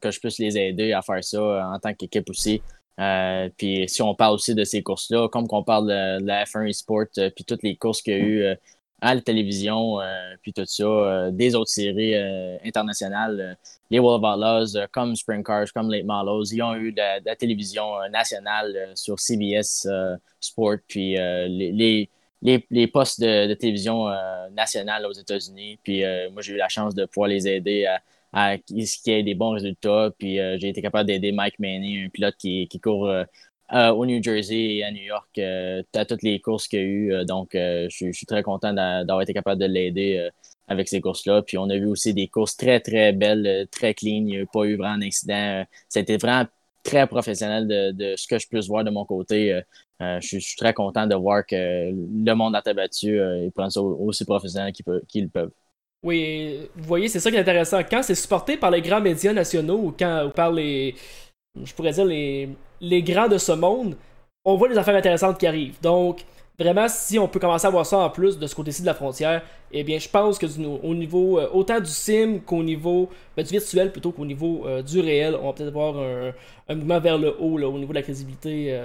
que 0.00 0.10
je 0.10 0.20
puisse 0.20 0.38
les 0.38 0.56
aider 0.58 0.92
à 0.92 1.02
faire 1.02 1.22
ça 1.22 1.38
euh, 1.38 1.62
en 1.62 1.78
tant 1.78 1.94
qu'équipe 1.94 2.28
aussi. 2.30 2.62
Euh, 2.98 3.48
puis 3.56 3.88
si 3.88 4.02
on 4.02 4.14
parle 4.14 4.34
aussi 4.34 4.54
de 4.54 4.64
ces 4.64 4.82
courses-là, 4.82 5.28
comme 5.28 5.46
qu'on 5.46 5.62
parle 5.62 5.88
de, 5.88 6.24
la 6.24 6.44
F1 6.44 6.68
eSport, 6.68 7.06
euh, 7.18 7.30
puis 7.30 7.44
toutes 7.44 7.62
les 7.62 7.76
courses 7.76 8.02
qu'il 8.02 8.12
y 8.14 8.16
a 8.16 8.20
eu 8.20 8.56
à 9.02 9.14
la 9.14 9.20
télévision, 9.22 9.96
puis 10.42 10.52
tout 10.52 10.66
ça, 10.66 11.30
des 11.30 11.54
autres 11.54 11.70
séries 11.70 12.14
internationales, 12.62 13.56
les 13.90 13.98
World 13.98 14.22
of 14.22 14.34
Outlaws, 14.34 14.88
comme 14.92 15.16
Spring 15.16 15.42
Cars, 15.42 15.72
comme 15.72 15.90
Late 15.90 16.04
Models, 16.04 16.52
ils 16.52 16.62
ont 16.62 16.74
eu 16.74 16.92
de, 16.92 17.24
la- 17.24 17.36
télévision 17.36 17.92
nationale 18.10 18.92
sur 18.94 19.18
CBS 19.18 19.88
Sport, 20.38 20.76
puis 20.86 21.14
les, 21.14 22.10
les, 22.42 22.66
les 22.70 22.86
postes 22.86 23.20
de, 23.20 23.46
de 23.48 23.54
télévision 23.54 24.08
euh, 24.08 24.48
nationale 24.50 25.06
aux 25.06 25.12
États-Unis. 25.12 25.78
Puis 25.82 26.04
euh, 26.04 26.30
moi, 26.30 26.42
j'ai 26.42 26.52
eu 26.54 26.56
la 26.56 26.68
chance 26.68 26.94
de 26.94 27.04
pouvoir 27.06 27.28
les 27.28 27.46
aider 27.48 27.86
à, 27.86 28.00
à 28.32 28.58
qu'il 28.58 28.78
y 28.78 29.10
ait 29.10 29.22
des 29.22 29.34
bons 29.34 29.50
résultats. 29.50 30.10
Puis 30.18 30.40
euh, 30.40 30.56
j'ai 30.58 30.68
été 30.68 30.82
capable 30.82 31.06
d'aider 31.08 31.32
Mike 31.32 31.58
Maney, 31.58 32.04
un 32.06 32.08
pilote 32.08 32.36
qui, 32.38 32.66
qui 32.68 32.80
court 32.80 33.08
euh, 33.08 33.24
au 33.92 34.04
New 34.06 34.22
Jersey 34.22 34.76
et 34.76 34.84
à 34.84 34.90
New 34.90 35.02
York 35.02 35.28
euh, 35.38 35.82
à 35.94 36.04
toutes 36.04 36.22
les 36.22 36.40
courses 36.40 36.66
qu'il 36.68 36.78
y 36.80 36.82
a 36.82 36.84
eu. 36.86 37.12
Euh, 37.12 37.24
donc, 37.24 37.50
je, 37.54 37.88
suis- 37.90 38.12
je 38.12 38.16
suis 38.16 38.26
très 38.26 38.42
content 38.42 38.72
d'a- 38.72 39.04
d'avoir 39.04 39.22
été 39.22 39.32
capable 39.34 39.60
de 39.60 39.66
l'aider 39.66 40.28
avec 40.68 40.88
ces 40.88 41.00
courses-là. 41.00 41.42
Puis 41.42 41.58
on 41.58 41.68
a 41.70 41.76
vu 41.76 41.86
aussi 41.86 42.14
des 42.14 42.28
courses 42.28 42.56
très, 42.56 42.80
très 42.80 43.12
belles, 43.12 43.66
très 43.70 43.92
clean. 43.94 44.10
Il 44.18 44.24
n'y 44.24 44.38
a 44.38 44.46
pas 44.46 44.64
eu 44.64 44.76
vraiment 44.76 44.98
d'incident. 44.98 45.34
Euh, 45.62 45.64
C'était 45.88 46.16
vraiment 46.16 46.46
très 46.82 47.06
professionnel 47.06 47.66
de, 47.66 47.92
de 47.92 48.16
ce 48.16 48.26
que 48.26 48.38
je 48.38 48.46
puisse 48.48 48.66
voir 48.68 48.84
de 48.84 48.90
mon 48.90 49.04
côté. 49.04 49.54
Euh, 49.54 49.60
euh, 50.02 50.18
je, 50.20 50.38
suis, 50.38 50.56
très 50.56 50.72
content 50.72 51.06
de 51.06 51.14
voir 51.14 51.44
que 51.46 51.54
le 51.56 52.34
monde 52.34 52.56
a 52.56 52.72
battu, 52.72 53.20
euh, 53.20 53.44
ils 53.44 53.52
prennent 53.52 53.70
ça 53.70 53.82
au- 53.82 54.06
aussi 54.06 54.24
professionnel 54.24 54.72
qu'ils 54.72 54.84
peuvent. 54.84 55.02
peuvent. 55.32 55.50
Oui, 56.02 56.68
vous 56.74 56.84
voyez, 56.84 57.08
c'est 57.08 57.20
ça 57.20 57.30
qui 57.30 57.36
est 57.36 57.40
intéressant. 57.40 57.80
Quand 57.88 58.02
c'est 58.02 58.14
supporté 58.14 58.56
par 58.56 58.70
les 58.70 58.80
grands 58.80 59.02
médias 59.02 59.34
nationaux 59.34 59.78
ou 59.78 59.94
quand 59.98 60.24
ou 60.26 60.30
par 60.30 60.50
les, 60.50 60.94
je 61.62 61.72
pourrais 61.74 61.92
dire 61.92 62.06
les, 62.06 62.48
les 62.80 63.02
grands 63.02 63.28
de 63.28 63.36
ce 63.36 63.52
monde, 63.52 63.96
on 64.44 64.56
voit 64.56 64.68
des 64.68 64.78
affaires 64.78 64.96
intéressantes 64.96 65.38
qui 65.38 65.46
arrivent. 65.46 65.80
Donc, 65.82 66.24
vraiment, 66.60 66.88
si 66.88 67.18
on 67.18 67.26
peut 67.26 67.40
commencer 67.40 67.66
à 67.66 67.70
voir 67.70 67.86
ça 67.86 67.98
en 67.98 68.10
plus 68.10 68.38
de 68.38 68.46
ce 68.46 68.54
côté-ci 68.54 68.82
de 68.82 68.86
la 68.86 68.94
frontière, 68.94 69.42
eh 69.72 69.82
bien, 69.82 69.98
je 69.98 70.08
pense 70.08 70.38
que 70.38 70.46
au 70.82 70.94
niveau 70.94 71.38
euh, 71.38 71.48
autant 71.52 71.80
du 71.80 71.90
sim 71.90 72.38
qu'au 72.44 72.62
niveau 72.62 73.08
ben, 73.36 73.42
du 73.44 73.50
virtuel 73.50 73.90
plutôt 73.90 74.12
qu'au 74.12 74.26
niveau 74.26 74.66
euh, 74.66 74.82
du 74.82 75.00
réel, 75.00 75.36
on 75.40 75.46
va 75.46 75.52
peut-être 75.54 75.72
voir 75.72 75.96
un, 75.96 76.74
mouvement 76.74 77.00
vers 77.00 77.16
le 77.16 77.34
haut 77.40 77.56
là, 77.56 77.66
au 77.66 77.78
niveau 77.78 77.92
de 77.92 77.98
la 77.98 78.02
crédibilité 78.02 78.78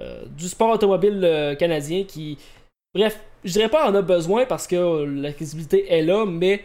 euh, 0.00 0.24
du 0.36 0.48
sport 0.48 0.70
automobile 0.70 1.56
canadien 1.58 2.04
qui, 2.04 2.38
bref, 2.94 3.20
je 3.44 3.52
dirais 3.52 3.68
pas 3.68 3.90
en 3.90 3.94
a 3.94 4.02
besoin 4.02 4.46
parce 4.46 4.66
que 4.66 5.04
la 5.04 5.32
crédibilité 5.32 5.92
est 5.92 6.02
là, 6.02 6.24
mais 6.24 6.64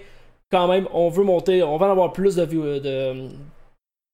quand 0.49 0.67
même, 0.67 0.87
on 0.93 1.09
veut 1.09 1.23
monter, 1.23 1.61
on 1.63 1.77
va 1.77 1.87
en 1.87 1.91
avoir 1.91 2.13
plus 2.13 2.35
de, 2.35 2.45
de 2.45 3.29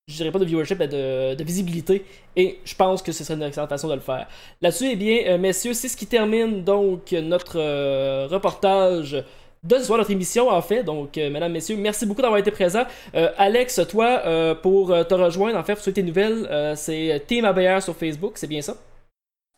je 0.10 0.16
dirais 0.16 0.32
pas 0.32 0.40
de 0.40 0.46
viewership, 0.46 0.80
mais 0.80 0.88
de, 0.88 1.44
visibilité. 1.44 2.04
Et 2.36 2.60
je 2.66 2.76
pense 2.76 3.02
que 3.02 3.12
ce 3.12 3.24
serait 3.24 3.36
une 3.36 3.44
excellente 3.44 3.70
façon 3.70 3.88
de 3.88 3.94
le 3.94 4.00
faire. 4.00 4.28
Là-dessus, 4.62 4.90
eh 4.92 4.96
bien, 4.96 5.24
euh, 5.28 5.38
messieurs, 5.38 5.74
c'est 5.74 5.88
ce 5.88 5.96
qui 5.96 6.08
termine 6.08 6.64
donc 6.64 7.12
notre 7.12 7.60
euh, 7.60 8.28
reportage 8.30 9.24
de 9.64 9.76
ce 9.76 9.84
soir, 9.84 9.98
notre 9.98 10.12
émission 10.12 10.50
en 10.50 10.62
fait. 10.62 10.84
Donc, 10.84 11.18
euh, 11.18 11.30
mesdames, 11.30 11.52
messieurs, 11.52 11.76
merci 11.78 12.06
beaucoup 12.06 12.22
d'avoir 12.22 12.40
été 12.40 12.52
présents. 12.52 12.86
Euh, 13.16 13.30
Alex, 13.38 13.82
toi, 13.90 14.56
pour 14.62 14.88
te 14.90 15.14
rejoindre, 15.14 15.58
en 15.58 15.64
fait, 15.64 15.74
pour 15.74 15.84
souhaiter 15.84 16.02
des 16.02 16.08
nouvelles, 16.08 16.76
c'est 16.76 17.24
Team 17.28 17.46
ABR 17.46 17.82
sur 17.82 17.96
Facebook, 17.96 18.38
c'est 18.38 18.48
bien 18.48 18.62
ça? 18.62 18.76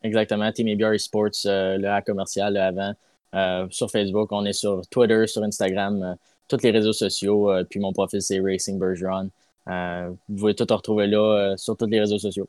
Exactement. 0.04 0.52
Team 0.52 0.68
ABR 0.68 1.00
Sports, 1.00 1.46
euh, 1.46 1.78
le 1.78 1.88
A 1.88 2.02
commercial, 2.02 2.54
le 2.54 2.60
avant. 2.60 3.70
Sur 3.70 3.90
Facebook, 3.90 4.30
on 4.32 4.44
est 4.46 4.54
sur 4.54 4.82
Twitter, 4.90 5.28
sur 5.28 5.44
Instagram, 5.44 6.18
tous 6.48 6.62
les 6.64 6.72
réseaux 6.72 6.94
sociaux. 6.94 7.50
puis 7.70 7.80
mon 7.80 7.94
profil, 7.94 8.22
c'est 8.22 8.40
Racing 8.40 8.78
Bergeron. 8.78 9.30
Euh, 9.70 10.10
vous 10.28 10.38
pouvez 10.38 10.56
tout 10.56 10.66
retrouver 10.70 11.08
là 11.08 11.20
euh, 11.20 11.58
sur 11.58 11.78
tous 11.78 11.86
les 11.86 12.00
réseaux 12.00 12.20
sociaux. 12.20 12.48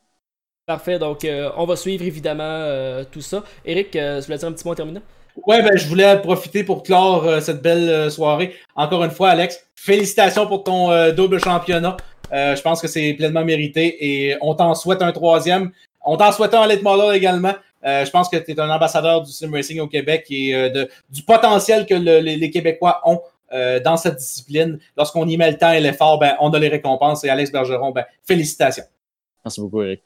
Parfait, 0.67 0.99
donc 0.99 1.25
euh, 1.25 1.51
on 1.57 1.67
va 1.67 1.77
suivre 1.77 2.05
évidemment 2.05 2.43
euh, 2.45 3.05
tout 3.11 3.21
ça. 3.21 3.43
Eric, 3.65 3.95
euh, 3.97 4.21
tu 4.21 4.27
voulais 4.27 4.39
dire 4.39 4.49
un 4.49 4.53
petit 4.53 4.65
mot 4.65 4.73
en 4.73 4.77
terminant? 4.77 5.03
Ouais, 5.47 5.63
ben, 5.63 5.77
je 5.77 5.89
voulais 5.89 6.21
profiter 6.21 6.63
pour 6.63 6.83
clore 6.83 7.25
euh, 7.25 7.41
cette 7.41 7.63
belle 7.63 7.89
euh, 7.89 8.11
soirée. 8.11 8.55
Encore 8.77 9.03
une 9.03 9.11
fois, 9.11 9.31
Alex, 9.31 9.67
félicitations 9.75 10.47
pour 10.47 10.63
ton 10.63 10.91
euh, 10.91 11.11
double 11.11 11.41
championnat. 11.41 11.97
Euh, 12.33 12.55
je 12.55 12.63
pense 12.63 12.81
que 12.81 12.89
c'est 12.89 13.13
pleinement 13.15 13.45
mérité 13.45 13.97
et 14.01 14.37
on 14.41 14.55
t'en 14.55 14.75
souhaite 14.75 15.03
un 15.03 15.13
troisième. 15.13 15.73
On 16.05 16.17
t'en 16.17 16.33
souhaite 16.33 16.55
un 16.55 16.67
late 16.67 16.83
model 16.83 17.15
également. 17.15 17.55
Euh, 17.85 18.05
je 18.05 18.11
pense 18.11 18.29
que 18.29 18.37
tu 18.37 18.53
es 18.53 18.61
un 18.61 18.71
ambassadeur 18.71 19.23
du 19.23 19.33
sim 19.33 19.51
racing 19.53 19.81
au 19.81 19.89
Québec 19.89 20.27
et 20.31 20.55
euh, 20.55 20.69
de, 20.69 20.89
du 21.11 21.23
potentiel 21.23 21.85
que 21.85 21.95
le- 21.95 22.21
les, 22.21 22.37
les 22.37 22.51
Québécois 22.51 23.01
ont 23.05 23.21
euh, 23.53 23.81
dans 23.81 23.97
cette 23.97 24.17
discipline. 24.17 24.79
Lorsqu'on 24.97 25.27
y 25.27 25.37
met 25.37 25.51
le 25.51 25.59
temps 25.59 25.73
et 25.73 25.81
l'effort, 25.81 26.19
ben, 26.19 26.37
on 26.41 26.51
a 26.51 26.59
les 26.59 26.69
récompenses. 26.69 27.25
Et 27.25 27.29
Alex 27.29 27.51
Bergeron, 27.51 27.91
ben, 27.91 28.05
félicitations. 28.25 28.85
Merci 29.45 29.61
beaucoup, 29.61 29.83
Eric. 29.83 30.03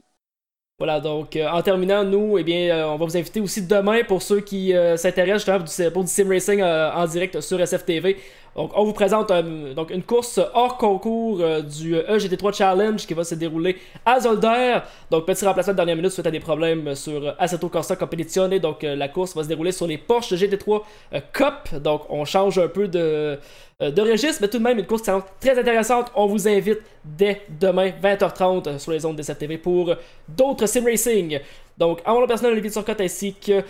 Voilà, 0.79 1.01
donc 1.01 1.37
euh, 1.37 1.49
en 1.49 1.63
terminant, 1.63 2.05
nous, 2.05 2.37
eh 2.37 2.45
bien, 2.45 2.69
euh, 2.69 2.85
on 2.89 2.97
va 2.97 3.07
vous 3.07 3.17
inviter 3.17 3.41
aussi 3.41 3.63
demain 3.67 4.05
pour 4.05 4.21
ceux 4.21 4.41
qui 4.41 4.75
euh, 4.75 4.99
s'intéressent 4.99 5.39
justement 5.39 5.59
pour 5.61 5.69
du, 5.69 5.91
pour 5.91 6.05
du 6.05 6.11
sim 6.11 6.29
racing 6.29 6.61
euh, 6.61 6.93
en 6.93 7.07
direct 7.07 7.41
sur 7.41 7.59
SFTV. 7.59 8.19
Donc, 8.57 8.73
on 8.75 8.85
vous 8.85 8.93
présente 8.93 9.31
euh, 9.31 9.75
donc 9.75 9.91
une 9.91 10.03
course 10.03 10.41
hors 10.55 10.79
concours 10.79 11.39
euh, 11.41 11.61
du 11.61 11.95
EGT3 11.95 12.57
Challenge 12.57 13.07
qui 13.07 13.15
va 13.15 13.23
se 13.23 13.35
dérouler 13.35 13.77
à 14.05 14.19
Zolder. 14.19 14.79
Donc, 15.11 15.27
petit 15.27 15.45
remplacement 15.45 15.75
de 15.75 15.77
dernière 15.77 15.97
minute 15.97 16.11
suite 16.11 16.27
à 16.27 16.31
des 16.31 16.41
problèmes 16.41 16.95
sur 16.95 17.35
Assetto 17.39 17.69
Corsa 17.69 17.97
Competizione. 17.97 18.59
Donc, 18.59 18.83
euh, 18.83 18.97
la 18.97 19.09
course 19.09 19.37
va 19.37 19.43
se 19.43 19.49
dérouler 19.49 19.73
sur 19.73 19.87
les 19.87 19.99
Porsche 19.99 20.33
GT3 20.33 20.83
euh, 21.13 21.21
Cup. 21.33 21.81
Donc, 21.83 22.03
on 22.09 22.25
change 22.25 22.59
un 22.59 22.69
peu 22.69 22.89
de, 22.89 23.39
euh, 23.83 23.91
de 23.91 24.01
registre, 24.01 24.41
mais 24.41 24.49
tout 24.49 24.57
de 24.57 24.63
même 24.63 24.79
une 24.79 24.87
course 24.87 25.03
qui 25.03 25.11
très 25.39 25.59
intéressante. 25.59 26.11
On 26.15 26.27
vous 26.27 26.49
invite 26.49 26.79
dès 27.05 27.43
demain 27.61 27.91
20h30 27.91 28.69
euh, 28.69 28.79
sur 28.79 28.91
les 28.91 29.05
ondes 29.05 29.17
de 29.17 29.23
SFTV 29.23 29.59
pour 29.59 29.91
euh, 29.91 29.97
d'autres 30.27 30.65
sim 30.65 30.83
racing. 30.83 31.41
Donc, 31.77 32.01
en 32.07 32.19
mon 32.19 32.27
personnel, 32.27 32.53
Olivier 32.53 32.71
Turcotte 32.71 33.03
ainsi 33.03 33.35
que 33.35 33.61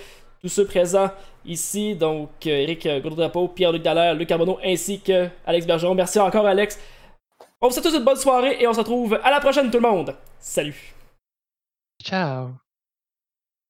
tous 0.41 0.49
ceux 0.49 0.65
présents 0.65 1.11
ici, 1.47 1.95
donc 1.95 2.31
euh, 2.47 2.51
Eric 2.51 2.89
Gaudreau, 3.03 3.49
Pierre-Luc 3.49 3.83
Dallaire, 3.83 4.15
Luc 4.15 4.29
Carbonneau, 4.29 4.59
ainsi 4.65 5.01
que 5.01 5.29
Alex 5.47 5.67
Bergeron. 5.67 5.95
Merci 5.95 6.19
encore, 6.19 6.47
Alex. 6.47 6.79
On 7.61 7.69
vous 7.69 7.73
souhaite 7.73 7.87
tous 7.87 7.97
une 7.97 8.05
bonne 8.05 8.17
soirée 8.17 8.57
et 8.61 8.67
on 8.67 8.73
se 8.73 8.79
retrouve 8.79 9.19
à 9.23 9.31
la 9.31 9.41
prochaine, 9.41 9.71
tout 9.71 9.79
le 9.79 9.89
monde. 9.89 10.15
Salut. 10.39 10.95
Ciao. 12.03 12.66